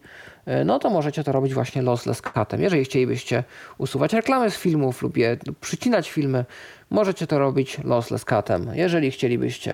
[0.65, 2.63] no to możecie to robić właśnie lossless cutem.
[2.63, 3.45] Jeżeli chcielibyście
[3.79, 6.45] usuwać reklamy z filmów lub je przycinać filmy,
[6.91, 8.71] możecie to robić lossless cutem.
[8.75, 9.73] Jeżeli chcielibyście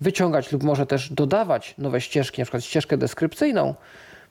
[0.00, 3.74] wyciągać lub może też dodawać nowe ścieżki, na przykład ścieżkę deskrypcyjną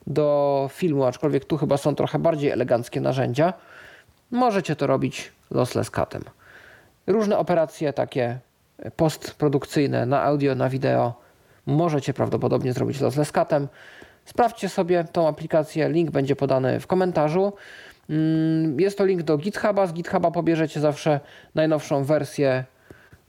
[0.07, 3.53] do filmu, aczkolwiek tu chyba są trochę bardziej eleganckie narzędzia,
[4.31, 6.23] możecie to robić lossless cutem.
[7.07, 8.39] Różne operacje takie
[8.95, 11.24] postprodukcyjne na audio, na wideo
[11.65, 13.67] możecie prawdopodobnie zrobić lossless cutem.
[14.25, 17.53] Sprawdźcie sobie tą aplikację, link będzie podany w komentarzu.
[18.09, 19.87] Mm, jest to link do GitHuba.
[19.87, 21.19] Z GitHuba pobierzecie zawsze
[21.55, 22.63] najnowszą wersję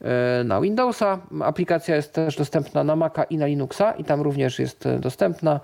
[0.01, 1.19] e, na Windowsa.
[1.41, 5.59] Aplikacja jest też dostępna na Maca i na Linuxa i tam również jest e, dostępna.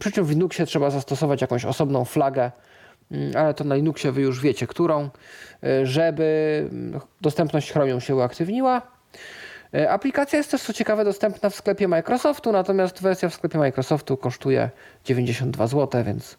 [0.00, 2.50] Przy czym w Linuxie trzeba zastosować jakąś osobną flagę,
[3.10, 5.08] mm, ale to na Linuxie wy już wiecie którą,
[5.62, 8.97] e, żeby mm, dostępność Chromium się uaktywniła.
[9.74, 14.16] E, aplikacja jest też, co ciekawe, dostępna w sklepie Microsoftu, natomiast wersja w sklepie Microsoftu
[14.16, 14.70] kosztuje
[15.04, 16.36] 92 zł, więc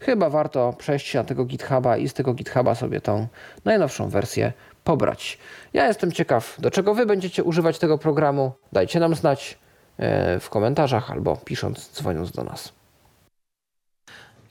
[0.00, 3.26] chyba warto przejść na tego GitHuba i z tego GitHuba sobie tą
[3.64, 4.52] najnowszą wersję
[4.84, 5.38] pobrać.
[5.72, 8.52] Ja jestem ciekaw, do czego Wy będziecie używać tego programu.
[8.72, 9.58] Dajcie nam znać
[9.98, 12.72] e, w komentarzach albo pisząc, dzwoniąc do nas.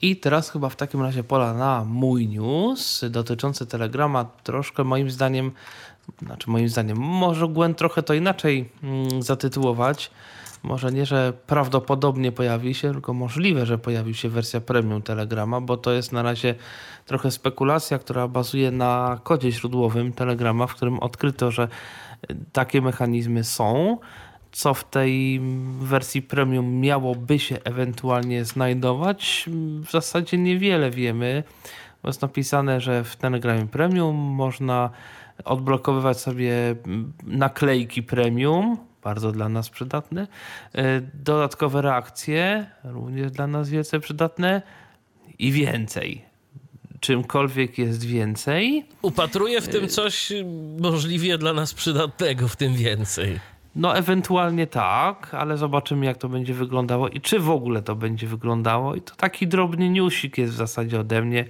[0.02, 4.24] I teraz chyba w takim razie pola na mój news dotyczący Telegrama.
[4.42, 5.52] Troszkę moim zdaniem
[6.22, 10.10] znaczy moim zdaniem, może Gwen trochę to inaczej mm, zatytułować.
[10.62, 15.76] Może nie, że prawdopodobnie pojawi się, tylko możliwe, że pojawi się wersja premium Telegrama, bo
[15.76, 16.54] to jest na razie
[17.06, 21.68] trochę spekulacja, która bazuje na kodzie źródłowym Telegrama, w którym odkryto, że
[22.52, 23.98] takie mechanizmy są.
[24.52, 25.40] Co w tej
[25.80, 29.44] wersji premium miałoby się ewentualnie znajdować?
[29.86, 31.44] W zasadzie niewiele wiemy.
[32.04, 34.90] Jest napisane, że w Telegramie premium można
[35.44, 36.52] odblokowywać sobie
[37.26, 40.26] naklejki premium, bardzo dla nas przydatne,
[40.74, 44.62] e, dodatkowe reakcje, również dla nas wielce przydatne
[45.38, 46.24] i więcej.
[47.00, 48.86] Czymkolwiek jest więcej.
[49.02, 50.32] Upatruję w tym coś
[50.80, 53.40] możliwie dla nas przydatnego, w tym więcej.
[53.76, 58.26] No, ewentualnie tak, ale zobaczymy, jak to będzie wyglądało i czy w ogóle to będzie
[58.26, 58.94] wyglądało.
[58.94, 61.44] I to taki drobny newsik jest w zasadzie ode mnie.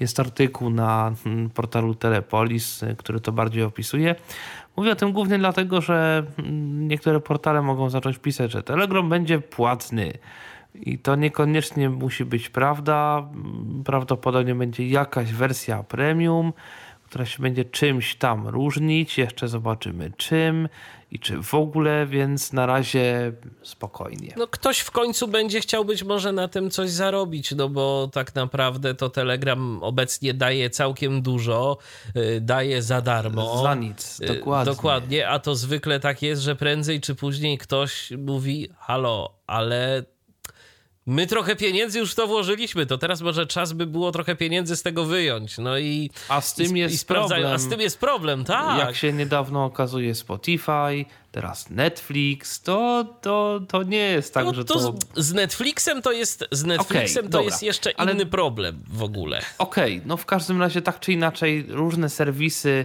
[0.00, 4.14] Jest artykuł na hmm, portalu Telepolis, y, który to bardziej opisuje.
[4.76, 9.38] Mówię o tym głównie dlatego, że hmm, niektóre portale mogą zacząć pisać, że Telegram będzie
[9.38, 10.12] płatny.
[10.74, 13.28] I to niekoniecznie musi być prawda.
[13.84, 16.52] Prawdopodobnie będzie jakaś wersja premium,
[17.12, 19.18] która się będzie czymś tam różnić.
[19.18, 20.68] Jeszcze zobaczymy czym
[21.10, 23.32] i czy w ogóle, więc na razie
[23.62, 24.34] spokojnie.
[24.36, 28.34] No ktoś w końcu będzie chciał być może na tym coś zarobić, no bo tak
[28.34, 31.78] naprawdę to Telegram obecnie daje całkiem dużo,
[32.16, 33.62] y, daje za darmo.
[33.62, 34.72] Za nic, Y, dokładnie.
[34.72, 40.04] Dokładnie, a to zwykle tak jest, że prędzej czy później ktoś mówi, halo, ale
[41.06, 44.76] my trochę pieniędzy już w to włożyliśmy, to teraz może czas by było trochę pieniędzy
[44.76, 45.58] z tego wyjąć.
[45.58, 47.46] No i A z tym i, jest i problem.
[47.46, 48.78] A z tym jest problem, tak.
[48.78, 54.64] Jak się niedawno okazuje Spotify, teraz Netflix, to, to, to nie jest tak, no, że
[54.64, 54.94] to to...
[55.22, 59.42] z, Netflixem to jest z Netflixem to dobra, jest jeszcze ale- inny problem w ogóle.
[59.58, 62.84] Okej, no w każdym razie tak czy inaczej różne serwisy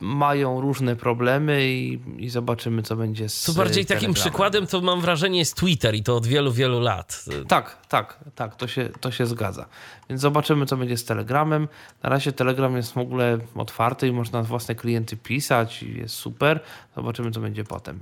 [0.00, 4.14] mają różne problemy i, i zobaczymy, co będzie z Tu bardziej takim Telegramem.
[4.14, 7.24] przykładem to mam wrażenie jest Twitter i to od wielu, wielu lat.
[7.48, 9.66] Tak, tak, tak, to się, to się zgadza.
[10.08, 11.68] Więc zobaczymy, co będzie z Telegramem.
[12.02, 16.14] Na razie Telegram jest w ogóle otwarty i można na własne klienty pisać i jest
[16.14, 16.60] super.
[16.96, 18.00] Zobaczymy, co będzie potem.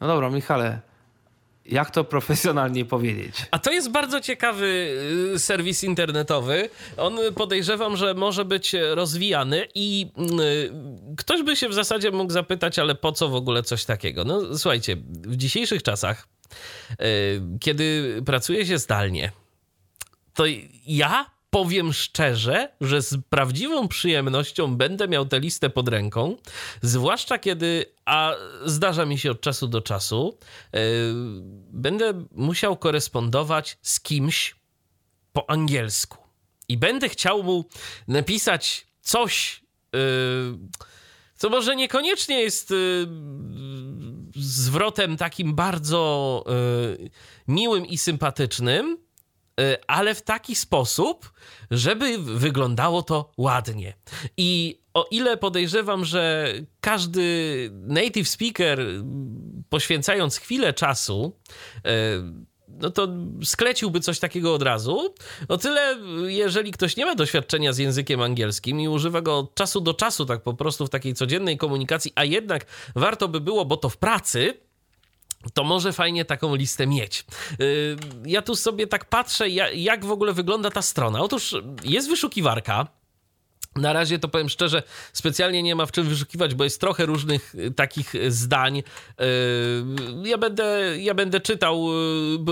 [0.00, 0.80] No dobra, Michale,
[1.70, 3.36] jak to profesjonalnie powiedzieć?
[3.50, 4.96] A to jest bardzo ciekawy
[5.34, 6.70] y, serwis internetowy.
[6.96, 10.06] On y, podejrzewam, że może być rozwijany i
[10.40, 14.24] y, ktoś by się w zasadzie mógł zapytać, ale po co w ogóle coś takiego?
[14.24, 16.28] No słuchajcie, w dzisiejszych czasach,
[17.60, 19.32] kiedy pracuje się zdalnie,
[20.34, 20.44] to
[20.86, 26.36] ja powiem szczerze, że z prawdziwą przyjemnością będę miał tę listę pod ręką,
[26.82, 30.38] zwłaszcza kiedy, a zdarza mi się od czasu do czasu,
[30.72, 30.80] yy,
[31.72, 34.56] będę musiał korespondować z kimś
[35.32, 36.18] po angielsku.
[36.68, 37.64] I będę chciał mu
[38.08, 39.62] napisać coś,
[39.92, 40.00] yy,
[41.36, 42.76] co może niekoniecznie jest yy,
[44.36, 46.44] zwrotem takim bardzo
[47.48, 48.98] miłym i sympatycznym,
[49.86, 51.32] ale w taki sposób,
[51.70, 53.94] żeby wyglądało to ładnie.
[54.36, 57.24] I o ile podejrzewam, że każdy
[57.72, 58.80] native speaker,
[59.68, 61.36] poświęcając chwilę czasu,
[61.76, 63.08] y, no to
[63.44, 65.14] skleciłby coś takiego od razu.
[65.48, 69.54] O tyle, y, jeżeli ktoś nie ma doświadczenia z językiem angielskim i używa go od
[69.54, 73.64] czasu do czasu, tak po prostu w takiej codziennej komunikacji, a jednak warto by było,
[73.64, 74.54] bo to w pracy,
[75.54, 77.24] to może fajnie taką listę mieć.
[77.58, 77.96] Yy,
[78.26, 81.20] Ja tu sobie tak patrzę, ja- jak w ogóle wygląda ta strona.
[81.22, 82.86] Otóż jest wyszukiwarka.
[83.76, 84.82] Na razie to powiem szczerze,
[85.12, 88.76] specjalnie nie ma w czym wyszukiwać, bo jest trochę różnych y, takich y, zdań.
[88.76, 91.86] Yy, Ja będę, ja będę czytał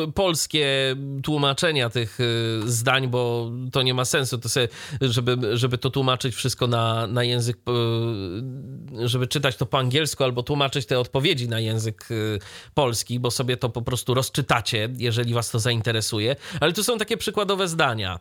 [0.07, 4.69] y, polskie tłumaczenia tych y, zdań, bo to nie ma sensu, to sobie,
[5.01, 10.43] żeby, żeby to tłumaczyć wszystko na, na język, y, żeby czytać to po angielsku albo
[10.43, 12.39] tłumaczyć te odpowiedzi na język y,
[12.75, 16.37] polski, bo sobie to po prostu rozczytacie, jeżeli was to zainteresuje.
[16.61, 18.21] Ale tu są takie przykładowe zdania.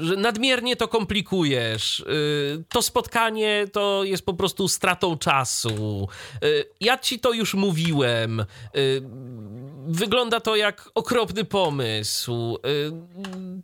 [0.00, 2.00] Y, że nadmiernie to komplikujesz.
[2.00, 6.08] y, To spotkanie to jest po prostu stratą czasu.
[6.44, 8.44] y, Ja ci to już mówiłem.
[9.88, 12.58] Wygląda to jak okropny pomysł.
[12.66, 12.92] y,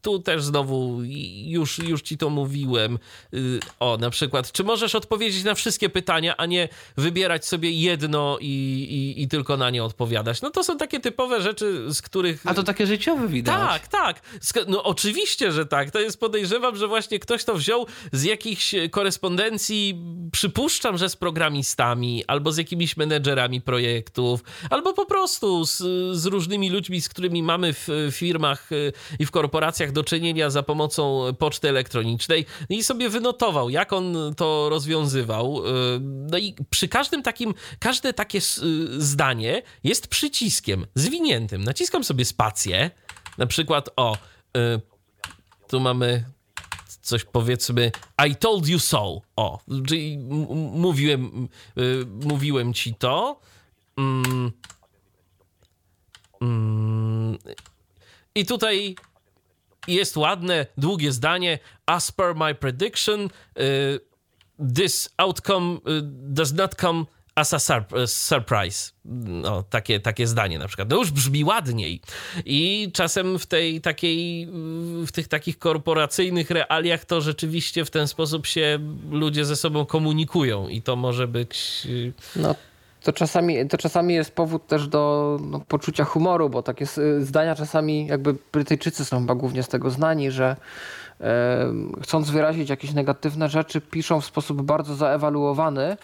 [0.02, 1.00] Tu też znowu
[1.44, 2.98] już, już ci to mówiłem.
[3.34, 8.38] Y, O, na przykład, czy możesz odpowiedzieć na wszystkie pytania, a nie wybierać sobie jedno
[8.40, 8.47] i,
[9.16, 10.42] i, i tylko na nie odpowiadać?
[10.42, 12.42] No to są takie typowe rzeczy, z których.
[12.44, 13.55] A to takie życiowe widać.
[13.55, 14.20] Tak, tak.
[14.68, 15.90] No oczywiście, że tak.
[15.90, 22.24] To jest podejrzewam, że właśnie ktoś to wziął z jakichś korespondencji, przypuszczam, że z programistami,
[22.26, 24.40] albo z jakimiś menedżerami projektów,
[24.70, 25.76] albo po prostu z,
[26.12, 28.76] z różnymi ludźmi, z którymi mamy w firmach e,
[29.18, 34.68] i w korporacjach do czynienia za pomocą poczty elektronicznej i sobie wynotował, jak on to
[34.68, 35.62] rozwiązywał.
[35.66, 35.70] E,
[36.00, 38.64] No i przy każdym takim, każde takie s-
[38.98, 41.64] zdanie jest przyciskiem zwiniętym.
[41.64, 42.90] Naciskam sobie spację,
[43.38, 44.80] na przykład o, y,
[45.68, 46.24] tu mamy
[47.02, 47.92] coś powiedzmy
[48.28, 49.20] I told you so.
[49.36, 50.18] O, czyli
[50.72, 53.40] mówiłem, y, mówiłem ci to.
[53.98, 54.52] Mm,
[58.34, 58.97] I tutaj
[59.89, 61.58] jest ładne, długie zdanie.
[61.86, 64.00] As per my prediction, y,
[64.75, 65.81] this outcome y,
[66.33, 68.92] does not come as a sur- surprise.
[69.05, 70.91] No, takie, takie zdanie na przykład.
[70.91, 72.00] No już brzmi ładniej.
[72.44, 74.49] I czasem w tej takiej,
[75.07, 78.78] w tych takich korporacyjnych realiach to rzeczywiście w ten sposób się
[79.10, 81.83] ludzie ze sobą komunikują i to może być...
[81.86, 82.55] y, No,
[83.08, 86.86] to czasami, to czasami jest powód też do no, poczucia humoru, bo takie
[87.20, 90.56] zdania czasami, jakby Brytyjczycy są chyba głównie z tego znani, że
[91.20, 91.72] e,
[92.02, 95.96] chcąc wyrazić jakieś negatywne rzeczy, piszą w sposób bardzo zaewaluowany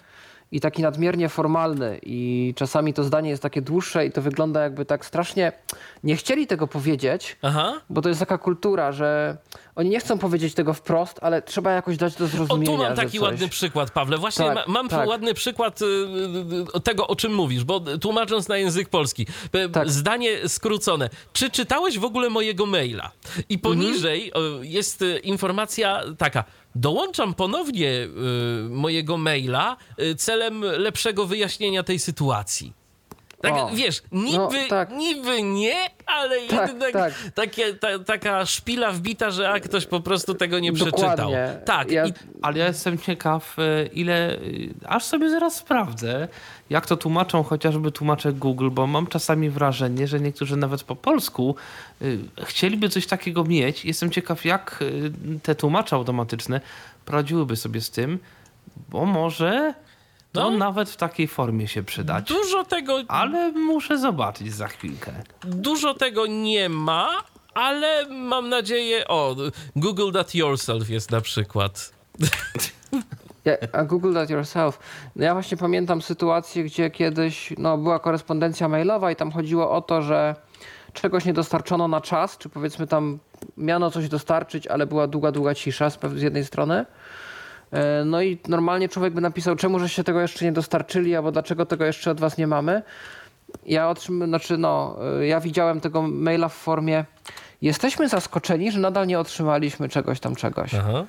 [0.55, 4.85] i taki nadmiernie formalny i czasami to zdanie jest takie dłuższe i to wygląda jakby
[4.85, 5.53] tak strasznie
[6.05, 7.81] nie chcieli tego powiedzieć, Aha.
[7.91, 9.37] bo to jest taka kultura, że
[9.77, 12.73] oni nie chcą powiedzieć tego wprost, ale trzeba jakoś dać do O, zrozumienia.
[12.77, 13.21] tu mam taki coś...
[13.21, 14.19] ładny przykład, Pawle.
[14.19, 15.09] Właśnie Tak, ma, mam tak.
[15.09, 19.27] ładny przykład y, y, y, tego, o czym mówisz, bo tłumacząc na język polski,
[19.73, 19.91] Tak.
[19.91, 21.11] zdanie skrócone.
[21.33, 23.11] Czy czytałeś w ogóle mojego maila?
[23.49, 24.65] I poniżej Mhm.
[24.65, 26.45] jest informacja taka.
[26.75, 28.09] Dołączam ponownie y,
[28.69, 32.73] mojego maila y, celem lepszego wyjaśnienia tej sytuacji.
[33.43, 34.91] Tak, O, wiesz, niby, no, tak.
[34.91, 37.13] niby nie, ale Tak, jednak tak.
[37.35, 41.01] Takie, ta, taka szpila wbita, że a ktoś po prostu tego nie przeczytał.
[41.01, 41.59] Dokładnie.
[41.65, 42.13] Tak, Ja- i
[42.43, 44.33] Ale ja jestem ciekaw, e, ile.
[44.33, 44.39] e,
[44.87, 46.29] Aż sobie zaraz sprawdzę,
[46.71, 51.57] jak to tłumaczą chociażby tłumacze Google, bo mam czasami wrażenie, że niektórzy nawet po polsku
[52.03, 53.85] e, chcieliby coś takiego mieć.
[53.85, 54.85] Jestem ciekaw, jak
[55.35, 56.61] e, te tłumacze automatyczne
[57.05, 58.19] poradziłyby sobie z tym,
[58.89, 59.75] bo może
[60.33, 60.59] to No.
[60.59, 62.29] nawet w takiej formie się przydać.
[62.29, 65.13] Dużo tego, Ale muszę zobaczyć za chwilkę.
[65.45, 67.09] dużo tego nie ma,
[67.55, 69.09] ale mam nadzieję.
[69.09, 69.37] O,
[69.77, 71.93] Google That Yourself jest na przykład.
[73.73, 74.79] A Google that yourself.
[75.17, 80.03] Ja właśnie pamiętam sytuację, gdzie kiedyś no, była korespondencja mailowa i tam chodziło o to,
[80.03, 80.35] że
[80.93, 83.19] czegoś nie dostarczono na czas, czy powiedzmy tam
[83.57, 86.87] miano coś dostarczyć, ale była długa, długa cisza z, jednej strony.
[87.73, 91.67] E, No i normalnie człowiek by napisał, czemu żeście tego jeszcze nie dostarczyli, albo dlaczego
[91.67, 92.83] tego jeszcze od was nie mamy.
[93.67, 97.05] Ja otrzym, znaczy no, e, ja widziałem tego maila w formie
[97.63, 100.75] jesteśmy zaskoczeni, że nadal nie otrzymaliśmy czegoś tam czegoś.
[100.75, 101.05] Aha.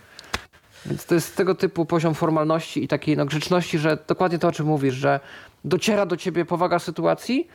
[0.85, 4.51] Więc to jest tego typu poziom formalności i takiej no, grzeczności, że dokładnie to, o
[4.51, 5.19] czym mówisz, że
[5.65, 7.47] dociera do ciebie powaga sytuacji,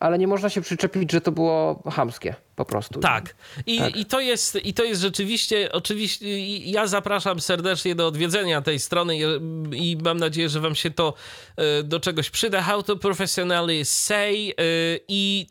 [0.00, 3.00] ale nie można się przyczepić, że to było chamskie po prostu.
[3.00, 3.34] Tak.
[3.66, 3.96] I, Tak.
[3.96, 9.16] I, to jest, I to jest rzeczywiście, oczywiście, ja zapraszam serdecznie do odwiedzenia tej strony
[9.16, 9.22] i,
[9.72, 11.14] i mam nadzieję, że Wam się to
[11.56, 12.62] e, do czegoś przyda.
[12.62, 14.52] How to professionally say e,
[15.08, 15.46] i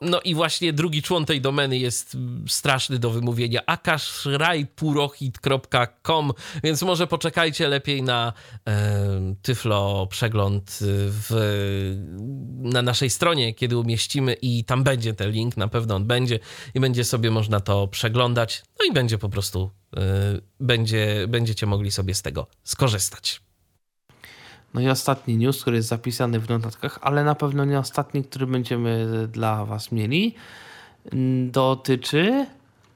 [0.00, 2.16] no i właśnie drugi człon tej domeny jest
[2.48, 3.60] straszny do wymówienia.
[3.66, 6.32] akashrajpurohit.com
[6.64, 8.32] więc może poczekajcie lepiej na
[8.68, 11.30] e, Tyflo przegląd w,
[12.62, 16.38] na naszej stronie, kiedy umieścimy i tam będzie ten link, na pewno on będzie
[16.74, 20.00] i będzie sobie można to przeglądać, no i będzie po prostu, e,
[20.60, 23.40] będzie, będziecie mogli sobie z tego skorzystać.
[24.74, 28.46] No i ostatni news, który jest zapisany w notatkach, ale na pewno nie ostatni, który
[28.46, 30.34] będziemy dla Was mieli,
[31.50, 32.46] dotyczy.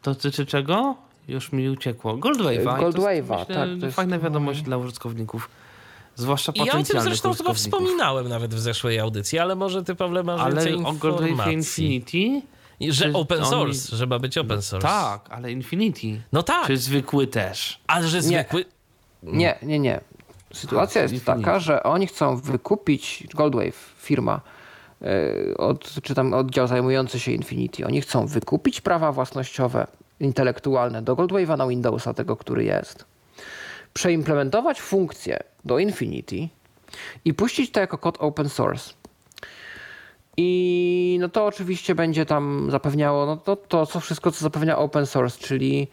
[0.03, 0.97] Dotyczy czego?
[1.29, 2.17] Już mi uciekło.
[2.17, 2.61] Goldwave'a.
[2.61, 5.51] I to jest, Goldwave'a, myślę, tak, to jest- Fajna wiadomość dla użytkowników.
[6.17, 9.95] Zwłaszcza I ja o tym zresztą chyba wspominałem nawet w zeszłej audycji, ale może ty,
[9.95, 11.53] Pawle, masz Ale więcej o Goldwave'ie informacji.
[11.95, 12.47] Infinity?
[12.81, 14.89] I Że Czy open oni- source, że ma być open source.
[14.89, 16.21] Tak, ale Infinity.
[16.33, 17.81] No tak, Czy zwykły też?
[17.87, 18.65] ale że zwykły...
[19.23, 20.01] Nie, nie, nie.
[20.53, 24.41] Sytuacja jest taka, że oni chcą wykupić Goldwave, firma,
[25.03, 27.87] e, od, czy tam oddział zajmujący się Infinity.
[27.87, 29.87] Oni chcą wykupić prawa własnościowe,
[30.21, 33.05] intelektualne do Goldwave'a na Windowsa, tego, który jest.
[33.95, 36.49] Przeimplementować funkcje do Infinity
[37.25, 38.95] i puścić to jako kod open source.
[40.37, 45.07] I no to oczywiście będzie tam zapewniało no to, to co wszystko, co zapewnia open
[45.07, 45.89] source, czyli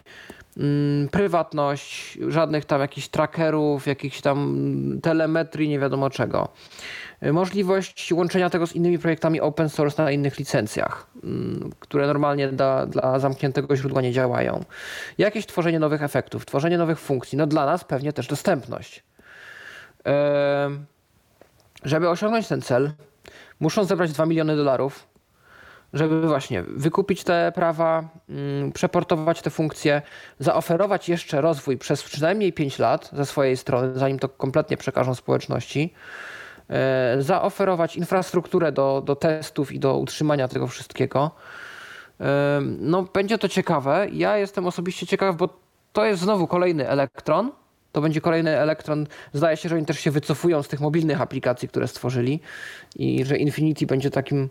[1.10, 6.48] prywatność, żadnych tam jakichś trackerów, jakichś tam mm, telemetrii, nie wiadomo czego.
[7.22, 12.48] Y, Możliwość łączenia tego z innymi projektami open source na innych licencjach, mm, które normalnie
[12.48, 14.64] dla, dla zamkniętego źródła nie działają.
[15.18, 17.38] Jakieś tworzenie nowych efektów, tworzenie nowych funkcji.
[17.38, 19.04] No dla nas pewnie też dostępność.
[21.84, 22.92] Żeby osiągnąć ten cel,
[23.60, 25.06] muszą zebrać 2 miliony dolarów,
[25.92, 30.02] żeby właśnie wykupić te prawa, mm, przeportować te funkcje,
[30.38, 35.94] zaoferować jeszcze rozwój przez przynajmniej 5 lat ze swojej strony, zanim to kompletnie przekażą społeczności,
[36.70, 41.30] e, zaoferować infrastrukturę do, do testów i do utrzymania tego wszystkiego.
[42.20, 44.06] E, No, będzie to ciekawe.
[44.12, 45.48] Ja jestem osobiście ciekaw, bo
[45.92, 47.52] to jest znowu kolejny elektron.
[47.92, 49.06] To będzie kolejny elektron.
[49.32, 52.40] Zdaje się, że oni też się wycofują z tych mobilnych aplikacji, które stworzyli
[52.96, 54.48] i że Infinity będzie takim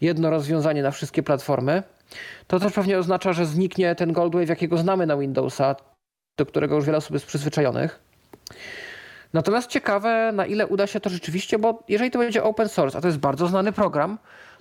[0.00, 1.82] jedno rozwiązanie na wszystkie platformy.
[2.46, 5.76] To też pewnie oznacza, że zniknie ten Goldwave, jakiego znamy na Windowsa,
[6.38, 8.00] do którego już wiele osób jest przyzwyczajonych.
[9.32, 13.00] Natomiast ciekawe, na ile uda się to rzeczywiście, bo jeżeli to będzie open source, a
[13.00, 14.18] to jest bardzo znany program,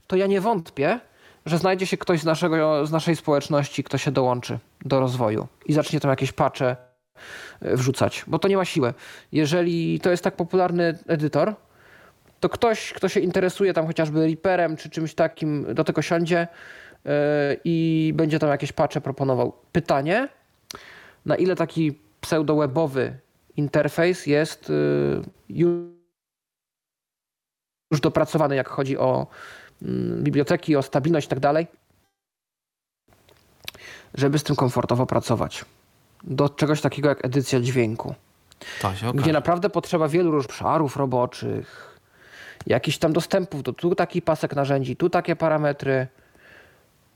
[0.08, 1.00] to ja nie wątpię,
[1.46, 5.74] że znajdzie się ktoś z, naszego, z naszej społeczności, kto się dołączy do rozwoju i
[5.74, 6.76] zacznie tam jakieś patche
[7.62, 8.94] e, wrzucać, bo to nie ma siły.
[9.32, 11.54] Jeżeli to jest tak popularny edytor,
[12.42, 16.48] to ktoś, kto się interesuje tam chociażby Reaperem czy czymś takim, do tego siądzie
[17.06, 17.12] yy,
[17.64, 19.54] i będzie tam jakieś patche proponował.
[19.72, 20.30] Pytanie,
[21.26, 23.14] na ile taki pseudo-webowy
[23.58, 25.22] interfejs jest yy,
[27.92, 29.28] już dopracowany, jak chodzi o
[29.82, 31.68] mm, biblioteki, o stabilność i tak dalej,
[34.14, 35.66] żeby z tym komfortowo pracować.
[36.24, 38.16] Do czegoś takiego jak edycja dźwięku,
[39.14, 41.91] gdzie naprawdę potrzeba wielu różnych obszarów roboczych,
[42.68, 46.08] jakichś tam dostępów, do tu taki pasek narzędzi, tu takie parametry.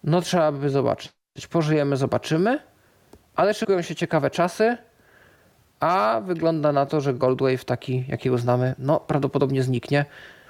[0.03, 1.11] No trzeba by zobaczyć.
[1.49, 2.59] Pożyjemy, zobaczymy,
[3.35, 4.77] ale szykują się ciekawe czasy,
[5.79, 10.05] a wygląda na to, że Goldwave taki, jakiego znamy, no prawdopodobnie zniknie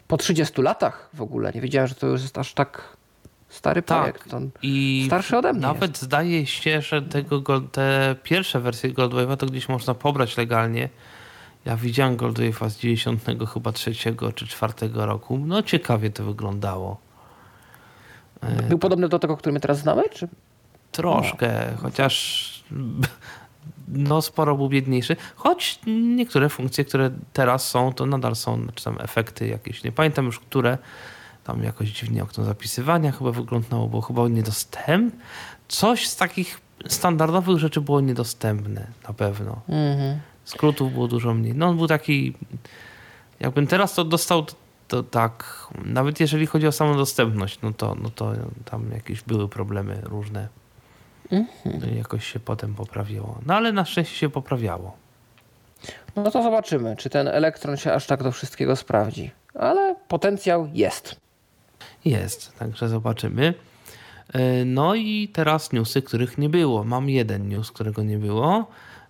[0.07, 1.51] po 30 latach w ogóle.
[1.55, 2.97] Nie wiedziałem, że to już jest aż tak
[3.49, 3.97] stary Tak.
[3.97, 4.35] projekt.
[4.61, 9.69] I starszy ode mnie Nawet zdaje się, że tego, te pierwsze wersje Goldwave'a to gdzieś
[9.69, 10.89] można pobrać legalnie.
[11.65, 15.37] Ja widziałem Goldwave'a z 90 chyba trzeciego czy czwartego roku.
[15.37, 16.97] No ciekawie to wyglądało.
[18.69, 20.03] Był podobny do tego, który my teraz znamy?
[20.11, 20.27] Czy?
[20.91, 22.45] Troszkę, chociaż
[23.87, 25.15] no sporo był biedniejszy.
[25.35, 30.25] Choć niektóre funkcje, które teraz są, to nadal są, czy tam efekty jakieś, nie pamiętam
[30.25, 30.77] już które,
[31.43, 35.19] tam jakoś dziwnie okno zapisywania chyba wyglądało, było chyba niedostępne.
[35.67, 39.61] Coś z takich standardowych rzeczy było niedostępne, na pewno.
[39.69, 40.19] Mhm.
[40.45, 41.53] Skrótów było dużo mniej.
[41.55, 42.33] No on był taki,
[43.39, 44.45] jakbym teraz to dostał,
[44.87, 48.33] to, tak, nawet jeżeli chodzi o samą dostępność, no to, no to
[48.65, 50.47] tam jakieś były problemy różne.
[51.91, 53.39] I jakoś się potem poprawiło.
[53.45, 54.97] No ale na szczęście się poprawiało.
[56.15, 59.31] No to zobaczymy, czy ten elektron się aż tak do wszystkiego sprawdzi.
[59.53, 61.15] Ale potencjał jest.
[62.05, 63.53] Jest, także zobaczymy.
[64.33, 66.83] E, No i teraz newsy, których nie było.
[66.83, 68.67] Mam jeden news, którego nie było.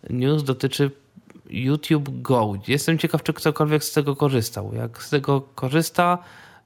[0.10, 0.92] News dotyczy
[1.50, 2.54] YouTube Go.
[2.68, 4.74] Jestem ciekaw, czy ktokolwiek z tego korzystał.
[4.74, 6.18] Jak z tego korzysta,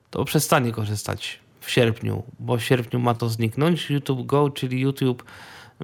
[0.10, 3.90] to przestanie korzystać w sierpniu, bo w sierpniu ma to zniknąć.
[3.90, 5.24] YouTube Go, czyli YouTube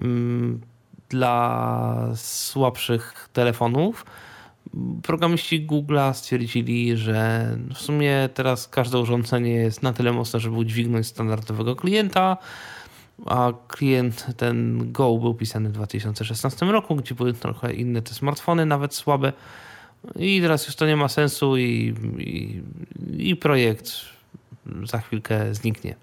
[0.02, 0.62] mm,
[1.10, 4.06] dla słabszych telefonów.
[5.04, 11.08] Programiści Google'a stwierdzili, że w sumie teraz każde urządzenie jest na tyle mocne, żeby udźwignąć
[11.08, 12.38] standardowego klienta,
[13.26, 18.66] a klient ten Go był pisany w 2016 roku, gdzie były trochę inne te smartfony,
[18.66, 19.34] nawet słabe.
[20.16, 22.64] I teraz już to nie ma sensu i, i,
[23.30, 23.92] i projekt
[24.84, 25.96] za chwilkę zniknie.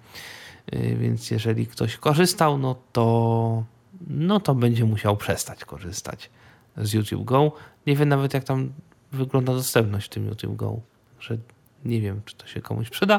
[0.73, 3.65] Yy, Więc jeżeli ktoś korzystał, no to,
[4.07, 6.31] no to będzie musiał przestać korzystać
[6.77, 7.53] z YouTube Go.
[7.87, 8.73] Nie wiem nawet jak tam
[9.13, 10.81] wygląda dostępność w tym YouTube Go,
[11.21, 11.39] że
[11.85, 13.19] nie wiem czy to się komuś przyda,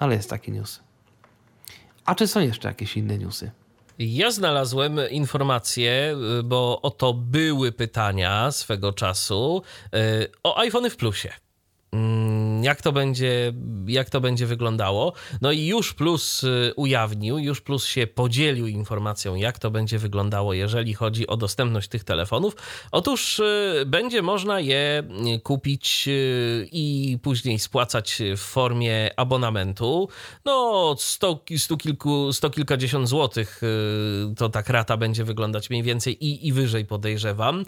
[0.00, 0.80] no ale jest taki news.
[2.10, 3.50] A czy są jeszcze jakieś inne newsy?
[3.98, 9.62] Ja znalazłem informacje, y, bo o to były pytania swego czasu
[9.94, 11.32] y, o iPhony w plusie.
[12.62, 13.52] Jak to, będzie,
[13.86, 15.12] jak to będzie wyglądało?
[15.40, 20.54] No i już plus y, ujawnił, już plus się podzielił informacją, jak to będzie wyglądało,
[20.54, 22.56] jeżeli chodzi o dostępność tych telefonów.
[22.92, 25.02] Otóż y, będzie można je
[25.36, 26.08] y, kupić
[26.72, 30.08] i później spłacać w formie abonamentu.
[30.44, 33.60] No, sto, sto, kilku, sto kilkadziesiąt złotych
[34.36, 37.64] to tak rata będzie wyglądać mniej więcej i, i wyżej podejrzewam.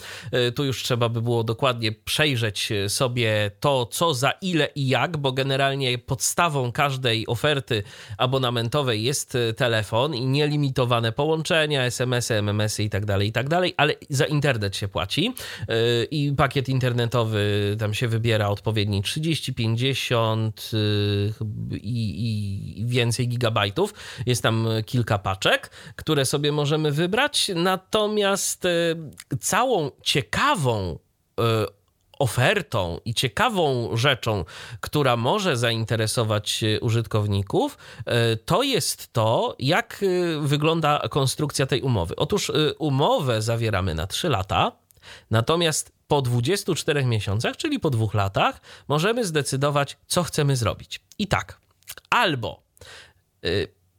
[0.54, 5.32] Tu już trzeba by było dokładnie przejrzeć sobie to, co za ile i jak, bo
[5.32, 7.82] generalnie podstawą każdej oferty
[8.18, 13.46] abonamentowej jest y, telefon i nielimitowane połączenia, SMS-y, MMS-y i tak dalej, i tak
[13.76, 20.70] ale za internet się płaci y, i pakiet internetowy tam się wybiera odpowiedni 30, 50
[20.74, 21.32] y,
[21.76, 23.94] i, i więcej gigabajtów.
[24.26, 28.64] Jest tam kilka paczek, które sobie możemy wybrać, natomiast
[29.40, 30.98] całą ciekawą
[32.22, 34.44] ofertą i ciekawą rzeczą,
[34.80, 42.16] która może zainteresować e, użytkowników, e, to jest to, jak e, wygląda konstrukcja tej umowy.
[42.16, 44.72] Otóż umowę zawieramy na 3 lata,
[45.30, 51.00] natomiast po 24 miesiącach, czyli po dwóch latach, możemy zdecydować, co chcemy zrobić.
[51.18, 51.58] I tak,
[52.10, 52.62] albo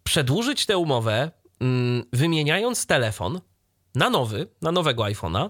[0.04, 3.42] przedłużyć tę umowę, mm, wymieniając telefon
[3.96, 5.50] na nowy, na nowego iPhone'a.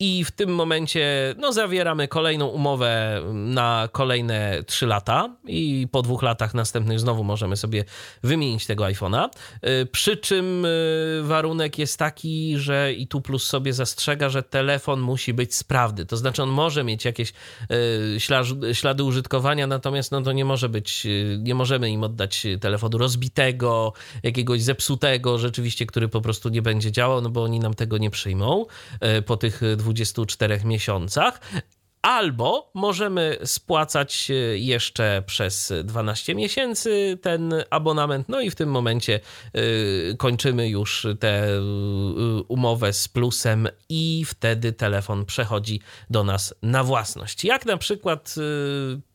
[0.00, 6.22] I w tym momencie no, zawieramy kolejną umowę na kolejne 3 lata, i po dwóch
[6.22, 7.84] latach następnych znowu możemy sobie
[8.22, 9.28] wymienić tego iPhone'a.
[9.82, 15.00] Y, Przy czym y, warunek jest taki, że i tu plus sobie zastrzega, że telefon
[15.00, 16.06] musi być sprawny.
[16.06, 20.68] To znaczy, on może mieć jakieś y, ślad- ślady użytkowania, natomiast no, to nie może
[20.68, 21.06] być,
[21.38, 27.20] nie możemy im oddać telefonu rozbitego, jakiegoś zepsutego, rzeczywiście, który po prostu nie będzie działał,
[27.22, 28.66] no bo oni nam tego nie przyjmą
[29.22, 31.40] po tych 24 miesiącach.
[32.06, 39.20] Albo możemy spłacać jeszcze przez 12 miesięcy ten abonament, no i w tym momencie
[40.18, 41.48] kończymy już tę
[42.48, 47.44] umowę z plusem i wtedy telefon przechodzi do nas na własność.
[47.44, 48.34] Jak na przykład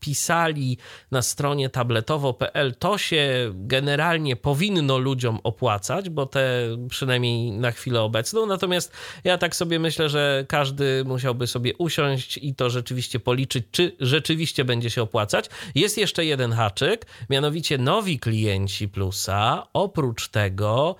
[0.00, 0.78] pisali
[1.10, 8.46] na stronie tabletowo.pl, to się generalnie powinno ludziom opłacać, bo te przynajmniej na chwilę obecną.
[8.46, 8.92] Natomiast
[9.24, 14.64] ja tak sobie myślę, że każdy musiałby sobie usiąść i to rzeczywiście policzyć, czy rzeczywiście
[14.64, 15.46] będzie się opłacać.
[15.74, 20.96] Jest jeszcze jeden haczyk, mianowicie nowi klienci Plusa, oprócz tego,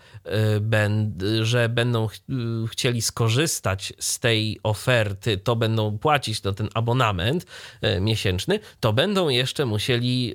[1.42, 7.46] że będą y, chcieli skorzystać z tej oferty, to będą płacić no, ten abonament
[7.84, 10.34] y, miesięczny, to będą jeszcze musieli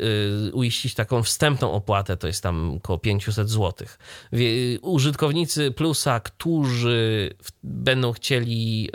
[0.53, 3.87] uiścić taką wstępną opłatę, to jest tam około 500 zł.
[4.81, 7.33] Użytkownicy Plusa, którzy
[7.63, 8.89] będą chcieli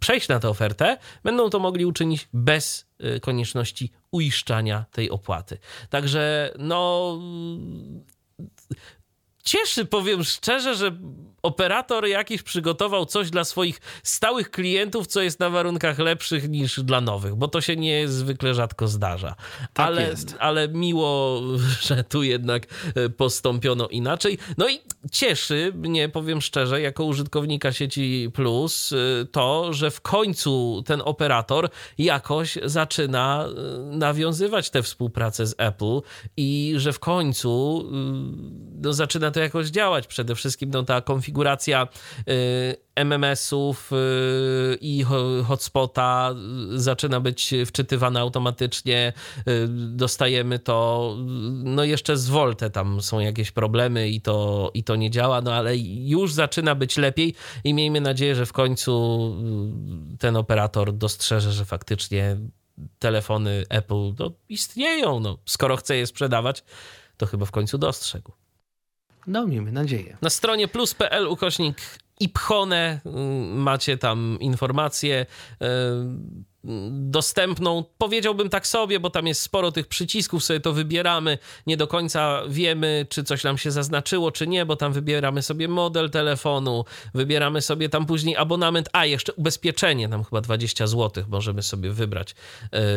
[0.00, 2.86] przejść na tę ofertę, będą to mogli uczynić bez
[3.22, 5.58] konieczności uiszczania tej opłaty.
[5.90, 7.18] Także no
[9.44, 10.98] cieszy, powiem szczerze, że
[11.42, 17.00] operator jakiś przygotował coś dla swoich stałych klientów, co jest na warunkach lepszych niż dla
[17.00, 19.34] nowych, bo to się zwykle rzadko zdarza.
[19.72, 20.36] Tak ale, jest.
[20.38, 21.42] ale miło,
[21.88, 24.38] że tu jednak e, postąpiono inaczej.
[24.58, 24.80] No i
[25.12, 31.68] cieszy mnie, powiem szczerze, jako użytkownika sieci Plus, e, to, że w końcu ten operator
[31.98, 36.00] jakoś zaczyna e, nawiązywać tę współpracę z Apple
[36.36, 37.84] i że w końcu
[38.82, 40.06] no, zaczyna to jakoś działać.
[40.06, 41.88] Przede wszystkim no, ta konfiguracja konfiguracja
[42.28, 45.04] y, MMS-ów y, i
[45.46, 46.34] hotspota
[46.74, 49.12] zaczyna być wczytywana automatycznie.
[49.48, 51.16] Y, dostajemy to,
[51.64, 55.54] no jeszcze z Volte tam są jakieś problemy i to, i to nie działa, no
[55.54, 57.34] ale już zaczyna być lepiej
[57.64, 59.36] i miejmy nadzieję, że w końcu
[60.18, 62.36] ten operator dostrzeże, że faktycznie
[62.98, 65.20] telefony Apple no, istnieją.
[65.20, 66.64] No, skoro chce je sprzedawać,
[67.16, 68.39] to chyba w końcu dostrzegł.
[69.30, 70.16] No, miejmy nadzieję.
[70.22, 71.76] Na stronie plus.pl ukośnik
[72.20, 75.26] Ipchone mm, macie tam informacje
[76.90, 81.86] dostępną, powiedziałbym tak sobie, bo tam jest sporo tych przycisków, sobie to wybieramy, nie do
[81.86, 86.84] końca wiemy, czy coś nam się zaznaczyło, czy nie, bo tam wybieramy sobie model telefonu,
[87.14, 92.34] wybieramy sobie tam później abonament, a jeszcze ubezpieczenie, tam chyba 20 zł możemy sobie wybrać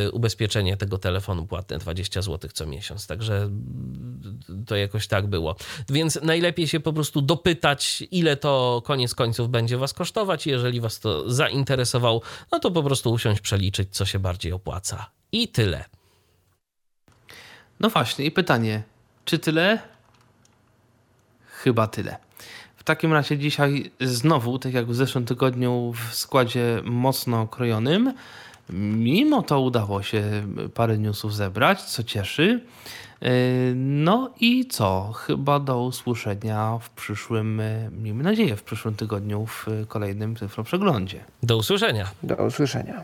[0.07, 3.49] y, ubezpieczenie tego telefonu płatne, 20 zł co miesiąc, także
[4.67, 5.55] to jakoś tak było.
[5.89, 10.99] Więc najlepiej się po prostu dopytać, ile to koniec końców będzie was kosztować, jeżeli was
[10.99, 15.09] to zainteresowało, no to po prostu usiąść przy przeliczyć, co się bardziej opłaca.
[15.31, 15.85] I tyle.
[17.79, 18.83] No właśnie, i pytanie,
[19.25, 19.79] czy tyle?
[21.45, 22.17] Chyba tyle.
[22.75, 28.13] W takim razie dzisiaj znowu, tak jak w zeszłym tygodniu, w składzie mocno krojonym.
[28.69, 30.23] Mimo to udało się
[30.73, 32.63] parę newsów zebrać, co cieszy.
[33.75, 35.11] No i co?
[35.11, 41.23] Chyba do usłyszenia w przyszłym, miejmy nadzieję, w przyszłym tygodniu w kolejnym Tyflo Przeglądzie.
[41.43, 42.11] Do usłyszenia.
[42.23, 43.03] Do usłyszenia.